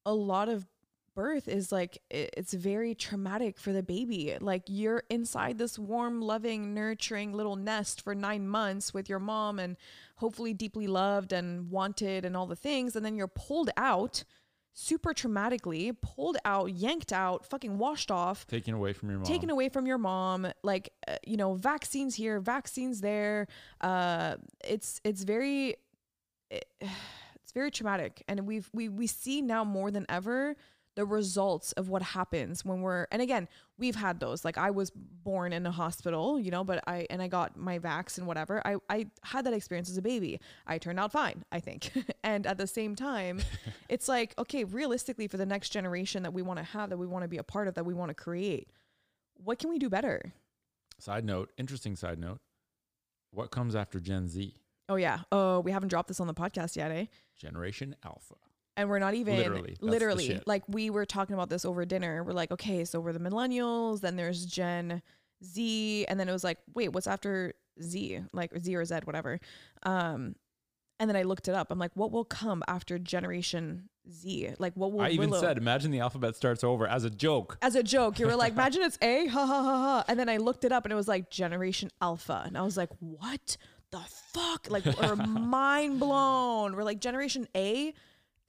a 0.03 0.13
lot 0.13 0.49
of 0.49 0.65
birth 1.13 1.47
is 1.47 1.71
like 1.71 1.99
it's 2.09 2.53
very 2.53 2.95
traumatic 2.95 3.59
for 3.59 3.71
the 3.71 3.83
baby. 3.83 4.35
Like 4.39 4.63
you're 4.67 5.03
inside 5.09 5.57
this 5.57 5.77
warm 5.77 6.21
loving 6.21 6.73
nurturing 6.73 7.33
little 7.33 7.55
nest 7.55 8.01
for 8.01 8.15
9 8.15 8.47
months 8.47 8.93
with 8.93 9.07
your 9.07 9.19
mom 9.19 9.59
and 9.59 9.77
hopefully 10.15 10.53
deeply 10.53 10.87
loved 10.87 11.33
and 11.33 11.69
wanted 11.69 12.25
and 12.25 12.35
all 12.35 12.47
the 12.47 12.55
things 12.55 12.95
and 12.95 13.05
then 13.05 13.15
you're 13.15 13.27
pulled 13.27 13.69
out 13.77 14.23
super 14.73 15.13
traumatically 15.13 15.95
pulled 16.01 16.37
out 16.45 16.71
yanked 16.71 17.11
out 17.11 17.45
fucking 17.45 17.77
washed 17.77 18.09
off 18.09 18.47
Taken 18.47 18.73
away 18.73 18.93
from 18.93 19.09
your 19.09 19.17
mom. 19.19 19.25
taken 19.25 19.49
away 19.49 19.67
from 19.69 19.85
your 19.85 19.97
mom 19.97 20.47
like 20.63 20.93
uh, 21.07 21.15
you 21.25 21.35
know 21.37 21.55
vaccines 21.55 22.15
here 22.15 22.39
vaccines 22.39 23.01
there 23.01 23.47
uh 23.81 24.35
it's 24.63 25.01
it's 25.03 25.23
very 25.23 25.75
it, 26.49 26.65
it's 27.35 27.51
very 27.53 27.69
traumatic 27.71 28.23
and 28.29 28.47
we've 28.47 28.69
we 28.71 28.87
we 28.87 29.07
see 29.07 29.41
now 29.41 29.63
more 29.65 29.91
than 29.91 30.05
ever 30.07 30.55
the 30.95 31.05
results 31.05 31.71
of 31.73 31.87
what 31.87 32.01
happens 32.01 32.65
when 32.65 32.81
we're 32.81 33.07
and 33.11 33.21
again 33.21 33.47
we've 33.77 33.95
had 33.95 34.19
those. 34.19 34.43
Like 34.43 34.57
i 34.57 34.69
was 34.71 34.91
born 34.91 35.53
in 35.53 35.65
a 35.65 35.71
hospital 35.71 36.39
you 36.39 36.51
know 36.51 36.63
but 36.63 36.83
i 36.87 37.07
and 37.09 37.21
i 37.21 37.27
got 37.27 37.55
my 37.57 37.79
vax 37.79 38.17
and 38.17 38.27
whatever. 38.27 38.61
I 38.65 38.75
i 38.89 39.07
had 39.23 39.45
that 39.45 39.53
experience 39.53 39.89
as 39.89 39.97
a 39.97 40.01
baby. 40.01 40.39
I 40.67 40.77
turned 40.77 40.99
out 40.99 41.11
fine 41.11 41.43
i 41.51 41.59
think. 41.59 41.91
And 42.23 42.45
at 42.45 42.57
the 42.57 42.67
same 42.67 42.95
time 42.95 43.41
it's 43.89 44.07
like 44.07 44.33
okay 44.37 44.63
realistically 44.63 45.27
for 45.27 45.37
the 45.37 45.45
next 45.45 45.69
generation 45.69 46.23
that 46.23 46.33
we 46.33 46.41
want 46.41 46.59
to 46.59 46.63
have 46.63 46.89
that 46.89 46.97
we 46.97 47.07
want 47.07 47.23
to 47.23 47.27
be 47.29 47.37
a 47.37 47.43
part 47.43 47.67
of 47.67 47.73
that 47.75 47.85
we 47.85 47.93
want 47.93 48.09
to 48.09 48.15
create 48.15 48.69
what 49.35 49.57
can 49.57 49.69
we 49.69 49.79
do 49.79 49.89
better? 49.89 50.33
Side 50.99 51.25
note, 51.25 51.49
interesting 51.57 51.95
side 51.95 52.19
note. 52.19 52.39
What 53.31 53.49
comes 53.49 53.75
after 53.75 53.99
Gen 53.99 54.27
Z? 54.27 54.53
oh 54.89 54.95
yeah. 54.97 55.19
Oh 55.31 55.61
we 55.61 55.71
haven't 55.71 55.89
dropped 55.89 56.09
this 56.09 56.19
on 56.19 56.27
the 56.27 56.33
podcast 56.33 56.75
yet 56.75 56.91
eh? 56.91 57.05
Generation 57.37 57.95
Alpha. 58.03 58.35
And 58.77 58.89
we're 58.89 58.99
not 58.99 59.13
even 59.13 59.35
Literally, 59.37 59.77
literally 59.81 60.41
like 60.45 60.63
we 60.67 60.89
were 60.89 61.05
talking 61.05 61.33
about 61.33 61.49
this 61.49 61.65
over 61.65 61.85
dinner. 61.85 62.23
We're 62.23 62.33
like 62.33 62.51
okay 62.51 62.85
so 62.85 62.99
we're 62.99 63.13
the 63.13 63.19
millennials 63.19 64.01
then 64.01 64.15
there's 64.15 64.45
gen 64.45 65.01
z 65.43 66.05
and 66.07 66.19
then 66.19 66.29
it 66.29 66.31
was 66.31 66.43
like 66.43 66.57
wait 66.73 66.89
what's 66.89 67.07
after 67.07 67.53
z? 67.81 68.21
Like 68.33 68.51
z 68.59 68.75
or 68.75 68.85
z 68.85 68.95
whatever. 69.03 69.39
Um 69.83 70.35
and 70.99 71.09
then 71.09 71.15
i 71.17 71.23
looked 71.23 71.47
it 71.47 71.55
up. 71.55 71.71
I'm 71.71 71.79
like 71.79 71.91
what 71.95 72.11
will 72.11 72.25
come 72.25 72.63
after 72.67 72.97
generation 72.99 73.89
z? 74.09 74.51
Like 74.57 74.73
what 74.75 74.91
will 74.91 75.01
I 75.01 75.09
even 75.09 75.29
Willow- 75.31 75.41
said, 75.41 75.57
imagine 75.57 75.91
the 75.91 75.99
alphabet 75.99 76.35
starts 76.35 76.63
over 76.63 76.87
as 76.87 77.03
a 77.03 77.09
joke. 77.09 77.57
as 77.61 77.75
a 77.75 77.83
joke. 77.83 78.19
You 78.19 78.27
were 78.27 78.35
like 78.35 78.53
imagine 78.59 78.83
it's 78.83 78.97
a 79.01 79.27
ha 79.27 79.45
ha 79.45 79.63
ha 79.63 79.77
ha. 79.77 80.05
And 80.07 80.19
then 80.19 80.29
i 80.29 80.37
looked 80.37 80.63
it 80.63 80.71
up 80.71 80.85
and 80.85 80.91
it 80.93 80.95
was 80.95 81.07
like 81.07 81.29
generation 81.29 81.89
alpha. 82.01 82.43
And 82.45 82.57
i 82.57 82.61
was 82.61 82.77
like 82.77 82.89
what 82.99 83.57
the 83.91 84.01
fuck? 84.33 84.67
Like 84.69 84.85
we're 85.01 85.15
mind 85.17 85.99
blown. 85.99 86.75
We're 86.75 86.83
like 86.83 87.01
generation 87.01 87.47
a 87.55 87.93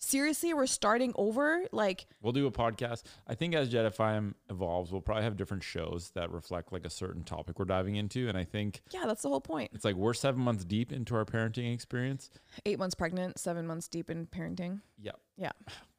seriously 0.02 0.52
we're 0.52 0.66
starting 0.66 1.12
over 1.16 1.62
like 1.72 2.06
We'll 2.20 2.32
do 2.32 2.46
a 2.46 2.50
podcast. 2.52 3.04
I 3.26 3.34
think 3.34 3.54
as 3.54 3.72
Jetify 3.72 4.34
evolves, 4.50 4.90
we'll 4.92 5.00
probably 5.00 5.24
have 5.24 5.36
different 5.36 5.62
shows 5.62 6.10
that 6.14 6.30
reflect 6.30 6.72
like 6.72 6.84
a 6.84 6.90
certain 6.90 7.22
topic 7.24 7.58
we're 7.58 7.64
diving 7.64 7.96
into. 7.96 8.28
And 8.28 8.36
I 8.36 8.44
think 8.44 8.82
yeah 8.90 9.06
that's 9.06 9.22
the 9.22 9.28
whole 9.28 9.40
point 9.40 9.70
it's 9.72 9.84
like 9.84 9.94
we're 9.96 10.12
seven 10.14 10.40
months 10.42 10.64
deep 10.64 10.92
into 10.92 11.14
our 11.14 11.24
parenting 11.24 11.72
experience. 11.72 12.30
eight 12.66 12.78
months 12.78 12.94
pregnant 12.94 13.38
seven 13.38 13.66
months 13.66 13.88
deep 13.88 14.10
in 14.10 14.26
parenting 14.26 14.80
Yep. 15.00 15.18
Yeah. 15.38 15.52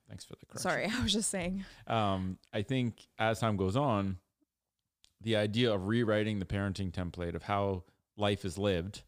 Thanks 0.09 0.25
for 0.25 0.33
the 0.39 0.45
correction. 0.45 0.59
sorry 0.69 0.85
i 0.99 1.01
was 1.03 1.13
just 1.13 1.29
saying 1.29 1.63
um, 1.87 2.37
I 2.53 2.61
think 2.61 3.07
as 3.17 3.39
time 3.39 3.55
goes 3.57 3.75
on, 3.77 4.17
the 5.21 5.37
idea 5.37 5.73
of 5.73 5.87
rewriting 5.87 6.39
the 6.39 6.45
parenting 6.45 6.91
template 6.91 7.33
of 7.35 7.43
how 7.43 7.83
life 8.17 8.43
is 8.43 8.57
lived 8.57 9.03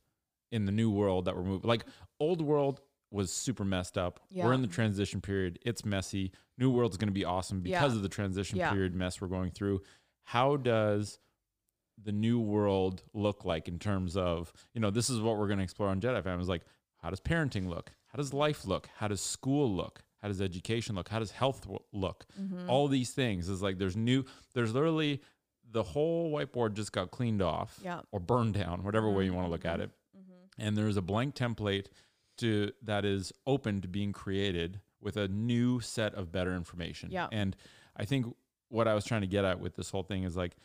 in 0.52 0.66
the 0.66 0.72
new 0.72 0.90
world 0.90 1.26
that 1.26 1.36
we're 1.36 1.44
moving, 1.44 1.68
like 1.68 1.86
old 2.20 2.42
world 2.42 2.80
was 3.16 3.32
super 3.32 3.64
messed 3.66 3.98
up. 3.98 4.20
We're 4.32 4.54
in 4.54 4.62
the 4.62 4.68
transition 4.68 5.22
period. 5.22 5.58
It's 5.66 5.86
messy. 5.86 6.32
New 6.58 6.70
world's 6.70 6.98
going 6.98 7.08
to 7.08 7.14
be 7.14 7.26
awesome 7.26 7.62
because 7.62 7.92
Yeah. 7.94 7.98
of 7.98 8.04
the 8.04 8.10
transition 8.10 8.58
Yeah. 8.58 8.72
period 8.72 8.94
mess 8.94 9.22
we're 9.22 9.28
going 9.30 9.52
through. 9.52 9.82
How 10.24 10.58
does 10.58 11.18
the 11.98 12.12
new 12.12 12.40
world 12.42 13.04
look 13.14 13.46
like 13.46 13.68
in 13.70 13.80
terms 13.80 14.18
of, 14.18 14.52
you 14.74 14.82
know, 14.82 14.90
this 14.92 15.10
is 15.10 15.22
what 15.22 15.38
we're 15.38 15.48
going 15.48 15.60
to 15.60 15.64
explore 15.64 15.90
on 15.90 16.02
Jedi 16.02 16.22
Fam 16.24 16.40
is 16.42 16.50
like, 16.50 16.64
how 16.98 17.10
does 17.10 17.22
parenting 17.22 17.68
look? 17.70 17.92
How 18.08 18.18
does 18.18 18.34
life 18.34 18.66
look? 18.66 18.90
How 18.98 19.08
does 19.08 19.22
school 19.22 19.74
look? 19.74 20.04
How 20.22 20.28
does 20.28 20.42
education 20.42 20.96
look? 20.96 21.08
How 21.10 21.20
does 21.20 21.32
health 21.32 21.66
look? 21.94 22.26
Mhm. 22.40 22.68
all 22.68 22.88
these 22.90 23.12
things 23.14 23.48
is 23.48 23.62
like 23.62 23.78
there's 23.78 23.96
new 23.96 24.26
there's 24.54 24.74
literally 24.74 25.22
the 25.72 25.84
whole 25.84 26.32
whiteboard 26.32 26.74
just 26.74 26.92
got 26.92 27.12
cleaned 27.12 27.42
off 27.42 27.80
Yeah. 27.84 28.02
or 28.12 28.20
burned 28.20 28.56
down 28.56 28.84
whatever 28.84 29.10
way 29.10 29.24
you 29.26 29.34
want 29.34 29.46
to 29.48 29.52
look 29.52 29.66
at 29.66 29.80
Mhm. 29.80 29.84
it 29.84 29.92
Mhm. 30.18 30.24
and 30.58 30.78
there's 30.78 30.98
a 30.98 31.02
blank 31.02 31.36
template 31.36 31.88
to 32.38 32.72
that 32.82 33.06
is 33.06 33.32
open 33.46 33.82
to 33.82 33.88
being 33.88 34.12
created 34.12 34.82
with 35.02 35.18
a 35.18 35.28
new 35.28 35.80
set 35.80 36.14
of 36.16 36.32
better 36.32 36.54
information 36.56 37.10
Yeah. 37.12 37.28
and 37.32 37.56
i 37.96 38.06
think 38.06 38.26
what 38.70 38.88
i 38.88 38.94
was 38.94 39.06
trying 39.06 39.22
to 39.22 39.28
get 39.28 39.46
at 39.46 39.60
with 39.60 39.76
this 39.76 39.90
whole 39.92 40.04
thing 40.04 40.24
is 40.24 40.36
like 40.36 40.56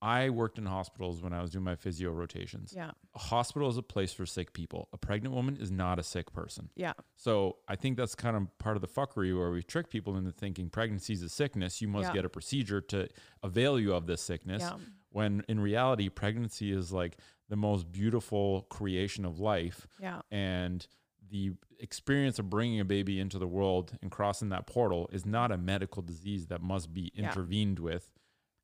i 0.00 0.28
worked 0.30 0.58
in 0.58 0.66
hospitals 0.66 1.22
when 1.22 1.32
i 1.32 1.40
was 1.40 1.50
doing 1.50 1.64
my 1.64 1.74
physio 1.74 2.10
rotations 2.12 2.72
yeah 2.76 2.90
a 3.14 3.18
hospital 3.18 3.68
is 3.68 3.76
a 3.76 3.82
place 3.82 4.12
for 4.12 4.26
sick 4.26 4.52
people 4.52 4.88
a 4.92 4.98
pregnant 4.98 5.34
woman 5.34 5.56
is 5.60 5.70
not 5.70 5.98
a 5.98 6.02
sick 6.02 6.32
person 6.32 6.68
yeah 6.76 6.92
so 7.16 7.56
I 7.66 7.74
think 7.76 7.96
that's 7.96 8.14
kind 8.14 8.36
of 8.36 8.56
part 8.58 8.76
of 8.76 8.80
the 8.80 8.86
fuckery 8.88 9.36
where 9.36 9.50
we 9.50 9.62
trick 9.62 9.90
people 9.90 10.16
into 10.16 10.30
thinking 10.30 10.70
pregnancy 10.70 11.12
is 11.14 11.22
a 11.22 11.28
sickness. 11.28 11.82
You 11.82 11.88
must 11.88 12.08
Yeah. 12.10 12.12
get 12.14 12.24
a 12.24 12.28
procedure 12.28 12.80
to 12.82 13.08
avail 13.42 13.78
you 13.80 13.92
of 13.92 14.06
this 14.06 14.22
sickness. 14.22 14.62
yeah 14.62 14.76
When 15.10 15.42
in 15.48 15.58
reality, 15.60 16.08
pregnancy 16.08 16.70
is 16.72 16.92
like 16.92 17.18
the 17.48 17.56
most 17.56 17.90
beautiful 17.90 18.62
creation 18.70 19.24
of 19.24 19.40
life. 19.40 19.86
yeah 20.00 20.20
And 20.30 20.86
the 21.30 21.52
experience 21.78 22.38
of 22.38 22.48
bringing 22.50 22.80
a 22.80 22.84
baby 22.84 23.20
into 23.20 23.38
the 23.38 23.46
world 23.46 23.96
and 24.02 24.10
crossing 24.10 24.48
that 24.50 24.66
portal 24.66 25.08
is 25.12 25.24
not 25.26 25.52
a 25.52 25.58
medical 25.58 26.02
disease 26.02 26.46
that 26.48 26.60
must 26.62 26.92
be 26.92 27.10
Yeah. 27.14 27.28
intervened 27.28 27.78
with. 27.78 28.10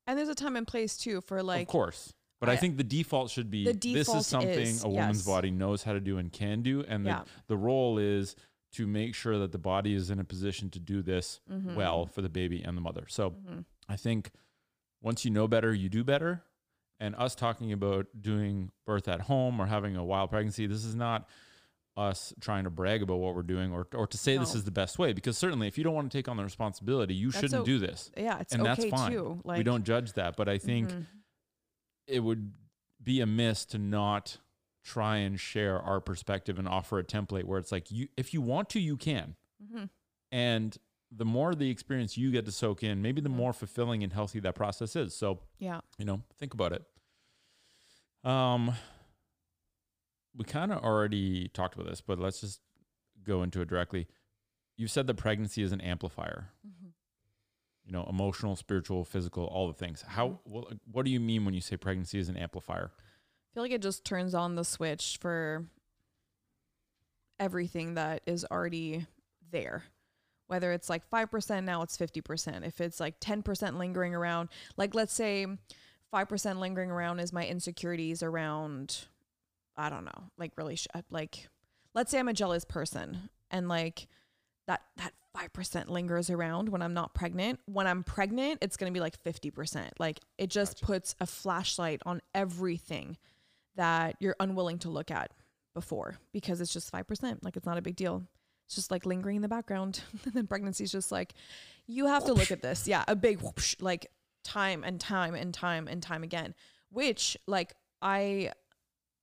and 0.07 0.19
there's 0.19 0.29
a 0.29 0.35
time 0.35 0.55
and 0.55 0.67
place 0.67 0.97
too 0.97 1.19
for 1.21 1.41
like 1.41 1.63
of 1.63 1.67
course. 1.67 2.13
But 2.39 2.49
I, 2.49 2.53
I- 2.53 2.55
think 2.57 2.77
the 2.77 2.83
default 2.83 3.31
should 3.31 3.49
be 3.49 3.65
The 3.65 3.73
this 3.93 4.07
is 4.13 4.27
something 4.27 4.49
is- 4.49 4.83
a 4.83 4.87
woman's 4.89 5.19
yes. 5.19 5.25
body 5.25 5.49
knows 5.49 5.81
how 5.83 5.93
to 5.93 5.99
do 5.99 6.17
and 6.19 6.31
can 6.31 6.61
do. 6.61 6.83
And 6.87 7.05
Yeah. 7.05 7.23
the, 7.23 7.29
the 7.55 7.57
role 7.57 7.97
is 7.97 8.35
to 8.73 8.85
make 8.85 9.15
sure 9.15 9.39
that 9.39 9.51
the 9.51 9.57
body 9.57 9.95
is 9.95 10.09
in 10.11 10.19
a 10.19 10.23
position 10.23 10.69
to 10.71 10.79
do 10.79 11.01
this 11.01 11.39
Mhm. 11.51 11.73
well 11.75 12.05
for 12.05 12.21
the 12.21 12.29
baby 12.29 12.61
and 12.61 12.77
the 12.77 12.81
mother. 12.81 13.05
So 13.07 13.31
Mhm. 13.31 13.65
I 13.89 13.95
think 13.95 14.31
once 15.01 15.23
you 15.25 15.31
know 15.31 15.47
better, 15.47 15.73
you 15.73 15.89
do 15.89 16.03
better. 16.03 16.43
And 16.99 17.15
us 17.15 17.33
talking 17.35 17.71
about 17.73 18.07
doing 18.21 18.71
birth 18.85 19.07
at 19.07 19.21
home 19.21 19.59
or 19.59 19.65
having 19.65 19.95
a 19.95 20.03
wild 20.05 20.29
pregnancy, 20.29 20.67
this 20.67 20.85
is 20.85 20.93
not 20.95 21.27
us 21.97 22.33
trying 22.41 22.65
to 22.65 22.69
brag 22.69 23.01
about 23.01 23.15
what 23.19 23.35
we're 23.35 23.41
doing 23.41 23.71
or, 23.71 23.87
or 23.93 24.05
to 24.07 24.17
say 24.17 24.37
this 24.37 24.53
is 24.53 24.63
the 24.65 24.71
best 24.71 24.99
way. 24.99 25.13
Because 25.13 25.37
certainly, 25.37 25.67
if 25.67 25.77
you 25.77 25.83
don't 25.83 25.93
want 25.93 26.11
to 26.11 26.17
take 26.17 26.27
on 26.27 26.35
the 26.37 26.43
responsibility, 26.43 27.13
you 27.13 27.31
That's 27.31 27.41
shouldn't 27.41 27.61
o- 27.61 27.65
do 27.65 27.79
this. 27.79 28.11
Yeah, 28.17 28.39
it's 28.39 28.53
and 28.53 28.61
okay 28.67 28.89
that's 28.89 29.01
fine. 29.01 29.11
too. 29.11 29.39
Like 29.43 29.57
we 29.57 29.63
don't 29.63 29.83
judge 29.85 30.13
that. 30.13 30.35
But 30.35 30.49
I 30.49 30.57
think 30.57 30.89
Mhm. 30.89 31.05
it 32.07 32.19
would 32.19 32.51
be 33.01 33.21
amiss 33.21 33.65
to 33.67 33.77
not 33.77 34.37
try 34.83 35.17
and 35.17 35.39
share 35.39 35.79
our 35.81 35.99
perspective 36.01 36.59
and 36.59 36.67
offer 36.67 36.99
a 36.99 37.03
template 37.03 37.43
where 37.45 37.57
it's 37.59 37.71
like 37.71 37.89
you 37.91 38.07
if 38.17 38.33
you 38.33 38.41
want 38.41 38.69
to 38.69 38.79
you 38.79 38.97
can 38.97 39.35
Mhm. 39.63 39.89
and 40.31 40.77
the 41.11 41.25
more 41.25 41.55
the 41.55 41.69
experience 41.71 42.17
you 42.17 42.31
get 42.31 42.45
to 42.45 42.51
soak 42.51 42.83
in 42.83 43.01
maybe 43.01 43.19
the 43.21 43.29
Mhm. 43.29 43.33
more 43.35 43.53
fulfilling 43.53 44.03
and 44.03 44.13
healthy 44.13 44.39
that 44.41 44.53
process 44.53 44.95
is 44.95 45.15
so 45.15 45.39
yeah. 45.57 45.81
you 45.97 46.05
know 46.05 46.21
think 46.37 46.53
about 46.53 46.71
it 46.71 46.83
um 48.23 48.75
we 50.37 50.43
kind 50.45 50.71
of 50.71 50.83
already 50.83 51.47
talked 51.49 51.75
about 51.75 51.87
this 51.87 52.01
but 52.01 52.19
let's 52.19 52.41
just 52.41 52.59
go 53.23 53.41
into 53.43 53.61
it 53.61 53.67
directly 53.67 54.07
you 54.77 54.87
said 54.87 55.07
that 55.07 55.15
pregnancy 55.15 55.61
is 55.63 55.71
an 55.71 55.81
amplifier 55.81 56.49
Mhm. 56.67 56.91
you 57.85 57.91
know 57.91 58.05
emotional 58.09 58.55
spiritual 58.55 59.03
physical 59.05 59.45
all 59.45 59.67
the 59.67 59.73
things 59.73 60.01
how 60.01 60.27
Mhm. 60.29 60.39
what, 60.43 60.73
what 60.91 61.05
do 61.05 61.11
you 61.11 61.19
mean 61.19 61.45
when 61.45 61.53
you 61.53 61.61
say 61.61 61.77
pregnancy 61.77 62.19
is 62.19 62.29
an 62.29 62.37
amplifier 62.37 62.91
I 62.97 63.53
feel 63.53 63.63
like 63.63 63.71
it 63.71 63.81
just 63.81 64.03
turns 64.03 64.33
on 64.35 64.55
the 64.55 64.65
switch 64.65 65.17
for 65.21 65.65
everything 67.39 67.95
that 67.95 68.21
is 68.25 68.45
already 68.51 69.05
there. 69.51 69.83
Whether 70.47 70.71
it's 70.73 70.89
like 70.89 71.03
5%, 71.09 71.65
now 71.65 71.81
it's 71.81 71.97
50%. 71.97 72.65
If 72.65 72.79
it's 72.81 72.99
like 72.99 73.19
10% 73.19 73.77
lingering 73.77 74.13
around, 74.13 74.49
like 74.77 74.93
let's 74.93 75.13
say 75.13 75.47
5% 76.11 76.59
lingering 76.59 76.91
around 76.91 77.19
is 77.19 77.33
my 77.33 77.45
insecurities 77.45 78.21
around, 78.21 79.05
I 79.77 79.89
don't 79.89 80.05
know, 80.05 80.31
like 80.37 80.53
really, 80.57 80.75
sh- 80.75 80.87
uh, 80.93 81.01
like, 81.09 81.47
let's 81.93 82.11
say 82.11 82.19
I'm 82.19 82.27
a 82.27 82.33
jealous 82.33 82.65
person 82.65 83.29
and 83.51 83.67
like 83.67 84.07
that, 84.67 84.81
that 84.97 85.13
5% 85.35 85.89
lingers 85.89 86.29
around 86.29 86.69
when 86.69 86.81
I'm 86.81 86.93
not 86.93 87.13
pregnant. 87.13 87.59
When 87.65 87.87
I'm 87.87 88.03
pregnant, 88.03 88.59
it's 88.61 88.77
going 88.77 88.91
to 88.91 88.97
be 88.97 89.01
like 89.01 89.21
50%. 89.23 89.89
Like 89.99 90.19
it 90.37 90.49
just 90.49 90.75
Gotcha. 90.75 90.85
puts 90.85 91.15
a 91.19 91.25
flashlight 91.25 92.01
on 92.05 92.21
everything 92.33 93.17
that 93.75 94.15
you're 94.19 94.35
unwilling 94.39 94.79
to 94.79 94.89
look 94.89 95.11
at 95.11 95.31
before 95.73 96.15
because 96.31 96.61
it's 96.61 96.71
just 96.73 96.91
5%. 96.91 97.39
Like 97.43 97.57
it's 97.57 97.65
not 97.65 97.77
a 97.77 97.81
big 97.81 97.95
deal. 97.95 98.23
It's 98.67 98.75
just 98.75 98.91
like 98.91 99.05
lingering 99.05 99.35
in 99.35 99.41
the 99.41 99.47
background. 99.47 100.01
and 100.25 100.33
then 100.33 100.47
pregnancy 100.47 100.85
is 100.85 100.91
just 100.91 101.11
like, 101.11 101.33
you 101.85 102.07
have 102.07 102.25
to 102.25 102.33
look 102.33 102.51
at 102.51 102.61
this. 102.61 102.87
Yeah, 102.87 103.03
a 103.07 103.15
big 103.15 103.41
whoosh, 103.41 103.75
like 103.79 104.09
time 104.43 104.83
and 104.83 104.99
time 104.99 105.35
and 105.35 105.53
time 105.53 105.87
and 105.87 106.01
time 106.01 106.23
again, 106.23 106.55
which 106.89 107.37
like 107.45 107.73
I 108.01 108.51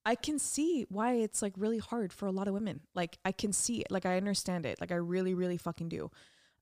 I 0.05 0.15
can 0.15 0.39
see 0.39 0.87
why 0.89 1.15
it's 1.15 1.43
like 1.43 1.55
really 1.57 1.79
hard 1.79 2.13
for 2.13 2.27
a 2.27 2.33
lot 2.33 2.49
of 2.49 2.55
women. 2.55 2.81
Like 2.95 3.19
I 3.25 3.33
can 3.33 3.53
see 3.53 3.81
it. 3.81 3.91
Like 3.91 4.07
I 4.07 4.17
understand 4.17 4.67
it. 4.67 4.81
Like 4.81 4.91
I 4.93 4.97
really, 4.97 5.35
really 5.35 5.57
fucking 5.57 5.89
do. 5.89 6.11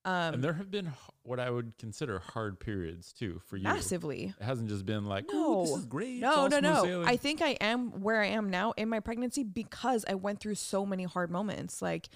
Um 0.04 0.34
and 0.34 0.44
there 0.44 0.54
have 0.54 0.70
been 0.70 0.92
what 1.24 1.38
I 1.38 1.50
would 1.50 1.76
consider 1.78 2.18
hard 2.18 2.58
periods 2.58 3.12
too 3.12 3.42
for 3.46 3.56
you. 3.58 3.64
massively. 3.64 4.32
It 4.40 4.42
hasn't 4.42 4.68
just 4.70 4.86
been 4.86 5.04
like, 5.04 5.26
No. 5.30 5.60
"Ooh, 5.60 5.66
this 5.66 5.76
is 5.76 5.84
great. 5.84 6.20
No, 6.20 6.46
no, 6.46 6.58
no. 6.60 6.82
sailing." 6.82 7.06
I 7.06 7.16
think 7.16 7.42
I 7.42 7.50
am 7.60 8.00
where 8.00 8.22
I 8.22 8.28
am 8.28 8.48
now 8.48 8.72
in 8.78 8.88
my 8.88 9.00
pregnancy 9.00 9.42
because 9.44 10.04
I 10.08 10.14
went 10.14 10.40
through 10.40 10.54
so 10.54 10.86
many 10.86 11.04
hard 11.04 11.30
moments. 11.30 11.82
Like, 11.82 12.08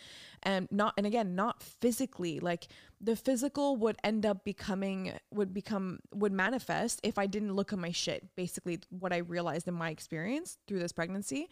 and 0.43 0.67
not, 0.71 0.95
and 0.97 1.07
again, 1.07 1.35
not 1.35 1.63
physically. 1.63 2.41
Like, 2.41 2.69
the 3.01 3.17
physical 3.17 3.77
would 3.77 3.97
end 4.03 4.25
up 4.25 4.45
becoming, 4.45 5.13
would 5.31 5.53
become, 5.53 6.01
would 6.13 6.33
manifest 6.33 7.01
if 7.03 7.19
I 7.19 7.27
didn't 7.27 7.53
look 7.55 7.73
at 7.75 7.79
my 7.79 7.93
shit. 7.93 8.35
Basically, 8.35 8.81
what 8.89 9.13
I 9.13 9.19
realized 9.19 9.69
in 9.69 9.75
my 9.75 9.91
experience 9.91 10.57
through 10.67 10.79
this 10.79 10.93
pregnancy. 10.93 11.49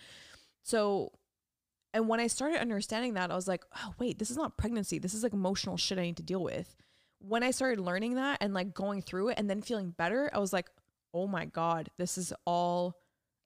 So, 0.63 1.13
and 1.95 2.09
when 2.09 2.21
I 2.21 2.27
started 2.27 2.61
understanding 2.61 3.15
that, 3.15 3.31
I 3.31 3.35
was 3.35 3.49
like, 3.49 3.65
oh, 3.77 3.95
wait, 3.99 4.19
this 4.19 4.31
is 4.31 4.37
not 4.37 4.57
pregnancy. 4.57 4.99
This 4.99 5.15
is 5.15 5.23
like 5.23 5.35
emotional 5.35 5.77
shit 5.77 5.99
I 5.99 6.03
need 6.03 6.17
to 6.17 6.23
deal 6.23 6.43
with. 6.43 6.75
When 7.19 7.43
I 7.43 7.51
started 7.51 7.81
learning 7.81 8.15
that 8.15 8.39
and 8.41 8.55
like 8.55 8.75
going 8.75 9.03
through 9.03 9.31
it 9.31 9.39
and 9.39 9.49
then 9.49 9.63
feeling 9.63 9.91
better, 9.91 10.31
I 10.33 10.39
was 10.39 10.53
like, 10.53 10.71
oh 11.13 11.27
my 11.27 11.45
God, 11.45 11.91
this 11.99 12.17
is 12.17 12.33
all 12.47 12.97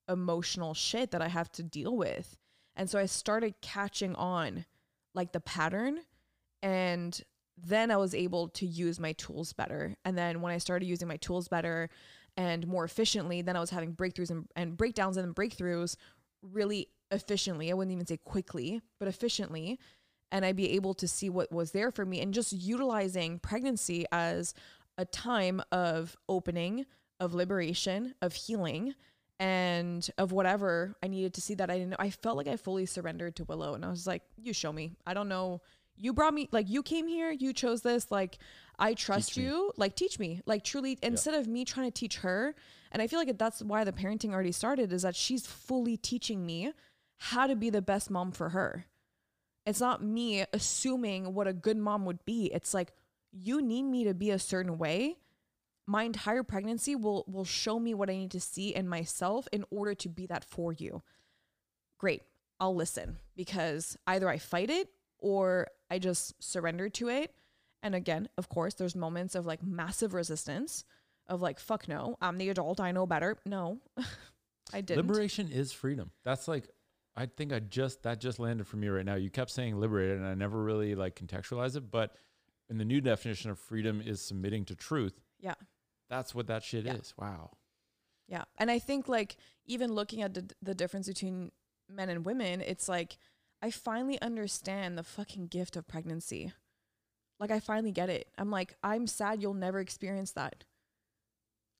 emotional 0.09 0.74
shit 0.74 1.10
that 1.10 1.23
I 1.23 1.28
have 1.28 1.51
to 1.52 1.62
deal 1.62 1.97
with. 1.97 2.36
And 2.77 2.89
so 2.89 2.98
I 2.98 3.06
started 3.06 3.55
catching 3.60 4.14
on 4.14 4.64
like 5.14 5.32
the 5.32 5.40
pattern 5.40 6.01
and 6.62 7.20
then 7.59 7.90
I 7.90 7.97
was 7.97 8.14
able 8.14 8.48
to 8.51 8.66
use 8.66 9.01
my 9.01 9.12
tools 9.12 9.52
better. 9.52 9.97
And 10.05 10.16
then 10.16 10.40
when 10.40 10.52
I 10.52 10.59
started 10.59 10.86
using 10.86 11.09
my 11.09 11.16
tools 11.16 11.48
better 11.48 11.89
and 12.36 12.66
more 12.66 12.85
efficiently, 12.85 13.43
then 13.43 13.56
I 13.56 13.60
was 13.60 13.70
having 13.70 13.94
breakthroughs 13.94 14.31
and, 14.31 14.47
and 14.55 14.77
breakdowns 14.77 15.16
and 15.16 15.35
breakthroughs 15.35 15.97
really 16.43 16.89
efficiently. 17.11 17.70
I 17.70 17.74
wouldn't 17.74 17.93
even 17.93 18.07
say 18.07 18.19
quickly, 18.19 18.81
but 18.99 19.09
efficiently. 19.09 19.78
And 20.33 20.45
I'd 20.45 20.57
be 20.57 20.73
able 20.73 20.95
to 20.95 21.07
see 21.07 21.31
what 21.31 21.53
was 21.53 21.70
there 21.70 21.91
for 21.91 22.05
me 22.05 22.20
and 22.20 22.35
just 22.35 22.53
utilizing 22.53 23.39
pregnancy 23.39 24.07
as 24.11 24.55
a 24.99 25.05
time 25.05 25.62
of 25.70 26.16
opening, 26.28 26.85
of 27.20 27.35
liberation, 27.35 28.15
of 28.20 28.33
healing, 28.33 28.95
and 29.39 30.09
of 30.19 30.33
whatever 30.33 30.97
I 31.03 31.09
needed 31.09 31.35
to 31.35 31.41
see 31.41 31.55
that 31.55 31.70
I 31.70 31.74
didn't 31.74 31.91
know. 31.91 31.97
I 31.99 32.11
felt 32.11 32.37
like 32.37 32.49
I 32.49 32.57
fully 32.57 32.87
surrendered 32.87 33.37
to 33.37 33.45
Willow 33.45 33.74
and 33.74 33.85
I 33.85 33.91
was 33.91 34.07
like, 34.07 34.23
you 34.37 34.53
show 34.53 34.73
me. 34.73 34.97
I 35.07 35.15
don't 35.15 35.28
know. 35.28 35.61
You 35.99 36.12
brought 36.12 36.35
me, 36.35 36.49
like, 36.53 36.69
you 36.69 36.83
came 36.83 37.07
here, 37.09 37.31
you 37.31 37.53
chose 37.53 37.81
this. 37.81 38.11
Like, 38.11 38.39
I 38.78 38.93
trust 38.95 39.28
Teach 39.31 39.39
me. 39.39 39.45
you. 39.45 39.73
Like, 39.77 39.97
teach 39.97 40.19
me. 40.19 40.43
Like, 40.45 40.62
truly, 40.62 40.99
instead 41.03 41.35
of 41.35 41.47
me 41.47 41.65
trying 41.65 41.87
to 41.87 41.91
teach 41.91 42.16
her. 42.19 42.55
And 42.93 43.01
I 43.01 43.07
feel 43.07 43.19
like 43.19 43.39
that's 43.39 43.62
why 43.62 43.85
the 43.85 43.93
parenting 43.93 44.33
already 44.33 44.53
started 44.53 44.93
is 44.93 45.03
that 45.03 45.16
she's 45.16 45.47
fully 45.47 45.97
teaching 45.97 46.45
me 46.45 46.73
how 47.18 47.47
to 47.47 47.56
be 47.56 47.70
the 47.70 47.82
best 47.82 48.10
mom 48.10 48.32
for 48.32 48.51
her. 48.51 48.86
It's 49.64 49.80
not 49.80 50.02
me 50.02 50.44
assuming 50.52 51.34
what 51.34 51.48
a 51.48 51.52
good 51.52 51.76
mom 51.76 52.05
would 52.05 52.24
be. 52.24 52.47
It's 52.52 52.72
like, 52.72 52.93
you 53.32 53.60
need 53.60 53.82
me 53.82 54.05
to 54.05 54.14
be 54.14 54.30
a 54.30 54.38
certain 54.38 54.78
way 54.78 55.18
my 55.86 56.02
entire 56.02 56.43
pregnancy 56.43 56.97
will 56.97 57.24
will 57.28 57.44
show 57.44 57.78
me 57.78 57.94
what 57.94 58.10
I 58.10 58.16
need 58.16 58.32
to 58.32 58.40
see 58.40 58.74
in 58.74 58.88
myself 58.88 59.47
in 59.52 59.64
order 59.70 59.94
to 59.94 60.09
be 60.09 60.26
that 60.26 60.44
for 60.44 60.72
you. 60.72 61.02
Great. 61.98 62.22
I'll 62.59 62.74
listen 62.74 63.18
because 63.36 63.97
either 64.06 64.28
I 64.28 64.38
fight 64.38 64.70
it 64.70 64.88
or 65.18 65.68
I 65.90 65.98
just 65.98 66.43
surrender 66.43 66.88
to 66.90 67.09
it. 67.09 67.34
And 67.82 67.94
again, 67.94 68.28
of 68.36 68.48
course, 68.48 68.74
there's 68.74 68.97
moments 68.97 69.34
of 69.34 69.47
like 69.47 69.62
massive 69.62 70.14
resistance 70.14 70.84
of 71.28 71.40
like 71.40 71.60
fuck 71.60 71.88
no, 71.88 72.16
I'm 72.20 72.38
the 72.38 72.51
adult, 72.51 72.80
I 72.80 72.93
know 72.93 73.06
better. 73.06 73.36
No. 73.47 73.78
I 74.74 74.80
didn't. 74.80 75.06
liberation 75.06 75.48
is 75.48 75.70
freedom. 75.70 76.10
That's 76.24 76.48
like 76.48 76.68
I 77.16 77.26
think 77.26 77.52
I 77.52 77.60
just 77.60 78.02
that 78.02 78.20
just 78.20 78.38
landed 78.38 78.66
for 78.66 78.76
me 78.76 78.88
right 78.88 79.05
now. 79.05 79.14
You 79.14 79.30
kept 79.30 79.51
saying 79.51 79.78
liberated 79.80 80.18
and 80.18 80.26
I 80.26 80.34
never 80.34 80.62
really 80.62 80.94
like 80.94 81.16
contextualized 81.16 81.76
it, 81.76 81.90
but 81.90 82.14
in 82.68 82.78
the 82.78 82.84
new 82.84 83.01
definition 83.01 83.51
of 83.51 83.59
freedom 83.59 84.02
is 84.05 84.20
submitting 84.20 84.64
to 84.66 84.74
truth. 84.74 85.20
Yeah. 85.40 85.55
That's 86.10 86.34
what 86.34 86.47
that 86.48 86.62
shit 86.62 86.84
Yeah. 86.84 86.94
is. 86.94 87.14
Wow. 87.18 87.52
Yeah. 88.28 88.44
And 88.59 88.70
I 88.70 88.78
think 88.78 89.09
like 89.09 89.36
even 89.64 89.93
looking 89.93 90.20
at 90.22 90.34
the 90.34 90.51
the 90.60 90.74
difference 90.74 91.06
between 91.09 91.52
men 91.88 92.09
and 92.10 92.24
women, 92.24 92.60
it's 92.60 92.88
like 92.88 93.16
I 93.62 93.70
finally 93.70 94.20
understand 94.20 94.98
the 94.98 95.02
fucking 95.02 95.47
gift 95.47 95.76
of 95.76 95.88
pregnancy. 95.88 96.52
Like 97.40 97.51
I 97.51 97.60
finally 97.60 97.93
get 97.93 98.10
it. 98.10 98.28
I'm 98.36 98.51
like 98.51 98.76
I'm 98.82 99.06
sad 99.06 99.40
you'll 99.40 99.55
never 99.55 99.80
experience 99.80 100.32
that. 100.32 100.64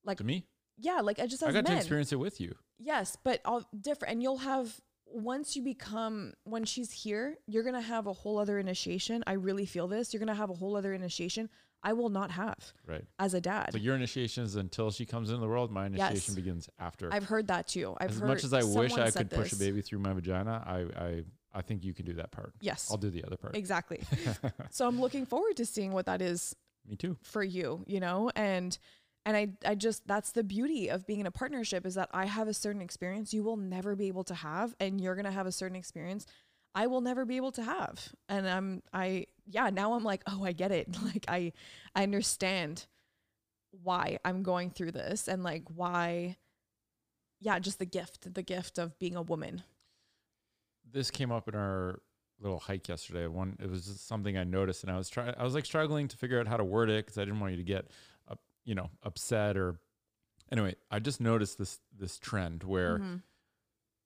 Like 0.05 0.19
To 0.19 0.25
me, 0.25 0.47
yeah, 0.79 1.01
like 1.01 1.19
I 1.19 1.27
just 1.27 1.43
as 1.43 1.49
I 1.51 1.53
got 1.53 1.65
men. 1.65 1.73
to 1.73 1.79
experience 1.79 2.13
it 2.13 2.17
with 2.21 2.41
you. 2.41 2.55
Yes, 2.79 3.17
but 3.23 3.41
all 3.45 3.63
different 3.79 4.13
and 4.13 4.23
you'll 4.23 4.39
have 4.39 4.81
once 5.07 5.57
you 5.57 5.63
become 5.63 6.33
when 6.45 6.65
she's 6.65 6.91
here, 6.93 7.37
you're 7.47 7.63
going 7.63 7.75
to 7.75 7.81
have 7.81 8.07
a 8.07 8.13
whole 8.13 8.39
other 8.39 8.59
initiation. 8.59 9.23
I 9.27 9.33
really 9.33 9.67
feel 9.67 9.89
this. 9.89 10.13
You're 10.13 10.19
going 10.19 10.29
to 10.29 10.35
have 10.35 10.51
a 10.51 10.55
whole 10.55 10.77
other 10.77 10.93
initiation 10.93 11.49
I 11.83 11.93
will 11.93 12.09
not 12.09 12.33
have 12.33 12.73
Right. 12.85 13.05
as 13.21 13.35
a 13.35 13.41
dad. 13.41 13.69
So 13.73 13.79
your 13.79 13.95
initiation 13.95 14.43
is 14.43 14.57
until 14.57 14.91
she 14.91 15.07
comes 15.07 15.31
into 15.31 15.41
the 15.41 15.47
world. 15.49 15.71
My 15.71 15.87
initiation 15.87 16.15
Yes. 16.33 16.35
begins 16.35 16.69
after. 16.81 17.13
I've 17.13 17.25
heard 17.25 17.47
that 17.49 17.69
too. 17.69 17.95
I've 18.01 18.11
heard 18.11 18.23
as 18.23 18.29
much 18.29 18.45
as 18.45 18.53
I 18.53 18.65
wish 18.65 18.93
I 18.95 19.11
could 19.11 19.31
push 19.31 19.53
a 19.53 19.57
baby 19.57 19.83
through 19.83 20.01
my 20.01 20.13
vagina, 20.13 20.65
I, 20.67 21.01
I 21.01 21.25
I 21.55 21.63
think 21.63 21.85
you 21.85 21.95
can 21.95 22.05
do 22.05 22.13
that 22.15 22.33
part. 22.33 22.53
Yes. 22.61 22.89
I'll 22.91 22.99
do 22.99 23.09
the 23.09 23.25
other 23.25 23.37
part. 23.37 23.57
Exactly. 23.57 24.03
so 24.71 24.87
I'm 24.87 25.01
looking 25.01 25.25
forward 25.25 25.57
to 25.57 25.65
seeing 25.65 25.93
what 25.93 26.05
that 26.07 26.21
is 26.21 26.55
Me 26.87 26.97
too. 26.97 27.17
for 27.23 27.43
you, 27.43 27.83
you 27.87 27.99
know? 28.01 28.31
And 28.37 28.77
and 29.27 29.37
I 29.37 29.49
I 29.67 29.75
just 29.75 30.07
that's 30.07 30.33
the 30.33 30.43
beauty 30.43 30.89
of 30.89 31.07
being 31.07 31.21
in 31.21 31.27
a 31.27 31.31
partnership 31.31 31.85
is 31.85 31.97
that 31.97 32.09
I 32.15 32.25
have 32.25 32.49
a 32.49 32.55
certain 32.55 32.81
experience 32.81 33.35
you 33.35 33.43
will 33.43 33.59
never 33.59 33.95
be 33.95 34.09
able 34.09 34.25
to 34.25 34.35
have 34.35 34.75
and 34.81 34.99
you're 34.99 35.15
going 35.15 35.27
to 35.27 35.31
have 35.31 35.47
a 35.47 35.53
certain 35.53 35.77
experience 35.77 36.27
I 36.77 36.89
will 36.89 37.01
never 37.01 37.25
be 37.25 37.37
able 37.37 37.53
to 37.53 37.65
have. 37.65 38.13
And 38.29 38.47
I'm 38.47 38.83
I 38.93 39.27
yeah, 39.47 39.71
now 39.71 39.95
I'm 39.95 40.05
like, 40.05 40.23
"Oh, 40.27 40.45
I 40.45 40.53
get 40.53 40.71
it." 40.71 40.95
Like 41.03 41.25
I 41.27 41.53
I 41.95 42.03
understand 42.03 42.87
why 43.83 44.19
I'm 44.25 44.43
going 44.43 44.71
through 44.71 44.93
this 44.93 45.27
and 45.27 45.43
like 45.43 45.65
why 45.75 46.37
yeah, 47.41 47.59
just 47.59 47.79
the 47.79 47.87
gift, 47.87 48.33
the 48.33 48.43
gift 48.43 48.79
of 48.79 48.99
being 48.99 49.17
a 49.17 49.23
woman. 49.23 49.63
This 50.91 51.11
came 51.11 51.33
up 51.33 51.49
in 51.49 51.55
our 51.55 52.01
little 52.41 52.59
hike 52.59 52.89
yesterday. 52.89 53.27
One, 53.27 53.57
it 53.59 53.71
was 53.71 53.87
just 53.87 54.07
something 54.07 54.37
I 54.37 54.45
noticed, 54.45 54.85
and 54.85 54.93
I 54.93 54.99
was 54.99 55.09
trying. 55.09 55.35
I 55.39 55.45
was 55.45 55.55
like 55.55 55.65
struggling 55.65 56.09
to 56.09 56.17
figure 56.17 56.39
out 56.39 56.47
how 56.47 56.59
to 56.59 56.65
word 56.65 56.91
it 56.91 57.07
because 57.07 57.17
I 57.17 57.25
didn't 57.25 57.41
want 57.41 57.53
you 57.53 57.59
to 57.59 57.65
get, 57.65 57.91
you 58.67 58.75
know, 58.75 58.91
upset 59.03 59.57
or. 59.57 59.81
Anyway, 60.53 60.75
I 60.93 60.99
just 61.01 61.21
noticed 61.21 61.57
this 61.59 61.81
this 61.99 62.19
trend 62.19 62.63
where, 62.63 62.99
Mhm. 62.99 63.23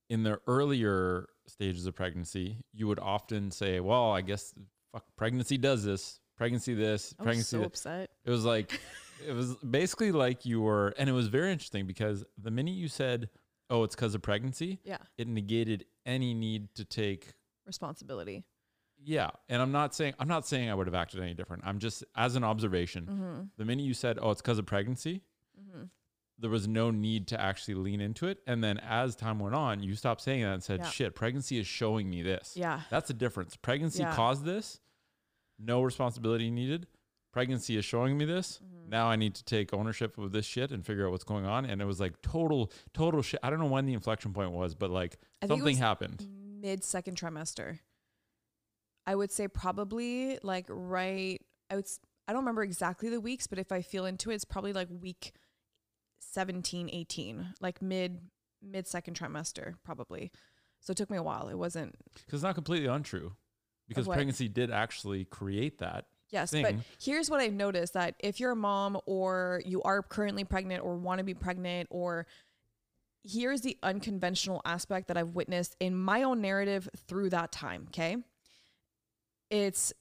in 0.09 0.23
the 0.23 0.41
earlier 0.47 1.29
stages 1.47 1.85
of 1.87 1.95
pregnancy, 1.95 2.63
you 2.73 2.87
would 2.87 2.99
often 2.99 3.51
say, 3.51 3.81
"Well, 3.81 4.11
I 4.13 4.21
guess 4.23 4.55
fuck, 4.93 5.05
pregnancy 5.17 5.59
does 5.59 5.85
this. 5.85 6.21
Pregnancy 6.37 6.73
this. 6.75 7.15
I 7.19 7.23
Pregnancy." 7.25 7.49
so 7.57 7.59
that." 7.59 7.67
upset. 7.67 8.11
It 8.25 8.31
was 8.31 8.45
like, 8.47 8.81
it 9.27 9.33
was 9.33 9.55
basically 9.57 10.13
like 10.13 10.47
you 10.47 10.63
were, 10.63 10.95
and 10.97 11.11
it 11.11 11.13
was 11.13 11.29
very 11.29 11.53
interesting 11.53 11.87
because 11.87 12.25
the 12.39 12.51
minute 12.51 12.73
you 12.75 12.89
said, 12.89 13.29
"Oh, 13.69 13.85
it's 13.85 13.95
because 13.95 14.15
of 14.15 14.23
pregnancy," 14.23 14.79
Yeah. 14.85 14.99
it 15.19 15.29
negated 15.29 15.85
any 16.07 16.33
need 16.33 16.75
to 16.77 16.85
take 16.87 17.35
Responsibility. 17.67 18.45
Yeah, 19.03 19.31
and 19.49 19.61
I'm 19.63 19.73
not 19.73 19.95
saying 19.95 20.15
I'm 20.19 20.29
not 20.29 20.47
saying 20.47 20.69
I 20.71 20.75
would 20.75 20.87
have 20.87 20.95
acted 20.95 21.21
any 21.21 21.35
different. 21.35 21.63
I'm 21.67 21.79
just 21.79 22.05
as 22.17 22.37
an 22.37 22.45
observation. 22.45 23.07
Mm-hmm. 23.07 23.41
The 23.57 23.65
minute 23.65 23.85
you 23.85 23.95
said, 23.95 24.19
"Oh, 24.21 24.31
it's 24.31 24.43
because 24.43 24.59
of 24.59 24.67
pregnancy," 24.67 25.23
Mm-hmm. 25.61 25.85
there 26.39 26.51
was 26.51 26.67
no 26.69 26.91
need 26.91 27.27
to 27.29 27.41
actually 27.41 27.75
lean 27.75 28.01
into 28.01 28.27
it. 28.27 28.39
And 28.47 28.63
then 28.65 28.79
as 28.79 29.15
time 29.17 29.39
went 29.39 29.55
on, 29.55 29.83
you 29.83 29.95
stopped 29.95 30.21
saying 30.23 30.43
that 30.43 30.55
and 30.55 30.63
said, 30.63 30.81
Yeah. 30.81 30.89
"Shit, 30.91 31.15
pregnancy 31.15 31.59
is 31.59 31.67
showing 31.67 32.09
me 32.09 32.23
this." 32.23 32.55
Yeah. 32.57 32.81
That's 32.91 33.09
the 33.09 33.15
difference. 33.15 33.57
Pregnancy 33.57 34.01
Yeah. 34.03 34.15
caused 34.15 34.45
this. 34.45 34.81
No 35.59 35.83
responsibility 35.83 36.51
needed. 36.51 36.87
Pregnancy 37.33 37.77
is 37.77 37.85
showing 37.85 38.17
me 38.19 38.25
this. 38.25 38.59
Mm-hmm. 38.65 38.91
Now 38.91 39.07
I 39.09 39.17
need 39.17 39.35
to 39.37 39.45
take 39.45 39.73
ownership 39.75 40.17
of 40.19 40.33
this 40.33 40.47
shit 40.47 40.73
and 40.73 40.85
figure 40.85 41.05
out 41.07 41.13
what's 41.13 41.23
going 41.25 41.45
on. 41.45 41.65
And 41.65 41.81
it 41.81 41.85
was 41.85 42.01
like 42.01 42.21
total, 42.23 42.73
total 42.95 43.23
shit. 43.23 43.39
I 43.43 43.51
don't 43.51 43.61
know 43.61 43.67
when 43.67 43.87
the 43.87 43.93
inflection 43.93 44.33
point 44.33 44.51
was, 44.53 44.75
but 44.75 44.91
like 44.91 45.19
I 45.43 45.47
something 45.47 45.65
was 45.65 45.79
happened. 45.79 46.27
Mid 46.61 46.83
second 46.83 47.17
trimester. 47.17 47.79
I 49.11 49.17
would 49.17 49.33
say 49.33 49.49
probably 49.49 50.39
like 50.45 50.67
right. 50.69 51.43
I 51.69 51.75
would. 51.75 51.87
I 52.29 52.33
don't 52.33 52.43
remember 52.43 52.63
exactly 52.63 53.09
the 53.09 53.21
weeks, 53.21 53.49
but 53.49 53.59
if 53.59 53.73
I 53.73 53.83
feel 53.83 54.07
into 54.07 54.31
it, 54.31 54.37
it's 54.37 54.45
probably 54.45 54.73
like 54.73 54.87
week 54.89 55.33
17, 56.21 56.89
18, 56.93 57.55
like 57.61 57.83
mid 57.83 58.21
mid 58.63 58.87
second 58.87 59.19
trimester, 59.19 59.75
probably. 59.83 60.31
So 60.79 60.93
it 60.93 60.97
took 60.97 61.11
me 61.11 61.17
a 61.17 61.25
while. 61.25 61.49
It 61.49 61.57
wasn't 61.57 61.97
Because 62.25 62.39
it's 62.39 62.45
not 62.45 62.55
completely 62.55 62.87
untrue. 62.87 63.33
Because 63.89 64.07
pregnancy 64.07 64.47
did 64.47 64.71
actually 64.71 65.25
create 65.25 65.79
that. 65.79 66.05
Yes, 66.31 66.53
but 66.53 66.77
here's 67.03 67.29
what 67.29 67.41
I've 67.41 67.53
noticed 67.53 67.95
that 67.95 68.15
if 68.21 68.39
you're 68.39 68.53
a 68.53 68.57
mom 68.57 68.97
or 69.07 69.61
you 69.67 69.83
are 69.83 70.05
currently 70.05 70.45
pregnant 70.45 70.85
or 70.85 70.95
want 70.97 71.19
to 71.19 71.25
be 71.25 71.35
pregnant 71.35 71.89
or 71.91 72.29
here's 73.25 73.63
the 73.63 73.77
unconventional 73.83 74.63
aspect 74.65 75.09
that 75.09 75.17
I've 75.17 75.35
witnessed 75.35 75.75
in 75.81 75.97
my 75.97 76.23
own 76.23 76.41
narrative 76.41 76.89
through 77.09 77.31
that 77.31 77.51
time, 77.51 77.87
okay? 77.89 78.19
It's 79.51 79.93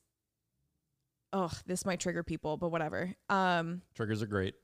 oh, 1.33 1.51
this 1.65 1.85
might 1.85 1.99
trigger 1.99 2.23
people, 2.23 2.57
but 2.57 2.69
whatever. 2.69 3.13
Um 3.29 3.81
Triggers 3.95 4.21
are 4.21 4.27
great. 4.27 4.55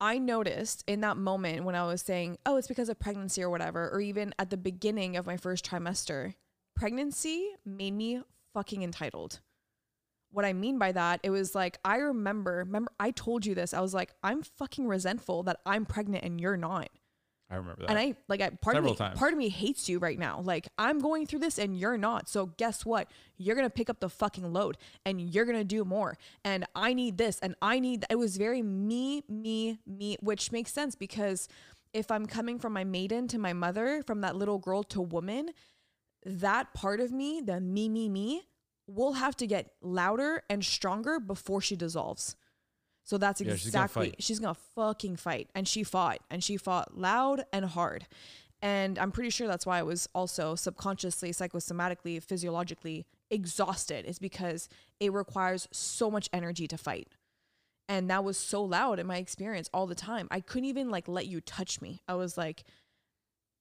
I 0.00 0.18
noticed 0.18 0.82
in 0.88 1.02
that 1.02 1.16
moment 1.16 1.62
when 1.62 1.76
I 1.76 1.86
was 1.86 2.02
saying, 2.02 2.38
oh, 2.44 2.56
it's 2.56 2.66
because 2.66 2.88
of 2.88 2.98
pregnancy 2.98 3.40
or 3.40 3.50
whatever, 3.50 3.88
or 3.88 4.00
even 4.00 4.34
at 4.36 4.50
the 4.50 4.56
beginning 4.56 5.16
of 5.16 5.26
my 5.26 5.36
first 5.36 5.64
trimester, 5.64 6.34
pregnancy 6.74 7.50
made 7.64 7.92
me 7.92 8.20
fucking 8.52 8.82
entitled. 8.82 9.38
What 10.32 10.44
I 10.44 10.54
mean 10.54 10.76
by 10.76 10.90
that, 10.90 11.20
it 11.22 11.30
was 11.30 11.54
like, 11.54 11.78
I 11.84 11.98
remember, 11.98 12.64
remember, 12.66 12.90
I 12.98 13.12
told 13.12 13.46
you 13.46 13.54
this. 13.54 13.72
I 13.72 13.80
was 13.80 13.94
like, 13.94 14.12
I'm 14.24 14.42
fucking 14.42 14.88
resentful 14.88 15.44
that 15.44 15.60
I'm 15.64 15.86
pregnant 15.86 16.24
and 16.24 16.40
you're 16.40 16.56
not. 16.56 16.88
I 17.52 17.56
remember 17.56 17.82
that. 17.82 17.90
And 17.90 17.98
I 17.98 18.14
like 18.28 18.40
I 18.40 18.48
part 18.48 18.76
Several 18.76 18.94
of 18.94 18.98
me 18.98 19.06
times. 19.06 19.18
part 19.18 19.32
of 19.32 19.38
me 19.38 19.50
hates 19.50 19.88
you 19.88 19.98
right 19.98 20.18
now. 20.18 20.40
Like 20.40 20.68
I'm 20.78 20.98
going 20.98 21.26
through 21.26 21.40
this 21.40 21.58
and 21.58 21.78
you're 21.78 21.98
not. 21.98 22.28
So 22.28 22.46
guess 22.56 22.86
what? 22.86 23.10
You're 23.36 23.54
gonna 23.54 23.70
pick 23.70 23.90
up 23.90 24.00
the 24.00 24.08
fucking 24.08 24.52
load 24.52 24.78
and 25.04 25.20
you're 25.20 25.44
gonna 25.44 25.62
do 25.62 25.84
more. 25.84 26.16
And 26.44 26.64
I 26.74 26.94
need 26.94 27.18
this 27.18 27.38
and 27.40 27.54
I 27.60 27.78
need 27.78 28.06
it 28.08 28.16
was 28.16 28.38
very 28.38 28.62
me, 28.62 29.22
me, 29.28 29.80
me, 29.86 30.16
which 30.20 30.50
makes 30.50 30.72
sense 30.72 30.94
because 30.94 31.46
if 31.92 32.10
I'm 32.10 32.24
coming 32.24 32.58
from 32.58 32.72
my 32.72 32.84
maiden 32.84 33.28
to 33.28 33.38
my 33.38 33.52
mother, 33.52 34.02
from 34.06 34.22
that 34.22 34.34
little 34.34 34.58
girl 34.58 34.82
to 34.84 35.02
woman, 35.02 35.50
that 36.24 36.72
part 36.72 37.00
of 37.00 37.12
me, 37.12 37.42
the 37.44 37.60
me, 37.60 37.90
me, 37.90 38.08
me, 38.08 38.42
will 38.86 39.14
have 39.14 39.36
to 39.36 39.46
get 39.46 39.72
louder 39.82 40.42
and 40.48 40.64
stronger 40.64 41.20
before 41.20 41.60
she 41.60 41.76
dissolves. 41.76 42.34
So 43.04 43.18
that's 43.18 43.40
Yeah, 43.40 43.56
she's 43.56 43.72
gonna 43.72 43.84
exactly 43.84 44.14
she's 44.18 44.38
gonna 44.38 44.56
fucking 44.74 45.16
fight. 45.16 45.48
And 45.54 45.66
she 45.66 45.82
fought 45.82 46.20
and 46.30 46.42
she 46.42 46.56
fought 46.56 46.96
loud 46.96 47.44
and 47.52 47.64
hard. 47.64 48.06
And 48.60 48.96
I'm 48.98 49.10
pretty 49.10 49.30
sure 49.30 49.48
that's 49.48 49.66
why 49.66 49.80
I 49.80 49.82
was 49.82 50.08
also 50.14 50.54
subconsciously, 50.54 51.32
psychosomatically, 51.32 52.22
physiologically 52.22 53.06
exhausted, 53.28 54.06
is 54.06 54.20
because 54.20 54.68
it 55.00 55.12
requires 55.12 55.68
so 55.72 56.10
much 56.10 56.28
energy 56.32 56.68
to 56.68 56.78
fight. 56.78 57.08
And 57.88 58.08
that 58.08 58.22
was 58.22 58.38
so 58.38 58.62
loud 58.62 59.00
in 59.00 59.06
my 59.06 59.16
experience 59.16 59.68
all 59.74 59.88
the 59.88 59.96
time. 59.96 60.28
I 60.30 60.40
couldn't 60.40 60.68
even 60.68 60.90
like 60.90 61.08
let 61.08 61.26
you 61.26 61.40
touch 61.40 61.80
me. 61.80 62.02
I 62.06 62.14
was 62.14 62.38
like, 62.38 62.62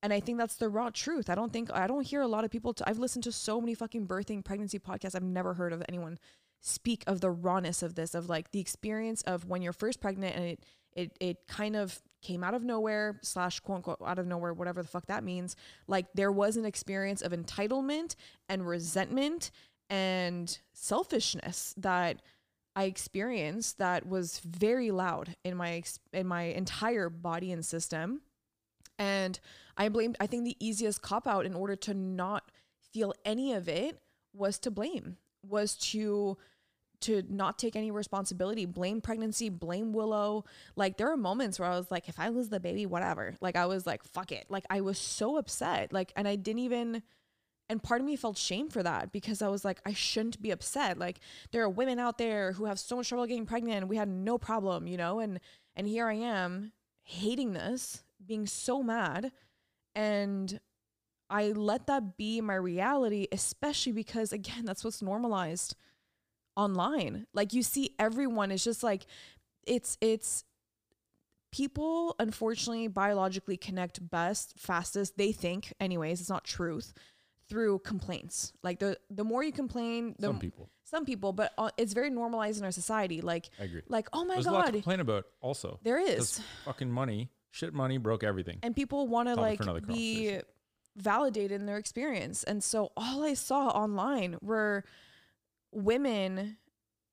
and 0.03 0.13
I 0.13 0.19
think 0.19 0.37
that's 0.37 0.55
the 0.55 0.69
raw 0.69 0.89
truth. 0.91 1.29
I 1.29 1.35
don't 1.35 1.51
think 1.51 1.71
I 1.73 1.87
don't 1.87 2.05
hear 2.05 2.21
a 2.21 2.27
lot 2.27 2.43
of 2.43 2.51
people. 2.51 2.75
i 2.85 2.89
I've 2.89 2.99
listened 2.99 3.23
to 3.23 3.31
so 3.31 3.59
many 3.59 3.73
fucking 3.73 4.07
birthing 4.07 4.43
pregnancy 4.43 4.77
podcasts. 4.77 5.15
I've 5.15 5.23
never 5.23 5.55
heard 5.55 5.73
of 5.73 5.83
anyone 5.89 6.19
speak 6.61 7.03
of 7.07 7.21
the 7.21 7.31
rawness 7.31 7.83
of 7.83 7.95
this, 7.95 8.15
of 8.15 8.29
like 8.29 8.51
the 8.51 8.59
experience 8.59 9.21
of 9.23 9.45
when 9.45 9.61
you're 9.61 9.73
first 9.73 9.99
pregnant 9.99 10.35
and 10.35 10.45
it 10.45 10.63
it 10.93 11.17
it 11.19 11.47
kind 11.47 11.75
of 11.75 12.01
came 12.21 12.43
out 12.43 12.53
of 12.53 12.63
nowhere 12.63 13.19
slash 13.23 13.59
quote 13.59 13.77
unquote 13.77 13.97
out 14.05 14.19
of 14.19 14.27
nowhere, 14.27 14.53
whatever 14.53 14.81
the 14.81 14.87
fuck 14.87 15.07
that 15.07 15.23
means. 15.23 15.55
Like 15.87 16.05
there 16.13 16.31
was 16.31 16.57
an 16.57 16.65
experience 16.65 17.21
of 17.21 17.31
entitlement 17.31 18.15
and 18.47 18.67
resentment 18.67 19.51
and 19.89 20.57
selfishness 20.73 21.73
that 21.77 22.21
I 22.75 22.85
experienced 22.85 23.79
that 23.79 24.07
was 24.07 24.39
very 24.39 24.91
loud 24.91 25.35
in 25.43 25.57
my 25.57 25.83
in 26.13 26.27
my 26.27 26.43
entire 26.43 27.09
body 27.09 27.51
and 27.51 27.65
system. 27.65 28.21
And 28.99 29.39
I 29.77 29.89
blamed 29.89 30.17
I 30.19 30.27
think 30.27 30.45
the 30.45 30.65
easiest 30.65 31.01
cop 31.01 31.27
out 31.27 31.45
in 31.45 31.53
order 31.53 31.75
to 31.77 31.93
not 31.93 32.51
feel 32.93 33.13
any 33.25 33.53
of 33.53 33.67
it 33.67 33.99
was 34.33 34.59
to 34.59 34.71
blame, 34.71 35.17
was 35.43 35.75
to 35.75 36.37
to 37.01 37.23
not 37.29 37.57
take 37.57 37.75
any 37.75 37.91
responsibility, 37.91 38.65
blame 38.65 39.01
pregnancy, 39.01 39.49
blame 39.49 39.93
Willow. 39.93 40.45
Like 40.75 40.97
there 40.97 41.11
are 41.11 41.17
moments 41.17 41.59
where 41.59 41.69
I 41.69 41.77
was 41.77 41.91
like, 41.91 42.07
if 42.09 42.19
I 42.19 42.29
lose 42.29 42.49
the 42.49 42.59
baby, 42.59 42.85
whatever. 42.85 43.35
Like 43.41 43.55
I 43.55 43.65
was 43.65 43.85
like, 43.85 44.03
fuck 44.03 44.31
it. 44.31 44.45
Like 44.49 44.65
I 44.69 44.81
was 44.81 44.97
so 44.97 45.37
upset. 45.37 45.91
Like 45.91 46.13
and 46.15 46.27
I 46.27 46.35
didn't 46.35 46.59
even 46.59 47.03
and 47.69 47.81
part 47.81 48.01
of 48.01 48.05
me 48.05 48.17
felt 48.17 48.37
shame 48.37 48.69
for 48.69 48.83
that 48.83 49.13
because 49.13 49.41
I 49.41 49.47
was 49.47 49.63
like, 49.63 49.79
I 49.85 49.93
shouldn't 49.93 50.41
be 50.41 50.51
upset. 50.51 50.97
Like 50.97 51.19
there 51.51 51.63
are 51.63 51.69
women 51.69 51.99
out 51.99 52.17
there 52.17 52.51
who 52.51 52.65
have 52.65 52.77
so 52.77 52.97
much 52.97 53.07
trouble 53.09 53.25
getting 53.25 53.45
pregnant 53.45 53.77
and 53.77 53.89
we 53.89 53.95
had 53.95 54.09
no 54.09 54.37
problem, 54.37 54.87
you 54.87 54.97
know? 54.97 55.19
And 55.19 55.39
and 55.75 55.87
here 55.87 56.07
I 56.07 56.15
am 56.15 56.73
hating 57.03 57.53
this, 57.53 58.03
being 58.25 58.45
so 58.45 58.83
mad. 58.83 59.31
And 59.95 60.59
I 61.29 61.47
let 61.53 61.87
that 61.87 62.17
be 62.17 62.41
my 62.41 62.55
reality, 62.55 63.27
especially 63.31 63.93
because 63.93 64.33
again, 64.33 64.65
that's 64.65 64.83
what's 64.83 65.01
normalized 65.01 65.75
online. 66.55 67.27
Like 67.33 67.53
you 67.53 67.63
see 67.63 67.95
everyone 67.99 68.51
is 68.51 68.63
just 68.63 68.83
like 68.83 69.05
it's 69.65 69.97
it's 70.01 70.43
people 71.51 72.15
unfortunately 72.19 72.87
biologically 72.87 73.57
connect 73.57 74.07
best, 74.09 74.53
fastest, 74.57 75.17
they 75.17 75.31
think 75.31 75.73
anyways, 75.79 76.19
it's 76.21 76.29
not 76.29 76.43
truth, 76.45 76.93
through 77.49 77.79
complaints. 77.79 78.53
Like 78.63 78.79
the 78.79 78.97
the 79.09 79.23
more 79.23 79.43
you 79.43 79.51
complain, 79.51 80.15
the 80.19 80.27
Some 80.27 80.39
people. 80.39 80.69
some 80.83 81.05
people, 81.05 81.33
but 81.33 81.53
uh, 81.57 81.69
it's 81.77 81.93
very 81.93 82.09
normalized 82.09 82.59
in 82.59 82.65
our 82.65 82.71
society. 82.71 83.21
Like 83.21 83.49
I 83.59 83.65
agree. 83.65 83.81
like 83.87 84.07
oh 84.13 84.25
my 84.25 84.35
There's 84.35 84.45
a 84.47 84.51
lot 84.51 84.65
to 84.67 84.71
god, 84.71 84.73
complain 84.83 84.99
about 84.99 85.25
also. 85.41 85.79
there 85.83 85.99
is 85.99 86.39
fucking 86.65 86.89
money, 86.91 87.29
shit 87.51 87.73
money 87.73 87.97
broke 87.97 88.23
everything. 88.23 88.59
and 88.63 88.75
people 88.75 89.07
want 89.07 89.27
to 89.27 89.35
like 89.35 89.59
be 89.87 90.39
validated 90.97 91.53
in 91.61 91.65
their 91.65 91.77
experience 91.77 92.43
and 92.43 92.61
so 92.61 92.91
all 92.97 93.23
i 93.23 93.33
saw 93.33 93.69
online 93.69 94.37
were 94.41 94.83
women 95.71 96.57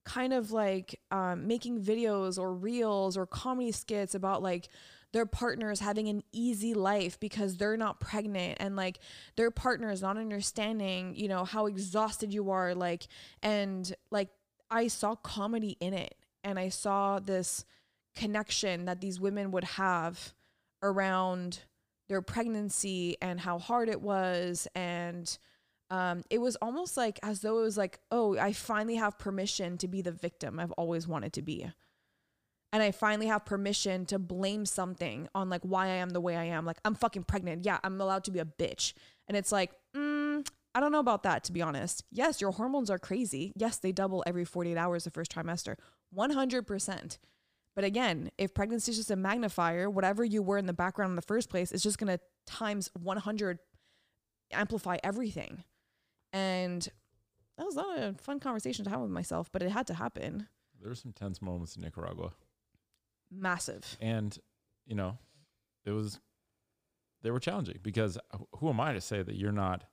kind 0.04 0.32
of 0.32 0.52
like 0.52 0.98
um, 1.10 1.46
making 1.46 1.82
videos 1.82 2.38
or 2.38 2.52
reels 2.54 3.16
or 3.16 3.26
comedy 3.26 3.70
skits 3.70 4.14
about 4.14 4.42
like 4.42 4.68
their 5.12 5.26
partners 5.26 5.80
having 5.80 6.08
an 6.08 6.22
easy 6.32 6.74
life 6.74 7.18
because 7.20 7.56
they're 7.56 7.76
not 7.76 8.00
pregnant 8.00 8.56
and 8.60 8.76
like 8.76 8.98
their 9.36 9.50
partners 9.50 10.02
not 10.02 10.16
understanding 10.16 11.14
you 11.14 11.28
know 11.28 11.44
how 11.44 11.66
exhausted 11.66 12.32
you 12.32 12.50
are 12.50 12.74
like 12.74 13.06
and 13.42 13.94
like 14.10 14.28
i 14.70 14.86
saw 14.86 15.14
comedy 15.14 15.76
in 15.80 15.94
it 15.94 16.14
and 16.44 16.58
i 16.58 16.68
saw 16.68 17.18
this 17.18 17.64
connection 18.14 18.84
that 18.86 19.00
these 19.00 19.20
women 19.20 19.50
would 19.50 19.64
have 19.64 20.34
around 20.82 21.60
their 22.08 22.22
pregnancy 22.22 23.16
and 23.20 23.40
how 23.40 23.58
hard 23.58 23.88
it 23.88 24.00
was 24.00 24.66
and 24.74 25.38
um, 25.90 26.22
it 26.30 26.38
was 26.38 26.56
almost 26.56 26.96
like 26.96 27.18
as 27.22 27.40
though 27.40 27.58
it 27.58 27.62
was 27.62 27.78
like 27.78 27.98
oh 28.10 28.36
i 28.38 28.52
finally 28.52 28.96
have 28.96 29.18
permission 29.18 29.78
to 29.78 29.88
be 29.88 30.02
the 30.02 30.12
victim 30.12 30.58
i've 30.58 30.72
always 30.72 31.08
wanted 31.08 31.32
to 31.32 31.42
be 31.42 31.70
and 32.72 32.82
i 32.82 32.90
finally 32.90 33.26
have 33.26 33.44
permission 33.44 34.04
to 34.04 34.18
blame 34.18 34.66
something 34.66 35.28
on 35.34 35.48
like 35.48 35.62
why 35.62 35.86
i 35.86 35.96
am 35.96 36.10
the 36.10 36.20
way 36.20 36.36
i 36.36 36.44
am 36.44 36.64
like 36.64 36.78
i'm 36.84 36.94
fucking 36.94 37.24
pregnant 37.24 37.64
yeah 37.64 37.78
i'm 37.84 38.00
allowed 38.00 38.24
to 38.24 38.30
be 38.30 38.38
a 38.38 38.44
bitch 38.44 38.92
and 39.26 39.36
it's 39.36 39.52
like 39.52 39.72
mm, 39.96 40.46
I 40.74 40.80
don't 40.80 40.92
know 40.92 41.00
about 41.00 41.24
that, 41.24 41.42
to 41.44 41.52
be 41.52 41.60
honest. 41.60 42.04
Yes, 42.12 42.40
your 42.40 42.52
hormones 42.52 42.88
are 42.88 43.00
crazy. 43.00 43.52
Yes, 43.56 43.78
they 43.78 43.90
double 43.90 44.22
every 44.28 44.44
48 44.44 44.76
hours 44.76 45.02
the 45.02 45.10
first 45.10 45.34
trimester, 45.34 45.74
100%. 46.16 47.18
But 47.74 47.84
again, 47.84 48.30
if 48.38 48.54
pregnancy 48.54 48.90
is 48.90 48.98
just 48.98 49.10
a 49.10 49.16
magnifier, 49.16 49.88
whatever 49.88 50.24
you 50.24 50.42
were 50.42 50.58
in 50.58 50.66
the 50.66 50.72
background 50.72 51.10
in 51.10 51.16
the 51.16 51.22
first 51.22 51.48
place 51.48 51.72
is 51.72 51.82
just 51.82 51.98
going 51.98 52.16
to 52.16 52.20
times 52.46 52.90
100 52.98 53.58
amplify 54.52 54.98
everything. 55.02 55.64
And 56.32 56.86
that 57.56 57.64
was 57.66 57.74
not 57.76 57.98
a 57.98 58.14
fun 58.14 58.40
conversation 58.40 58.84
to 58.84 58.90
have 58.90 59.00
with 59.00 59.10
myself, 59.10 59.50
but 59.52 59.62
it 59.62 59.70
had 59.70 59.86
to 59.88 59.94
happen. 59.94 60.48
There 60.80 60.88
were 60.88 60.94
some 60.94 61.12
tense 61.12 61.42
moments 61.42 61.76
in 61.76 61.82
Nicaragua. 61.82 62.32
Massive. 63.30 63.96
And, 64.00 64.38
you 64.86 64.94
know, 64.94 65.18
it 65.84 65.90
was, 65.90 66.20
they 67.22 67.30
were 67.30 67.40
challenging 67.40 67.78
because 67.82 68.18
who 68.58 68.68
am 68.68 68.80
I 68.80 68.92
to 68.92 69.00
say 69.00 69.22
that 69.22 69.34
you're 69.34 69.52
not, 69.52 69.84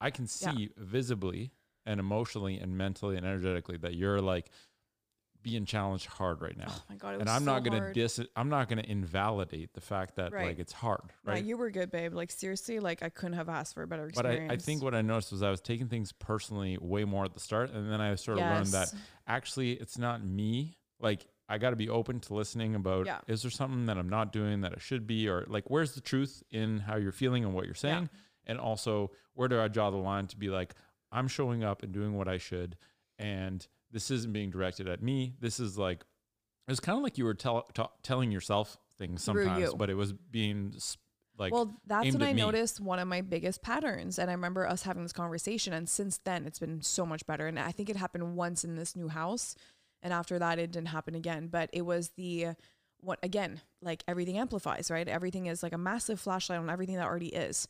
I 0.00 0.10
can 0.10 0.26
see 0.26 0.72
Yeah. 0.76 0.84
visibly 0.84 1.52
and 1.84 2.00
emotionally 2.00 2.58
and 2.58 2.76
mentally 2.76 3.16
and 3.16 3.26
energetically 3.26 3.76
that 3.78 3.94
you're 3.94 4.20
like 4.20 4.50
being 5.46 5.64
challenged 5.64 6.06
hard 6.06 6.42
right 6.42 6.56
now. 6.58 6.66
Oh 6.68 6.82
my 6.90 6.96
God. 6.96 7.10
It 7.10 7.18
was 7.18 7.20
and 7.20 7.30
I'm 7.30 7.42
so 7.44 7.52
not 7.52 7.62
gonna 7.62 7.78
hard. 7.78 7.94
dis 7.94 8.18
I'm 8.34 8.48
not 8.48 8.68
gonna 8.68 8.82
invalidate 8.86 9.72
the 9.74 9.80
fact 9.80 10.16
that 10.16 10.32
Right. 10.32 10.48
like 10.48 10.58
it's 10.58 10.72
hard, 10.72 11.12
No, 11.24 11.32
right? 11.34 11.44
you 11.44 11.56
were 11.56 11.70
good, 11.70 11.92
babe. 11.92 12.12
Like, 12.14 12.32
seriously, 12.32 12.80
like, 12.80 13.00
I 13.04 13.10
couldn't 13.10 13.34
have 13.34 13.48
asked 13.48 13.74
for 13.74 13.84
a 13.84 13.86
better 13.86 14.10
but. 14.12 14.26
I, 14.26 14.48
I 14.50 14.56
think 14.56 14.82
what 14.82 14.92
I 14.92 15.02
noticed 15.02 15.30
was 15.30 15.44
I 15.44 15.50
was 15.50 15.60
taking 15.60 15.86
things 15.86 16.10
personally 16.10 16.76
way 16.80 17.04
more 17.04 17.24
at 17.24 17.32
the 17.32 17.38
start, 17.38 17.70
and 17.70 17.88
then 17.92 18.00
I 18.00 18.12
sort 18.16 18.38
of 18.38 18.44
learned 18.44 18.66
that 18.72 18.92
actually 19.28 19.72
it's 19.74 19.96
not 19.98 20.24
me. 20.24 20.76
Like 20.98 21.24
I 21.48 21.58
got 21.58 21.70
to 21.70 21.76
be 21.76 21.88
open 21.88 22.18
to 22.20 22.34
listening 22.34 22.74
about 22.74 23.06
Yeah. 23.06 23.20
is 23.28 23.42
there 23.42 23.50
something 23.52 23.86
that 23.86 23.96
I'm 23.98 24.08
not 24.08 24.32
doing 24.32 24.62
that 24.62 24.72
I 24.74 24.78
should 24.80 25.06
be, 25.06 25.28
or 25.28 25.44
like 25.46 25.70
where's 25.70 25.94
the 25.94 26.00
truth 26.00 26.42
in 26.50 26.78
how 26.80 26.96
you're 26.96 27.12
feeling 27.12 27.44
and 27.44 27.54
what 27.54 27.66
you're 27.66 27.74
saying, 27.74 28.10
and 28.46 28.58
also 28.58 29.12
where 29.34 29.46
do 29.46 29.60
I 29.60 29.68
draw 29.68 29.90
the 29.92 29.96
line 29.96 30.26
to 30.26 30.36
be 30.36 30.48
like 30.48 30.74
I'm 31.12 31.28
showing 31.28 31.62
up 31.62 31.84
and 31.84 31.92
doing 31.92 32.14
what 32.14 32.26
I 32.26 32.38
should, 32.38 32.76
and 33.16 33.64
this 33.90 34.10
isn't 34.10 34.32
being 34.32 34.50
directed 34.50 34.88
at 34.88 35.02
me. 35.02 35.34
This 35.40 35.60
is 35.60 35.78
like 35.78 36.00
it 36.66 36.72
was 36.72 36.80
kind 36.80 36.96
of 36.96 37.04
like 37.04 37.18
you 37.18 37.24
were 37.24 37.34
tell, 37.34 37.62
ta- 37.74 37.92
telling 38.02 38.32
yourself 38.32 38.76
things 38.98 39.22
sometimes, 39.22 39.74
but 39.74 39.88
it 39.90 39.94
was 39.94 40.12
being 40.12 40.74
like 41.38 41.52
well, 41.52 41.74
that's 41.86 42.12
when 42.12 42.22
I 42.22 42.32
me. 42.32 42.42
noticed 42.42 42.80
one 42.80 42.98
of 42.98 43.06
my 43.06 43.20
biggest 43.20 43.62
patterns. 43.62 44.18
And 44.18 44.30
I 44.30 44.34
remember 44.34 44.66
us 44.66 44.82
having 44.82 45.02
this 45.02 45.12
conversation. 45.12 45.72
And 45.72 45.88
since 45.88 46.18
then, 46.18 46.46
it's 46.46 46.58
been 46.58 46.82
so 46.82 47.04
much 47.04 47.26
better. 47.26 47.46
And 47.46 47.58
I 47.58 47.72
think 47.72 47.90
it 47.90 47.96
happened 47.96 48.36
once 48.36 48.64
in 48.64 48.76
this 48.76 48.96
new 48.96 49.08
house. 49.08 49.54
And 50.02 50.12
after 50.12 50.38
that, 50.38 50.58
it 50.58 50.72
didn't 50.72 50.88
happen 50.88 51.14
again. 51.14 51.48
But 51.48 51.70
it 51.72 51.82
was 51.82 52.10
the, 52.16 52.48
what, 53.00 53.18
again, 53.22 53.60
like 53.82 54.02
everything 54.08 54.38
amplifies, 54.38 54.90
right? 54.90 55.06
Everything 55.06 55.46
is 55.46 55.62
like 55.62 55.72
a 55.72 55.78
massive 55.78 56.20
flashlight 56.20 56.58
on 56.58 56.70
everything 56.70 56.96
that 56.96 57.06
already 57.06 57.28
is. 57.28 57.68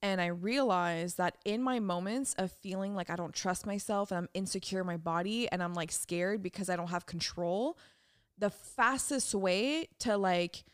And 0.00 0.20
I 0.20 0.26
realized 0.26 1.18
that 1.18 1.38
in 1.44 1.62
my 1.62 1.80
moments 1.80 2.34
of 2.38 2.52
feeling 2.52 2.94
like 2.94 3.10
I 3.10 3.16
don't 3.16 3.34
trust 3.34 3.66
myself 3.66 4.10
and 4.10 4.18
I'm 4.18 4.28
insecure 4.32 4.80
in 4.80 4.86
my 4.86 4.96
body 4.96 5.50
and 5.50 5.62
I'm 5.62 5.74
like 5.74 5.90
scared 5.90 6.42
because 6.42 6.68
I 6.68 6.76
don't 6.76 6.90
have 6.90 7.06
control, 7.06 7.76
the 8.38 8.50
fastest 8.50 9.34
way 9.34 9.88
to 10.00 10.16
like 10.16 10.64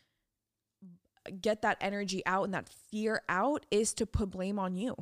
get 1.41 1.63
that 1.63 1.79
energy 1.81 2.23
out 2.27 2.45
and 2.45 2.55
that 2.55 2.69
fear 2.69 3.23
out 3.29 3.65
is 3.71 3.95
to 3.95 4.07
put 4.07 4.31
blame 4.31 4.59
on 4.59 4.77
you. 4.77 4.95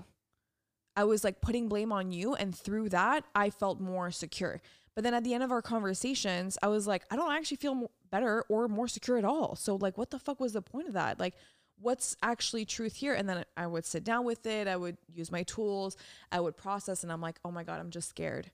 I 0.97 1.05
was 1.05 1.25
like 1.25 1.41
putting 1.41 1.69
blame 1.69 1.93
on 1.93 2.13
you. 2.13 2.35
And 2.35 2.55
through 2.55 2.91
that, 2.91 3.25
I 3.35 3.51
felt 3.51 3.81
more 3.81 4.11
secure. 4.11 4.61
But 4.95 5.05
then 5.05 5.15
at 5.15 5.25
the 5.25 5.33
end 5.35 5.43
of 5.43 5.51
our 5.51 5.63
conversations, 5.63 6.59
I 6.63 6.69
was 6.69 6.87
like, 6.87 7.05
I 7.11 7.17
don't 7.17 7.33
actually 7.33 7.57
feel 7.57 7.91
better 8.11 8.45
or 8.49 8.69
more 8.69 8.89
secure 8.89 9.17
at 9.17 9.25
all. 9.25 9.57
So, 9.57 9.77
like, 9.77 9.97
what 9.97 10.11
the 10.11 10.19
fuck 10.19 10.39
was 10.39 10.53
the 10.53 10.61
point 10.61 10.87
of 10.87 10.95
that? 10.95 11.19
Like, 11.19 11.35
what's 11.79 12.17
actually 12.23 12.65
truth 12.65 12.95
here? 12.97 13.15
And 13.15 13.29
then 13.29 13.45
I 13.57 13.67
would 13.67 13.85
sit 13.85 14.05
down 14.05 14.25
with 14.25 14.47
it. 14.47 14.69
I 14.69 14.77
would 14.77 14.97
use 15.13 15.31
my 15.33 15.43
tools. 15.43 15.97
I 16.31 16.41
would 16.41 16.57
process. 16.57 17.03
And 17.03 17.11
I'm 17.13 17.21
like, 17.21 17.39
oh 17.45 17.51
my 17.51 17.65
God, 17.65 17.81
I'm 17.81 17.91
just 17.91 18.09
scared. 18.09 18.51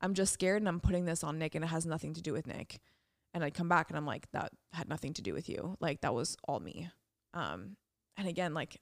I'm 0.00 0.14
just 0.14 0.32
scared. 0.32 0.62
And 0.62 0.68
I'm 0.68 0.80
putting 0.80 1.04
this 1.04 1.22
on 1.24 1.38
Nick 1.38 1.54
and 1.54 1.64
it 1.64 1.68
has 1.68 1.86
nothing 1.86 2.14
to 2.14 2.22
do 2.22 2.32
with 2.32 2.46
Nick. 2.46 2.80
And 3.34 3.44
I'd 3.44 3.54
come 3.54 3.68
back 3.68 3.90
and 3.90 3.96
I'm 3.96 4.06
like, 4.06 4.30
that 4.32 4.50
had 4.72 4.88
nothing 4.88 5.12
to 5.14 5.22
do 5.22 5.32
with 5.34 5.48
you. 5.48 5.76
Like, 5.80 6.00
that 6.00 6.14
was 6.14 6.36
all 6.48 6.58
me. 6.58 6.88
Um, 7.34 7.76
and 8.16 8.26
again, 8.26 8.54
like, 8.54 8.78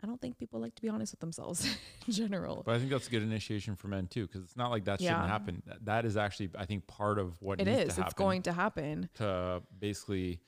I 0.00 0.06
don't 0.06 0.20
think 0.20 0.38
people 0.38 0.60
like 0.60 0.76
to 0.76 0.82
be 0.82 0.88
honest 0.88 1.12
with 1.12 1.18
themselves 1.20 1.64
in 2.06 2.12
general. 2.12 2.62
But 2.64 2.76
I 2.76 2.78
think 2.78 2.90
that's 2.90 3.08
a 3.08 3.10
good 3.10 3.22
initiation 3.24 3.74
for 3.74 3.88
men 3.88 4.06
too, 4.06 4.26
because 4.28 4.44
it's 4.44 4.56
not 4.56 4.70
like 4.70 4.84
that 4.84 5.00
Yeah. 5.00 5.10
shouldn't 5.10 5.28
happen. 5.28 5.62
That, 5.82 6.04
is 6.04 6.16
actually, 6.16 6.50
I 6.56 6.66
think, 6.66 6.86
part 6.86 7.18
of 7.18 7.40
what 7.42 7.60
It 7.60 7.64
needs 7.64 7.80
is. 7.80 7.84
to 7.86 7.92
happen 7.94 8.04
It's 8.04 8.14
going 8.14 8.42
to 8.42 8.52
happen. 8.52 9.08
to 9.14 9.62
basically, 9.76 10.40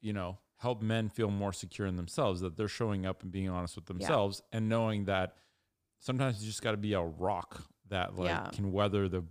you 0.00 0.12
know, 0.12 0.38
help 0.58 0.82
men 0.82 1.08
feel 1.08 1.30
more 1.30 1.52
secure 1.52 1.86
in 1.86 1.96
themselves. 1.96 2.40
That 2.40 2.56
they're 2.56 2.68
showing 2.68 3.04
up 3.06 3.22
and 3.22 3.30
being 3.32 3.48
honest 3.48 3.76
with 3.76 3.86
themselves, 3.86 4.42
and 4.52 4.68
knowing 4.68 5.04
that 5.06 5.36
sometimes 5.98 6.40
you 6.42 6.48
just 6.48 6.62
got 6.62 6.72
to 6.72 6.76
be 6.76 6.92
a 6.94 7.02
rock 7.02 7.62
that 7.88 8.16
like 8.16 8.28
Yeah. 8.28 8.50
can 8.52 8.72
weather 8.72 9.08
the 9.08 9.24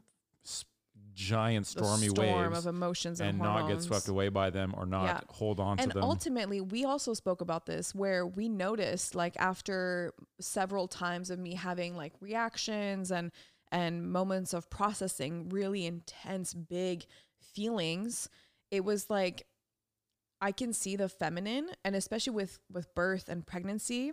giant 1.15 1.67
The 1.67 1.71
stormy 1.83 2.07
storm 2.07 2.27
waves 2.49 2.57
of 2.65 2.65
emotions 2.73 3.19
and, 3.21 3.29
and 3.31 3.39
not 3.39 3.67
get 3.67 3.81
swept 3.83 4.07
away 4.07 4.29
by 4.29 4.49
them 4.49 4.73
or 4.75 4.87
not 4.87 5.05
Yeah. 5.05 5.19
hold 5.29 5.59
on 5.59 5.79
and 5.79 5.91
to 5.91 5.99
them. 5.99 6.03
ultimately 6.03 6.59
we 6.59 6.85
also 6.85 7.13
spoke 7.13 7.39
about 7.41 7.67
this 7.67 7.93
where 7.93 8.25
we 8.25 8.49
noticed 8.49 9.13
like 9.13 9.35
after 9.39 10.13
several 10.39 10.87
times 10.87 11.29
of 11.29 11.37
me 11.37 11.53
having 11.53 11.95
like 11.95 12.13
reactions 12.19 13.11
and 13.11 13.31
and 13.71 14.11
moments 14.11 14.53
of 14.53 14.71
processing 14.71 15.49
really 15.49 15.85
intense 15.85 16.55
big 16.55 17.05
feelings 17.37 18.27
it 18.71 18.83
was 18.83 19.07
like 19.11 19.45
i 20.43 20.51
can 20.51 20.73
see 20.73 20.95
the 20.95 21.09
feminine 21.09 21.69
and 21.83 21.95
especially 21.95 22.33
with 22.33 22.59
with 22.71 22.93
birth 22.93 23.29
and 23.29 23.47
pregnancy 23.47 24.11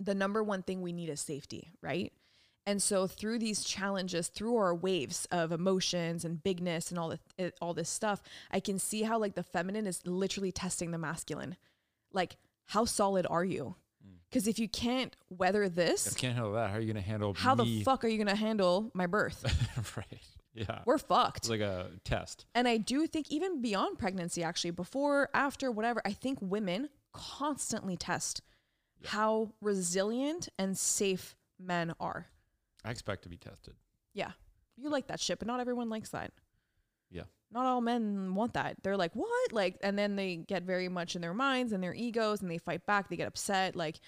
the 0.00 0.14
number 0.14 0.42
one 0.42 0.62
thing 0.62 0.82
we 0.82 0.92
need 0.92 1.08
is 1.08 1.20
safety 1.20 1.70
right 1.80 2.12
and 2.66 2.82
so 2.82 3.06
through 3.06 3.38
these 3.38 3.62
challenges, 3.62 4.26
through 4.26 4.56
our 4.56 4.74
waves 4.74 5.26
of 5.30 5.52
emotions 5.52 6.24
and 6.24 6.42
bigness 6.42 6.90
and 6.90 6.98
all 6.98 7.10
the, 7.10 7.20
it, 7.38 7.56
all 7.62 7.74
this 7.74 7.88
stuff, 7.88 8.20
I 8.50 8.58
can 8.58 8.80
see 8.80 9.02
how 9.02 9.20
like 9.20 9.34
the 9.34 9.44
feminine 9.44 9.86
is 9.86 10.04
literally 10.04 10.50
testing 10.50 10.90
the 10.90 10.98
masculine. 10.98 11.56
Like, 12.12 12.36
how 12.64 12.84
solid 12.84 13.24
are 13.30 13.44
you? 13.44 13.76
Mm. 14.04 14.16
Because 14.28 14.48
if 14.48 14.58
you 14.58 14.68
can't 14.68 15.14
weather 15.30 15.62
if 15.62 15.76
this, 15.76 16.06
you 16.06 16.16
can't 16.16 16.34
handle 16.34 16.54
that, 16.54 16.70
how 16.70 16.78
are 16.78 16.80
you 16.80 16.92
going 16.92 17.02
to 17.02 17.08
handle 17.08 17.34
how 17.34 17.54
the 17.54 17.84
fuck 17.84 18.04
are 18.04 18.08
you 18.08 18.18
gonna 18.18 18.34
handle 18.34 18.90
my 18.94 19.06
birth? 19.06 19.44
right. 19.96 20.20
Yeah. 20.56 20.80
We're 20.86 20.98
fucked. 20.98 21.38
It's 21.38 21.48
like 21.50 21.60
a 21.60 21.90
test. 22.04 22.46
And 22.54 22.66
I 22.66 22.78
do 22.78 23.06
think 23.06 23.30
even 23.30 23.60
beyond 23.60 23.98
pregnancy, 23.98 24.42
actually, 24.42 24.70
before, 24.70 25.28
after, 25.34 25.70
whatever, 25.70 26.00
I 26.04 26.12
think 26.12 26.38
women 26.40 26.88
constantly 27.12 27.96
test 27.96 28.42
how 29.04 29.52
resilient 29.60 30.48
and 30.58 30.76
safe 30.76 31.36
men 31.60 31.92
are. 32.00 32.26
I 32.84 32.90
expect 32.90 33.22
to 33.24 33.28
be 33.28 33.36
tested. 33.36 33.74
Yeah. 34.14 34.30
You 34.76 34.88
like 34.90 35.08
that 35.08 35.20
shit, 35.20 35.38
but 35.38 35.46
not 35.46 35.60
everyone 35.60 35.90
likes 35.90 36.10
that. 36.10 36.32
Yeah. 37.10 37.24
Not 37.52 37.66
all 37.66 37.80
men 37.80 38.34
want 38.34 38.54
that. 38.54 38.76
They're 38.82 38.96
like, 38.96 39.14
what? 39.14 39.52
Like, 39.52 39.76
and 39.82 39.98
then 39.98 40.16
they 40.16 40.36
get 40.36 40.62
very 40.62 40.88
much 40.88 41.14
in 41.14 41.22
their 41.22 41.34
minds 41.34 41.72
and 41.72 41.82
their 41.82 41.94
egos 41.94 42.42
and 42.42 42.50
they 42.50 42.58
fight 42.58 42.86
back. 42.86 43.08
They 43.08 43.16
get 43.16 43.28
upset. 43.28 43.76
Like, 43.76 44.00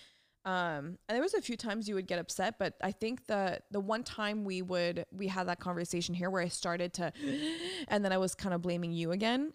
um, 0.45 0.99
and 1.09 1.17
there 1.17 1.21
was 1.21 1.35
a 1.35 1.43
few 1.43 1.57
times 1.57 1.89
you 1.89 1.95
would 1.95 2.07
get 2.07 2.19
upset, 2.19 2.59
but 2.59 2.75
I 2.81 2.93
think 2.93 3.27
the 3.27 3.61
the 3.71 3.81
one 3.81 4.03
time 4.03 4.45
we 4.45 4.63
would 4.63 5.05
we 5.13 5.27
had 5.29 5.49
that 5.49 5.61
conversation 5.61 6.15
here 6.15 6.31
where 6.31 6.43
I 6.43 6.49
started 6.49 6.93
to, 6.95 7.13
and 7.89 8.05
then 8.05 8.13
I 8.13 8.19
was 8.19 8.35
kind 8.35 8.55
of 8.55 8.63
blaming 8.63 8.93
you 8.93 9.13
again. 9.13 9.53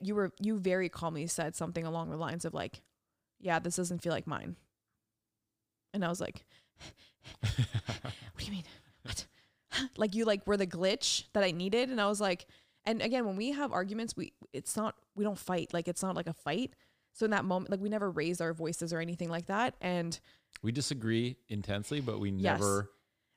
You 0.00 0.14
were 0.14 0.32
you 0.40 0.58
very 0.58 0.88
calmly 0.88 1.26
said 1.26 1.56
something 1.56 1.84
along 1.84 2.10
the 2.10 2.16
lines 2.16 2.44
of 2.44 2.52
like, 2.52 2.82
"Yeah, 3.40 3.58
this 3.58 3.76
doesn't 3.76 4.02
feel 4.02 4.12
like 4.12 4.26
mine," 4.26 4.56
and 5.94 6.04
I 6.04 6.08
was 6.08 6.20
like, 6.20 6.44
what 7.40 7.52
do 8.38 8.44
you 8.44 8.52
mean? 8.52 8.64
What? 9.02 9.26
like 9.96 10.14
you 10.14 10.24
like 10.24 10.46
were 10.46 10.56
the 10.56 10.66
glitch 10.66 11.24
that 11.32 11.44
I 11.44 11.50
needed, 11.50 11.90
and 11.90 12.00
I 12.00 12.08
was 12.08 12.20
like, 12.20 12.46
and 12.84 13.02
again, 13.02 13.26
when 13.26 13.36
we 13.36 13.52
have 13.52 13.72
arguments, 13.72 14.14
we 14.16 14.32
it's 14.52 14.76
not 14.76 14.94
we 15.14 15.24
don't 15.24 15.38
fight 15.38 15.72
like 15.72 15.88
it's 15.88 16.02
not 16.02 16.16
like 16.16 16.26
a 16.26 16.32
fight. 16.32 16.74
So 17.12 17.24
in 17.24 17.30
that 17.32 17.44
moment, 17.44 17.70
like 17.70 17.80
we 17.80 17.88
never 17.88 18.10
raised 18.10 18.40
our 18.40 18.52
voices 18.52 18.92
or 18.92 19.00
anything 19.00 19.28
like 19.28 19.46
that, 19.46 19.74
and 19.80 20.18
we 20.62 20.72
disagree 20.72 21.36
intensely, 21.48 22.00
but 22.00 22.20
we 22.20 22.30
Yes. 22.30 22.60
never. 22.60 22.90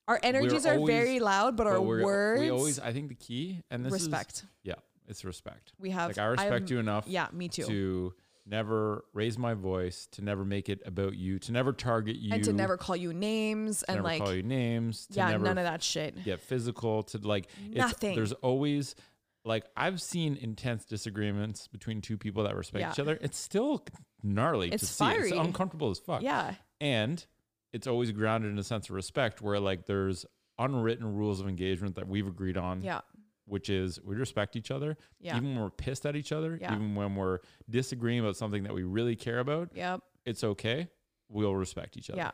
our 0.08 0.20
energies 0.24 0.66
are 0.66 0.76
always- 0.76 0.94
very 0.94 1.20
loud, 1.22 1.56
but, 1.56 1.68
our 1.68 1.76
but 1.76 1.82
we're- 1.84 2.04
words 2.04 2.42
We 2.42 2.50
always, 2.50 2.80
I 2.80 2.92
think 2.92 3.08
the 3.10 3.16
key, 3.16 3.62
and 3.72 3.86
this 3.86 3.94
respect. 3.94 4.34
is, 4.34 4.44
yeah, 4.64 4.74
it's 5.08 5.24
respect. 5.24 5.72
we 5.80 5.92
have 5.92 6.10
Like 6.10 6.18
I 6.18 6.26
respect 6.26 6.52
I'm- 6.52 6.68
you 6.68 6.80
enough 6.80 7.06
Yeah, 7.08 7.28
me 7.32 7.48
too. 7.48 7.64
to 7.66 8.14
never 8.46 9.06
raise 9.14 9.38
my 9.38 9.54
voice, 9.54 10.08
to 10.08 10.22
never 10.24 10.44
make 10.44 10.68
it 10.68 10.82
about 10.86 11.16
you, 11.16 11.40
to 11.40 11.52
never 11.54 11.72
target 11.72 12.18
you, 12.18 12.34
and 12.34 12.44
to 12.44 12.52
never 12.52 12.76
call 12.76 12.96
you 12.98 13.14
names 13.14 13.82
to 13.82 13.92
and 13.92 13.98
never 14.00 14.04
like 14.08 14.22
call 14.22 14.34
you 14.34 14.44
names, 14.44 15.06
to 15.08 15.14
yeah, 15.18 15.38
none 15.38 15.58
of 15.58 15.64
that 15.64 15.82
shit. 15.82 16.22
get 16.26 16.42
physical, 16.42 17.04
to 17.04 17.18
like 17.20 17.48
it's, 17.68 17.78
Nothing. 17.78 18.16
There's 18.16 18.34
always 18.34 18.96
like 19.44 19.66
I've 19.76 20.02
seen 20.02 20.38
intense 20.38 20.86
disagreements 20.86 21.68
between 21.68 22.02
two 22.02 22.18
people 22.18 22.44
that 22.44 22.56
respect 22.56 22.82
Yeah. 22.82 22.92
each 22.92 23.00
other. 23.00 23.18
It's 23.22 23.38
still 23.38 23.84
gnarly 24.24 24.70
to 24.70 24.76
It's 24.76 24.88
see. 24.88 25.06
It's 25.06 25.32
uncomfortable 25.32 25.90
as 25.90 26.00
fuck. 26.00 26.22
Yeah, 26.22 26.56
and 26.80 27.26
it's 27.74 27.88
always 27.88 28.12
grounded 28.12 28.52
in 28.52 28.60
a 28.60 28.64
sense 28.64 28.90
of 28.90 28.96
respect 28.96 29.42
where 29.42 29.60
like 29.60 29.86
there's 29.86 30.26
unwritten 30.60 31.16
rules 31.16 31.40
of 31.40 31.48
engagement 31.48 31.96
that 31.96 32.08
we've 32.08 32.28
agreed 32.28 32.58
on 32.58 32.84
yeah, 32.84 33.02
which 33.46 33.70
is 33.70 34.00
we 34.04 34.16
respect 34.16 34.56
each 34.56 34.70
other 34.70 34.96
yeah, 35.20 35.36
even 35.38 35.56
when 35.56 35.64
we're 35.64 35.70
pissed 35.72 36.06
at 36.06 36.16
each 36.16 36.32
other 36.32 36.58
Yeah. 36.62 36.76
even 36.76 36.94
when 36.94 37.16
we're 37.16 37.40
disagreeing 37.70 38.20
about 38.20 38.36
something 38.36 38.64
that 38.64 38.74
we 38.74 38.84
really 38.84 39.16
care 39.16 39.40
about 39.40 39.70
yep, 39.74 40.02
it's 40.26 40.44
okay 40.44 40.90
we'll 41.30 41.56
respect 41.56 41.98
each 41.98 42.10
other 42.12 42.20
yeah. 42.20 42.32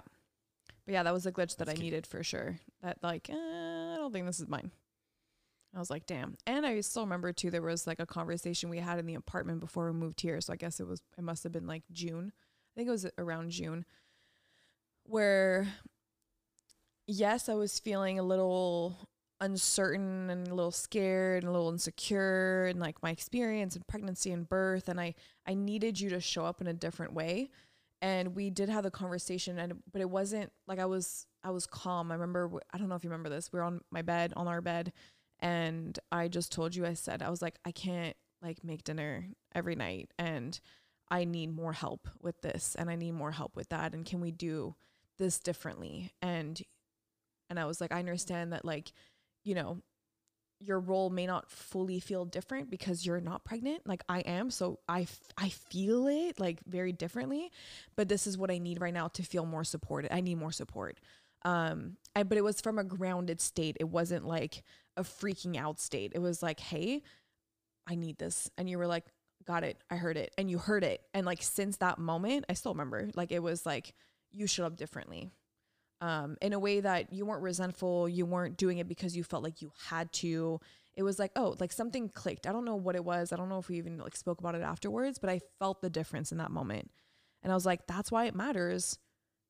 But 0.85 0.93
yeah, 0.93 1.03
that 1.03 1.13
was 1.13 1.25
a 1.25 1.31
glitch 1.31 1.57
that 1.57 1.65
That's 1.67 1.79
I 1.79 1.83
needed 1.83 2.07
for 2.07 2.23
sure. 2.23 2.59
That 2.81 2.97
like, 3.03 3.29
uh, 3.29 3.35
I 3.35 3.95
don't 3.97 4.13
think 4.13 4.25
this 4.25 4.39
is 4.39 4.47
mine. 4.47 4.71
I 5.77 5.79
was 5.79 5.91
like, 5.91 6.07
damn. 6.07 6.35
And 6.47 6.65
I 6.65 6.81
still 6.81 7.03
remember 7.03 7.31
too, 7.31 7.51
there 7.51 7.61
was 7.61 7.85
like 7.85 7.99
a 7.99 8.05
conversation 8.05 8.69
we 8.69 8.79
had 8.79 8.97
in 8.97 9.05
the 9.05 9.13
apartment 9.13 9.59
before 9.59 9.85
we 9.85 9.93
moved 9.93 10.21
here. 10.21 10.41
So 10.41 10.51
I 10.51 10.55
guess 10.55 10.79
it 10.79 10.87
was, 10.87 11.01
it 11.17 11.23
must 11.23 11.43
have 11.43 11.51
been 11.51 11.67
like 11.67 11.83
June. 11.91 12.33
I 12.35 12.71
think 12.75 12.87
it 12.87 12.91
was 12.91 13.07
around 13.17 13.51
June, 13.51 13.85
where 15.03 15.67
yes, 17.05 17.47
I 17.47 17.53
was 17.53 17.79
feeling 17.79 18.17
a 18.17 18.23
little 18.23 18.97
uncertain 19.39 20.29
and 20.31 20.47
a 20.47 20.55
little 20.55 20.71
scared 20.71 21.43
and 21.43 21.49
a 21.49 21.51
little 21.51 21.69
insecure 21.69 22.65
and 22.65 22.79
like 22.79 23.01
my 23.03 23.11
experience 23.11 23.75
and 23.75 23.85
pregnancy 23.85 24.31
and 24.31 24.49
birth 24.49 24.89
and 24.89 24.99
I 24.99 25.13
I 25.45 25.53
needed 25.53 25.99
you 25.99 26.09
to 26.09 26.19
show 26.19 26.43
up 26.43 26.59
in 26.59 26.65
a 26.65 26.73
different 26.73 27.13
way 27.13 27.51
and 28.01 28.35
we 28.35 28.49
did 28.49 28.69
have 28.69 28.83
the 28.83 28.89
conversation 28.89 29.59
and 29.59 29.73
but 29.91 30.01
it 30.01 30.09
wasn't 30.09 30.51
like 30.67 30.79
I 30.79 30.85
was 30.85 31.27
I 31.43 31.51
was 31.51 31.67
calm. 31.67 32.11
I 32.11 32.15
remember 32.15 32.59
I 32.73 32.77
don't 32.79 32.89
know 32.89 32.95
if 32.95 33.03
you 33.03 33.09
remember 33.09 33.29
this. 33.29 33.53
We 33.53 33.59
were 33.59 33.63
on 33.63 33.81
my 33.91 34.01
bed 34.01 34.33
on 34.35 34.47
our 34.47 34.61
bed 34.61 34.91
and 35.39 35.97
I 36.11 36.27
just 36.27 36.51
told 36.51 36.75
you 36.75 36.85
I 36.85 36.93
said 36.93 37.21
I 37.21 37.29
was 37.29 37.41
like 37.41 37.57
I 37.65 37.71
can't 37.71 38.15
like 38.41 38.63
make 38.63 38.83
dinner 38.83 39.25
every 39.53 39.75
night 39.75 40.11
and 40.17 40.59
I 41.09 41.23
need 41.23 41.55
more 41.55 41.73
help 41.73 42.07
with 42.21 42.41
this 42.41 42.75
and 42.77 42.89
I 42.89 42.95
need 42.95 43.13
more 43.13 43.31
help 43.31 43.55
with 43.55 43.69
that 43.69 43.93
and 43.93 44.05
can 44.05 44.21
we 44.21 44.31
do 44.31 44.75
this 45.17 45.39
differently? 45.39 46.11
And 46.21 46.61
and 47.49 47.59
I 47.59 47.65
was 47.65 47.81
like 47.81 47.91
I 47.91 47.99
understand 47.99 48.53
that 48.53 48.65
like 48.65 48.91
you 49.43 49.55
know 49.55 49.81
your 50.59 50.79
role 50.79 51.11
may 51.11 51.27
not 51.27 51.51
fully 51.51 51.99
feel 51.99 52.25
different 52.25 52.71
because 52.71 53.05
you're 53.05 53.21
not 53.21 53.45
pregnant. 53.45 53.85
Like 53.85 54.03
I 54.09 54.21
am 54.21 54.49
so 54.49 54.79
I 54.87 55.01
f- 55.01 55.19
I 55.37 55.49
feel 55.49 56.07
it 56.07 56.39
like 56.39 56.59
very 56.65 56.91
differently 56.91 57.51
but 57.95 58.09
this 58.09 58.25
is 58.25 58.37
what 58.37 58.51
I 58.51 58.57
need 58.57 58.81
right 58.81 58.93
now 58.93 59.07
to 59.09 59.23
feel 59.23 59.45
more 59.45 59.63
supported 59.63 60.13
I 60.13 60.21
need 60.21 60.35
more 60.35 60.51
support. 60.51 60.97
Um 61.45 61.97
I, 62.15 62.23
but 62.23 62.37
it 62.37 62.43
was 62.43 62.59
from 62.61 62.79
a 62.79 62.83
grounded 62.83 63.39
state. 63.39 63.77
It 63.79 63.89
wasn't 63.89 64.25
like 64.25 64.63
a 64.97 65.03
freaking 65.03 65.57
out 65.57 65.79
state 65.79 66.11
it 66.15 66.19
was 66.19 66.43
like 66.43 66.59
hey 66.59 67.01
I 67.87 67.95
need 67.95 68.17
this 68.17 68.49
and 68.57 68.69
you 68.69 68.77
were 68.77 68.87
like 68.87 69.05
got 69.45 69.63
it 69.63 69.77
I 69.89 69.95
heard 69.95 70.17
it 70.17 70.33
and 70.37 70.51
you 70.51 70.57
heard 70.57 70.83
it 70.83 71.01
and 71.13 71.25
like 71.25 71.41
since 71.41 71.77
that 71.77 71.99
moment 71.99 72.45
I 72.49 72.53
still 72.53 72.73
remember 72.73 73.09
like 73.15 73.31
it 73.31 73.41
was 73.41 73.65
like 73.65 73.93
you 74.31 74.47
showed 74.47 74.65
up 74.65 74.75
differently 74.75 75.31
um, 76.01 76.37
in 76.41 76.53
a 76.53 76.59
way 76.59 76.79
that 76.79 77.11
you 77.11 77.25
weren't 77.25 77.41
resentful. 77.41 78.07
You 78.07 78.25
weren't 78.25 78.57
doing 78.57 78.77
it 78.77 78.87
because 78.87 79.15
you 79.15 79.23
felt 79.23 79.43
like 79.43 79.61
you 79.61 79.71
had 79.89 80.11
to. 80.13 80.59
It 80.95 81.03
was 81.03 81.19
like, 81.19 81.31
oh, 81.35 81.55
like 81.59 81.71
something 81.71 82.09
clicked. 82.09 82.47
I 82.47 82.51
don't 82.51 82.65
know 82.65 82.75
what 82.75 82.95
it 82.95 83.05
was. 83.05 83.31
I 83.31 83.35
don't 83.35 83.49
know 83.49 83.59
if 83.59 83.69
we 83.69 83.77
even 83.77 83.97
like 83.97 84.15
spoke 84.15 84.39
about 84.39 84.55
it 84.55 84.61
afterwards, 84.61 85.19
but 85.19 85.29
I 85.29 85.41
felt 85.59 85.81
the 85.81 85.89
difference 85.89 86.31
in 86.31 86.37
that 86.39 86.51
moment. 86.51 86.91
And 87.43 87.51
I 87.51 87.55
was 87.55 87.65
like, 87.65 87.85
that's 87.87 88.11
why 88.11 88.25
it 88.25 88.35
matters 88.35 88.97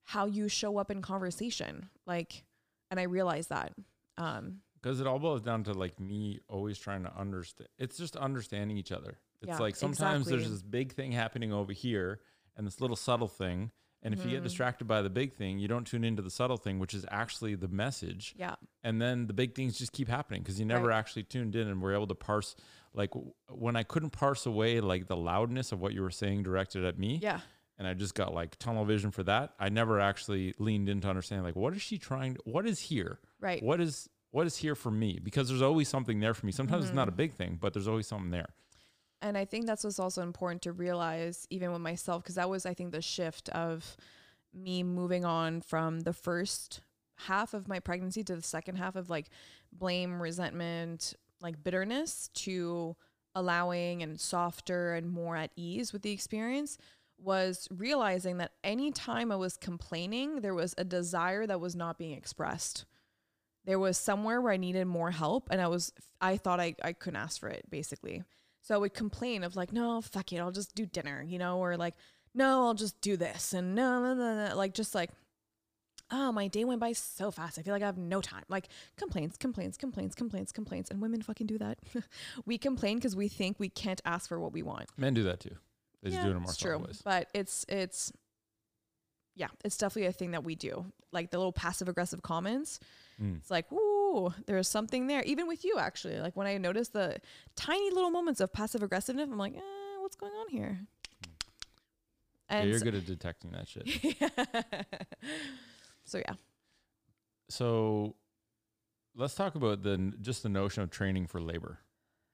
how 0.03 0.25
you 0.25 0.47
show 0.47 0.77
up 0.77 0.91
in 0.91 1.01
conversation. 1.01 1.89
Like, 2.05 2.43
and 2.91 2.99
I 2.99 3.03
realized 3.03 3.49
that. 3.49 3.73
Um, 4.17 4.59
Because 4.87 5.01
it 5.01 5.07
all 5.07 5.19
boils 5.19 5.41
down 5.41 5.63
to 5.65 5.73
like 5.73 5.99
me 5.99 6.39
always 6.47 6.77
trying 6.79 7.03
to 7.03 7.13
understand. 7.17 7.67
It's 7.77 7.97
just 7.97 8.15
understanding 8.15 8.77
each 8.77 8.91
other. 8.93 9.17
It's 9.41 9.49
Yeah, 9.49 9.57
like 9.57 9.75
sometimes 9.75 10.27
there's 10.27 10.49
this 10.49 10.61
big 10.61 10.93
thing 10.93 11.11
happening 11.11 11.51
over 11.51 11.73
here 11.73 12.21
and 12.55 12.65
this 12.65 12.79
little 12.79 12.95
subtle 12.95 13.27
thing. 13.27 13.71
And 14.01 14.13
if 14.13 14.23
you 14.23 14.31
get 14.31 14.39
Mhm. 14.41 14.43
distracted 14.45 14.85
by 14.87 15.01
the 15.01 15.09
big 15.09 15.33
thing, 15.33 15.59
you 15.59 15.67
don't 15.67 15.85
tune 15.85 16.05
into 16.05 16.21
the 16.21 16.29
subtle 16.29 16.55
thing, 16.55 16.79
which 16.79 16.93
is 16.93 17.05
actually 17.09 17.55
the 17.55 17.67
message. 17.67 18.33
yeah. 18.37 18.55
And 18.83 19.01
then 19.01 19.27
the 19.27 19.33
big 19.33 19.55
things 19.55 19.77
just 19.77 19.91
keep 19.91 20.07
happening 20.07 20.41
because 20.41 20.57
you 20.59 20.65
never 20.65 20.87
Right. 20.87 20.97
actually 20.97 21.23
tuned 21.23 21.55
in 21.55 21.67
and 21.67 21.81
were 21.81 21.93
able 21.93 22.07
to 22.07 22.15
parse. 22.15 22.55
Like 22.93 23.11
when 23.49 23.75
I 23.75 23.83
couldn't 23.83 24.11
parse 24.11 24.45
away 24.45 24.79
like 24.79 25.07
the 25.07 25.17
loudness 25.17 25.73
of 25.73 25.81
what 25.81 25.93
you 25.93 26.01
were 26.01 26.11
saying 26.11 26.43
directed 26.43 26.85
at 26.85 26.97
me, 26.97 27.17
Yeah. 27.21 27.41
and 27.77 27.85
I 27.87 27.93
just 27.93 28.15
got 28.15 28.33
like 28.33 28.57
tunnel 28.57 28.85
vision 28.85 29.11
for 29.11 29.23
that. 29.23 29.53
I 29.59 29.67
never 29.67 29.99
actually 29.99 30.53
leaned 30.59 30.87
into 30.87 31.09
understanding 31.09 31.43
like 31.43 31.57
what 31.57 31.75
is 31.75 31.81
she 31.81 31.97
trying 31.97 32.35
to, 32.35 32.41
what 32.45 32.65
is 32.65 32.79
here? 32.79 33.19
Right. 33.41 33.61
What 33.61 33.81
is 33.81 34.09
what 34.31 34.45
is 34.47 34.57
here 34.57 34.75
for 34.75 34.91
me? 34.91 35.19
Because 35.23 35.49
there's 35.49 35.61
always 35.61 35.87
something 35.87 36.19
there 36.19 36.33
for 36.33 36.45
me. 36.45 36.51
Sometimes 36.51 36.85
it's 36.85 36.93
not 36.93 37.07
a 37.07 37.11
Mhm. 37.11 37.17
big 37.17 37.33
thing, 37.33 37.57
but 37.59 37.73
there's 37.73 37.87
always 37.87 38.07
something 38.07 38.31
there. 38.31 38.53
And 39.21 39.37
I 39.37 39.45
think 39.45 39.65
that's 39.65 39.83
what's 39.83 39.99
also 39.99 40.21
important 40.21 40.61
to 40.63 40.71
realize, 40.71 41.47
even 41.49 41.71
with 41.71 41.81
myself, 41.81 42.23
because 42.23 42.35
that 42.35 42.49
was, 42.49 42.65
I 42.65 42.73
think, 42.73 42.91
the 42.91 43.01
shift 43.01 43.49
of 43.49 43.97
me 44.53 44.83
moving 44.83 45.25
on 45.25 45.61
from 45.61 46.01
the 46.01 46.13
first 46.13 46.81
half 47.21 47.53
of 47.53 47.67
my 47.67 47.79
pregnancy 47.79 48.23
to 48.23 48.35
the 48.35 48.43
second 48.43 48.75
half 48.75 48.95
of 48.95 49.09
like 49.09 49.29
blame, 49.71 50.21
resentment, 50.21 51.15
like 51.41 51.63
bitterness 51.63 52.29
to 52.35 52.95
allowing 53.33 54.03
and 54.03 54.19
softer 54.19 54.93
and 54.93 55.09
more 55.09 55.35
at 55.35 55.51
ease 55.55 55.93
with 55.93 56.01
the 56.03 56.11
experience 56.11 56.77
was 57.19 57.67
realizing 57.71 58.37
that 58.37 58.51
anytime 58.63 59.31
I 59.31 59.35
was 59.35 59.57
complaining, 59.57 60.41
there 60.41 60.53
was 60.53 60.75
a 60.77 60.83
desire 60.83 61.47
that 61.47 61.59
was 61.59 61.75
not 61.75 61.97
being 61.97 62.13
expressed. 62.13 62.85
There 63.67 63.77
was 63.77 63.97
somewhere 63.97 64.41
where 64.41 64.53
I 64.53 64.57
needed 64.57 64.85
more 64.85 65.11
help 65.11 65.49
and 65.51 65.61
I 65.61 65.67
was 65.67 65.91
I 66.19 66.37
thought 66.37 66.59
I, 66.59 66.75
I 66.81 66.93
couldn't 66.93 67.17
ask 67.17 67.39
for 67.39 67.49
it 67.49 67.69
basically. 67.69 68.23
So 68.63 68.73
I 68.73 68.77
would 68.79 68.93
complain 68.93 69.43
of 69.43 69.55
like, 69.55 69.71
no, 69.71 70.01
fuck 70.01 70.33
it, 70.33 70.39
I'll 70.39 70.51
just 70.51 70.73
do 70.73 70.85
dinner, 70.85 71.21
you 71.21 71.37
know, 71.37 71.59
or 71.59 71.77
like, 71.77 71.93
no, 72.33 72.65
I'll 72.65 72.73
just 72.73 72.99
do 73.01 73.17
this 73.17 73.53
and 73.53 73.75
no, 73.75 74.01
no, 74.01 74.13
no, 74.15 74.47
no. 74.47 74.55
like 74.55 74.73
just 74.73 74.95
like, 74.95 75.11
oh, 76.11 76.31
my 76.31 76.47
day 76.47 76.63
went 76.63 76.79
by 76.79 76.93
so 76.93 77.29
fast. 77.29 77.59
I 77.59 77.61
feel 77.61 77.73
like 77.73 77.83
I 77.83 77.85
have 77.85 77.97
no 77.97 78.21
time. 78.21 78.43
Like 78.47 78.69
complaints, 78.95 79.37
complaints, 79.37 79.77
complaints, 79.77 80.15
complaints, 80.15 80.51
complaints, 80.51 80.89
and 80.89 81.01
women 81.01 81.21
fucking 81.21 81.47
do 81.47 81.57
that. 81.57 81.77
we 82.45 82.57
complain 82.57 82.97
because 82.97 83.15
we 83.15 83.27
think 83.27 83.59
we 83.59 83.69
can't 83.69 84.01
ask 84.05 84.29
for 84.29 84.39
what 84.39 84.53
we 84.53 84.63
want. 84.63 84.87
Men 84.97 85.13
do 85.13 85.23
that 85.23 85.41
too. 85.41 85.55
They 86.03 86.11
just 86.11 86.21
do 86.21 86.29
it 86.29 86.31
in 86.31 86.41
more 86.41 86.51
it's 86.51 86.57
true, 86.57 86.77
ways. 86.77 87.01
but 87.03 87.27
it's 87.33 87.65
it's 87.67 88.13
yeah, 89.37 89.47
it's 89.63 89.77
definitely 89.77 90.07
a 90.07 90.11
thing 90.11 90.31
that 90.31 90.43
we 90.43 90.55
do. 90.55 90.85
Like 91.13 91.29
the 91.31 91.37
little 91.37 91.53
passive 91.53 91.87
aggressive 91.87 92.21
comments. 92.23 92.79
Mm. 93.21 93.37
It's 93.37 93.49
like, 93.51 93.71
ooh, 93.71 94.33
there's 94.47 94.67
something 94.67 95.07
there. 95.07 95.21
Even 95.23 95.47
with 95.47 95.63
you, 95.63 95.77
actually. 95.77 96.19
Like 96.19 96.35
when 96.35 96.47
I 96.47 96.57
notice 96.57 96.89
the 96.89 97.17
tiny 97.55 97.89
little 97.91 98.09
moments 98.09 98.41
of 98.41 98.51
passive 98.51 98.81
aggressiveness, 98.83 99.29
I'm 99.31 99.37
like, 99.37 99.55
eh, 99.55 99.97
what's 100.01 100.15
going 100.15 100.33
on 100.33 100.49
here? 100.49 100.79
Yeah, 102.49 102.63
you're 102.63 102.79
so- 102.79 102.85
good 102.85 102.95
at 102.95 103.05
detecting 103.05 103.51
that 103.51 103.67
shit. 103.67 103.87
Yeah. 104.19 104.29
so 106.05 106.17
yeah, 106.19 106.33
So 107.49 108.15
let's 109.15 109.35
talk 109.35 109.55
about 109.55 109.83
the 109.83 110.13
just 110.21 110.43
the 110.43 110.49
notion 110.49 110.83
of 110.83 110.89
training 110.89 111.27
for 111.27 111.41
labor, 111.41 111.79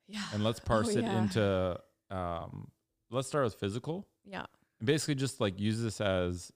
yeah, 0.07 0.21
and 0.33 0.43
let's 0.43 0.59
parse 0.71 0.95
Oh, 0.95 0.99
it 0.99 1.03
yeah. 1.03 1.21
into. 1.21 1.79
Um, 2.11 2.67
let's 3.09 3.27
start 3.27 3.43
with 3.45 3.55
physical. 3.55 4.07
yeah, 4.25 4.45
And 4.79 4.85
basically, 4.85 5.15
just 5.15 5.39
like 5.41 5.59
use 5.59 5.81
this 5.81 5.99
as 5.99 6.51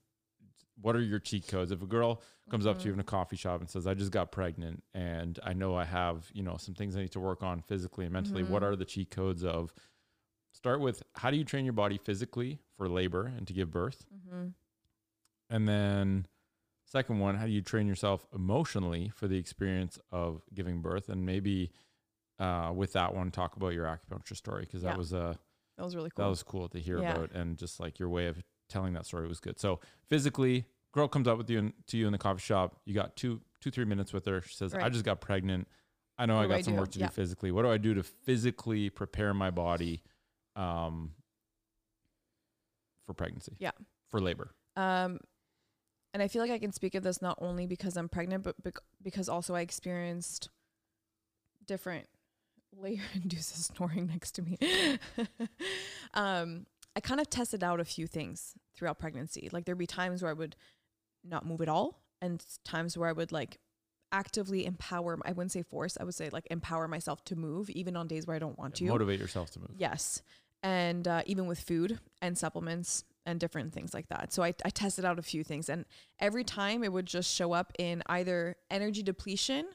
what 0.82 0.96
are 0.96 1.02
your 1.02 1.20
cheat 1.20 1.48
codes? 1.48 1.72
If 1.72 1.82
a 1.82 1.88
girl 1.88 2.22
comes 2.50 2.66
up 2.66 2.80
to 2.80 2.88
you 2.88 2.94
in 2.94 3.00
a 3.00 3.04
coffee 3.04 3.36
shop 3.36 3.60
and 3.60 3.70
says, 3.70 3.86
"I 3.88 3.94
just 3.94 4.12
got 4.12 4.32
pregnant 4.32 4.84
and 4.94 5.40
I 5.44 5.54
know 5.54 5.76
I 5.76 5.86
have 5.86 6.30
you 6.34 6.44
know 6.44 6.58
some 6.58 6.76
things 6.76 6.96
I 6.96 7.02
need 7.02 7.12
to 7.12 7.20
work 7.20 7.44
on 7.44 7.62
physically 7.62 8.06
and 8.06 8.14
mentally," 8.14 8.44
what 8.44 8.62
Mhm. 8.64 8.66
are 8.68 8.76
the 8.76 8.86
cheat 8.86 9.10
codes 9.12 9.44
of? 9.44 9.74
Start 10.54 10.80
with 10.80 11.04
how 11.16 11.30
do 11.32 11.38
you 11.38 11.44
train 11.44 11.66
your 11.66 11.74
body 11.74 11.98
physically 11.98 12.60
for 12.76 12.88
labor 12.90 13.26
and 13.26 13.46
to 13.48 13.54
give 13.54 13.70
birth, 13.72 14.06
mm-hmm. 14.14 14.50
and 15.50 15.68
then 15.68 16.28
second 16.86 17.20
one, 17.20 17.36
how 17.36 17.46
do 17.46 17.52
you 17.52 17.62
train 17.62 17.86
yourself 17.88 18.26
emotionally 18.34 19.10
for 19.10 19.28
the 19.28 19.38
experience 19.38 20.00
of 20.12 20.44
giving 20.54 20.82
birth, 20.82 21.10
and 21.10 21.26
maybe. 21.26 21.72
Uh, 22.40 22.72
with 22.72 22.94
that 22.94 23.16
one, 23.16 23.32
talk 23.32 23.56
about 23.56 23.70
your 23.70 23.86
acupuncture 23.88 24.36
story 24.36 24.62
because 24.62 24.84
Yeah. 24.84 24.92
that 24.92 24.98
was 25.00 25.12
a 25.12 25.40
that 25.76 25.84
was 25.84 25.96
really 25.96 26.12
cool. 26.12 26.24
that 26.26 26.30
was 26.30 26.44
cool 26.44 26.70
to 26.70 26.80
hear 26.80 27.00
Yeah. 27.02 27.16
about, 27.16 27.32
and 27.32 27.58
just 27.58 27.80
like 27.80 27.98
your 27.98 28.10
way 28.10 28.28
of 28.28 28.44
telling 28.70 28.94
that 28.94 29.06
story 29.06 29.28
was 29.28 29.40
good. 29.40 29.60
So 29.60 29.80
physically, 30.08 30.66
girl 30.92 31.08
comes 31.08 31.28
up 31.28 31.38
with 31.38 31.50
you 31.50 31.60
in, 31.60 31.74
to 31.88 31.98
you 31.98 32.06
in 32.06 32.12
the 32.12 32.18
coffee 32.18 32.42
shop. 32.42 32.80
You 32.86 32.94
got 32.94 33.16
two, 33.16 33.42
two, 33.62 33.72
three 33.72 33.86
minutes 33.86 34.14
with 34.14 34.26
her. 34.26 34.42
She 34.42 34.56
says, 34.56 34.74
"I 34.74 34.90
just 34.90 35.06
got 35.06 35.22
pregnant. 35.22 35.68
I 36.18 36.26
know 36.26 36.36
What 36.36 36.46
I 36.46 36.48
got 36.58 36.66
some 36.66 36.74
do?" 36.74 36.80
work 36.80 36.92
to 36.92 37.00
Yeah. 37.00 37.08
do 37.08 37.12
physically. 37.14 37.52
What 37.52 37.64
do 37.64 37.72
I 37.72 37.78
do 37.78 37.94
to 37.94 38.04
physically 38.04 38.90
prepare 38.90 39.34
my 39.34 39.52
body, 39.52 40.02
um, 40.56 41.14
for 43.06 43.14
pregnancy? 43.14 43.56
Yeah. 43.60 43.72
for 44.10 44.22
labor. 44.22 44.52
Um, 44.78 45.20
and 46.14 46.24
I 46.24 46.30
feel 46.30 46.42
like 46.42 46.50
I 46.52 46.60
can 46.60 46.72
speak 46.72 46.96
of 46.96 47.04
this 47.04 47.22
not 47.22 47.38
only 47.42 47.68
because 47.68 47.98
I'm 47.98 48.08
pregnant, 48.08 48.44
but 48.44 48.62
bec- 48.64 48.80
because 49.04 49.28
also 49.28 49.54
I 49.54 49.60
experienced 49.62 50.50
different 51.66 52.08
layer 52.74 53.02
induces 53.14 53.66
snoring 53.66 54.08
next 54.08 54.32
to 54.32 54.42
me. 54.42 54.58
um, 56.14 56.66
I 56.98 57.00
kind 57.00 57.22
of 57.22 57.30
tested 57.30 57.64
out 57.64 57.80
a 57.80 57.86
few 57.86 58.08
things 58.08 58.56
throughout 58.76 58.98
pregnancy. 58.98 59.50
Like 59.52 59.66
there'd 59.66 59.78
be 59.78 59.86
times 59.86 60.24
where 60.24 60.32
I 60.32 60.34
would 60.34 60.56
not 61.24 61.46
move 61.46 61.62
at 61.62 61.70
all, 61.70 62.02
and 62.24 62.44
times 62.66 62.98
where 62.98 63.08
I 63.08 63.12
would 63.12 63.32
like 63.32 63.60
actively 64.12 64.66
empower. 64.66 65.20
I 65.24 65.34
wouldn't 65.34 65.52
say 65.52 65.62
force. 65.62 65.96
I 66.02 66.04
would 66.06 66.16
say 66.16 66.30
like 66.32 66.48
empower 66.50 66.88
myself 66.88 67.24
to 67.26 67.36
move, 67.36 67.70
even 67.70 67.96
on 67.96 68.08
days 68.08 68.26
where 68.26 68.36
I 68.36 68.40
don't 68.40 68.58
want 68.58 68.74
to. 68.76 68.86
Motivate 68.86 69.20
yourself 69.20 69.52
to 69.52 69.60
move. 69.60 69.76
Yes. 69.78 70.24
And 70.64 71.08
uh, 71.08 71.22
even 71.28 71.46
with 71.46 71.60
food 71.60 72.00
and 72.24 72.36
supplements 72.36 73.04
and 73.28 73.40
different 73.40 73.74
things 73.74 73.94
like 73.94 74.10
that. 74.10 74.34
So 74.34 74.42
I, 74.42 74.56
I 74.66 74.72
tested 74.72 75.06
out 75.06 75.20
a 75.20 75.22
few 75.22 75.44
things. 75.44 75.70
And 75.70 75.86
every 76.20 76.44
time 76.44 76.84
it 76.84 76.92
would 76.92 77.06
just 77.06 77.32
show 77.32 77.54
up 77.54 77.74
in 77.78 78.02
either 78.08 78.56
energy 78.72 79.04
depletion 79.04 79.68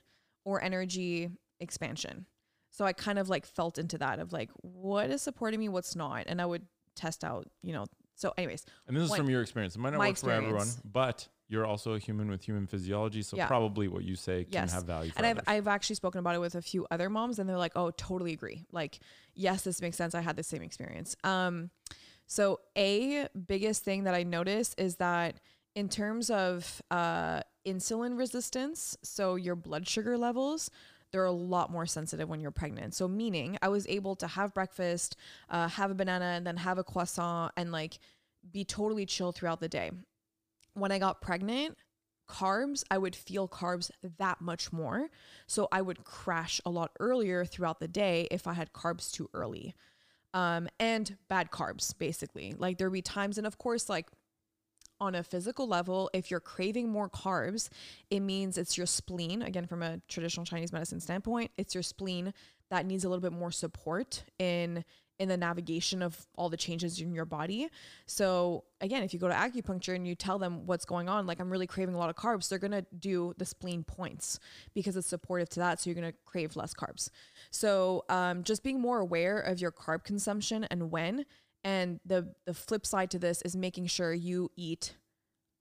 or 0.44 0.60
energy 0.60 1.30
expansion. 1.60 2.26
So 2.72 2.84
I 2.84 2.92
kind 2.92 3.20
of 3.20 3.28
like 3.28 3.46
felt 3.46 3.78
into 3.78 3.96
that 3.98 4.18
of 4.18 4.32
like, 4.32 4.50
what 4.62 5.08
is 5.10 5.22
supporting 5.22 5.60
me, 5.60 5.68
what's 5.68 5.94
not. 5.94 6.24
And 6.26 6.42
I 6.42 6.46
would 6.46 6.66
test 6.94 7.24
out, 7.24 7.48
you 7.62 7.72
know. 7.72 7.86
So, 8.14 8.32
anyways, 8.36 8.64
And 8.86 8.96
this 8.96 9.10
is 9.10 9.16
from 9.16 9.28
your 9.30 9.42
experience. 9.42 9.74
It 9.74 9.78
might 9.80 9.90
not 9.90 9.98
work 10.00 10.16
for 10.16 10.30
everyone, 10.30 10.68
but 10.84 11.26
you're 11.48 11.66
also 11.66 11.94
a 11.94 11.98
human 11.98 12.30
with 12.30 12.44
human 12.44 12.66
physiology, 12.66 13.22
so 13.22 13.36
Yeah. 13.36 13.46
probably 13.46 13.88
what 13.88 14.04
you 14.04 14.14
say 14.16 14.44
can 14.44 14.52
Yes. 14.54 14.72
have 14.72 14.84
value. 14.84 15.10
For 15.10 15.18
and 15.18 15.26
I've 15.26 15.36
others. 15.38 15.44
I've 15.48 15.68
actually 15.68 15.96
spoken 15.96 16.18
about 16.20 16.34
it 16.34 16.38
with 16.40 16.54
a 16.54 16.62
few 16.62 16.86
other 16.90 17.10
moms, 17.10 17.38
and 17.38 17.48
they're 17.48 17.58
like, 17.58 17.72
"Oh, 17.74 17.90
totally 17.90 18.32
agree. 18.32 18.64
Like, 18.70 19.00
yes, 19.34 19.64
this 19.64 19.80
makes 19.82 19.96
sense. 19.96 20.14
I 20.14 20.20
had 20.20 20.36
the 20.36 20.42
same 20.44 20.62
experience." 20.62 21.16
Um, 21.24 21.70
so 22.26 22.60
a 22.76 23.28
biggest 23.46 23.82
thing 23.84 24.04
that 24.04 24.14
I 24.14 24.22
notice 24.22 24.74
is 24.78 24.96
that 24.96 25.40
in 25.74 25.88
terms 25.88 26.30
of 26.30 26.80
uh 26.90 27.42
insulin 27.66 28.18
resistance, 28.18 28.96
so 29.02 29.36
your 29.36 29.54
blood 29.56 29.88
sugar 29.88 30.18
levels. 30.18 30.70
They're 31.12 31.24
a 31.24 31.32
lot 31.32 31.70
more 31.70 31.86
sensitive 31.86 32.28
when 32.28 32.40
you're 32.40 32.50
pregnant. 32.50 32.94
So, 32.94 33.06
meaning 33.06 33.58
I 33.62 33.68
was 33.68 33.86
able 33.86 34.16
to 34.16 34.26
have 34.26 34.54
breakfast, 34.54 35.16
uh, 35.48 35.68
have 35.68 35.90
a 35.90 35.94
banana, 35.94 36.24
and 36.36 36.46
then 36.46 36.56
have 36.56 36.78
a 36.78 36.84
croissant 36.84 37.52
and 37.56 37.70
like 37.70 37.98
be 38.50 38.64
totally 38.64 39.06
chill 39.06 39.32
throughout 39.32 39.60
the 39.60 39.68
day. 39.68 39.90
When 40.74 40.90
I 40.90 40.98
got 40.98 41.20
pregnant, 41.20 41.76
carbs, 42.28 42.82
I 42.90 42.98
would 42.98 43.14
feel 43.14 43.46
carbs 43.46 43.90
that 44.18 44.40
much 44.40 44.72
more. 44.72 45.08
So 45.46 45.68
I 45.70 45.82
would 45.82 46.04
crash 46.04 46.60
a 46.64 46.70
lot 46.70 46.92
earlier 46.98 47.44
throughout 47.44 47.78
the 47.78 47.88
day 47.88 48.26
if 48.30 48.46
I 48.46 48.54
had 48.54 48.72
carbs 48.72 49.12
too 49.12 49.28
early. 49.34 49.74
Um, 50.34 50.68
and 50.80 51.16
bad 51.28 51.50
carbs, 51.50 51.96
basically. 51.96 52.54
Like 52.56 52.78
there'd 52.78 52.92
be 52.92 53.02
times, 53.02 53.36
and 53.36 53.46
of 53.46 53.58
course, 53.58 53.88
like 53.90 54.08
on 55.02 55.16
a 55.16 55.22
physical 55.24 55.66
level, 55.66 56.08
if 56.14 56.30
you're 56.30 56.40
craving 56.40 56.88
more 56.88 57.10
carbs, 57.10 57.68
it 58.08 58.20
means 58.20 58.56
it's 58.56 58.78
your 58.78 58.86
spleen. 58.86 59.42
Again, 59.42 59.66
from 59.66 59.82
a 59.82 60.00
traditional 60.08 60.46
Chinese 60.46 60.72
medicine 60.72 61.00
standpoint, 61.00 61.50
it's 61.58 61.74
your 61.74 61.82
spleen 61.82 62.32
that 62.70 62.86
needs 62.86 63.04
a 63.04 63.08
little 63.08 63.20
bit 63.20 63.32
more 63.32 63.50
support 63.50 64.24
in 64.38 64.84
in 65.18 65.28
the 65.28 65.36
navigation 65.36 66.02
of 66.02 66.26
all 66.36 66.48
the 66.48 66.56
changes 66.56 67.00
in 67.00 67.12
your 67.14 67.24
body. 67.24 67.68
So 68.06 68.64
again, 68.80 69.02
if 69.02 69.12
you 69.12 69.20
go 69.20 69.28
to 69.28 69.34
acupuncture 69.34 69.94
and 69.94 70.06
you 70.06 70.14
tell 70.14 70.38
them 70.38 70.66
what's 70.66 70.84
going 70.84 71.08
on, 71.08 71.26
like 71.26 71.38
I'm 71.38 71.50
really 71.50 71.66
craving 71.66 71.94
a 71.94 71.98
lot 71.98 72.10
of 72.10 72.16
carbs, 72.16 72.48
they're 72.48 72.58
gonna 72.58 72.84
do 72.98 73.34
the 73.36 73.44
spleen 73.44 73.84
points 73.84 74.40
because 74.74 74.96
it's 74.96 75.06
supportive 75.06 75.48
to 75.50 75.60
that. 75.60 75.80
So 75.80 75.90
you're 75.90 75.94
gonna 75.94 76.14
crave 76.24 76.56
less 76.56 76.74
carbs. 76.74 77.08
So 77.50 78.04
um, 78.08 78.42
just 78.42 78.64
being 78.64 78.80
more 78.80 78.98
aware 78.98 79.38
of 79.38 79.60
your 79.60 79.70
carb 79.70 80.02
consumption 80.04 80.64
and 80.70 80.90
when. 80.90 81.24
And 81.64 82.00
the 82.04 82.34
the 82.46 82.54
flip 82.54 82.86
side 82.86 83.10
to 83.12 83.18
this 83.18 83.42
is 83.42 83.56
making 83.56 83.86
sure 83.86 84.12
you 84.12 84.50
eat 84.56 84.96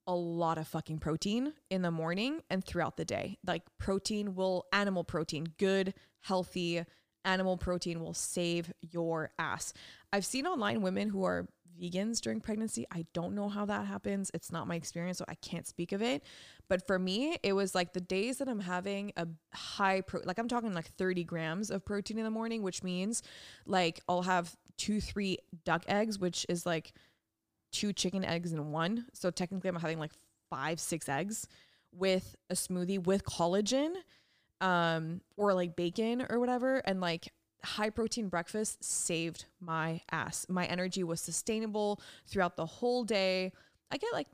a 0.07 0.15
lot 0.15 0.57
of 0.57 0.67
fucking 0.67 0.99
protein 0.99 1.53
in 1.69 1.83
the 1.83 1.91
morning 1.91 2.41
and 2.49 2.65
throughout 2.65 2.97
the 2.97 3.05
day. 3.05 3.37
Like 3.45 3.63
protein 3.77 4.35
will 4.35 4.65
animal 4.73 5.03
protein, 5.03 5.45
good, 5.57 5.93
healthy 6.21 6.83
animal 7.23 7.57
protein 7.57 7.99
will 7.99 8.15
save 8.15 8.73
your 8.81 9.31
ass. 9.37 9.73
I've 10.11 10.25
seen 10.25 10.47
online 10.47 10.81
women 10.81 11.09
who 11.09 11.23
are 11.23 11.47
vegans 11.79 12.19
during 12.19 12.41
pregnancy. 12.41 12.85
I 12.91 13.05
don't 13.13 13.33
know 13.33 13.49
how 13.49 13.65
that 13.65 13.85
happens. 13.85 14.31
It's 14.33 14.51
not 14.51 14.67
my 14.67 14.75
experience, 14.75 15.17
so 15.17 15.25
I 15.27 15.35
can't 15.35 15.67
speak 15.67 15.91
of 15.91 16.01
it. 16.01 16.23
But 16.67 16.85
for 16.85 16.99
me, 16.99 17.37
it 17.43 17.53
was 17.53 17.73
like 17.75 17.93
the 17.93 18.01
days 18.01 18.37
that 18.37 18.47
I'm 18.47 18.59
having 18.59 19.11
a 19.17 19.27
high 19.53 20.01
pro 20.01 20.21
like 20.23 20.39
I'm 20.39 20.47
talking 20.47 20.73
like 20.73 20.87
30 20.87 21.23
grams 21.23 21.69
of 21.69 21.85
protein 21.85 22.17
in 22.17 22.23
the 22.23 22.31
morning, 22.31 22.61
which 22.63 22.83
means 22.83 23.23
like 23.65 24.01
I'll 24.07 24.23
have 24.23 24.55
two, 24.81 24.99
three 24.99 25.37
duck 25.63 25.83
eggs, 25.87 26.17
which 26.17 26.43
is 26.49 26.65
like 26.65 26.91
two 27.71 27.93
chicken 27.93 28.25
eggs 28.25 28.51
in 28.51 28.71
one. 28.71 29.05
So 29.13 29.29
technically 29.29 29.69
I'm 29.69 29.75
having 29.75 29.99
like 29.99 30.13
five, 30.49 30.79
six 30.79 31.07
eggs 31.07 31.47
with 31.91 32.35
a 32.49 32.55
smoothie 32.55 33.03
with 33.05 33.23
collagen 33.23 33.93
um 34.61 35.21
or 35.37 35.53
like 35.53 35.75
bacon 35.75 36.25
or 36.29 36.39
whatever 36.39 36.77
and 36.85 37.01
like 37.01 37.33
high 37.63 37.89
protein 37.89 38.27
breakfast 38.27 38.83
saved 38.83 39.45
my 39.59 40.01
ass. 40.11 40.47
My 40.49 40.65
energy 40.65 41.03
was 41.03 41.21
sustainable 41.21 42.01
throughout 42.25 42.57
the 42.57 42.65
whole 42.65 43.03
day. 43.03 43.51
I 43.91 43.97
get 43.97 44.13
like 44.13 44.27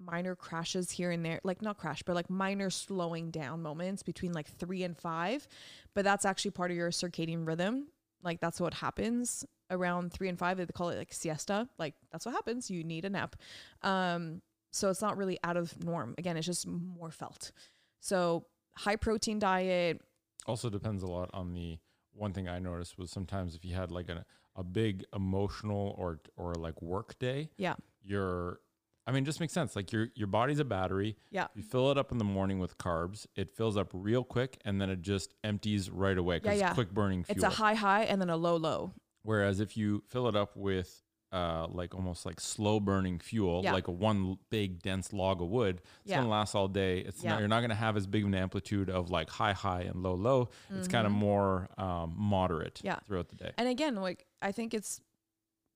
minor 0.00 0.34
crashes 0.34 0.90
here 0.90 1.12
and 1.12 1.24
there, 1.24 1.38
like 1.44 1.62
not 1.62 1.78
crash, 1.78 2.02
but 2.02 2.16
like 2.16 2.28
minor 2.28 2.70
slowing 2.70 3.30
down 3.30 3.62
moments 3.62 4.02
between 4.02 4.32
like 4.32 4.48
3 4.48 4.82
and 4.82 4.96
5, 4.96 5.46
but 5.94 6.02
that's 6.04 6.24
actually 6.24 6.52
part 6.52 6.72
of 6.72 6.76
your 6.76 6.90
circadian 6.90 7.46
rhythm. 7.46 7.86
Like 8.22 8.40
that's 8.40 8.60
what 8.60 8.74
happens 8.74 9.44
around 9.70 10.12
3 10.12 10.28
and 10.28 10.38
5. 10.38 10.58
They 10.58 10.66
call 10.66 10.90
it 10.90 10.98
like 10.98 11.12
siesta. 11.12 11.68
Like 11.78 11.94
that's 12.10 12.26
what 12.26 12.34
happens. 12.34 12.70
You 12.70 12.84
need 12.84 13.04
a 13.04 13.10
nap. 13.10 13.36
Um 13.82 14.42
so 14.70 14.88
it's 14.88 15.02
not 15.02 15.18
really 15.18 15.38
out 15.44 15.56
of 15.56 15.84
norm. 15.84 16.14
Again, 16.16 16.36
it's 16.36 16.46
just 16.46 16.66
more 16.66 17.10
felt. 17.10 17.52
So 18.00 18.46
high 18.78 18.96
protein 18.96 19.38
diet, 19.38 20.00
also 20.46 20.70
depends 20.70 21.02
a 21.02 21.06
lot 21.06 21.30
on 21.32 21.52
the 21.52 21.78
one 22.14 22.32
thing 22.32 22.48
I 22.48 22.58
noticed 22.58 22.98
was 22.98 23.10
sometimes 23.10 23.54
if 23.54 23.64
you 23.64 23.74
had 23.74 23.90
like 23.90 24.08
a, 24.08 24.24
a 24.56 24.62
big 24.62 25.04
emotional 25.14 25.94
or 25.98 26.20
or 26.36 26.54
like 26.54 26.80
work 26.82 27.18
day, 27.18 27.50
yeah. 27.56 27.74
your 28.02 28.60
I 29.06 29.12
mean, 29.12 29.24
it 29.24 29.26
just 29.26 29.40
makes 29.40 29.52
sense. 29.52 29.74
Like 29.74 29.90
your 29.92 30.08
your 30.14 30.28
body's 30.28 30.58
a 30.60 30.64
battery. 30.64 31.16
Yeah. 31.30 31.48
You 31.54 31.62
fill 31.62 31.90
it 31.90 31.98
up 31.98 32.12
in 32.12 32.18
the 32.18 32.24
morning 32.24 32.58
with 32.60 32.78
carbs. 32.78 33.26
It 33.34 33.56
fills 33.56 33.76
up 33.76 33.90
real 33.92 34.22
quick, 34.24 34.58
and 34.64 34.80
then 34.80 34.90
it 34.90 35.02
just 35.02 35.34
empties 35.42 35.90
right 35.90 36.16
away 36.16 36.38
because 36.38 36.58
Yeah, 36.58 36.72
quick 36.74 36.90
burning 36.92 37.24
fuel. 37.24 37.34
It's 37.36 37.44
a 37.44 37.50
high 37.50 37.74
high 37.74 38.04
and 38.04 38.20
then 38.20 38.30
a 38.30 38.36
low 38.36 38.56
low. 38.56 38.92
Whereas 39.22 39.60
if 39.60 39.76
you 39.76 40.02
fill 40.08 40.28
it 40.28 40.36
up 40.36 40.56
with 40.56 41.02
uh, 41.32 41.66
like 41.70 41.94
almost 41.94 42.26
like 42.26 42.38
slow 42.38 42.78
burning 42.78 43.18
fuel, 43.18 43.62
Yeah. 43.64 43.72
like 43.72 43.88
a 43.88 43.90
one 43.90 44.36
big 44.50 44.82
dense 44.82 45.14
log 45.14 45.40
of 45.40 45.48
wood, 45.48 45.80
it's 46.02 46.10
Yeah. 46.10 46.16
gonna 46.18 46.28
last 46.28 46.54
all 46.54 46.68
day. 46.68 46.98
It's 46.98 47.24
Yeah. 47.24 47.30
not, 47.30 47.38
you're 47.38 47.48
not 47.48 47.62
gonna 47.62 47.74
have 47.74 47.96
as 47.96 48.06
big 48.06 48.22
of 48.24 48.28
an 48.28 48.34
amplitude 48.34 48.90
of 48.90 49.08
like 49.10 49.30
high 49.30 49.54
high 49.54 49.80
and 49.80 50.02
low 50.02 50.12
low. 50.14 50.50
It's 50.70 50.88
kind 50.88 51.06
of 51.06 51.12
more 51.12 51.68
um, 51.78 52.14
moderate 52.18 52.74
Mm-hmm. 52.74 52.86
Yeah. 52.86 52.98
throughout 53.06 53.30
the 53.30 53.36
day. 53.36 53.52
And 53.56 53.66
again, 53.66 53.94
like 53.96 54.26
I 54.42 54.52
think 54.52 54.74
it's 54.74 55.00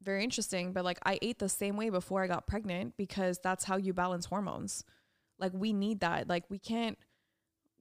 very 0.02 0.22
interesting, 0.24 0.72
but 0.72 0.84
like 0.84 0.98
I 1.04 1.18
ate 1.22 1.38
the 1.38 1.48
same 1.48 1.76
way 1.76 1.90
before 1.90 2.22
I 2.22 2.26
got 2.26 2.46
pregnant 2.46 2.96
because 2.96 3.38
that's 3.42 3.64
how 3.64 3.76
you 3.76 3.92
balance 3.92 4.26
hormones. 4.26 4.84
Like 5.38 5.52
we 5.54 5.72
need 5.72 6.00
that. 6.00 6.28
Like 6.28 6.44
we 6.48 6.58
can't 6.58 6.98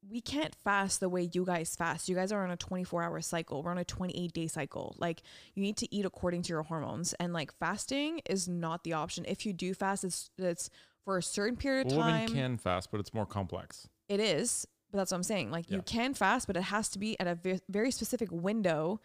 we 0.08 0.22
can't 0.22 0.54
fast 0.64 1.00
the 1.00 1.10
way 1.10 1.30
you 1.34 1.44
guys 1.46 1.76
fast. 1.76 2.08
You 2.08 2.16
guys 2.16 2.32
are 2.32 2.44
on 2.44 2.52
a 2.52 2.58
24 2.58 3.02
hour 3.02 3.22
cycle. 3.22 3.64
We're 3.64 3.72
on 3.72 3.80
a 3.80 3.84
28 3.86 4.34
day 4.34 4.48
cycle. 4.48 4.96
Like 5.00 5.22
you 5.56 5.64
need 5.64 5.78
to 5.78 5.94
eat 5.96 6.06
according 6.06 6.44
to 6.44 6.50
your 6.50 6.64
hormones 6.64 7.14
and 7.14 7.34
like 7.34 7.52
fasting 7.58 8.22
is 8.28 8.48
not 8.48 8.84
the 8.84 8.94
option. 8.94 9.26
If 9.28 9.46
you 9.46 9.54
do 9.54 9.74
fast 9.74 10.04
it's 10.04 10.30
it's 10.38 10.70
for 11.04 11.18
a 11.18 11.24
certain 11.24 11.56
period 11.58 11.88
of 11.88 11.94
Well, 11.98 12.02
time. 12.08 12.26
women 12.26 12.34
can 12.36 12.58
fast, 12.58 12.90
but 12.92 13.00
it's 13.00 13.14
more 13.14 13.26
complex. 13.26 13.88
It 14.10 14.20
is, 14.20 14.68
but 14.92 14.98
that's 15.00 15.12
what 15.12 15.18
I'm 15.18 15.24
saying. 15.24 15.52
Like 15.52 15.70
you 15.72 15.82
can 15.82 16.14
fast, 16.14 16.48
but 16.48 16.56
it 16.58 16.64
has 16.64 16.90
to 16.90 17.00
be 17.00 17.20
at 17.20 17.28
a 17.28 17.60
very 17.70 17.92
specific 17.92 18.30
window 18.32 19.00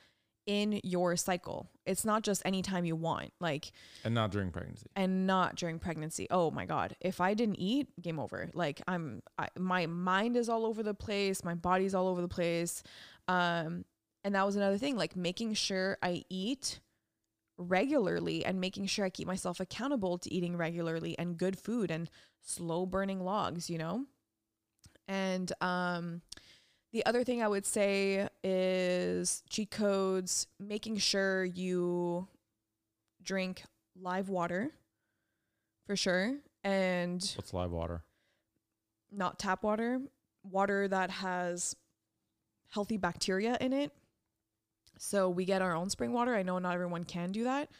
in 0.51 0.81
your 0.83 1.15
cycle. 1.15 1.71
It's 1.87 2.05
not 2.05 2.23
just 2.25 2.43
anytime 2.45 2.85
you 2.85 2.97
want. 2.97 3.33
Like 3.41 3.71
And 4.05 4.15
not 4.15 4.33
during 4.33 4.51
pregnancy. 4.51 4.89
and 4.97 5.25
not 5.25 5.55
during 5.55 5.79
pregnancy. 5.79 6.27
Oh 6.29 6.51
my 6.51 6.67
god, 6.67 6.97
if 7.01 7.21
I 7.21 7.35
didn't 7.35 7.61
eat, 7.61 7.87
game 8.03 8.19
over. 8.19 8.51
Like 8.53 8.83
I'm 8.89 9.23
I, 9.39 9.47
my 9.57 9.87
mind 9.87 10.37
is 10.37 10.49
all 10.49 10.67
over 10.67 10.83
the 10.83 10.95
place, 10.95 11.45
my 11.45 11.55
body's 11.55 11.95
all 11.95 12.09
over 12.09 12.21
the 12.21 12.35
place. 12.41 12.83
Um 13.29 13.85
and 14.25 14.35
that 14.35 14.45
was 14.45 14.57
another 14.57 14.77
thing, 14.77 14.97
like 14.97 15.15
making 15.15 15.55
sure 15.55 15.99
I 16.03 16.25
eat 16.29 16.81
regularly 17.57 18.45
and 18.45 18.61
making 18.61 18.87
sure 18.87 19.05
I 19.05 19.11
keep 19.11 19.29
myself 19.29 19.61
accountable 19.61 20.19
to 20.19 20.33
eating 20.33 20.57
regularly 20.57 21.17
and 21.19 21.37
good 21.39 21.59
food 21.59 21.91
and 21.93 22.11
slow 22.43 22.87
burning 22.87 23.21
logs, 23.21 23.71
you 23.71 23.79
know? 23.79 24.07
And 25.07 25.53
um 25.61 26.23
the 26.93 27.05
other 27.07 27.25
thing 27.25 27.43
I 27.43 27.49
would 27.49 27.67
say 27.67 28.29
is 28.43 29.43
cheat 29.49 29.71
codes, 29.71 30.47
making 30.59 30.99
sure 30.99 31.45
you 31.45 32.27
drink 33.23 33.63
live 34.01 34.29
water 34.29 34.71
for 35.87 35.97
sure 35.97 36.37
and 36.65 37.21
What's 37.37 37.53
live 37.55 37.71
water? 37.71 38.03
not 39.13 39.39
tap 39.39 39.63
water, 39.63 40.01
water 40.45 40.87
that 40.89 41.11
has 41.11 41.75
healthy 42.69 42.97
bacteria 42.97 43.57
in 43.61 43.73
it. 43.73 43.93
So 44.99 45.29
we 45.31 45.45
get 45.45 45.63
our 45.63 45.75
own 45.75 45.91
spring 45.91 46.13
water. 46.13 46.35
I 46.35 46.43
know 46.43 46.59
not 46.59 46.75
everyone 46.75 47.05
can 47.05 47.33
do 47.33 47.45
that. 47.45 47.71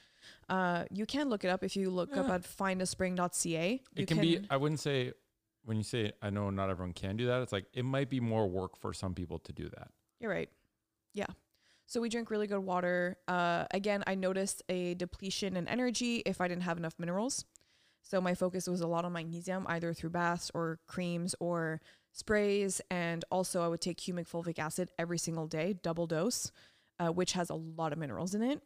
Uh, 0.49 0.85
you 0.91 1.07
can 1.07 1.29
look 1.29 1.45
it 1.45 1.49
up 1.49 1.63
if 1.63 1.77
you 1.77 1.91
look 1.91 2.17
up 2.17 2.29
at 2.29 2.43
findaspring.ca. 2.43 3.73
You 3.95 4.03
It 4.03 4.09
can, 4.09 4.21
be. 4.21 4.41
I 4.51 4.57
wouldn't 4.57 4.81
say 4.81 5.13
when 5.71 5.77
you 5.77 5.85
say 5.85 6.11
I 6.21 6.31
know 6.31 6.51
not 6.51 6.69
everyone 6.69 6.95
can 6.95 7.17
do 7.17 7.27
that. 7.27 7.43
It's 7.43 7.53
like 7.53 7.67
it 7.73 7.85
might 7.85 8.11
be 8.11 8.19
more 8.19 8.49
work 8.49 8.77
for 8.77 8.93
some 8.93 9.15
people 9.15 9.39
to 9.39 9.53
do 9.53 9.69
that. 9.69 9.93
You're 10.19 10.33
right. 10.33 10.51
Yeah. 11.15 11.29
So 11.87 12.01
we 12.01 12.09
drink 12.09 12.29
really 12.29 12.49
good 12.49 12.59
water. 12.59 13.19
Uh, 13.29 13.67
again, 13.71 14.03
I 14.05 14.17
noticed 14.17 14.65
a 14.69 14.95
depletion 14.95 15.57
in 15.57 15.69
energy 15.69 16.25
if 16.27 16.41
I 16.41 16.49
didn't 16.49 16.65
have 16.65 16.77
enough 16.77 16.95
minerals. 16.99 17.45
So 18.03 18.21
my 18.21 18.35
focus 18.35 18.67
was 18.67 18.81
a 18.81 18.89
lot 18.89 19.05
on 19.05 19.13
magnesium, 19.13 19.65
either 19.69 19.95
through 19.95 20.11
baths 20.11 20.51
or 20.55 20.81
creams 20.89 21.37
or 21.39 21.81
sprays. 22.11 22.81
And 22.91 23.25
also, 23.31 23.63
I 23.63 23.69
would 23.69 23.81
take 23.81 23.99
humic 23.99 24.29
fulvic 24.29 24.59
acid 24.59 24.91
every 24.99 25.19
single 25.19 25.47
day, 25.47 25.77
double 25.85 26.09
dose, 26.09 26.51
uh, 26.99 27.13
which 27.13 27.35
has 27.35 27.49
a 27.49 27.55
lot 27.55 27.93
of 27.93 27.99
minerals 28.01 28.35
in 28.35 28.43
it. 28.43 28.61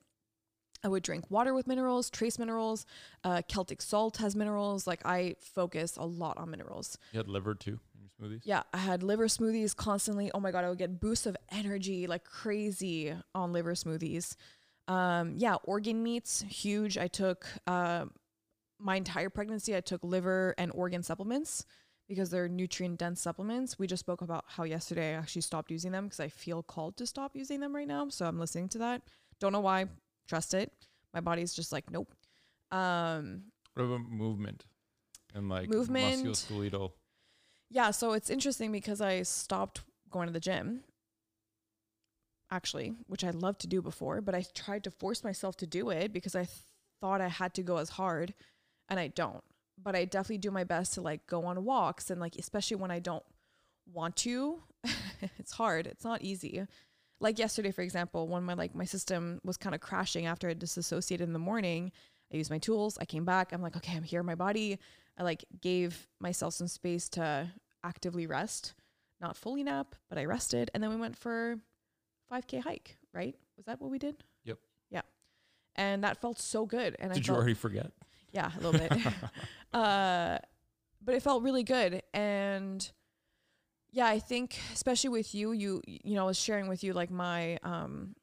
I 0.84 0.88
would 0.88 1.02
drink 1.02 1.30
water 1.30 1.54
with 1.54 1.66
minerals, 1.66 2.10
trace 2.10 2.38
minerals. 2.38 2.84
Uh, 3.24 3.40
Celtic 3.48 3.80
salt 3.80 4.18
has 4.18 4.36
minerals. 4.36 4.86
Like 4.86 5.00
I 5.04 5.36
focus 5.40 5.96
a 5.96 6.04
lot 6.04 6.36
on 6.36 6.50
minerals. 6.50 6.98
You 7.12 7.18
had 7.18 7.28
liver 7.28 7.54
too 7.54 7.80
in 7.94 8.02
your 8.02 8.30
smoothies. 8.30 8.42
Yeah, 8.44 8.62
I 8.72 8.78
had 8.78 9.02
liver 9.02 9.26
smoothies 9.26 9.74
constantly. 9.74 10.30
Oh 10.34 10.40
my 10.40 10.50
god, 10.50 10.64
I 10.64 10.68
would 10.68 10.78
get 10.78 11.00
boosts 11.00 11.26
of 11.26 11.36
energy 11.50 12.06
like 12.06 12.24
crazy 12.24 13.14
on 13.34 13.52
liver 13.52 13.72
smoothies. 13.72 14.36
Um, 14.86 15.34
yeah, 15.38 15.54
organ 15.64 16.02
meats, 16.02 16.44
huge. 16.46 16.98
I 16.98 17.08
took 17.08 17.46
uh, 17.66 18.04
my 18.78 18.96
entire 18.96 19.30
pregnancy. 19.30 19.74
I 19.74 19.80
took 19.80 20.04
liver 20.04 20.54
and 20.58 20.70
organ 20.74 21.02
supplements 21.02 21.64
because 22.06 22.28
they're 22.28 22.48
nutrient 22.48 22.98
dense 22.98 23.22
supplements. 23.22 23.78
We 23.78 23.86
just 23.86 24.00
spoke 24.00 24.20
about 24.20 24.44
how 24.46 24.64
yesterday 24.64 25.14
I 25.14 25.18
actually 25.18 25.40
stopped 25.40 25.70
using 25.70 25.92
them 25.92 26.04
because 26.04 26.20
I 26.20 26.28
feel 26.28 26.62
called 26.62 26.98
to 26.98 27.06
stop 27.06 27.34
using 27.34 27.60
them 27.60 27.74
right 27.74 27.88
now. 27.88 28.10
So 28.10 28.26
I'm 28.26 28.38
listening 28.38 28.68
to 28.70 28.78
that. 28.78 29.00
Don't 29.40 29.52
know 29.52 29.60
why. 29.60 29.86
Trust 30.28 30.54
it. 30.54 30.72
My 31.12 31.20
body's 31.20 31.54
just 31.54 31.72
like, 31.72 31.90
nope. 31.90 32.12
Um, 32.70 33.44
What 33.74 33.84
about 33.84 34.08
movement 34.10 34.64
and 35.34 35.48
like 35.48 35.68
Movement. 35.68 36.24
musculoskeletal? 36.24 36.92
yeah, 37.70 37.90
so 37.90 38.12
it's 38.12 38.30
interesting 38.30 38.72
because 38.72 39.00
I 39.00 39.22
stopped 39.22 39.82
going 40.10 40.26
to 40.28 40.32
the 40.32 40.40
gym 40.40 40.84
actually, 42.50 42.94
which 43.08 43.24
I 43.24 43.30
loved 43.30 43.60
to 43.62 43.66
do 43.66 43.82
before, 43.82 44.20
but 44.20 44.34
I 44.34 44.44
tried 44.54 44.84
to 44.84 44.90
force 44.90 45.24
myself 45.24 45.56
to 45.58 45.66
do 45.66 45.90
it 45.90 46.12
because 46.12 46.34
I 46.36 46.44
th- 46.44 46.58
thought 47.00 47.20
I 47.20 47.28
had 47.28 47.54
to 47.54 47.62
go 47.62 47.78
as 47.78 47.90
hard 47.90 48.34
and 48.88 49.00
I 49.00 49.08
don't. 49.08 49.42
But 49.82 49.96
I 49.96 50.04
definitely 50.04 50.38
do 50.38 50.52
my 50.52 50.62
best 50.62 50.94
to 50.94 51.00
like 51.00 51.26
go 51.26 51.44
on 51.46 51.64
walks 51.64 52.10
and 52.10 52.20
like 52.20 52.36
especially 52.36 52.76
when 52.76 52.92
I 52.92 53.00
don't 53.00 53.24
want 53.92 54.14
to. 54.18 54.62
it's 55.38 55.52
hard. 55.52 55.86
It's 55.88 56.04
not 56.04 56.22
easy. 56.22 56.64
Like 57.20 57.38
yesterday 57.38 57.70
for 57.70 57.82
example, 57.82 58.28
when 58.28 58.44
my 58.44 58.54
like 58.54 58.74
my 58.74 58.84
system 58.84 59.40
was 59.44 59.56
kind 59.56 59.74
of 59.74 59.80
crashing 59.80 60.26
after 60.26 60.48
I 60.48 60.54
disassociated 60.54 61.26
in 61.26 61.32
the 61.32 61.38
morning, 61.38 61.92
I 62.32 62.36
used 62.36 62.50
my 62.50 62.58
tools, 62.58 62.98
I 63.00 63.04
came 63.04 63.24
back, 63.24 63.52
I'm 63.52 63.62
like, 63.62 63.76
okay, 63.76 63.96
I'm 63.96 64.02
here 64.02 64.22
my 64.22 64.34
body. 64.34 64.78
I 65.16 65.22
like 65.22 65.44
gave 65.60 66.06
myself 66.20 66.54
some 66.54 66.68
space 66.68 67.08
to 67.10 67.48
actively 67.84 68.26
rest, 68.26 68.74
not 69.20 69.36
fully 69.36 69.62
nap, 69.62 69.94
but 70.08 70.18
I 70.18 70.24
rested 70.24 70.70
and 70.74 70.82
then 70.82 70.90
we 70.90 70.96
went 70.96 71.16
for 71.16 71.56
5k 72.32 72.62
hike, 72.62 72.96
right? 73.12 73.36
Was 73.56 73.66
that 73.66 73.80
what 73.80 73.90
we 73.90 73.98
did? 73.98 74.16
Yep. 74.44 74.58
Yeah. 74.90 75.02
And 75.76 76.02
that 76.04 76.20
felt 76.20 76.38
so 76.40 76.66
good 76.66 76.96
and 76.98 77.12
I 77.12 77.14
Did 77.14 77.28
you 77.28 77.34
already 77.34 77.54
forget? 77.54 77.92
yeah, 78.32 78.50
a 78.58 78.60
little 78.60 78.72
bit. 78.80 78.92
uh, 79.72 80.38
but 81.04 81.14
it 81.14 81.22
felt 81.22 81.42
really 81.42 81.62
good. 81.62 82.02
And 82.12 82.90
yeah, 83.94 84.06
I 84.06 84.18
think 84.18 84.58
especially 84.72 85.10
with 85.10 85.34
you, 85.36 85.52
you 85.52 85.80
you 85.86 86.14
know, 86.16 86.24
I 86.24 86.26
was 86.26 86.38
sharing 86.38 86.66
with 86.66 86.82
you 86.82 86.92
like 86.92 87.10
my 87.10 87.58
um 87.62 88.16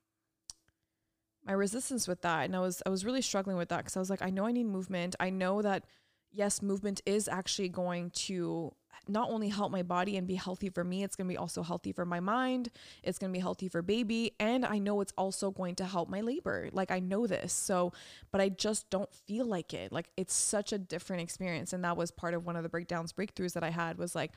my 1.45 1.53
resistance 1.53 2.10
with 2.10 2.22
that, 2.23 2.43
and 2.43 2.56
I 2.56 2.60
was 2.60 2.84
I 2.85 2.89
was 2.89 3.06
really 3.06 3.22
struggling 3.22 3.56
with 3.56 3.69
that 3.69 3.77
because 3.77 3.95
I 3.95 3.99
was 3.99 4.10
like, 4.10 4.22
I 4.22 4.30
know 4.31 4.45
I 4.45 4.52
need 4.52 4.65
movement. 4.65 5.15
I 5.19 5.30
know 5.30 5.61
that 5.61 5.85
yes, 6.30 6.61
movement 6.61 7.02
is 7.06 7.30
actually 7.30 7.69
going 7.69 8.10
to 8.11 8.73
not 9.07 9.30
only 9.30 9.48
help 9.49 9.72
my 9.72 9.81
body 9.81 10.18
and 10.18 10.27
be 10.27 10.35
healthy 10.35 10.69
for 10.69 10.84
me, 10.84 11.03
it's 11.03 11.15
going 11.15 11.27
to 11.27 11.31
be 11.31 11.38
also 11.38 11.64
healthy 11.64 11.91
for 11.91 12.06
my 12.06 12.19
mind. 12.19 12.69
It's 13.02 13.18
going 13.18 13.31
to 13.31 13.38
be 13.38 13.41
healthy 13.41 13.68
for 13.68 13.81
baby. 13.81 14.34
And 14.39 14.65
I 14.65 14.77
know 14.77 15.02
it's 15.02 15.14
also 15.18 15.52
going 15.52 15.76
to 15.76 15.85
help 15.85 16.10
my 16.10 16.22
labor. 16.22 16.69
Like 16.72 16.91
I 16.91 16.99
know 16.99 17.27
this. 17.27 17.52
So, 17.52 17.93
but 18.31 18.41
I 18.41 18.49
just 18.49 18.89
don't 18.89 19.11
feel 19.14 19.45
like 19.45 19.73
it. 19.73 19.91
Like 19.91 20.10
it's 20.18 20.34
such 20.34 20.72
a 20.72 20.77
different 20.77 21.23
experience. 21.23 21.73
And 21.73 21.84
that 21.84 21.98
was 21.98 22.11
part 22.11 22.34
of 22.34 22.45
one 22.45 22.56
of 22.56 22.64
the 22.64 22.69
breakdowns, 22.69 23.11
breakthroughs 23.11 23.53
that 23.53 23.64
I 23.64 23.72
had 23.72 23.98
was 23.98 24.14
like, 24.14 24.31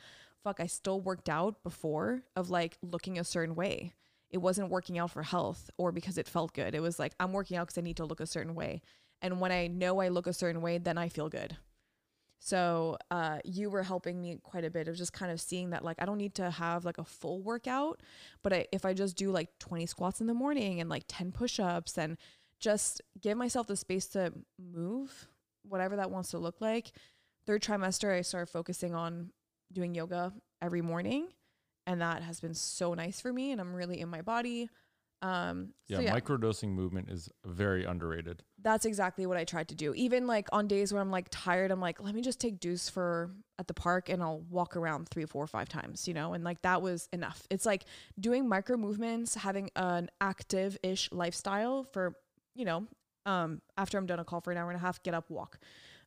fuck, 0.45 0.61
I 0.61 0.67
still 0.67 1.01
worked 1.01 1.29
out 1.29 1.63
before 1.63 2.23
of 2.37 2.51
like 2.51 2.77
looking 2.83 3.19
a 3.19 3.25
certain 3.25 3.55
way. 3.55 3.95
It 4.31 4.39
wasn't 4.39 4.71
working 4.71 4.99
out 4.99 5.11
for 5.11 5.23
health 5.23 5.71
or 5.79 5.91
because 5.91 6.19
it 6.19 6.29
felt 6.29 6.53
good. 6.53 6.75
It 6.75 6.81
was 6.81 6.99
like, 6.99 7.15
I'm 7.19 7.33
working 7.33 7.57
out 7.57 7.67
because 7.67 7.79
I 7.79 7.83
need 7.83 7.97
to 7.97 8.05
look 8.05 8.21
a 8.21 8.27
certain 8.27 8.55
way. 8.55 8.83
And 9.23 9.41
when 9.41 9.53
I 9.53 9.69
know 9.69 10.01
I 10.01 10.09
look 10.09 10.27
a 10.27 10.33
certain 10.33 10.61
way, 10.61 10.79
then 10.79 10.99
I 10.99 11.09
feel 11.09 11.29
good. 11.29 11.57
So 12.41 12.99
uh, 13.11 13.39
you 13.43 13.71
were 13.71 13.83
helping 13.83 14.21
me 14.21 14.39
quite 14.43 14.67
a 14.67 14.71
bit 14.71 14.87
of 14.87 14.97
just 14.97 15.15
kind 15.15 15.33
of 15.33 15.41
seeing 15.41 15.71
that 15.71 15.83
like 15.83 15.97
I 15.99 16.05
don't 16.05 16.19
need 16.19 16.35
to 16.35 16.51
have 16.51 16.85
like 16.85 16.99
a 16.99 17.05
full 17.05 17.41
workout, 17.41 18.03
but 18.43 18.53
I, 18.53 18.67
if 18.71 18.85
I 18.85 18.93
just 18.93 19.17
do 19.17 19.31
like 19.31 19.49
20 19.61 19.87
squats 19.87 20.21
in 20.21 20.27
the 20.27 20.35
morning 20.35 20.79
and 20.79 20.91
like 20.91 21.05
10 21.09 21.33
push-ups 21.33 21.97
and 21.97 22.19
just 22.61 23.01
give 23.19 23.39
myself 23.39 23.67
the 23.67 23.77
space 23.77 24.07
to 24.09 24.33
move, 24.59 25.27
whatever 25.67 25.97
that 25.97 26.11
wants 26.11 26.33
to 26.33 26.39
look 26.39 26.61
like. 26.61 26.93
Third 27.47 27.63
trimester, 27.63 28.15
I 28.15 28.21
started 28.21 28.51
focusing 28.51 28.95
on 28.95 29.31
doing 29.75 29.95
yoga 29.95 30.33
every 30.63 30.81
morning, 30.83 31.29
and 31.87 32.01
that 32.01 32.23
has 32.23 32.41
been 32.41 32.55
so 32.55 32.95
nice 32.95 33.21
for 33.21 33.33
me. 33.33 33.53
And 33.53 33.61
I'm 33.61 33.75
really 33.75 34.01
in 34.01 34.09
my 34.09 34.23
body. 34.23 34.71
Um, 35.23 35.71
Yeah, 35.87 35.99
so 35.99 36.03
yeah, 36.03 36.21
microdosing 36.21 36.69
movement 36.69 37.09
is 37.11 37.31
very 37.47 37.85
underrated. 37.85 38.43
that's 38.61 38.85
exactly 38.85 39.25
what 39.25 39.39
I 39.39 39.45
tried 39.45 39.69
to 39.69 39.75
do. 39.75 39.95
Even 39.95 40.27
like 40.27 40.49
on 40.53 40.69
days 40.69 40.93
where 40.93 41.01
I'm 41.01 41.11
like 41.11 41.29
tired, 41.31 41.71
I'm 41.71 41.81
like, 41.81 41.99
let 42.03 42.15
me 42.15 42.21
just 42.21 42.39
take 42.41 42.61
Deuce 42.61 42.91
for 42.91 43.31
at 43.59 43.67
the 43.67 43.73
park 43.73 44.11
and 44.11 44.23
I'll 44.23 44.41
walk 44.51 44.77
around 44.77 45.09
three, 45.09 45.25
four, 45.25 45.47
five 45.47 45.69
times, 45.71 46.07
you 46.07 46.13
know? 46.13 46.35
And 46.35 46.45
like 46.45 46.61
that 46.63 46.83
was 46.83 47.09
enough. 47.13 47.47
It's 47.51 47.65
like 47.65 47.85
doing 48.21 48.47
micro 48.49 48.77
movements, 48.77 49.35
having 49.35 49.71
an 49.77 50.11
active 50.21 50.77
ish 50.83 51.11
lifestyle 51.11 51.85
for, 51.85 52.17
you 52.55 52.67
know, 52.67 52.87
um, 53.25 53.63
after 53.79 53.97
I'm 53.97 54.05
done 54.07 54.19
a 54.19 54.25
call 54.25 54.43
for 54.43 54.51
an 54.51 54.59
hour 54.59 54.69
and 54.71 54.77
a 54.77 54.81
half, 54.81 55.03
get 55.03 55.15
up, 55.15 55.31
walk, 55.31 55.59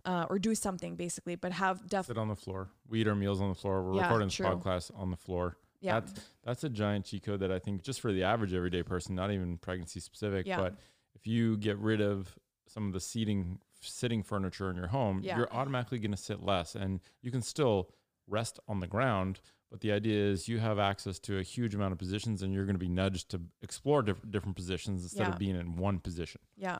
uh, 0.07 0.25
or 0.29 0.39
do 0.39 0.55
something 0.55 0.95
basically, 0.95 1.35
but 1.35 1.51
have 1.51 1.87
def 1.87 2.05
Sit 2.07 2.17
on 2.17 2.27
the 2.29 2.35
floor. 2.35 2.69
We 2.87 3.01
eat 3.01 3.07
our 3.07 3.15
meals 3.15 3.39
on 3.41 3.49
the 3.49 3.55
floor. 3.55 3.83
We're 3.83 3.95
Yeah, 3.97 4.03
recording 4.03 4.27
this 4.29 4.37
podcast 4.39 4.91
on 4.97 5.11
the 5.11 5.17
floor. 5.17 5.57
yeah, 5.81 5.99
That's 5.99 6.13
that's 6.43 6.63
a 6.63 6.69
giant 6.69 7.05
cheat 7.05 7.23
code 7.23 7.41
that 7.41 7.51
I 7.51 7.59
think 7.59 7.83
just 7.83 7.99
for 8.01 8.11
the 8.11 8.23
average 8.23 8.53
everyday 8.53 8.83
person, 8.83 9.13
not 9.15 9.31
even 9.31 9.57
pregnancy 9.57 9.99
specific, 9.99 10.47
Yeah. 10.47 10.57
but 10.61 10.75
if 11.13 11.27
you 11.27 11.57
get 11.57 11.77
rid 11.77 12.01
of 12.01 12.37
some 12.67 12.87
of 12.87 12.93
the 12.93 12.99
seating 12.99 13.59
sitting 13.81 14.23
furniture 14.23 14.69
in 14.71 14.75
your 14.75 14.87
home, 14.87 15.19
Yeah. 15.21 15.37
you're 15.37 15.53
automatically 15.53 15.99
going 15.99 16.11
to 16.11 16.17
sit 16.17 16.41
less 16.41 16.73
and 16.75 16.99
you 17.21 17.29
can 17.31 17.41
still 17.43 17.89
rest 18.27 18.59
on 18.67 18.79
the 18.79 18.87
ground, 18.87 19.39
but 19.69 19.81
the 19.81 19.91
idea 19.91 20.19
is 20.31 20.47
you 20.47 20.57
have 20.59 20.79
access 20.79 21.19
to 21.19 21.37
a 21.37 21.43
huge 21.43 21.75
amount 21.75 21.91
of 21.91 21.99
positions 21.99 22.41
and 22.41 22.53
you're 22.53 22.65
going 22.65 22.75
to 22.75 22.79
be 22.79 22.89
nudged 22.89 23.29
to 23.29 23.41
explore 23.61 24.01
different 24.01 24.31
different 24.31 24.55
positions 24.55 25.03
instead 25.03 25.27
Yeah. 25.27 25.33
of 25.33 25.37
being 25.39 25.55
in 25.55 25.75
one 25.75 25.99
position. 25.99 26.41
Yeah. 26.55 26.79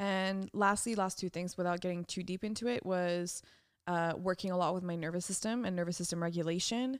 And 0.00 0.48
lastly, 0.54 0.94
last 0.94 1.18
two 1.18 1.28
things 1.28 1.56
without 1.58 1.80
getting 1.80 2.04
too 2.04 2.22
deep 2.22 2.42
into 2.42 2.66
it 2.66 2.84
was 2.86 3.42
uh, 3.86 4.14
working 4.16 4.50
a 4.50 4.56
lot 4.56 4.74
with 4.74 4.82
my 4.82 4.96
nervous 4.96 5.26
system 5.26 5.64
and 5.66 5.76
nervous 5.76 5.96
system 5.98 6.22
regulation 6.22 6.98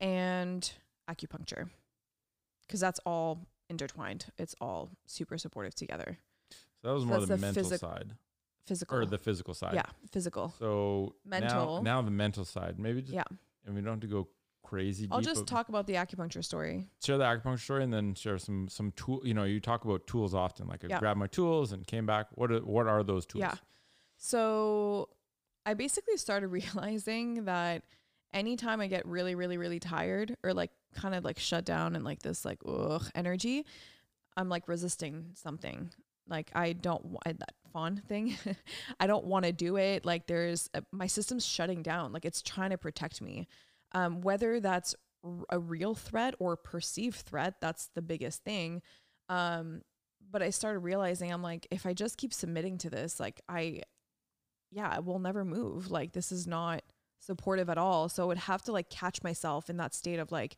and 0.00 0.72
acupuncture 1.08 1.68
because 2.66 2.80
that's 2.80 2.98
all 3.06 3.46
intertwined. 3.70 4.26
It's 4.36 4.54
all 4.60 4.90
super 5.06 5.38
supportive 5.38 5.74
together. 5.76 6.18
So 6.50 6.88
that 6.88 6.94
was 6.94 7.02
So 7.04 7.08
more 7.08 7.20
the 7.20 7.26
the 7.26 7.38
mental 7.38 7.62
physic- 7.62 7.80
side 7.80 8.16
Physical. 8.66 8.98
or 8.98 9.06
the 9.06 9.18
physical 9.18 9.54
side. 9.54 9.74
yeah, 9.74 9.84
physical. 10.10 10.54
So 10.58 11.14
now, 11.24 11.38
Mental. 11.38 11.82
now 11.82 12.02
the 12.02 12.10
mental 12.10 12.44
side. 12.44 12.78
Maybe 12.80 13.00
just, 13.02 13.12
Yeah. 13.14 13.24
and 13.64 13.74
we 13.76 13.80
don't 13.80 13.92
have 13.92 14.00
to 14.00 14.06
go 14.08 14.28
crazy 14.64 15.06
I'll 15.10 15.20
just 15.20 15.42
but 15.42 15.46
talk 15.46 15.68
about 15.68 15.86
the 15.86 15.94
acupuncture 15.94 16.44
story. 16.44 16.88
share 17.04 17.18
the 17.18 17.24
acupuncture 17.24 17.60
story 17.60 17.84
and 17.84 17.92
then 17.92 18.14
share 18.14 18.38
some 18.38 18.66
some 18.68 18.90
tool. 18.92 19.20
You 19.24 19.34
know, 19.34 19.44
you 19.44 19.60
talk 19.60 19.84
about 19.84 20.06
tools 20.06 20.34
often. 20.34 20.66
Like 20.66 20.84
I 20.84 20.88
Yeah. 20.88 20.98
grabbed 20.98 21.20
my 21.20 21.26
tools 21.28 21.72
and 21.72 21.86
came 21.86 22.06
back. 22.06 22.26
What 22.32 22.50
are, 22.50 22.58
what 22.60 22.86
are 22.88 23.02
those 23.04 23.26
tools? 23.26 23.40
Yeah. 23.42 23.54
So 24.16 25.10
I 25.66 25.74
basically 25.74 26.16
started 26.16 26.48
realizing 26.60 27.44
that 27.44 27.82
anytime 28.32 28.80
I 28.80 28.86
get 28.88 29.06
really, 29.06 29.34
really, 29.34 29.56
really 29.58 29.78
tired 29.80 30.36
or 30.42 30.52
like 30.54 30.70
kind 30.94 31.14
of 31.14 31.24
like 31.24 31.38
shut 31.38 31.64
down 31.64 31.94
and 31.94 32.04
like 32.04 32.22
this 32.22 32.44
like 32.44 32.58
ugh 32.66 33.04
energy, 33.14 33.64
I'm 34.36 34.48
like 34.48 34.66
resisting 34.68 35.30
something. 35.34 35.90
Like 36.26 36.50
I 36.54 36.72
don't 36.72 37.04
want 37.04 37.38
that 37.38 37.52
fawn 37.72 38.02
thing. 38.08 38.36
I 39.00 39.06
don't 39.06 39.26
want 39.26 39.44
to 39.44 39.52
do 39.52 39.76
it. 39.76 40.06
Like 40.06 40.26
there's 40.26 40.70
a, 40.74 40.82
my 40.90 41.06
system's 41.06 41.44
shutting 41.44 41.82
down. 41.82 42.12
Like 42.12 42.24
it's 42.24 42.40
trying 42.40 42.70
to 42.70 42.78
protect 42.78 43.20
me. 43.20 43.46
Um, 43.94 44.20
whether 44.20 44.60
that's 44.60 44.94
a 45.48 45.58
real 45.58 45.94
threat 45.94 46.34
or 46.38 46.56
perceived 46.56 47.16
threat, 47.16 47.54
that's 47.60 47.88
the 47.94 48.02
biggest 48.02 48.44
thing. 48.44 48.82
Um, 49.28 49.82
but 50.30 50.42
I 50.42 50.50
started 50.50 50.80
realizing 50.80 51.32
I'm 51.32 51.42
like, 51.42 51.66
if 51.70 51.86
I 51.86 51.94
just 51.94 52.18
keep 52.18 52.32
submitting 52.34 52.78
to 52.78 52.90
this, 52.90 53.20
like 53.20 53.40
I, 53.48 53.82
yeah, 54.70 54.88
I 54.90 55.00
will 55.00 55.18
never 55.18 55.44
move. 55.44 55.90
Like 55.90 56.12
this 56.12 56.32
is 56.32 56.46
not 56.46 56.82
supportive 57.20 57.70
at 57.70 57.78
all. 57.78 58.08
So 58.08 58.22
I 58.22 58.26
would 58.26 58.38
have 58.38 58.62
to 58.62 58.72
like 58.72 58.90
catch 58.90 59.22
myself 59.22 59.70
in 59.70 59.76
that 59.78 59.94
state 59.94 60.18
of 60.18 60.32
like, 60.32 60.56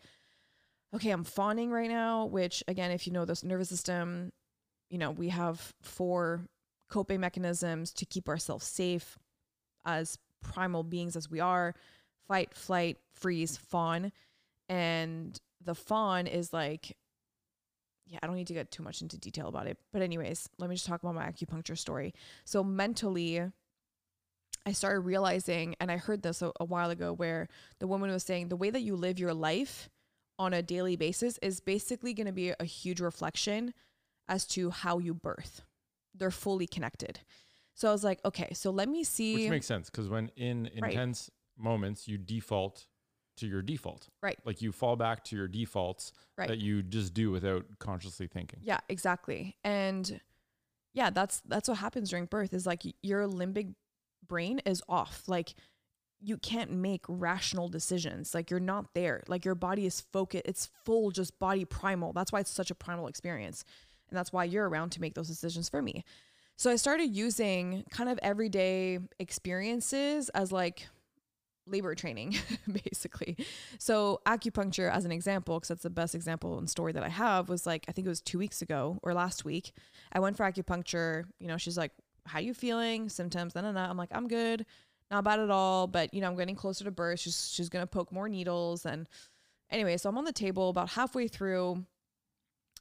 okay, 0.95 1.11
I'm 1.11 1.25
fawning 1.25 1.71
right 1.71 1.91
now, 1.91 2.27
which 2.27 2.65
again, 2.69 2.91
if 2.91 3.07
you 3.07 3.13
know 3.13 3.25
this 3.25 3.45
nervous 3.45 3.69
system, 3.69 4.33
you 4.91 4.99
know, 4.99 5.11
we 5.11 5.29
have 5.29 5.75
four 5.83 6.47
coping 6.89 7.21
mechanisms 7.21 7.93
to 7.93 8.07
keep 8.07 8.29
ourselves 8.29 8.67
safe 8.67 9.19
as 9.85 10.19
primal 10.43 10.83
beings 10.83 11.17
as 11.17 11.31
we 11.31 11.41
are 11.41 11.75
fight, 12.29 12.55
flight, 12.55 12.99
freeze, 13.15 13.57
fawn. 13.57 14.13
And 14.69 15.39
the 15.65 15.75
fawn 15.75 16.27
is 16.27 16.53
like, 16.53 16.97
yeah, 18.07 18.19
I 18.23 18.27
don't 18.27 18.37
need 18.37 18.47
to 18.49 18.55
get 18.55 18.71
too 18.71 18.83
much 18.83 19.03
into 19.03 19.19
detail 19.19 19.49
about 19.49 19.67
it. 19.67 19.79
But, 19.93 20.03
anyways, 20.03 20.49
let 20.59 20.71
me 20.71 20.77
just 20.77 20.87
talk 20.87 21.03
about 21.03 21.15
my 21.15 21.27
acupuncture 21.29 21.77
story. 21.77 22.15
So, 22.45 22.63
mentally, 22.63 23.43
I 24.65 24.73
started 24.73 25.01
realizing, 25.01 25.75
and 25.81 25.91
I 25.91 25.97
heard 25.97 26.23
this 26.23 26.43
a, 26.43 26.53
a 26.61 26.65
while 26.65 26.91
ago, 26.91 27.13
where 27.13 27.49
the 27.79 27.87
woman 27.87 28.11
was 28.11 28.23
saying 28.23 28.49
the 28.49 28.57
way 28.57 28.71
that 28.71 28.83
you 28.83 28.97
live 28.97 29.19
your 29.19 29.35
life 29.35 29.89
on 30.39 30.53
a 30.53 30.63
daily 30.63 30.97
basis 30.97 31.39
is 31.43 31.61
basically 31.61 32.15
going 32.15 32.27
to 32.27 32.33
be 32.33 32.53
a 32.59 32.65
huge 32.65 33.01
reflection 33.01 33.73
as 34.29 34.45
to 34.47 34.71
how 34.71 34.99
you 34.99 35.15
birth. 35.15 35.63
They're 36.15 36.31
fully 36.31 36.67
connected. 36.67 37.21
So 37.75 37.89
I 37.89 37.93
was 37.93 38.05
like, 38.05 38.21
okay, 38.25 38.53
so 38.55 38.71
let 38.71 38.89
me 38.89 39.05
see. 39.05 39.35
Which 39.35 39.51
makes 39.51 39.67
sense 39.67 39.91
because 39.91 40.09
when 40.09 40.31
in 40.37 40.71
Right. 40.81 40.93
intense 40.93 41.31
moments 41.59 42.07
you 42.09 42.19
default 42.19 42.87
to 43.39 43.47
your 43.47 43.63
default. 43.63 44.09
Right. 44.23 44.39
Like 44.45 44.63
you 44.63 44.73
fall 44.73 44.97
back 44.97 45.25
to 45.25 45.37
your 45.37 45.49
defaults 45.49 46.13
Right. 46.39 46.49
that 46.49 46.59
you 46.59 46.83
just 46.83 47.15
do 47.15 47.31
without 47.31 47.67
consciously 47.79 48.27
thinking. 48.27 48.61
Yeah, 48.63 48.81
exactly. 48.89 49.57
And 49.65 50.21
yeah, 50.95 51.11
that's 51.11 51.43
that's 51.47 51.69
what 51.69 51.79
happens 51.79 52.11
during 52.11 52.27
birth 52.27 52.55
is 52.55 52.67
like 52.67 52.83
your 53.03 53.27
limbic 53.29 53.75
brain 54.27 54.61
is 54.65 54.83
off. 54.89 55.25
Like 55.27 55.55
you 56.21 56.39
can't 56.39 56.71
make 56.71 57.05
rational 57.09 57.69
decisions. 57.69 58.35
Like 58.35 58.51
you're 58.51 58.59
not 58.61 58.95
there. 58.95 59.23
Like 59.29 59.45
your 59.45 59.55
body 59.55 59.85
is 59.85 60.01
focused. 60.01 60.45
It's 60.47 60.71
full 60.85 61.11
just 61.11 61.39
body 61.39 61.67
primal. 61.67 62.15
That's 62.15 62.33
why 62.33 62.41
it's 62.41 62.51
such 62.51 62.71
a 62.71 62.75
primal 62.75 63.07
experience. 63.07 63.65
And 64.09 64.17
that's 64.17 64.33
why 64.33 64.45
you're 64.45 64.69
around 64.69 64.91
to 64.93 65.01
make 65.01 65.15
those 65.15 65.29
decisions 65.29 65.69
for 65.69 65.83
me. 65.83 66.05
So 66.57 66.71
I 66.71 66.77
started 66.77 67.15
using 67.15 67.85
kind 67.91 68.09
of 68.09 68.19
everyday 68.23 68.99
experiences 69.19 70.31
as 70.31 70.53
like 70.53 70.89
labor 71.67 71.95
training, 71.95 72.37
basically. 72.85 73.37
So 73.79 74.21
acupuncture, 74.27 74.91
as 74.91 75.05
an 75.05 75.13
example, 75.13 75.59
because 75.59 75.69
that's 75.69 75.83
the 75.83 75.91
best 75.91 76.15
example 76.15 76.59
and 76.59 76.69
story 76.69 76.93
that 76.93 77.03
I 77.03 77.09
have, 77.09 77.49
was 77.49 77.67
like 77.67 77.85
I 77.89 77.93
think 77.93 78.07
it 78.07 78.11
was 78.11 78.21
two 78.21 78.39
weeks 78.39 78.63
ago 78.63 78.99
or 79.03 79.15
last 79.15 79.45
week. 79.45 79.73
I 80.13 80.21
went 80.21 80.37
for 80.37 80.45
acupuncture. 80.45 81.25
You 81.39 81.49
know, 81.49 81.57
she's 81.57 81.77
like, 81.77 81.93
"How 82.27 82.39
you 82.39 82.55
feeling? 82.55 83.09
Symptoms?" 83.09 83.55
Then 83.55 83.65
and 83.65 83.79
I'm 83.79 83.97
like, 83.97 84.11
"I'm 84.13 84.29
good, 84.29 84.67
not 85.11 85.25
bad 85.25 85.41
at 85.41 85.51
all." 85.51 85.87
But 85.87 86.15
you 86.15 86.21
know, 86.21 86.29
I'm 86.29 86.37
getting 86.37 86.57
closer 86.57 86.85
to 86.85 86.91
birth. 86.91 87.21
She's 87.21 87.51
she's 87.53 87.69
gonna 87.69 87.87
poke 87.87 88.13
more 88.13 88.29
needles 88.29 88.87
and 88.87 89.09
anyway. 89.71 89.97
So 89.97 90.09
I'm 90.09 90.19
on 90.19 90.25
the 90.25 90.33
table 90.33 90.71
about 90.71 90.91
halfway 90.91 91.29
through. 91.29 91.85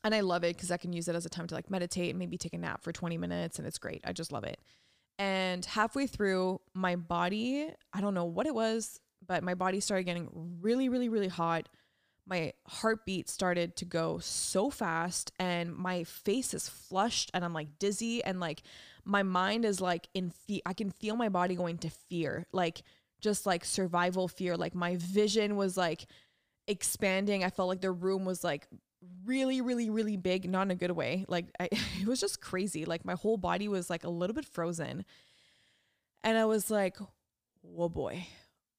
And 0.03 0.13
I 0.13 0.19
love 0.19 0.43
it 0.43 0.55
because 0.55 0.69
I 0.69 0.77
can 0.77 0.93
use 0.93 1.07
it 1.07 1.15
as 1.15 1.25
a 1.25 1.29
time 1.29 1.47
to 1.47 1.55
like 1.55 1.71
meditate 1.71 2.11
and 2.11 2.19
maybe 2.19 2.37
take 2.37 2.53
a 2.53 2.59
nap 2.59 2.83
for 2.83 2.91
20 2.91 3.17
minutes. 3.17 3.57
And 3.57 3.67
it's 3.67 3.79
great. 3.79 4.01
I 4.03 4.13
just 4.13 4.31
love 4.31 4.43
it. 4.43 4.59
And 5.17 5.63
halfway 5.65 6.07
through, 6.07 6.59
my 6.73 6.95
body, 6.95 7.69
I 7.93 8.01
don't 8.01 8.13
know 8.13 8.25
what 8.25 8.47
it 8.47 8.55
was, 8.55 8.99
but 9.25 9.43
my 9.43 9.53
body 9.53 9.79
started 9.79 10.03
getting 10.03 10.29
really, 10.61 10.89
really, 10.89 11.09
really 11.09 11.29
hot. 11.29 11.69
My 12.27 12.53
heartbeat 12.67 13.29
started 13.29 13.75
to 13.77 13.85
go 13.85 14.19
so 14.19 14.69
fast, 14.69 15.31
and 15.39 15.73
my 15.73 16.03
face 16.03 16.53
is 16.53 16.67
flushed, 16.67 17.31
and 17.33 17.45
I'm 17.45 17.53
like 17.53 17.79
dizzy, 17.79 18.23
and 18.23 18.39
like 18.39 18.63
my 19.05 19.23
mind 19.23 19.63
is 19.63 19.79
like 19.79 20.09
in 20.13 20.31
fear. 20.31 20.61
I 20.65 20.73
can 20.73 20.89
feel 20.89 21.15
my 21.15 21.29
body 21.29 21.55
going 21.55 21.77
to 21.79 21.89
fear, 21.89 22.47
like 22.51 22.81
just 23.21 23.45
like 23.45 23.63
survival 23.63 24.27
fear. 24.27 24.57
Like 24.57 24.75
my 24.75 24.97
vision 24.97 25.55
was 25.55 25.77
like 25.77 26.07
expanding. 26.67 27.43
I 27.43 27.51
felt 27.51 27.69
like 27.69 27.81
the 27.81 27.91
room 27.91 28.25
was 28.25 28.43
like 28.43 28.67
really 29.25 29.61
really 29.61 29.89
really 29.89 30.17
big 30.17 30.49
not 30.49 30.63
in 30.63 30.71
a 30.71 30.75
good 30.75 30.91
way. 30.91 31.25
Like 31.27 31.47
I, 31.59 31.69
it 32.01 32.07
was 32.07 32.19
just 32.19 32.41
crazy. 32.41 32.85
Like 32.85 33.05
my 33.05 33.13
whole 33.13 33.37
body 33.37 33.67
was 33.67 33.89
like 33.89 34.03
a 34.03 34.09
little 34.09 34.33
bit 34.33 34.45
frozen. 34.45 35.05
And 36.23 36.37
i 36.37 36.45
was 36.45 36.71
like 36.71 36.97
whoa 37.61 37.89
boy. 37.89 38.27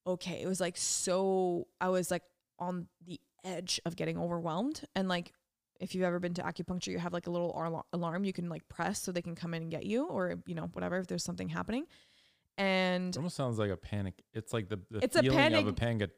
Okay. 0.06 0.40
It 0.42 0.46
was 0.46 0.60
like 0.60 0.76
so 0.76 1.66
i 1.80 1.88
was 1.88 2.10
like 2.10 2.22
on 2.58 2.88
the 3.04 3.20
edge 3.44 3.80
of 3.84 3.96
getting 3.96 4.18
overwhelmed. 4.18 4.82
And 4.94 5.08
like 5.08 5.32
if 5.80 5.94
you've 5.94 6.04
ever 6.04 6.18
been 6.18 6.34
to 6.34 6.42
acupuncture 6.42 6.88
you 6.88 6.98
have 6.98 7.12
like 7.12 7.26
a 7.26 7.30
little 7.30 7.84
alarm 7.92 8.24
you 8.24 8.32
can 8.32 8.48
like 8.48 8.66
press 8.68 9.02
so 9.02 9.12
they 9.12 9.20
can 9.20 9.34
come 9.34 9.52
in 9.52 9.62
and 9.62 9.70
get 9.70 9.84
you 9.84 10.06
or 10.06 10.36
you 10.46 10.54
know 10.54 10.70
whatever 10.72 10.96
if 10.96 11.06
there's 11.06 11.24
something 11.24 11.50
happening 11.50 11.84
and 12.58 13.10
It 13.14 13.16
almost 13.18 13.36
sounds 13.36 13.58
like 13.58 13.70
a 13.70 13.76
panic. 13.76 14.22
It's 14.32 14.52
like 14.52 14.68
the, 14.68 14.80
the 14.90 14.98
It's 15.02 15.16
a 15.16 15.22
feeling 15.22 15.36
panic- 15.38 15.60
of 15.62 15.68
a 15.68 15.72
panic. 15.72 16.10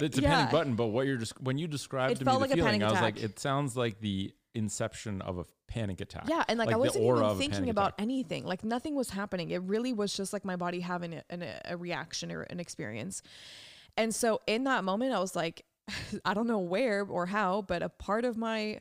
It's 0.00 0.18
a 0.18 0.22
Yeah. 0.22 0.36
panic 0.36 0.50
button, 0.52 0.74
but 0.76 0.86
what 0.88 1.06
you're 1.06 1.16
just 1.16 1.40
when 1.40 1.58
you 1.58 1.66
described 1.66 2.12
It 2.12 2.18
to 2.18 2.24
me 2.24 2.32
the 2.32 2.38
like 2.38 2.50
a 2.50 2.54
feeling, 2.54 2.82
I 2.82 2.90
was 2.90 3.00
like, 3.00 3.22
it 3.22 3.38
sounds 3.38 3.76
like 3.76 4.00
the 4.00 4.32
inception 4.54 5.20
of 5.22 5.38
a 5.38 5.44
panic 5.68 6.00
attack. 6.00 6.24
Yeah, 6.28 6.44
and 6.48 6.58
like, 6.58 6.66
Like 6.66 6.74
I 6.74 6.78
wasn't 6.78 7.04
even 7.04 7.38
thinking 7.38 7.70
about 7.70 7.90
attack. 7.94 8.02
anything. 8.02 8.44
Like 8.44 8.64
nothing 8.64 8.94
was 8.94 9.10
happening. 9.10 9.50
It 9.50 9.62
really 9.62 9.92
was 9.92 10.12
just 10.12 10.32
like 10.32 10.44
my 10.44 10.56
body 10.56 10.80
having 10.80 11.14
a, 11.14 11.22
an, 11.30 11.44
a 11.64 11.76
reaction 11.76 12.32
or 12.32 12.42
an 12.42 12.58
experience. 12.60 13.22
And 13.96 14.14
so 14.14 14.40
in 14.46 14.64
that 14.64 14.82
moment, 14.84 15.12
I 15.12 15.20
was 15.20 15.34
like, 15.36 15.64
I 16.24 16.34
don't 16.34 16.46
know 16.46 16.58
where 16.60 17.04
or 17.04 17.26
how, 17.26 17.62
but 17.62 17.82
a 17.82 17.88
part 17.88 18.24
of 18.24 18.36
my 18.36 18.80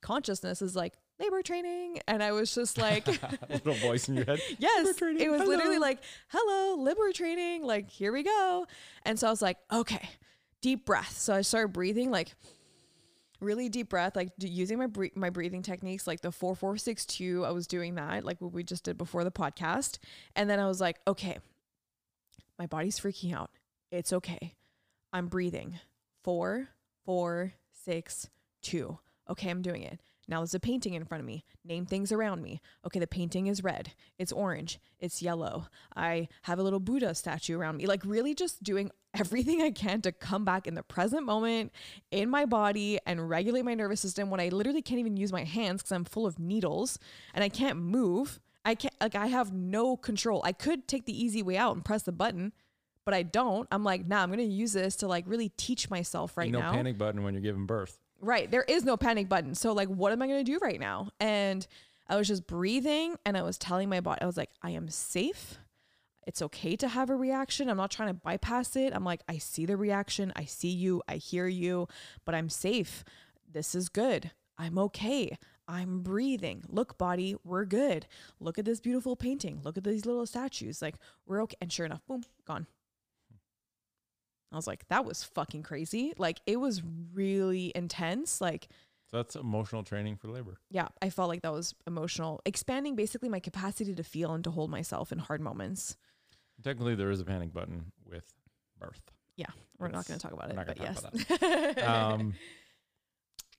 consciousness 0.00 0.62
is 0.62 0.74
like 0.74 0.94
labor 1.20 1.42
training, 1.42 2.00
and 2.08 2.22
I 2.22 2.32
was 2.32 2.54
just 2.54 2.78
like. 2.78 3.06
little 3.48 3.74
voice 3.74 4.08
in 4.08 4.16
your 4.16 4.24
head. 4.24 4.40
Yes, 4.58 4.96
training, 4.96 5.22
it 5.22 5.30
was 5.30 5.42
literally 5.42 5.78
like, 5.78 5.98
"Hello, 6.28 6.82
labor 6.82 7.12
training." 7.12 7.64
Like, 7.64 7.90
here 7.90 8.12
we 8.12 8.22
go. 8.22 8.66
And 9.04 9.18
so 9.18 9.26
I 9.26 9.30
was 9.30 9.42
like, 9.42 9.58
"Okay, 9.72 10.08
deep 10.60 10.86
breath." 10.86 11.16
So 11.16 11.34
I 11.34 11.42
started 11.42 11.72
breathing 11.72 12.10
like 12.10 12.34
really 13.40 13.68
deep 13.68 13.88
breath, 13.88 14.16
like 14.16 14.30
using 14.38 14.78
my 14.78 14.86
bre- 14.86 15.14
my 15.14 15.30
breathing 15.30 15.62
techniques, 15.62 16.06
like 16.06 16.20
the 16.20 16.32
four 16.32 16.54
four 16.54 16.76
six 16.76 17.04
two. 17.06 17.44
I 17.44 17.50
was 17.50 17.66
doing 17.66 17.94
that, 17.96 18.24
like 18.24 18.40
what 18.40 18.52
we 18.52 18.62
just 18.62 18.84
did 18.84 18.98
before 18.98 19.24
the 19.24 19.30
podcast. 19.30 19.98
And 20.34 20.48
then 20.48 20.58
I 20.58 20.66
was 20.66 20.80
like, 20.80 20.98
"Okay, 21.06 21.38
my 22.58 22.66
body's 22.66 22.98
freaking 22.98 23.34
out. 23.34 23.50
It's 23.90 24.12
okay. 24.12 24.54
I'm 25.12 25.26
breathing. 25.26 25.80
Four, 26.22 26.68
four, 27.04 27.54
six, 27.72 28.28
two. 28.62 28.98
Okay, 29.28 29.48
I'm 29.50 29.62
doing 29.62 29.82
it. 29.82 30.00
Now 30.30 30.38
there's 30.38 30.54
a 30.54 30.60
painting 30.60 30.94
in 30.94 31.04
front 31.04 31.20
of 31.20 31.26
me. 31.26 31.44
Name 31.64 31.86
things 31.86 32.12
around 32.12 32.40
me. 32.40 32.62
Okay, 32.86 33.00
the 33.00 33.06
painting 33.08 33.48
is 33.48 33.64
red. 33.64 33.92
It's 34.16 34.30
orange. 34.30 34.78
It's 35.00 35.20
yellow. 35.20 35.66
I 35.96 36.28
have 36.42 36.60
a 36.60 36.62
little 36.62 36.78
Buddha 36.78 37.16
statue 37.16 37.58
around 37.58 37.78
me. 37.78 37.86
Like, 37.86 38.04
really 38.04 38.32
just 38.34 38.62
doing 38.62 38.92
everything 39.14 39.60
I 39.60 39.72
can 39.72 40.00
to 40.02 40.12
come 40.12 40.44
back 40.44 40.68
in 40.68 40.76
the 40.76 40.84
present 40.84 41.26
moment 41.26 41.72
in 42.12 42.30
my 42.30 42.44
body 42.46 43.00
and 43.04 43.28
regulate 43.28 43.64
my 43.64 43.74
nervous 43.74 44.00
system 44.00 44.30
when 44.30 44.38
I 44.38 44.50
literally 44.50 44.82
can't 44.82 45.00
even 45.00 45.16
use 45.16 45.32
my 45.32 45.42
hands 45.42 45.82
because 45.82 45.92
I'm 45.92 46.04
full 46.04 46.26
of 46.26 46.38
needles 46.38 47.00
and 47.34 47.42
I 47.42 47.48
can't 47.48 47.78
move. 47.78 48.38
I 48.64 48.76
can't, 48.76 48.94
like, 49.00 49.16
I 49.16 49.26
have 49.26 49.52
no 49.52 49.96
control. 49.96 50.42
I 50.44 50.52
could 50.52 50.86
take 50.86 51.06
the 51.06 51.24
easy 51.24 51.42
way 51.42 51.56
out 51.56 51.74
and 51.74 51.84
press 51.84 52.04
the 52.04 52.12
button, 52.12 52.52
but 53.04 53.14
I 53.14 53.24
don't. 53.24 53.66
I'm 53.72 53.82
like, 53.82 54.06
nah, 54.06 54.22
I'm 54.22 54.28
going 54.28 54.38
to 54.38 54.44
use 54.44 54.74
this 54.74 54.94
to 54.96 55.08
like 55.08 55.24
really 55.26 55.48
teach 55.56 55.90
myself 55.90 56.36
right 56.36 56.52
no 56.52 56.60
now. 56.60 56.72
panic 56.72 56.98
button 56.98 57.24
when 57.24 57.34
you're 57.34 57.42
giving 57.42 57.66
birth. 57.66 57.98
Right. 58.20 58.50
There 58.50 58.64
is 58.64 58.84
no 58.84 58.96
panic 58.96 59.28
button. 59.28 59.54
So, 59.54 59.72
like, 59.72 59.88
what 59.88 60.12
am 60.12 60.20
I 60.20 60.26
going 60.26 60.44
to 60.44 60.52
do 60.52 60.58
right 60.60 60.78
now? 60.78 61.10
And 61.18 61.66
I 62.08 62.16
was 62.16 62.28
just 62.28 62.46
breathing 62.46 63.16
and 63.24 63.36
I 63.36 63.42
was 63.42 63.56
telling 63.56 63.88
my 63.88 64.00
body, 64.00 64.20
I 64.20 64.26
was 64.26 64.36
like, 64.36 64.50
I 64.62 64.70
am 64.70 64.88
safe. 64.88 65.58
It's 66.26 66.42
okay 66.42 66.76
to 66.76 66.88
have 66.88 67.08
a 67.08 67.16
reaction. 67.16 67.70
I'm 67.70 67.78
not 67.78 67.90
trying 67.90 68.10
to 68.10 68.14
bypass 68.14 68.76
it. 68.76 68.92
I'm 68.94 69.04
like, 69.04 69.22
I 69.28 69.38
see 69.38 69.64
the 69.64 69.76
reaction. 69.76 70.32
I 70.36 70.44
see 70.44 70.68
you. 70.68 71.02
I 71.08 71.16
hear 71.16 71.46
you, 71.46 71.88
but 72.24 72.34
I'm 72.34 72.48
safe. 72.48 73.04
This 73.50 73.74
is 73.74 73.88
good. 73.88 74.30
I'm 74.58 74.76
okay. 74.78 75.38
I'm 75.66 76.02
breathing. 76.02 76.64
Look, 76.68 76.98
body, 76.98 77.36
we're 77.44 77.64
good. 77.64 78.06
Look 78.38 78.58
at 78.58 78.64
this 78.64 78.80
beautiful 78.80 79.16
painting. 79.16 79.60
Look 79.64 79.78
at 79.78 79.84
these 79.84 80.04
little 80.04 80.26
statues. 80.26 80.82
Like, 80.82 80.96
we're 81.26 81.42
okay. 81.44 81.56
And 81.60 81.72
sure 81.72 81.86
enough, 81.86 82.04
boom, 82.06 82.24
gone. 82.46 82.66
I 84.52 84.56
was 84.56 84.66
like, 84.66 84.86
that 84.88 85.04
was 85.04 85.22
fucking 85.22 85.62
crazy. 85.62 86.12
Like, 86.18 86.40
it 86.46 86.56
was 86.58 86.82
really 87.14 87.70
intense. 87.74 88.40
Like, 88.40 88.68
So 89.10 89.16
that's 89.18 89.36
emotional 89.36 89.82
training 89.84 90.16
for 90.16 90.28
labor. 90.28 90.58
yeah, 90.70 90.88
I 91.00 91.10
felt 91.10 91.28
like 91.28 91.42
that 91.42 91.52
was 91.52 91.74
emotional, 91.86 92.40
expanding 92.44 92.96
basically 92.96 93.28
my 93.28 93.40
capacity 93.40 93.94
to 93.94 94.02
feel 94.02 94.32
and 94.34 94.42
to 94.44 94.50
hold 94.50 94.70
myself 94.70 95.12
in 95.12 95.18
hard 95.18 95.40
moments. 95.40 95.96
Technically, 96.62 96.94
there 96.94 97.10
is 97.10 97.20
a 97.20 97.24
panic 97.24 97.52
button 97.52 97.92
with 98.04 98.24
birth. 98.78 99.00
Yeah, 99.36 99.46
we're 99.78 99.88
not 99.88 100.06
going 100.06 100.18
to 100.18 100.22
talk 100.22 100.32
about 100.32 100.50
it, 100.50 100.56
not 100.56 100.66
but 100.66 100.78
yes. 100.78 101.78
Um, 101.82 102.34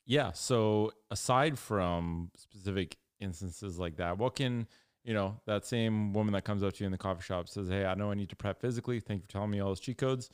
yeah. 0.05 0.31
So 0.33 0.91
aside 1.09 1.57
from 1.57 2.31
specific 2.37 2.97
instances 3.19 3.79
like 3.79 3.97
that, 3.97 4.17
what 4.17 4.35
can 4.35 4.67
you 5.03 5.13
know 5.13 5.39
that 5.47 5.65
same 5.65 6.13
woman 6.13 6.33
that 6.33 6.43
comes 6.43 6.61
up 6.63 6.73
to 6.73 6.83
you 6.83 6.85
in 6.85 6.91
the 6.91 6.97
coffee 6.97 7.23
shop 7.23 7.47
says, 7.47 7.67
"Hey, 7.67 7.85
I 7.85 7.95
know 7.95 8.11
I 8.11 8.13
need 8.13 8.29
to 8.29 8.35
prep 8.35 8.61
physically. 8.61 8.99
Thank 8.99 9.21
you 9.21 9.25
for 9.25 9.31
telling 9.31 9.49
me 9.49 9.59
all 9.59 9.69
those 9.69 9.79
cheat 9.79 9.97
codes. 9.97 10.29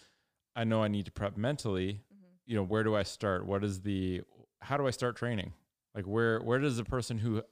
I 0.58 0.64
know 0.64 0.84
I 0.84 0.88
need 0.88 1.06
to 1.06 1.12
prep 1.12 1.38
mentally. 1.38 2.02
Mm-hmm. 2.14 2.26
You 2.48 2.56
know, 2.58 2.64
where 2.64 2.84
do 2.84 2.96
I 2.96 3.04
start? 3.04 3.46
What 3.46 3.64
is 3.64 3.82
the 3.82 4.24
how 4.60 4.76
do 4.76 4.88
I 4.88 4.92
start 4.92 5.16
training? 5.16 5.54
Like 5.96 6.06
where 6.06 6.42
where 6.42 6.60
does 6.60 6.80
a 6.80 6.84
person 6.84 7.20
who 7.20 7.44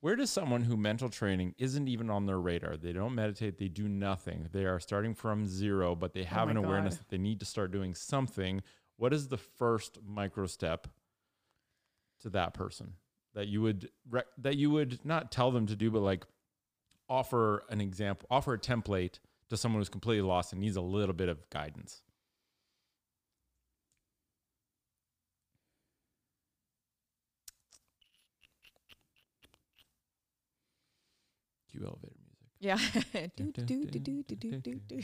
where 0.00 0.16
does 0.16 0.30
someone 0.30 0.62
who 0.62 0.76
mental 0.76 1.08
training 1.10 1.54
isn't 1.58 1.86
even 1.86 2.08
on 2.08 2.26
their 2.26 2.40
radar? 2.40 2.76
They 2.76 2.92
don't 2.92 3.14
meditate, 3.14 3.58
they 3.58 3.68
do 3.68 3.88
nothing. 3.88 4.48
They 4.52 4.64
are 4.64 4.80
starting 4.80 5.14
from 5.14 5.46
zero, 5.46 5.94
but 5.94 6.14
they 6.14 6.22
oh 6.22 6.26
have 6.26 6.46
my 6.46 6.52
an 6.52 6.56
awareness 6.56 6.94
God. 6.94 7.00
that 7.00 7.08
they 7.10 7.18
need 7.18 7.40
to 7.40 7.46
start 7.46 7.72
doing 7.72 7.94
something. 7.94 8.62
What 8.96 9.12
is 9.12 9.28
the 9.28 9.36
first 9.36 9.98
micro 10.04 10.46
step 10.46 10.88
to 12.22 12.30
that 12.30 12.54
person 12.54 12.94
that 13.34 13.48
you 13.48 13.60
would 13.62 13.90
rec- 14.08 14.26
that 14.38 14.56
you 14.56 14.70
would 14.70 15.04
not 15.04 15.30
tell 15.30 15.50
them 15.50 15.66
to 15.66 15.76
do, 15.76 15.90
but 15.90 16.00
like 16.00 16.24
offer 17.08 17.64
an 17.68 17.80
example, 17.80 18.26
offer 18.30 18.54
a 18.54 18.58
template 18.58 19.18
to 19.50 19.56
someone 19.56 19.80
who's 19.80 19.88
completely 19.88 20.22
lost 20.26 20.52
and 20.52 20.60
needs 20.60 20.76
a 20.76 20.80
little 20.80 21.14
bit 21.14 21.28
of 21.28 21.48
guidance? 21.50 22.02
Cue 31.70 31.84
elevator 31.84 32.14
music. 32.24 32.48
Yeah. 32.60 32.78
do, 33.36 33.52
do, 33.52 33.64
do, 33.64 33.84
do, 33.84 34.22
do, 34.22 34.36
do, 34.36 34.60
do, 34.60 34.80
do. 34.88 35.02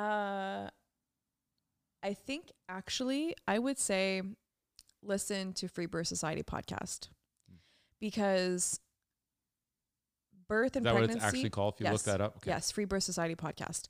uh, 0.00 0.68
I 2.02 2.14
think 2.14 2.50
actually 2.68 3.34
I 3.46 3.58
would 3.58 3.78
say 3.78 4.22
listen 5.02 5.52
to 5.54 5.68
Free 5.68 5.86
Birth 5.86 6.08
Society 6.08 6.42
podcast 6.42 7.08
Hmm. 7.48 7.56
because 8.00 8.80
birth 10.50 10.72
Is 10.72 10.76
and 10.76 10.86
that 10.86 10.92
what 10.94 10.98
pregnancy. 11.00 11.18
it's 11.18 11.34
actually 11.34 11.50
called? 11.50 11.74
If 11.74 11.80
you 11.80 11.84
Yes. 11.86 11.92
look 11.94 12.02
that 12.02 12.20
up, 12.20 12.36
okay. 12.36 12.50
Yes, 12.50 12.70
Free 12.70 12.84
Birth 12.84 13.04
Society 13.04 13.34
podcast 13.34 13.86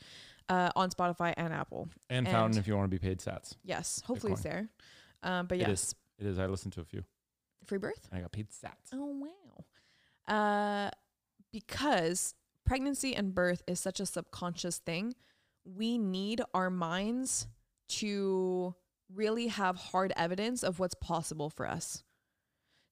uh, 0.49 0.71
on 0.77 0.91
Spotify 0.91 1.35
and 1.37 1.53
Apple. 1.53 1.89
And 2.09 2.29
And- 2.29 2.57
if 2.57 2.67
you 2.69 2.77
want 2.77 2.91
to 2.91 2.97
be 2.97 2.99
paid 3.05 3.19
sats. 3.19 3.55
Yes, 3.65 4.01
hopefully 4.05 4.33
it's 4.35 4.43
Bitcoin. 4.43 4.45
there. 4.45 4.69
Um, 5.23 5.47
but 5.47 5.59
yes, 5.59 5.69
is. 5.71 5.95
It 6.19 6.27
is. 6.27 6.39
I 6.39 6.47
listened 6.47 6.73
to 6.75 6.81
a 6.81 6.85
few. 6.85 7.03
Free 7.65 7.79
Birth. 7.79 8.07
And 8.11 8.19
I 8.19 8.23
got 8.23 8.33
paid 8.33 8.49
sats. 8.51 8.93
Oh 8.93 9.07
wow. 9.07 10.35
Uh 10.35 10.91
because 11.53 12.35
pregnancy 12.65 13.15
and 13.17 13.35
birth 13.35 13.63
is 13.67 13.81
such 13.81 13.99
a 14.01 14.07
subconscious 14.07 14.79
thing. 14.79 15.15
We 15.65 15.99
need 15.99 16.41
our 16.55 16.71
minds 16.71 17.49
to 18.01 18.75
really 19.13 19.49
have 19.49 19.77
hard 19.77 20.13
evidence 20.17 20.63
of 20.63 20.79
what's 20.79 20.95
possible 20.95 21.51
for 21.51 21.67
us. 21.69 22.05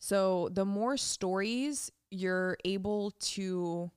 So 0.00 0.48
the 0.52 0.64
more 0.64 0.96
stories 0.96 1.90
you're 2.10 2.56
able 2.64 3.12
to 3.20 3.90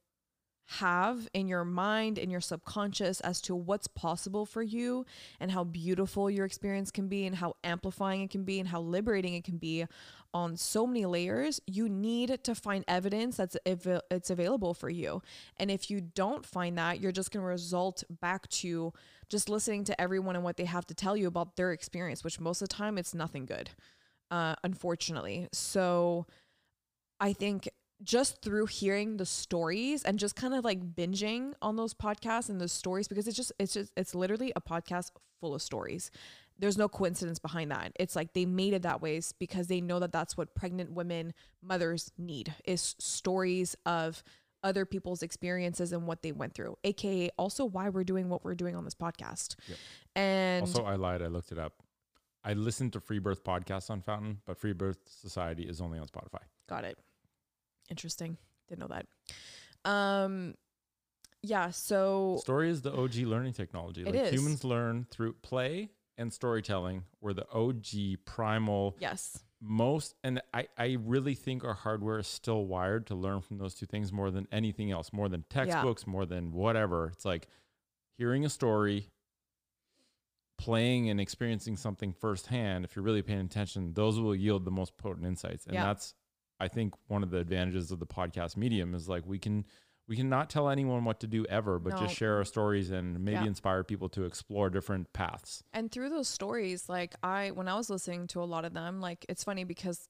have 0.79 1.27
in 1.33 1.49
your 1.49 1.65
mind 1.65 2.17
in 2.17 2.29
your 2.29 2.39
subconscious 2.39 3.19
as 3.21 3.41
to 3.41 3.53
what's 3.53 3.88
possible 3.88 4.45
for 4.45 4.61
you 4.61 5.05
and 5.41 5.51
how 5.51 5.65
beautiful 5.65 6.29
your 6.29 6.45
experience 6.45 6.91
can 6.91 7.09
be 7.09 7.25
and 7.25 7.35
how 7.35 7.53
amplifying 7.61 8.21
it 8.21 8.29
can 8.29 8.45
be 8.45 8.57
and 8.57 8.69
how 8.69 8.79
liberating 8.79 9.33
it 9.33 9.43
can 9.43 9.57
be 9.57 9.85
on 10.33 10.55
so 10.55 10.88
many 10.88 11.05
layers 11.05 11.59
you 11.67 11.89
need 11.89 12.41
to 12.41 12.55
find 12.55 12.85
evidence 12.88 13.35
that's 13.35 13.57
if 13.65 13.85
it's 14.09 14.29
available 14.29 14.73
for 14.73 14.89
you. 14.89 15.21
And 15.57 15.69
if 15.69 15.91
you 15.91 15.99
don't 15.99 16.45
find 16.45 16.77
that 16.77 17.01
you're 17.01 17.11
just 17.11 17.31
going 17.31 17.43
to 17.43 17.47
result 17.47 18.05
back 18.21 18.47
to 18.49 18.93
just 19.27 19.49
listening 19.49 19.83
to 19.85 19.99
everyone 19.99 20.35
and 20.35 20.43
what 20.45 20.55
they 20.55 20.65
have 20.65 20.88
to 20.88 20.93
tell 20.93 21.17
you 21.17 21.27
about 21.27 21.57
their 21.57 21.73
experience 21.73 22.23
which 22.23 22.39
most 22.39 22.61
of 22.61 22.69
the 22.69 22.75
time 22.75 22.97
it's 22.97 23.13
nothing 23.13 23.45
good 23.45 23.71
uh, 24.31 24.55
unfortunately. 24.63 25.49
So 25.51 26.27
i 27.19 27.33
think 27.33 27.67
just 28.03 28.41
through 28.41 28.65
hearing 28.65 29.18
the 29.18 29.26
stories 29.26 30.03
and 30.03 30.18
just 30.18 30.36
kind 30.36 30.53
of 30.53 30.64
like 30.65 30.95
binging 30.95 31.53
on 31.61 31.76
those 31.76 31.94
podcasts 31.94 32.49
and 32.49 32.60
those 32.60 32.72
stories 32.72 33.07
because 33.07 33.28
it's 33.28 33.38
just 33.38 33.52
it's 33.60 33.73
just 33.73 33.91
it's 33.95 34.15
literally 34.15 34.52
a 34.56 34.61
podcast 34.61 35.11
full 35.40 35.53
of 35.53 35.61
stories 35.61 36.10
there's 36.60 36.78
no 36.78 36.88
coincidence 36.88 37.40
behind 37.40 37.72
that 37.72 37.91
it's 37.99 38.15
like 38.15 38.34
they 38.34 38.45
made 38.45 38.73
it 38.73 38.82
that 38.84 39.02
way 39.02 39.19
because 39.40 39.68
they 39.68 39.82
know 39.82 39.99
that 39.99 40.11
that's 40.11 40.36
what 40.38 40.53
pregnant 40.56 40.91
women 40.91 41.34
mothers 41.64 42.11
need 42.18 42.53
is 42.65 42.95
stories 42.99 43.76
of 43.86 44.23
other 44.64 44.86
people's 44.86 45.23
experiences 45.23 45.91
and 45.91 46.06
what 46.07 46.22
they 46.22 46.32
went 46.32 46.53
through 46.53 46.76
aka 46.84 47.30
also 47.38 47.65
why 47.65 47.90
we're 47.90 48.03
doing 48.03 48.30
what 48.30 48.44
we're 48.44 48.56
doing 48.56 48.76
on 48.76 48.84
this 48.86 48.94
podcast 48.95 49.56
Yep. 49.68 49.78
and 50.15 50.61
Also, 50.64 50.84
I 50.86 50.95
lied. 50.95 51.22
I 51.22 51.28
looked 51.28 51.52
it 51.52 51.57
up. 51.60 51.73
I 52.44 52.53
listened 52.53 52.94
to 52.94 52.99
Free 52.99 53.19
Birth 53.19 53.44
podcasts 53.44 53.90
on 53.91 54.02
Fountain, 54.02 54.40
but 54.45 54.57
Free 54.57 54.73
Birth 54.73 54.98
Society 55.06 55.64
is 55.64 55.80
only 55.80 55.99
on 55.99 56.07
Spotify. 56.07 56.41
Got 56.68 56.86
it. 56.86 56.98
Interesting. 57.91 58.38
Didn't 58.68 58.80
know 58.89 58.95
that. 58.95 59.89
Um 59.89 60.55
yeah, 61.43 61.72
so 61.72 62.38
Story 62.41 62.69
is 62.69 62.81
the 62.81 62.93
OG 62.93 63.15
learning 63.18 63.53
technology. 63.53 64.01
It 64.01 64.07
like 64.07 64.15
is. 64.15 64.34
humans 64.34 64.63
learn 64.63 65.05
through 65.11 65.34
play 65.34 65.89
and 66.18 66.31
storytelling 66.31 67.03
were 67.19 67.34
the 67.34 67.47
OG 67.51 68.26
primal 68.26 68.95
yes. 68.99 69.39
most 69.59 70.13
and 70.23 70.41
I, 70.53 70.68
I 70.77 70.97
really 71.03 71.34
think 71.34 71.63
our 71.63 71.73
hardware 71.73 72.19
is 72.19 72.27
still 72.27 72.65
wired 72.65 73.07
to 73.07 73.15
learn 73.15 73.41
from 73.41 73.57
those 73.57 73.73
two 73.73 73.85
things 73.88 74.11
more 74.13 74.30
than 74.30 74.47
anything 74.51 74.91
else, 74.91 75.11
more 75.11 75.30
than 75.30 75.45
textbooks, 75.49 76.05
more 76.05 76.26
than 76.26 76.51
whatever. 76.51 77.07
It's 77.07 77.26
like 77.26 77.47
hearing 78.18 78.45
a 78.45 78.49
story, 78.49 79.09
playing 80.59 81.09
and 81.09 81.19
experiencing 81.19 81.76
something 81.76 82.13
firsthand, 82.13 82.85
if 82.85 82.95
you're 82.95 83.03
really 83.03 83.23
paying 83.23 83.39
attention, 83.41 83.93
those 83.93 84.19
will 84.19 84.35
yield 84.35 84.63
the 84.63 84.72
most 84.72 84.95
potent 84.97 85.26
insights. 85.26 85.65
And 85.65 85.73
Yeah. 85.73 85.85
that's 85.85 86.13
I 86.61 86.67
think 86.67 86.93
one 87.07 87.23
of 87.23 87.31
the 87.31 87.39
advantages 87.39 87.91
of 87.91 87.99
the 87.99 88.05
podcast 88.05 88.55
medium 88.55 88.93
is 88.93 89.09
like 89.09 89.25
we 89.25 89.39
can 89.39 89.65
we 90.07 90.15
can 90.15 90.29
not 90.29 90.49
tell 90.49 90.69
anyone 90.69 91.03
what 91.05 91.19
to 91.21 91.27
do 91.27 91.45
ever, 91.45 91.79
but 91.79 91.93
No. 91.93 92.05
just 92.05 92.15
share 92.15 92.38
our 92.38 92.43
stories 92.43 92.91
and 92.91 93.23
maybe 93.23 93.41
Yeah. 93.41 93.45
inspire 93.45 93.83
people 93.83 94.09
to 94.09 94.25
explore 94.25 94.69
different 94.69 95.11
paths. 95.13 95.63
And 95.73 95.91
through 95.91 96.09
those 96.09 96.27
stories, 96.27 96.88
like 96.88 97.15
I 97.23 97.51
when 97.51 97.67
I 97.67 97.75
was 97.75 97.89
listening 97.89 98.27
to 98.27 98.43
a 98.43 98.45
lot 98.45 98.63
of 98.63 98.73
them, 98.73 99.01
like 99.01 99.25
it's 99.27 99.43
funny 99.43 99.63
because 99.63 100.07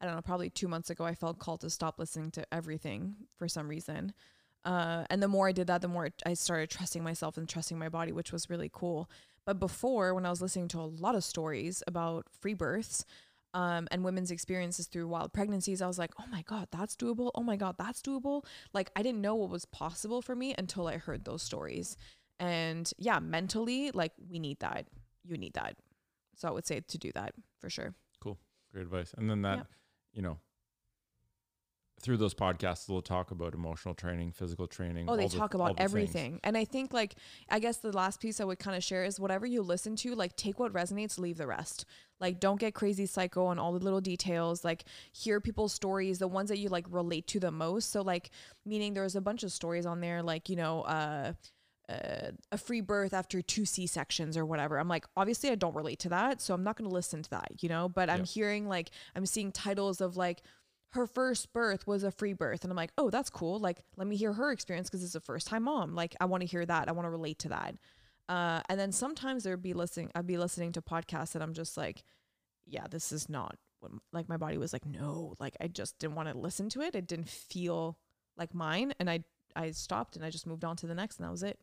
I 0.00 0.06
don't 0.06 0.16
know, 0.16 0.22
probably 0.22 0.50
2 0.50 0.66
months 0.66 0.90
ago 0.90 1.04
I 1.04 1.14
felt 1.14 1.38
called 1.38 1.60
to 1.60 1.70
stop 1.70 1.98
listening 2.00 2.32
to 2.32 2.44
everything 2.52 3.14
for 3.38 3.46
some 3.46 3.68
reason. 3.68 4.12
Uh, 4.64 5.04
and 5.10 5.22
the 5.22 5.28
more 5.28 5.46
I 5.48 5.52
did 5.52 5.66
that, 5.68 5.82
the 5.82 5.88
more 5.88 6.10
I 6.26 6.34
started 6.34 6.70
trusting 6.70 7.04
myself 7.04 7.36
and 7.36 7.48
trusting 7.48 7.78
my 7.78 7.88
body, 7.88 8.10
which 8.12 8.32
was 8.32 8.50
really 8.50 8.70
cool. 8.72 9.08
But 9.44 9.60
before, 9.60 10.14
when 10.14 10.24
I 10.26 10.30
was 10.30 10.40
listening 10.42 10.68
to 10.68 10.80
a 10.80 10.88
lot 10.88 11.14
of 11.14 11.22
stories 11.22 11.82
about 11.86 12.26
free 12.40 12.54
births 12.54 13.04
um, 13.54 13.88
and 13.90 14.04
women's 14.04 14.30
experiences 14.30 14.86
through 14.86 15.08
wild 15.08 15.32
pregnancies, 15.32 15.80
I 15.80 15.86
was 15.86 15.98
like, 15.98 16.10
oh 16.20 16.26
my 16.30 16.42
God, 16.42 16.68
that's 16.70 16.94
doable. 16.96 17.30
Oh 17.34 17.42
my 17.42 17.56
God, 17.56 17.76
that's 17.78 18.02
doable. 18.02 18.44
Like, 18.74 18.90
I 18.96 19.02
didn't 19.02 19.20
know 19.22 19.34
what 19.36 19.48
was 19.48 19.64
possible 19.64 20.20
for 20.20 20.36
me 20.36 20.54
until 20.58 20.86
I 20.88 20.98
heard 20.98 21.24
those 21.24 21.42
stories. 21.42 21.96
And 22.38 22.92
yeah, 22.98 23.20
mentally, 23.20 23.90
like, 23.92 24.12
we 24.28 24.38
need 24.38 24.58
that. 24.60 24.86
You 25.24 25.38
need 25.38 25.54
that. 25.54 25.76
So 26.36 26.48
I 26.48 26.50
would 26.50 26.66
say 26.66 26.80
to 26.80 26.98
do 26.98 27.12
that 27.14 27.32
for 27.60 27.70
sure. 27.70 27.94
Cool. 28.20 28.38
Great 28.72 28.82
advice. 28.82 29.14
And 29.16 29.30
then 29.30 29.42
that, 29.42 29.58
Yeah. 29.58 29.64
you 30.12 30.22
know, 30.22 30.38
through 32.00 32.16
those 32.18 32.34
podcasts, 32.34 32.86
they'll 32.86 33.00
talk 33.00 33.30
about 33.30 33.54
emotional 33.54 33.94
training, 33.94 34.32
physical 34.32 34.66
training. 34.66 35.06
Oh, 35.08 35.16
they 35.16 35.22
all 35.24 35.28
the- 35.28 35.38
talk 35.38 35.54
about 35.54 35.68
the 35.68 35.74
things. 35.74 35.90
everything. 35.90 36.40
And 36.44 36.56
I 36.56 36.64
think 36.64 36.92
like 36.92 37.14
I 37.48 37.58
guess 37.58 37.78
the 37.78 37.92
last 37.92 38.20
piece 38.20 38.40
I 38.40 38.44
would 38.44 38.58
kind 38.58 38.76
of 38.76 38.84
share 38.84 39.04
is 39.04 39.18
whatever 39.18 39.46
you 39.46 39.62
listen 39.62 39.96
to, 39.96 40.14
like 40.14 40.36
take 40.36 40.58
what 40.58 40.72
resonates, 40.72 41.18
leave 41.18 41.38
the 41.38 41.46
rest. 41.46 41.84
Like 42.20 42.40
don't 42.40 42.60
get 42.60 42.74
crazy 42.74 43.06
psycho 43.06 43.46
on 43.46 43.58
all 43.58 43.72
the 43.72 43.84
little 43.84 44.00
details. 44.00 44.64
Like 44.64 44.84
hear 45.12 45.40
people's 45.40 45.72
stories, 45.72 46.18
the 46.18 46.28
ones 46.28 46.48
that 46.50 46.58
you 46.58 46.68
like 46.68 46.86
relate 46.90 47.26
to 47.28 47.40
the 47.40 47.50
most. 47.50 47.90
So 47.90 48.02
like 48.02 48.30
meaning 48.66 48.94
there's 48.94 49.16
a 49.16 49.20
bunch 49.20 49.42
of 49.42 49.52
stories 49.52 49.86
on 49.86 50.00
there 50.00 50.22
like, 50.22 50.48
you 50.48 50.56
know, 50.56 50.82
uh 50.82 51.32
uh, 51.86 52.30
a 52.50 52.56
free 52.56 52.80
birth 52.80 53.12
after 53.12 53.42
two 53.42 53.66
C 53.66 53.86
sections 53.86 54.38
or 54.38 54.46
whatever. 54.46 54.78
I'm 54.78 54.88
like, 54.88 55.04
obviously, 55.18 55.50
I 55.50 55.54
don't 55.54 55.74
relate 55.74 55.98
to 56.00 56.08
that, 56.08 56.40
so 56.40 56.54
I'm 56.54 56.64
not 56.64 56.76
going 56.76 56.88
to 56.88 56.94
listen 56.94 57.22
to 57.22 57.30
that, 57.30 57.62
you 57.62 57.68
know. 57.68 57.90
But 57.90 58.08
I'm 58.08 58.24
hearing 58.24 58.66
like, 58.66 58.90
I'm 59.14 59.26
seeing 59.26 59.52
titles 59.52 60.00
of 60.00 60.16
like, 60.16 60.40
her 60.94 61.06
first 61.06 61.52
birth 61.52 61.86
was 61.86 62.04
a 62.04 62.10
free 62.10 62.32
birth, 62.32 62.62
and 62.62 62.70
I'm 62.70 62.76
like, 62.76 62.92
oh, 62.96 63.10
that's 63.10 63.28
cool. 63.30 63.58
Like, 63.58 63.80
let 63.96 64.06
me 64.06 64.16
hear 64.16 64.32
her 64.32 64.52
experience 64.52 64.88
because 64.88 65.04
it's 65.04 65.14
a 65.14 65.20
first 65.20 65.46
time 65.46 65.64
mom. 65.64 65.94
Like, 65.94 66.14
I 66.20 66.24
want 66.26 66.42
to 66.42 66.46
hear 66.46 66.64
that. 66.64 66.88
I 66.88 66.92
want 66.92 67.06
to 67.06 67.10
relate 67.10 67.40
to 67.40 67.48
that. 67.50 67.74
Uh, 68.28 68.62
and 68.68 68.78
then 68.78 68.92
sometimes 68.92 69.42
there'd 69.42 69.60
be 69.60 69.74
listening. 69.74 70.10
I'd 70.14 70.26
be 70.26 70.38
listening 70.38 70.72
to 70.72 70.82
podcasts, 70.82 71.34
and 71.34 71.42
I'm 71.42 71.52
just 71.52 71.76
like, 71.76 72.04
yeah, 72.66 72.86
this 72.88 73.12
is 73.12 73.28
not 73.28 73.56
what 73.80 73.92
like 74.12 74.28
my 74.28 74.36
body 74.36 74.56
was 74.56 74.72
like. 74.72 74.86
No, 74.86 75.34
like 75.40 75.56
I 75.60 75.66
just 75.66 75.98
didn't 75.98 76.14
want 76.14 76.28
to 76.28 76.38
listen 76.38 76.68
to 76.70 76.80
it. 76.80 76.94
It 76.94 77.06
didn't 77.06 77.28
feel 77.28 77.98
like 78.36 78.54
mine, 78.54 78.94
and 78.98 79.10
I 79.10 79.24
I 79.56 79.72
stopped 79.72 80.16
and 80.16 80.24
I 80.24 80.30
just 80.30 80.46
moved 80.46 80.64
on 80.64 80.76
to 80.76 80.86
the 80.86 80.94
next, 80.94 81.18
and 81.18 81.26
that 81.26 81.32
was 81.32 81.42
it. 81.42 81.58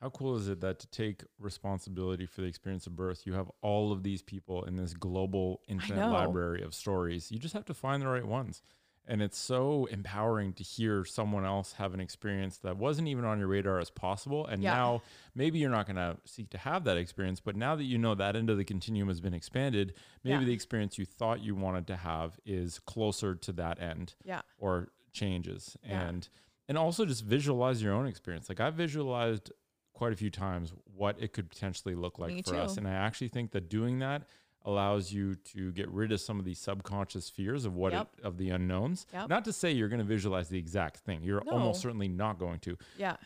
How 0.00 0.10
cool 0.10 0.36
is 0.36 0.46
it 0.48 0.60
that 0.60 0.78
to 0.78 0.86
take 0.88 1.24
responsibility 1.40 2.24
for 2.24 2.40
the 2.42 2.46
experience 2.46 2.86
of 2.86 2.94
birth, 2.94 3.22
you 3.26 3.32
have 3.32 3.50
all 3.62 3.90
of 3.90 4.04
these 4.04 4.22
people 4.22 4.64
in 4.64 4.76
this 4.76 4.94
global 4.94 5.60
infinite 5.66 6.08
library 6.08 6.62
of 6.62 6.72
stories. 6.72 7.32
You 7.32 7.38
just 7.38 7.54
have 7.54 7.64
to 7.64 7.74
find 7.74 8.00
the 8.00 8.06
right 8.06 8.24
ones. 8.24 8.62
And 9.10 9.22
it's 9.22 9.38
so 9.38 9.86
empowering 9.86 10.52
to 10.52 10.62
hear 10.62 11.02
someone 11.04 11.44
else 11.46 11.72
have 11.72 11.94
an 11.94 12.00
experience 12.00 12.58
that 12.58 12.76
wasn't 12.76 13.08
even 13.08 13.24
on 13.24 13.38
your 13.38 13.48
radar 13.48 13.80
as 13.80 13.88
possible. 13.90 14.46
And 14.46 14.62
Yeah. 14.62 14.74
now 14.74 15.02
maybe 15.34 15.58
you're 15.58 15.70
not 15.70 15.86
going 15.86 15.96
to 15.96 16.18
seek 16.26 16.50
to 16.50 16.58
have 16.58 16.84
that 16.84 16.98
experience, 16.98 17.40
but 17.40 17.56
now 17.56 17.74
that 17.74 17.84
you 17.84 17.96
know 17.96 18.14
that 18.14 18.36
end 18.36 18.50
of 18.50 18.58
the 18.58 18.64
continuum 18.64 19.08
has 19.08 19.20
been 19.20 19.32
expanded, 19.34 19.94
maybe 20.22 20.40
Yeah. 20.40 20.44
the 20.44 20.52
experience 20.52 20.98
you 20.98 21.06
thought 21.06 21.40
you 21.40 21.54
wanted 21.56 21.86
to 21.86 21.96
have 21.96 22.38
is 22.44 22.78
closer 22.80 23.34
to 23.34 23.52
that 23.52 23.80
end 23.80 24.14
Yeah. 24.24 24.42
or 24.58 24.90
changes 25.12 25.76
Yeah. 25.82 26.08
and 26.08 26.28
and 26.68 26.76
also 26.76 27.06
just 27.06 27.24
visualize 27.24 27.82
your 27.82 27.94
own 27.94 28.06
experience 28.06 28.48
like 28.50 28.60
i've 28.60 28.74
visualized 28.74 29.50
quite 29.98 30.12
a 30.12 30.16
few 30.16 30.30
times 30.30 30.72
what 30.96 31.16
it 31.18 31.32
could 31.32 31.50
potentially 31.50 31.96
look 31.96 32.20
like 32.20 32.32
Me 32.32 32.40
for 32.42 32.54
us 32.54 32.76
and 32.76 32.86
i 32.86 32.92
actually 32.92 33.26
think 33.26 33.50
that 33.50 33.68
doing 33.68 33.98
that 33.98 34.22
allows 34.64 35.12
you 35.12 35.34
to 35.34 35.72
get 35.72 35.88
rid 35.90 36.12
of 36.12 36.20
some 36.20 36.38
of 36.38 36.44
these 36.44 36.58
subconscious 36.60 37.28
fears 37.28 37.64
of 37.64 37.74
what 37.74 37.92
Yep. 37.92 38.08
it, 38.18 38.24
of 38.24 38.38
the 38.38 38.50
unknowns 38.50 39.06
Yep. 39.12 39.28
not 39.28 39.44
to 39.46 39.52
say 39.52 39.72
you're 39.72 39.88
going 39.88 39.98
to 39.98 40.04
visualize 40.04 40.48
the 40.48 40.58
exact 40.58 40.98
thing 40.98 41.22
you're 41.24 41.42
No. 41.44 41.52
almost 41.52 41.80
certainly 41.80 42.06
not 42.06 42.38
going 42.38 42.60
to 42.60 42.76
Yeah. 42.96 43.16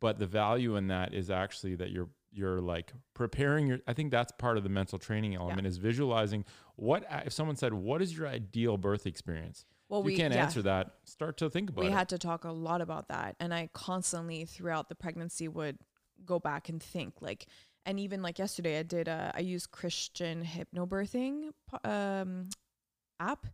but 0.00 0.18
the 0.18 0.26
value 0.26 0.74
in 0.74 0.88
that 0.88 1.14
is 1.14 1.30
actually 1.30 1.76
that 1.76 1.90
you're 1.92 2.08
you're 2.32 2.60
like 2.60 2.92
preparing 3.14 3.68
your 3.68 3.78
i 3.86 3.92
think 3.92 4.10
that's 4.10 4.32
part 4.32 4.56
of 4.56 4.64
the 4.64 4.68
mental 4.68 4.98
training 4.98 5.36
element 5.36 5.64
is 5.64 5.76
visualizing 5.76 6.44
what 6.74 7.04
if 7.24 7.32
someone 7.32 7.54
said 7.56 7.72
what 7.72 8.02
is 8.02 8.16
your 8.18 8.26
ideal 8.26 8.76
birth 8.76 9.06
experience 9.06 9.64
Well, 9.88 10.00
if 10.00 10.06
we 10.06 10.16
can't 10.16 10.34
yeah. 10.34 10.42
answer 10.42 10.60
that 10.62 10.90
start 11.04 11.36
to 11.38 11.48
think 11.48 11.70
about 11.70 11.82
we 11.82 11.86
it 11.86 11.90
We 11.90 11.94
had 11.96 12.08
to 12.10 12.18
talk 12.18 12.42
a 12.44 12.50
lot 12.50 12.80
about 12.80 13.06
that 13.08 13.36
and 13.38 13.54
i 13.54 13.68
constantly 13.72 14.44
throughout 14.44 14.88
the 14.88 14.94
pregnancy 14.96 15.46
would 15.48 15.78
go 16.24 16.38
back 16.38 16.68
and 16.68 16.82
think 16.82 17.14
like 17.20 17.46
and 17.84 18.00
even 18.00 18.22
like 18.22 18.38
yesterday 18.38 18.78
i 18.78 18.82
did 18.82 19.08
uh, 19.08 19.30
i 19.34 19.40
used 19.40 19.70
christian 19.70 20.44
hypnobirthing 20.44 21.50
um 21.84 22.48
app 23.20 23.46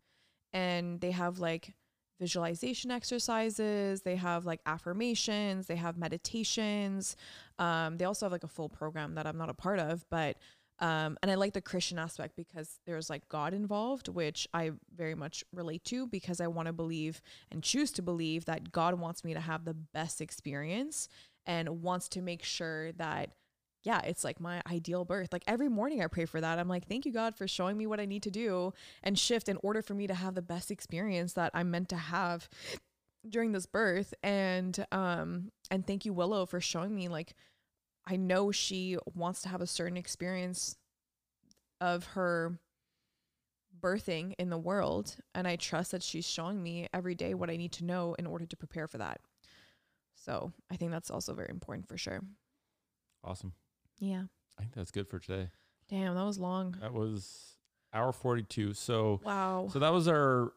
and 0.53 1.01
they 1.01 1.11
have 1.11 1.39
like 1.39 1.75
visualization 2.21 2.91
exercises 2.91 4.03
they 4.03 4.17
have 4.17 4.45
like 4.45 4.61
affirmations 4.67 5.67
they 5.67 5.77
have 5.77 5.97
meditations 5.97 7.17
um 7.59 7.97
they 7.97 8.05
also 8.05 8.27
have 8.27 8.33
like 8.33 8.45
a 8.45 8.49
full 8.49 8.69
program 8.69 9.15
that 9.15 9.27
i'm 9.27 9.39
not 9.39 9.49
a 9.49 9.55
part 9.55 9.79
of 9.79 10.05
but 10.11 10.37
um, 10.83 11.17
and 11.23 11.31
I 11.31 11.37
like 11.37 11.53
the 11.53 11.61
Christian 11.61 11.97
aspect 11.97 12.35
because 12.35 12.81
there's 12.87 13.09
like 13.09 13.29
God 13.29 13.55
involved, 13.55 14.09
which 14.09 14.49
I 14.53 14.73
very 14.93 15.15
much 15.15 15.45
relate 15.53 15.85
to 15.85 16.09
because 16.09 16.41
I 16.41 16.49
want 16.49 16.67
to 16.67 16.73
believe 16.73 17.23
and 17.53 17.63
choose 17.63 17.93
to 17.93 18.03
believe 18.03 18.47
that 18.47 18.73
God 18.73 18.99
wants 18.99 19.23
me 19.23 19.33
to 19.33 19.39
have 19.39 19.65
the 19.65 19.75
best 19.75 20.21
experience 20.21 21.09
and 21.47 21.83
wants 21.83 22.09
to 22.11 22.23
make 22.23 22.43
sure 22.43 22.93
that, 22.93 23.31
yeah, 23.83 24.01
it's 24.01 24.25
like 24.25 24.41
my 24.41 24.63
ideal 24.71 25.05
birth. 25.05 25.33
Like 25.33 25.45
every 25.47 25.69
morning 25.69 26.03
I 26.03 26.07
pray 26.07 26.25
for 26.25 26.41
that. 26.41 26.59
I'm 26.59 26.69
like, 26.69 26.87
thank 26.87 27.05
you, 27.05 27.13
God, 27.13 27.37
for 27.37 27.49
showing 27.49 27.77
me 27.77 27.87
what 27.87 28.01
I 28.01 28.07
need 28.07 28.23
to 28.25 28.31
do 28.31 28.73
and 29.03 29.19
shift 29.19 29.49
in 29.49 29.59
order 29.63 29.83
for 29.83 29.95
me 29.95 30.07
to 30.07 30.15
have 30.15 30.35
the 30.35 30.43
best 30.43 30.71
experience 30.71 31.33
that 31.35 31.51
I'm 31.55 31.71
meant 31.71 31.89
to 31.91 31.97
have 31.97 32.49
during 33.29 33.53
this 33.53 33.67
birth 33.67 34.15
and 34.23 34.85
um 34.91 35.51
and 35.71 35.87
thank 35.87 36.05
you 36.05 36.13
Willow 36.13 36.45
for 36.45 36.61
showing 36.61 36.95
me 36.95 37.09
like 37.09 37.35
I 38.05 38.17
know 38.17 38.51
she 38.51 38.97
wants 39.15 39.43
to 39.43 39.49
have 39.49 39.61
a 39.61 39.67
certain 39.67 39.97
experience 39.97 40.77
of 41.81 42.05
her 42.07 42.59
birthing 43.81 44.35
in 44.39 44.51
the 44.51 44.59
world 44.59 45.17
and 45.35 45.47
I 45.47 45.57
trust 45.57 45.93
that 45.93 46.03
she's 46.03 46.27
showing 46.29 46.63
me 46.63 46.89
every 46.93 47.15
day 47.15 47.35
what 47.35 47.51
I 47.51 47.57
need 47.57 47.73
to 47.73 47.85
know 47.85 48.15
in 48.19 48.27
order 48.27 48.47
to 48.47 48.57
prepare 48.57 48.89
for 48.89 48.99
that. 48.99 49.21
So, 50.25 50.53
I 50.71 50.77
think 50.77 50.93
that's 50.93 51.11
also 51.11 51.35
very 51.35 51.49
important 51.51 51.89
for 51.89 51.97
sure. 51.99 52.21
Awesome. 53.25 53.53
Yeah. 53.99 54.25
I 54.59 54.63
think 54.63 54.75
that's 54.75 54.91
good 54.91 55.09
for 55.09 55.19
today. 55.19 55.49
Damn, 55.89 56.15
that 56.15 56.25
was 56.25 56.39
long. 56.39 56.77
That 56.81 56.93
was 56.93 57.57
hour 57.93 58.13
42. 58.13 58.75
So, 58.75 59.21
Wow. 59.25 59.69
so 59.73 59.79
that 59.81 59.93
was 59.93 60.07
our, 60.09 60.53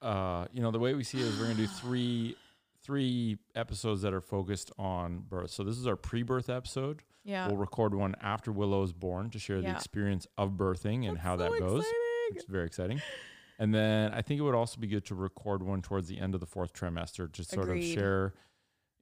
uh, 0.00 0.46
you 0.52 0.62
know, 0.62 0.70
the 0.70 0.78
way 0.78 0.94
we 0.94 1.04
see 1.04 1.18
it 1.20 1.26
is 1.26 1.38
we're 1.38 1.44
going 1.44 1.56
to 1.56 1.62
do 1.62 1.68
three, 1.68 2.36
three 2.82 3.38
episodes 3.54 4.02
that 4.02 4.12
are 4.14 4.20
focused 4.20 4.72
on 4.78 5.20
birth. 5.28 5.50
So 5.50 5.62
this 5.62 5.76
is 5.78 5.86
our 5.86 5.96
pre-birth 5.96 6.48
episode. 6.48 7.02
yeah. 7.24 7.46
We'll 7.48 7.56
record 7.56 7.94
one 7.94 8.14
after 8.20 8.50
Willow 8.50 8.82
is 8.82 8.92
born 8.92 9.30
to 9.30 9.38
share 9.38 9.60
the 9.60 9.70
experience 9.70 10.26
of 10.38 10.52
birthing 10.52 11.06
and 11.06 11.16
That's 11.16 11.24
how 11.24 11.36
so 11.36 11.42
that 11.44 11.58
goes. 11.60 11.80
exciting. 11.82 11.98
It's 12.30 12.44
very 12.46 12.66
exciting. 12.66 13.02
And 13.58 13.72
then 13.74 14.12
I 14.12 14.22
think 14.22 14.40
it 14.40 14.42
would 14.42 14.54
also 14.56 14.80
be 14.80 14.86
good 14.88 15.04
to 15.06 15.14
record 15.14 15.62
one 15.62 15.82
towards 15.82 16.08
the 16.08 16.18
end 16.18 16.34
of 16.34 16.40
the 16.40 16.46
fourth 16.46 16.72
trimester, 16.72 17.30
to 17.32 17.44
sort 17.44 17.68
of 17.68 17.80
share, 17.84 18.34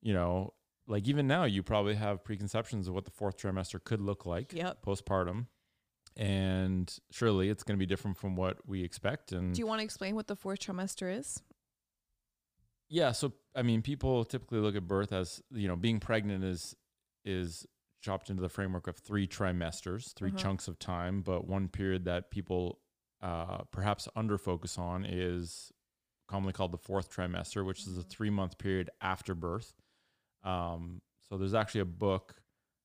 you 0.02 0.12
know, 0.12 0.55
like 0.86 1.06
even 1.09 1.27
now 1.27 1.44
you 1.44 1.62
probably 1.62 1.94
have 1.94 2.24
preconceptions 2.24 2.89
of 2.89 2.94
what 2.94 3.05
the 3.05 3.10
fourth 3.10 3.36
trimester 3.36 3.82
could 3.82 4.01
look 4.01 4.27
like 4.27 4.52
Yep. 4.52 4.82
postpartum. 4.85 5.47
And 6.16 6.93
surely 7.10 7.48
it's 7.51 7.62
going 7.62 7.78
to 7.78 7.78
be 7.78 7.86
different 7.86 8.16
from 8.16 8.35
what 8.36 8.59
we 8.66 8.82
expect. 8.82 9.31
And 9.32 9.55
Do 9.55 9.60
you 9.60 9.66
want 9.66 9.81
to 9.81 9.85
explain 9.85 10.14
what 10.16 10.27
the 10.27 10.36
fourth 10.36 10.59
trimester 10.60 11.16
is? 11.16 11.40
yeah, 12.89 13.12
so 13.12 13.32
I 13.55 13.62
mean, 13.62 13.82
people 13.82 14.24
typically 14.24 14.59
look 14.59 14.74
at 14.77 14.86
birth 14.89 15.12
as 15.12 15.40
you 15.52 15.68
know, 15.68 15.77
being 15.77 16.01
pregnant 16.01 16.44
is 16.44 16.74
is 17.24 17.66
chopped 18.02 18.31
into 18.31 18.40
the 18.43 18.48
framework 18.48 18.86
of 18.86 18.97
three 18.97 19.27
trimesters, 19.28 20.14
3 20.14 20.31
Uh-huh. 20.31 20.39
chunks 20.39 20.66
of 20.68 20.78
time. 20.78 21.20
But 21.22 21.47
one 21.47 21.68
period 21.68 22.05
that 22.06 22.31
people 22.31 22.81
uh, 23.22 23.59
perhaps 23.70 24.09
under 24.16 24.39
focus 24.39 24.78
on 24.78 25.05
is 25.05 25.70
commonly 26.27 26.52
called 26.55 26.72
the 26.72 26.78
fourth 26.78 27.10
trimester, 27.14 27.64
which 27.66 27.86
is 27.86 27.98
a 27.98 28.02
three 28.02 28.31
month 28.31 28.56
period 28.59 28.90
after 29.01 29.35
birth. 29.35 29.74
Um, 30.45 31.01
so 31.29 31.37
there's 31.37 31.55
actually 31.55 31.83
a 31.83 31.87
book 31.87 32.37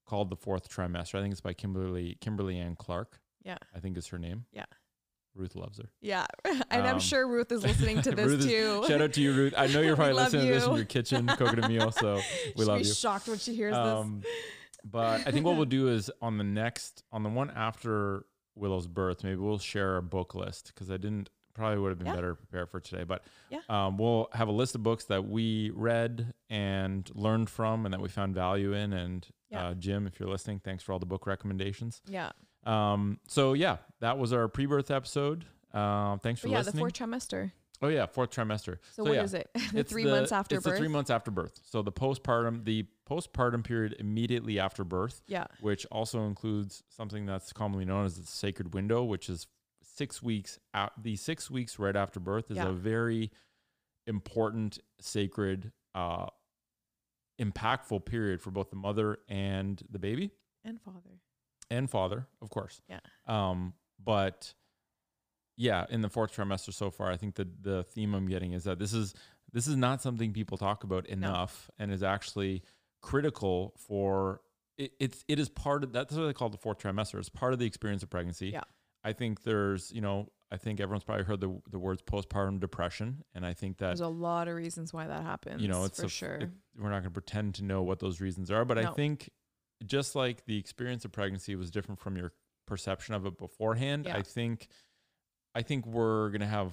called 0.06 0.30
The 0.30 0.36
Fourth 0.36 0.70
Trimester. 0.70 1.16
I 1.18 1.22
think 1.22 1.32
it's 1.32 1.42
by 1.42 1.54
Kimberly 1.54 2.18
Kimberly 2.22 2.58
Ann 2.60 2.76
Clark. 2.76 3.20
Yeah. 3.44 3.58
I 3.76 3.80
think 3.80 3.98
is 3.98 4.08
her 4.08 4.20
name. 4.20 4.46
Yeah. 4.52 4.66
Ruth 5.36 5.56
loves 5.56 5.78
her. 5.80 5.90
Yeah. 6.02 6.26
And 6.46 6.88
I'm 6.88 6.96
Um, 6.96 7.00
sure 7.00 7.28
Ruth 7.28 7.52
is 7.52 7.64
listening 7.64 8.02
to 8.04 8.12
this 8.16 8.32
is- 8.32 8.46
too. 8.46 8.84
Shout 8.88 9.02
out 9.02 9.14
to 9.14 9.22
you, 9.22 9.34
Ruth. 9.34 9.54
I 9.58 9.68
know 9.68 9.82
you're 9.82 9.96
probably 9.98 10.14
listening 10.14 10.48
to 10.48 10.54
this 10.54 10.66
in 10.66 10.76
your 10.76 10.86
kitchen 10.86 11.28
cooking 11.28 11.64
a 11.64 11.68
meal, 11.70 11.92
so 11.92 12.16
we 12.16 12.22
She'll 12.64 12.68
love 12.68 12.82
be 12.82 12.88
you. 12.88 12.94
shocked 12.94 13.28
when 13.28 13.38
she 13.38 13.54
hears 13.56 13.74
this. 13.74 13.80
Um, 13.86 14.22
but 14.84 15.28
I 15.28 15.32
think 15.32 15.46
what 15.46 15.56
we'll 15.56 15.66
do 15.66 15.88
is 15.90 16.12
on 16.22 16.38
the 16.38 16.44
next, 16.44 17.04
on 17.12 17.24
the 17.24 17.30
one 17.30 17.50
after 17.52 18.26
Willow's 18.56 18.88
birth, 18.88 19.24
maybe 19.24 19.38
we'll 19.38 19.58
share 19.58 19.98
a 19.98 20.02
book 20.04 20.36
list 20.36 20.72
because 20.74 20.90
I 20.92 20.98
didn't 20.98 21.30
probably 21.54 21.80
would 21.80 21.90
have 21.90 21.98
been 21.98 22.08
Yeah. 22.08 22.16
better 22.16 22.36
prepared 22.36 22.70
for 22.70 22.80
today. 22.80 23.04
But 23.04 23.24
Yeah. 23.50 23.60
um, 23.70 23.98
we'll 23.98 24.30
have 24.34 24.48
a 24.48 24.52
list 24.52 24.76
of 24.76 24.84
books 24.84 25.06
that 25.06 25.26
we 25.28 25.72
read 25.72 26.34
and 26.50 27.10
learned 27.16 27.50
from 27.50 27.86
and 27.86 27.94
that 27.94 28.02
we 28.02 28.10
found 28.10 28.34
value 28.36 28.74
in. 28.74 28.94
And 28.94 29.28
Yeah. 29.50 29.68
uh, 29.70 29.74
Jim, 29.74 30.06
if 30.08 30.20
you're 30.20 30.30
listening, 30.30 30.60
thanks 30.60 30.84
for 30.84 30.94
all 30.94 31.00
the 31.00 31.06
book 31.06 31.26
recommendations. 31.26 32.02
Yeah. 32.08 32.32
Um, 32.66 33.20
so 33.28 33.54
yeah, 33.54 33.78
that 34.00 34.18
was 34.18 34.34
our 34.34 34.48
pre-birth 34.48 34.90
episode. 34.92 35.46
Um, 35.74 36.20
thanks 36.20 36.42
for 36.42 36.48
But 36.48 36.54
yeah, 36.54 36.62
the 36.64 36.72
fourth 36.78 36.94
trimester. 36.94 37.52
oh 37.82 37.90
yeah, 37.90 38.06
fourth 38.06 38.30
trimester. 38.32 38.78
So, 38.94 39.04
what 39.04 39.18
is 39.18 39.34
yeah, 39.34 39.40
it? 39.40 39.50
the 39.74 39.80
it's 39.80 39.92
three 39.92 40.04
the- 40.06 40.12
months 40.12 40.32
after 40.32 40.56
it's 40.56 40.64
birth. 40.64 40.74
the 40.74 40.80
three 40.80 40.88
months 40.88 41.10
after 41.10 41.32
birth. 41.32 41.60
So 41.64 41.82
the 41.82 41.92
postpartum, 41.92 42.64
the 42.66 42.86
postpartum 43.10 43.64
period 43.64 43.96
immediately 44.00 44.60
after 44.60 44.84
birth, 44.84 45.22
yeah. 45.28 45.46
which 45.62 45.86
also 45.88 46.26
includes 46.26 46.82
something 46.90 47.26
that's 47.26 47.52
commonly 47.54 47.86
known 47.86 48.06
as 48.06 48.18
the 48.20 48.26
sacred 48.26 48.74
window, 48.74 49.04
which 49.04 49.30
is 49.30 49.48
six 49.84 50.24
weeks. 50.24 50.60
out. 50.74 50.92
the 51.02 51.16
six 51.18 51.52
weeks 51.52 51.78
right 51.78 51.96
after 51.96 52.20
birth 52.20 52.50
is 52.52 52.58
Yeah. 52.58 52.70
a 52.70 52.72
very 52.74 53.32
important, 54.08 54.80
sacred, 55.00 55.72
uh, 55.96 56.28
impactful 57.42 58.06
period 58.06 58.42
for 58.42 58.52
both 58.52 58.70
the 58.70 58.76
mother 58.76 59.18
and 59.28 59.82
the 59.90 60.00
baby 60.00 60.32
And 60.64 60.80
father. 60.82 61.20
and 61.70 61.90
father, 61.90 62.28
of 62.42 62.50
course. 62.50 62.82
Yeah. 62.88 63.00
Um, 63.28 63.74
but 64.04 64.54
yeah, 65.58 65.86
in 65.90 66.02
the 66.02 66.10
fourth 66.10 66.36
trimester 66.36 66.74
so 66.74 66.90
far, 66.92 67.12
I 67.12 67.18
think 67.18 67.36
the 67.36 67.48
the 67.62 67.84
theme 67.84 68.14
I'm 68.14 68.28
getting 68.28 68.54
is 68.54 68.64
that 68.66 68.78
this 68.80 68.94
is 68.94 69.14
this 69.52 69.68
is 69.68 69.76
not 69.76 70.02
something 70.02 70.34
people 70.34 70.58
talk 70.58 70.84
about 70.84 71.06
enough, 71.08 71.70
and 71.80 71.92
is 71.92 72.04
actually 72.04 72.62
critical 73.02 73.74
for 73.78 74.42
it, 74.78 74.92
it's 75.00 75.24
it 75.30 75.40
is 75.40 75.48
part 75.50 75.84
of 75.84 75.94
that's 75.94 76.14
what 76.14 76.26
they 76.26 76.34
call 76.34 76.50
the 76.50 76.58
fourth 76.58 76.80
trimester. 76.80 77.20
It's 77.20 77.30
part 77.30 77.54
of 77.54 77.60
the 77.60 77.66
experience 77.66 78.04
of 78.04 78.10
pregnancy. 78.10 78.50
Yeah. 78.50 78.64
I 79.04 79.14
think 79.14 79.44
there's 79.44 79.92
you 79.92 80.02
know 80.02 80.30
I 80.56 80.58
think 80.58 80.80
everyone's 80.80 81.04
probably 81.04 81.26
heard 81.26 81.42
the 81.42 81.62
the 81.70 81.78
words 81.80 82.02
postpartum 82.02 82.60
depression, 82.62 83.24
and 83.34 83.46
I 83.46 83.54
think 83.54 83.78
that 83.80 83.88
There's 83.88 84.00
a 84.00 84.08
lot 84.08 84.48
of 84.48 84.56
reasons 84.56 84.94
why 84.94 85.06
that 85.08 85.22
happens. 85.24 85.62
you 85.62 85.68
know 85.68 85.84
it's 85.84 86.00
for 86.00 86.06
a- 86.06 86.10
sure. 86.10 86.36
it- 86.36 86.50
we're 86.78 86.90
not 86.90 87.02
going 87.02 87.04
to 87.04 87.12
pretend 87.12 87.56
to 87.56 87.64
know 87.64 87.84
what 87.84 88.00
those 88.00 88.20
reasons 88.22 88.50
are 88.52 88.66
but 88.66 88.78
i 88.78 88.92
think 88.92 89.30
just 89.86 90.14
like 90.16 90.46
the 90.46 90.58
experience 90.58 91.06
of 91.06 91.12
pregnancy 91.14 91.56
was 91.56 91.72
different 91.72 92.00
from 92.00 92.18
your 92.18 92.32
perception 92.68 93.14
of 93.16 93.26
it 93.26 93.38
beforehand 93.38 94.06
Yeah. 94.06 94.18
i 94.18 94.22
think 94.22 94.68
i 95.54 95.62
think 95.62 95.86
we're 95.86 96.30
going 96.32 96.42
to 96.42 96.48
have 96.48 96.72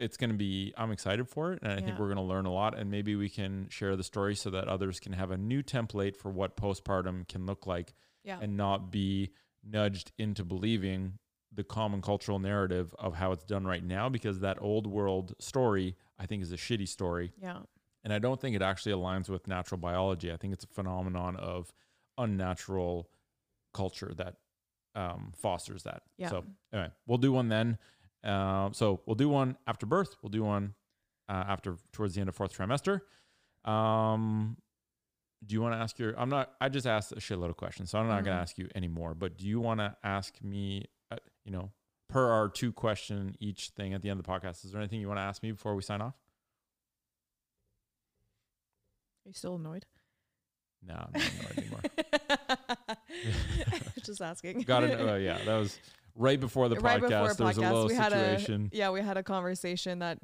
it's 0.00 0.16
going 0.16 0.30
to 0.30 0.36
be 0.36 0.72
i'm 0.76 0.90
excited 0.90 1.28
for 1.28 1.52
it 1.52 1.60
and 1.62 1.72
i 1.72 1.80
think 1.80 1.98
we're 1.98 2.06
going 2.12 2.16
to 2.16 2.22
learn 2.34 2.46
a 2.46 2.52
lot 2.52 2.76
and 2.76 2.90
maybe 2.90 3.14
we 3.14 3.28
can 3.28 3.68
share 3.68 3.94
the 3.96 4.02
story 4.04 4.34
so 4.34 4.50
that 4.50 4.66
others 4.66 4.98
can 4.98 5.12
have 5.12 5.30
a 5.30 5.36
new 5.36 5.62
template 5.62 6.16
for 6.16 6.30
what 6.30 6.56
postpartum 6.56 7.26
can 7.28 7.46
look 7.46 7.66
like 7.68 7.94
yeah. 8.24 8.38
and 8.42 8.56
not 8.56 8.90
be 8.90 9.30
nudged 9.64 10.10
into 10.18 10.42
believing 10.44 11.18
the 11.52 11.64
common 11.64 12.00
cultural 12.00 12.38
narrative 12.38 12.94
of 12.98 13.14
how 13.14 13.32
it's 13.32 13.44
done 13.44 13.66
right 13.66 13.84
now 13.84 14.08
because 14.08 14.40
that 14.40 14.56
old 14.60 14.86
world 14.86 15.34
story 15.40 15.96
i 16.18 16.26
think 16.26 16.42
is 16.42 16.52
a 16.52 16.56
shitty 16.56 16.86
story 16.88 17.32
yeah. 17.42 17.58
and 18.04 18.12
I 18.12 18.18
don't 18.18 18.40
think 18.40 18.54
it 18.56 18.62
actually 18.62 18.92
aligns 18.92 19.28
with 19.28 19.46
natural 19.46 19.78
biology. 19.78 20.32
I 20.32 20.36
think 20.36 20.52
it's 20.54 20.64
a 20.64 20.68
phenomenon 20.68 21.36
of 21.36 21.72
unnatural 22.16 23.10
culture 23.74 24.12
that 24.16 24.36
um, 24.94 25.32
fosters 25.36 25.82
that. 25.84 26.02
Yeah. 26.16 26.30
So 26.30 26.44
anyway, 26.72 26.90
we'll 27.06 27.18
do 27.18 27.32
one 27.32 27.48
then. 27.48 27.78
Uh, 28.24 28.70
so 28.72 29.00
we'll 29.06 29.16
do 29.16 29.28
one 29.28 29.56
after 29.66 29.86
birth. 29.86 30.16
We'll 30.22 30.30
do 30.30 30.42
one 30.44 30.74
uh, 31.28 31.44
after 31.46 31.76
towards 31.92 32.14
the 32.14 32.20
end 32.20 32.28
of 32.28 32.34
fourth 32.34 32.56
trimester. 32.56 33.00
Um, 33.70 34.56
do 35.46 35.54
you 35.54 35.62
want 35.62 35.74
to 35.74 35.78
ask 35.78 35.98
your? 35.98 36.18
I'm 36.18 36.28
not. 36.28 36.52
I 36.60 36.68
just 36.68 36.86
asked 36.86 37.12
a 37.12 37.16
shitload 37.16 37.48
of 37.50 37.56
questions, 37.56 37.90
so 37.90 37.98
I'm 37.98 38.08
not 38.08 38.24
going 38.24 38.34
Mhm. 38.36 38.38
to 38.38 38.42
ask 38.42 38.58
you 38.58 38.68
anymore. 38.74 39.14
But 39.14 39.36
do 39.38 39.46
you 39.46 39.60
want 39.60 39.80
to 39.80 39.96
ask 40.02 40.42
me? 40.42 40.86
You 41.50 41.56
know, 41.56 41.72
per 42.08 42.30
our 42.30 42.48
two 42.48 42.72
question 42.72 43.34
each 43.40 43.70
thing 43.70 43.92
at 43.92 44.02
the 44.02 44.08
end 44.08 44.20
of 44.20 44.24
the 44.24 44.30
podcast. 44.30 44.64
Is 44.64 44.70
there 44.70 44.80
anything 44.80 45.00
you 45.00 45.08
want 45.08 45.18
to 45.18 45.22
ask 45.22 45.42
me 45.42 45.50
before 45.50 45.74
we 45.74 45.82
sign 45.82 46.00
off? 46.00 46.14
Are 49.26 49.30
you 49.30 49.32
still 49.32 49.56
annoyed? 49.56 49.84
No, 50.86 50.94
I'm 50.94 51.10
not 51.12 51.32
annoyed 51.40 51.58
anymore. 51.58 51.80
Just 54.04 54.22
asking. 54.22 54.60
Got 54.66 54.84
it. 54.84 55.00
Uh, 55.00 55.16
yeah, 55.16 55.38
that 55.44 55.56
was 55.56 55.80
right 56.14 56.38
before 56.38 56.68
the 56.68 56.76
right 56.76 57.02
podcast. 57.02 57.08
before 57.08 57.34
there 57.34 57.46
was 57.48 57.58
a 57.58 57.60
podcast, 57.60 57.72
little 57.72 57.88
we 57.88 57.94
had 57.96 58.12
situation. 58.12 58.70
a 58.72 58.76
yeah, 58.76 58.90
we 58.90 59.00
had 59.00 59.16
a 59.16 59.24
conversation 59.24 59.98
that 59.98 60.20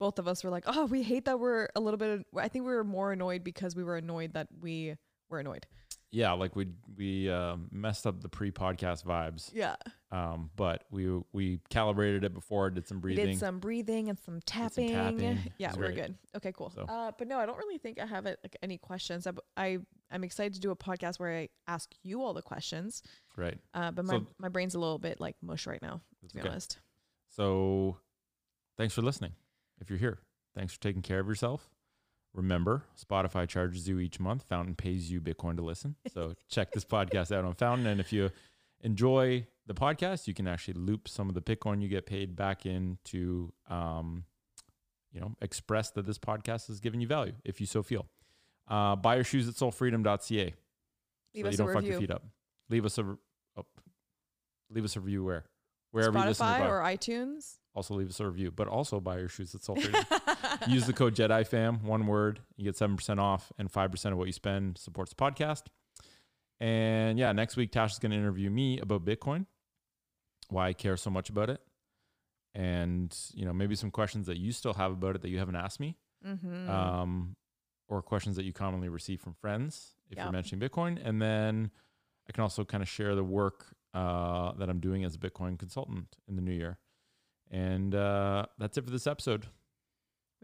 both 0.00 0.18
of 0.18 0.26
us 0.26 0.42
were 0.42 0.50
like, 0.50 0.64
"Oh, 0.66 0.86
we 0.86 1.02
hate 1.02 1.26
that 1.26 1.38
we're 1.38 1.68
a 1.76 1.80
little 1.80 1.98
bit." 1.98 2.24
I 2.38 2.48
think 2.48 2.64
we 2.64 2.72
were 2.72 2.84
more 2.84 3.12
annoyed 3.12 3.44
because 3.44 3.76
we 3.76 3.84
were 3.84 3.98
annoyed 3.98 4.32
that 4.32 4.48
we 4.62 4.96
were 5.28 5.40
annoyed. 5.40 5.66
Yeah, 6.14 6.32
like 6.32 6.54
we 6.54 6.68
we 6.96 7.28
um, 7.28 7.68
messed 7.72 8.06
up 8.06 8.20
the 8.22 8.28
pre-podcast 8.28 9.04
vibes, 9.04 9.50
Yeah, 9.52 9.74
um, 10.12 10.50
but 10.56 10.84
we 10.90 11.08
we 11.32 11.60
calibrated 11.70 12.22
it 12.24 12.32
before, 12.32 12.70
did 12.70 12.86
some 12.86 12.98
we 12.98 13.14
breathing. 13.14 13.26
did 13.32 13.38
some 13.40 13.58
breathing 13.58 14.08
and 14.08 14.18
some 14.18 14.34
some 14.36 14.40
tapping. 14.46 14.92
tapping. 14.92 15.38
Yeah, 15.58 15.72
we're 15.76 15.86
great. 15.92 15.96
good. 15.96 16.14
Okay, 16.36 16.52
cool. 16.52 16.70
So- 16.70 16.82
Uh, 16.88 17.10
but 17.18 17.26
no, 17.26 17.38
I 17.38 17.46
don't 17.46 17.58
really 17.58 17.78
think 17.78 17.98
I 18.00 18.06
have 18.06 18.26
it, 18.26 18.38
like 18.44 18.56
any 18.62 18.78
questions. 18.78 19.26
I, 19.26 19.32
I 19.56 19.78
I'm 20.12 20.22
excited 20.22 20.54
to 20.54 20.60
do 20.60 20.70
a 20.70 20.76
podcast 20.76 21.18
where 21.18 21.36
I 21.36 21.48
ask 21.66 21.90
you 22.04 22.22
all 22.22 22.32
the 22.34 22.42
questions. 22.42 23.02
right. 23.36 23.58
Uh, 23.74 23.90
but 23.90 24.04
my 24.04 24.14
So- 24.18 24.26
my 24.38 24.48
brain's 24.48 24.74
a 24.76 24.78
little 24.78 24.98
bit 25.00 25.18
like 25.20 25.34
mush 25.42 25.66
right 25.66 25.82
now, 25.82 26.00
to 26.28 26.34
be 26.34 26.40
okay. 26.40 26.48
honest. 26.48 26.78
So, 27.28 27.96
thanks 28.78 28.94
for 28.94 29.02
listening. 29.02 29.32
If 29.80 29.90
you're 29.90 29.98
here, 29.98 30.20
thanks 30.56 30.72
for 30.72 30.80
taking 30.80 31.02
care 31.02 31.18
of 31.18 31.26
yourself. 31.26 31.68
Remember, 32.34 32.82
Spotify 33.00 33.48
charges 33.48 33.88
you 33.88 34.00
each 34.00 34.18
month. 34.18 34.44
Fountain 34.48 34.74
pays 34.74 35.10
you 35.10 35.20
Bitcoin 35.20 35.56
to 35.56 35.62
listen. 35.62 35.94
So 36.12 36.34
check 36.48 36.72
this 36.72 36.84
podcast 36.84 37.34
out 37.34 37.44
on 37.44 37.54
Fountain. 37.54 37.86
And 37.86 38.00
if 38.00 38.12
you 38.12 38.30
enjoy 38.80 39.46
the 39.66 39.74
podcast, 39.74 40.26
you 40.26 40.34
can 40.34 40.48
actually 40.48 40.74
loop 40.74 41.08
some 41.08 41.28
of 41.28 41.34
the 41.34 41.40
Bitcoin 41.40 41.80
you 41.80 41.88
get 41.88 42.06
paid 42.06 42.34
back 42.34 42.66
into, 42.66 43.52
um, 43.70 44.24
you 45.12 45.20
know, 45.20 45.36
express 45.40 45.90
that 45.92 46.06
this 46.06 46.18
podcast 46.18 46.68
is 46.68 46.80
giving 46.80 47.00
you 47.00 47.06
value 47.06 47.34
if 47.44 47.60
you 47.60 47.66
so 47.66 47.84
feel. 47.84 48.06
Uh, 48.66 48.96
buy 48.96 49.14
your 49.14 49.24
shoes 49.24 49.48
at 49.48 49.54
solefreedom.ca. 49.54 50.54
Leave 51.34 51.44
so 51.44 51.48
us 51.48 51.52
you 51.52 51.58
don't 51.58 51.70
a 51.70 51.72
fuck 51.72 51.84
your 51.84 52.00
feet 52.00 52.10
up. 52.10 52.24
Leave 52.68 52.84
us 52.84 52.98
a, 52.98 53.16
oh, 53.56 53.66
leave 54.70 54.84
us 54.84 54.96
a 54.96 55.00
review 55.00 55.22
where? 55.22 55.44
Wherever 55.92 56.18
you 56.18 56.24
listen 56.24 56.44
to 56.44 56.52
Spotify 56.52 56.68
or 56.68 56.80
iTunes. 56.80 57.58
Also 57.74 57.94
leave 57.94 58.08
us 58.08 58.18
a 58.18 58.26
review, 58.26 58.50
but 58.50 58.66
also 58.66 58.98
buy 58.98 59.18
your 59.18 59.28
shoes 59.28 59.54
at 59.54 59.62
Sole 59.64 59.76
Freedom. 59.76 60.04
use 60.68 60.86
the 60.86 60.92
code 60.92 61.14
Jedi 61.14 61.46
Fam, 61.46 61.84
one 61.84 62.06
word. 62.06 62.40
You 62.56 62.64
get 62.64 62.76
seven 62.76 62.96
percent 62.96 63.20
off, 63.20 63.52
and 63.58 63.70
five 63.70 63.90
percent 63.90 64.12
of 64.12 64.18
what 64.18 64.26
you 64.26 64.32
spend 64.32 64.78
supports 64.78 65.10
the 65.12 65.16
podcast. 65.16 65.62
And 66.60 67.18
yeah, 67.18 67.32
next 67.32 67.56
week 67.56 67.72
Tasha's 67.72 67.98
going 67.98 68.12
to 68.12 68.16
interview 68.18 68.48
me 68.50 68.78
about 68.78 69.04
Bitcoin, 69.04 69.46
why 70.48 70.68
I 70.68 70.72
care 70.72 70.96
so 70.96 71.10
much 71.10 71.28
about 71.30 71.50
it, 71.50 71.60
and 72.54 73.16
you 73.34 73.44
know 73.44 73.52
maybe 73.52 73.74
some 73.74 73.90
questions 73.90 74.26
that 74.26 74.38
you 74.38 74.52
still 74.52 74.74
have 74.74 74.92
about 74.92 75.16
it 75.16 75.22
that 75.22 75.28
you 75.30 75.38
haven't 75.38 75.56
asked 75.56 75.80
me, 75.80 75.96
Mm-hmm. 76.26 76.70
um, 76.70 77.36
or 77.88 78.00
questions 78.00 78.36
that 78.36 78.44
you 78.44 78.52
commonly 78.54 78.88
receive 78.88 79.20
from 79.20 79.34
friends 79.34 79.94
if 80.10 80.16
Yeah. 80.16 80.24
you're 80.24 80.32
mentioning 80.32 80.66
Bitcoin. 80.66 80.98
And 81.06 81.20
then 81.20 81.70
I 82.26 82.32
can 82.32 82.40
also 82.42 82.64
kind 82.64 82.82
of 82.82 82.88
share 82.88 83.14
the 83.14 83.22
work 83.24 83.66
uh, 83.92 84.52
that 84.52 84.70
I'm 84.70 84.80
doing 84.80 85.04
as 85.04 85.14
a 85.14 85.18
Bitcoin 85.18 85.58
consultant 85.58 86.16
in 86.26 86.36
the 86.36 86.40
new 86.42 86.52
year. 86.54 86.78
And 87.50 87.94
uh, 87.94 88.46
that's 88.58 88.78
it 88.78 88.84
for 88.86 88.90
this 88.90 89.06
episode. 89.06 89.46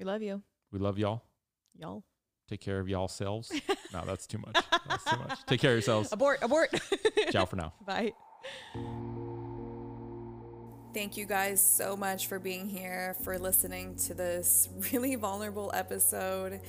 We 0.00 0.06
love 0.06 0.22
you, 0.22 0.42
We 0.72 0.78
love 0.78 0.98
y'all. 0.98 1.22
y'all. 1.78 2.02
Take 2.48 2.60
care 2.60 2.80
of 2.80 2.88
y'all 2.88 3.06
selves. 3.06 3.52
no, 3.92 4.02
that's 4.06 4.26
too 4.26 4.38
much. 4.38 4.56
That's 4.88 5.04
too 5.04 5.18
much. 5.18 5.38
Take 5.46 5.60
care 5.60 5.70
of 5.72 5.76
yourselves. 5.76 6.10
Abort, 6.10 6.38
abort. 6.42 6.70
Ciao 7.30 7.44
for 7.44 7.56
now. 7.56 7.74
Bye. 7.86 8.12
Thank 10.92 11.16
you 11.16 11.24
guys 11.26 11.64
so 11.64 11.96
much 11.96 12.26
for 12.26 12.40
being 12.40 12.68
here, 12.68 13.14
for 13.22 13.38
listening 13.38 13.94
to 14.06 14.14
this 14.14 14.68
really 14.92 15.14
vulnerable 15.14 15.70
episode. 15.72 16.60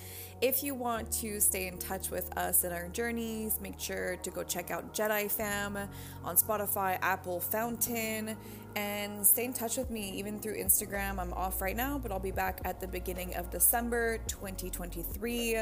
If 0.42 0.62
you 0.62 0.76
want 0.76 1.12
to 1.14 1.40
stay 1.40 1.66
in 1.68 1.80
touch 1.80 2.12
with 2.12 2.38
us 2.38 2.64
in 2.64 2.72
our 2.72 2.88
journeys, 2.90 3.60
make 3.60 3.80
sure 3.80 4.18
to 4.18 4.30
go 4.30 4.44
check 4.44 4.70
out 4.70 4.94
Jedi 4.94 5.32
Fam 5.32 5.76
on 6.24 6.36
Spotify, 6.36 7.00
Apple, 7.02 7.40
Fountain, 7.40 8.38
and 8.76 9.26
stay 9.26 9.46
in 9.46 9.54
touch 9.54 9.78
with 9.78 9.90
me 9.90 10.12
even 10.12 10.40
through 10.40 10.56
Instagram. 10.56 11.20
I'm 11.20 11.34
off 11.34 11.62
right 11.62 11.76
now, 11.76 11.98
but 11.98 12.12
I'll 12.12 12.20
be 12.20 12.32
back 12.32 12.62
at 12.64 12.80
the 12.80 12.88
beginning 12.88 13.36
of 13.36 13.50
December 13.50 14.20
2023 14.28 15.58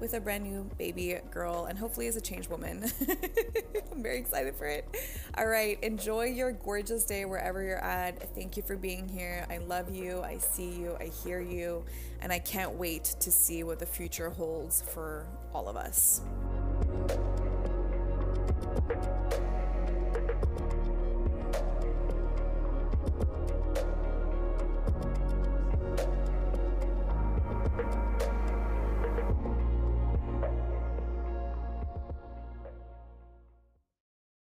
with 0.00 0.14
a 0.14 0.20
brand 0.20 0.44
new 0.44 0.68
baby 0.78 1.18
girl 1.30 1.66
and 1.66 1.78
hopefully 1.78 2.06
as 2.06 2.16
a 2.16 2.20
changed 2.20 2.50
woman. 2.50 2.84
I'm 3.92 4.02
very 4.02 4.18
excited 4.18 4.56
for 4.56 4.66
it. 4.66 4.84
All 5.36 5.46
right, 5.46 5.82
enjoy 5.82 6.26
your 6.26 6.52
gorgeous 6.52 7.04
day 7.04 7.24
wherever 7.24 7.62
you're 7.62 7.84
at. 7.84 8.34
Thank 8.34 8.56
you 8.56 8.62
for 8.62 8.76
being 8.76 9.08
here. 9.08 9.46
I 9.50 9.58
love 9.58 9.94
you. 9.94 10.22
I 10.22 10.38
see 10.38 10.70
you. 10.70 10.96
I 11.00 11.06
hear 11.24 11.40
you. 11.40 11.84
And 12.20 12.32
I 12.32 12.38
can't 12.38 12.74
wait 12.74 13.04
to 13.20 13.30
see 13.30 13.62
what 13.64 13.78
the 13.78 13.86
future 13.86 14.30
holds 14.30 14.82
for 14.82 15.26
all 15.52 15.68
of 15.68 15.76
us. 15.76 16.22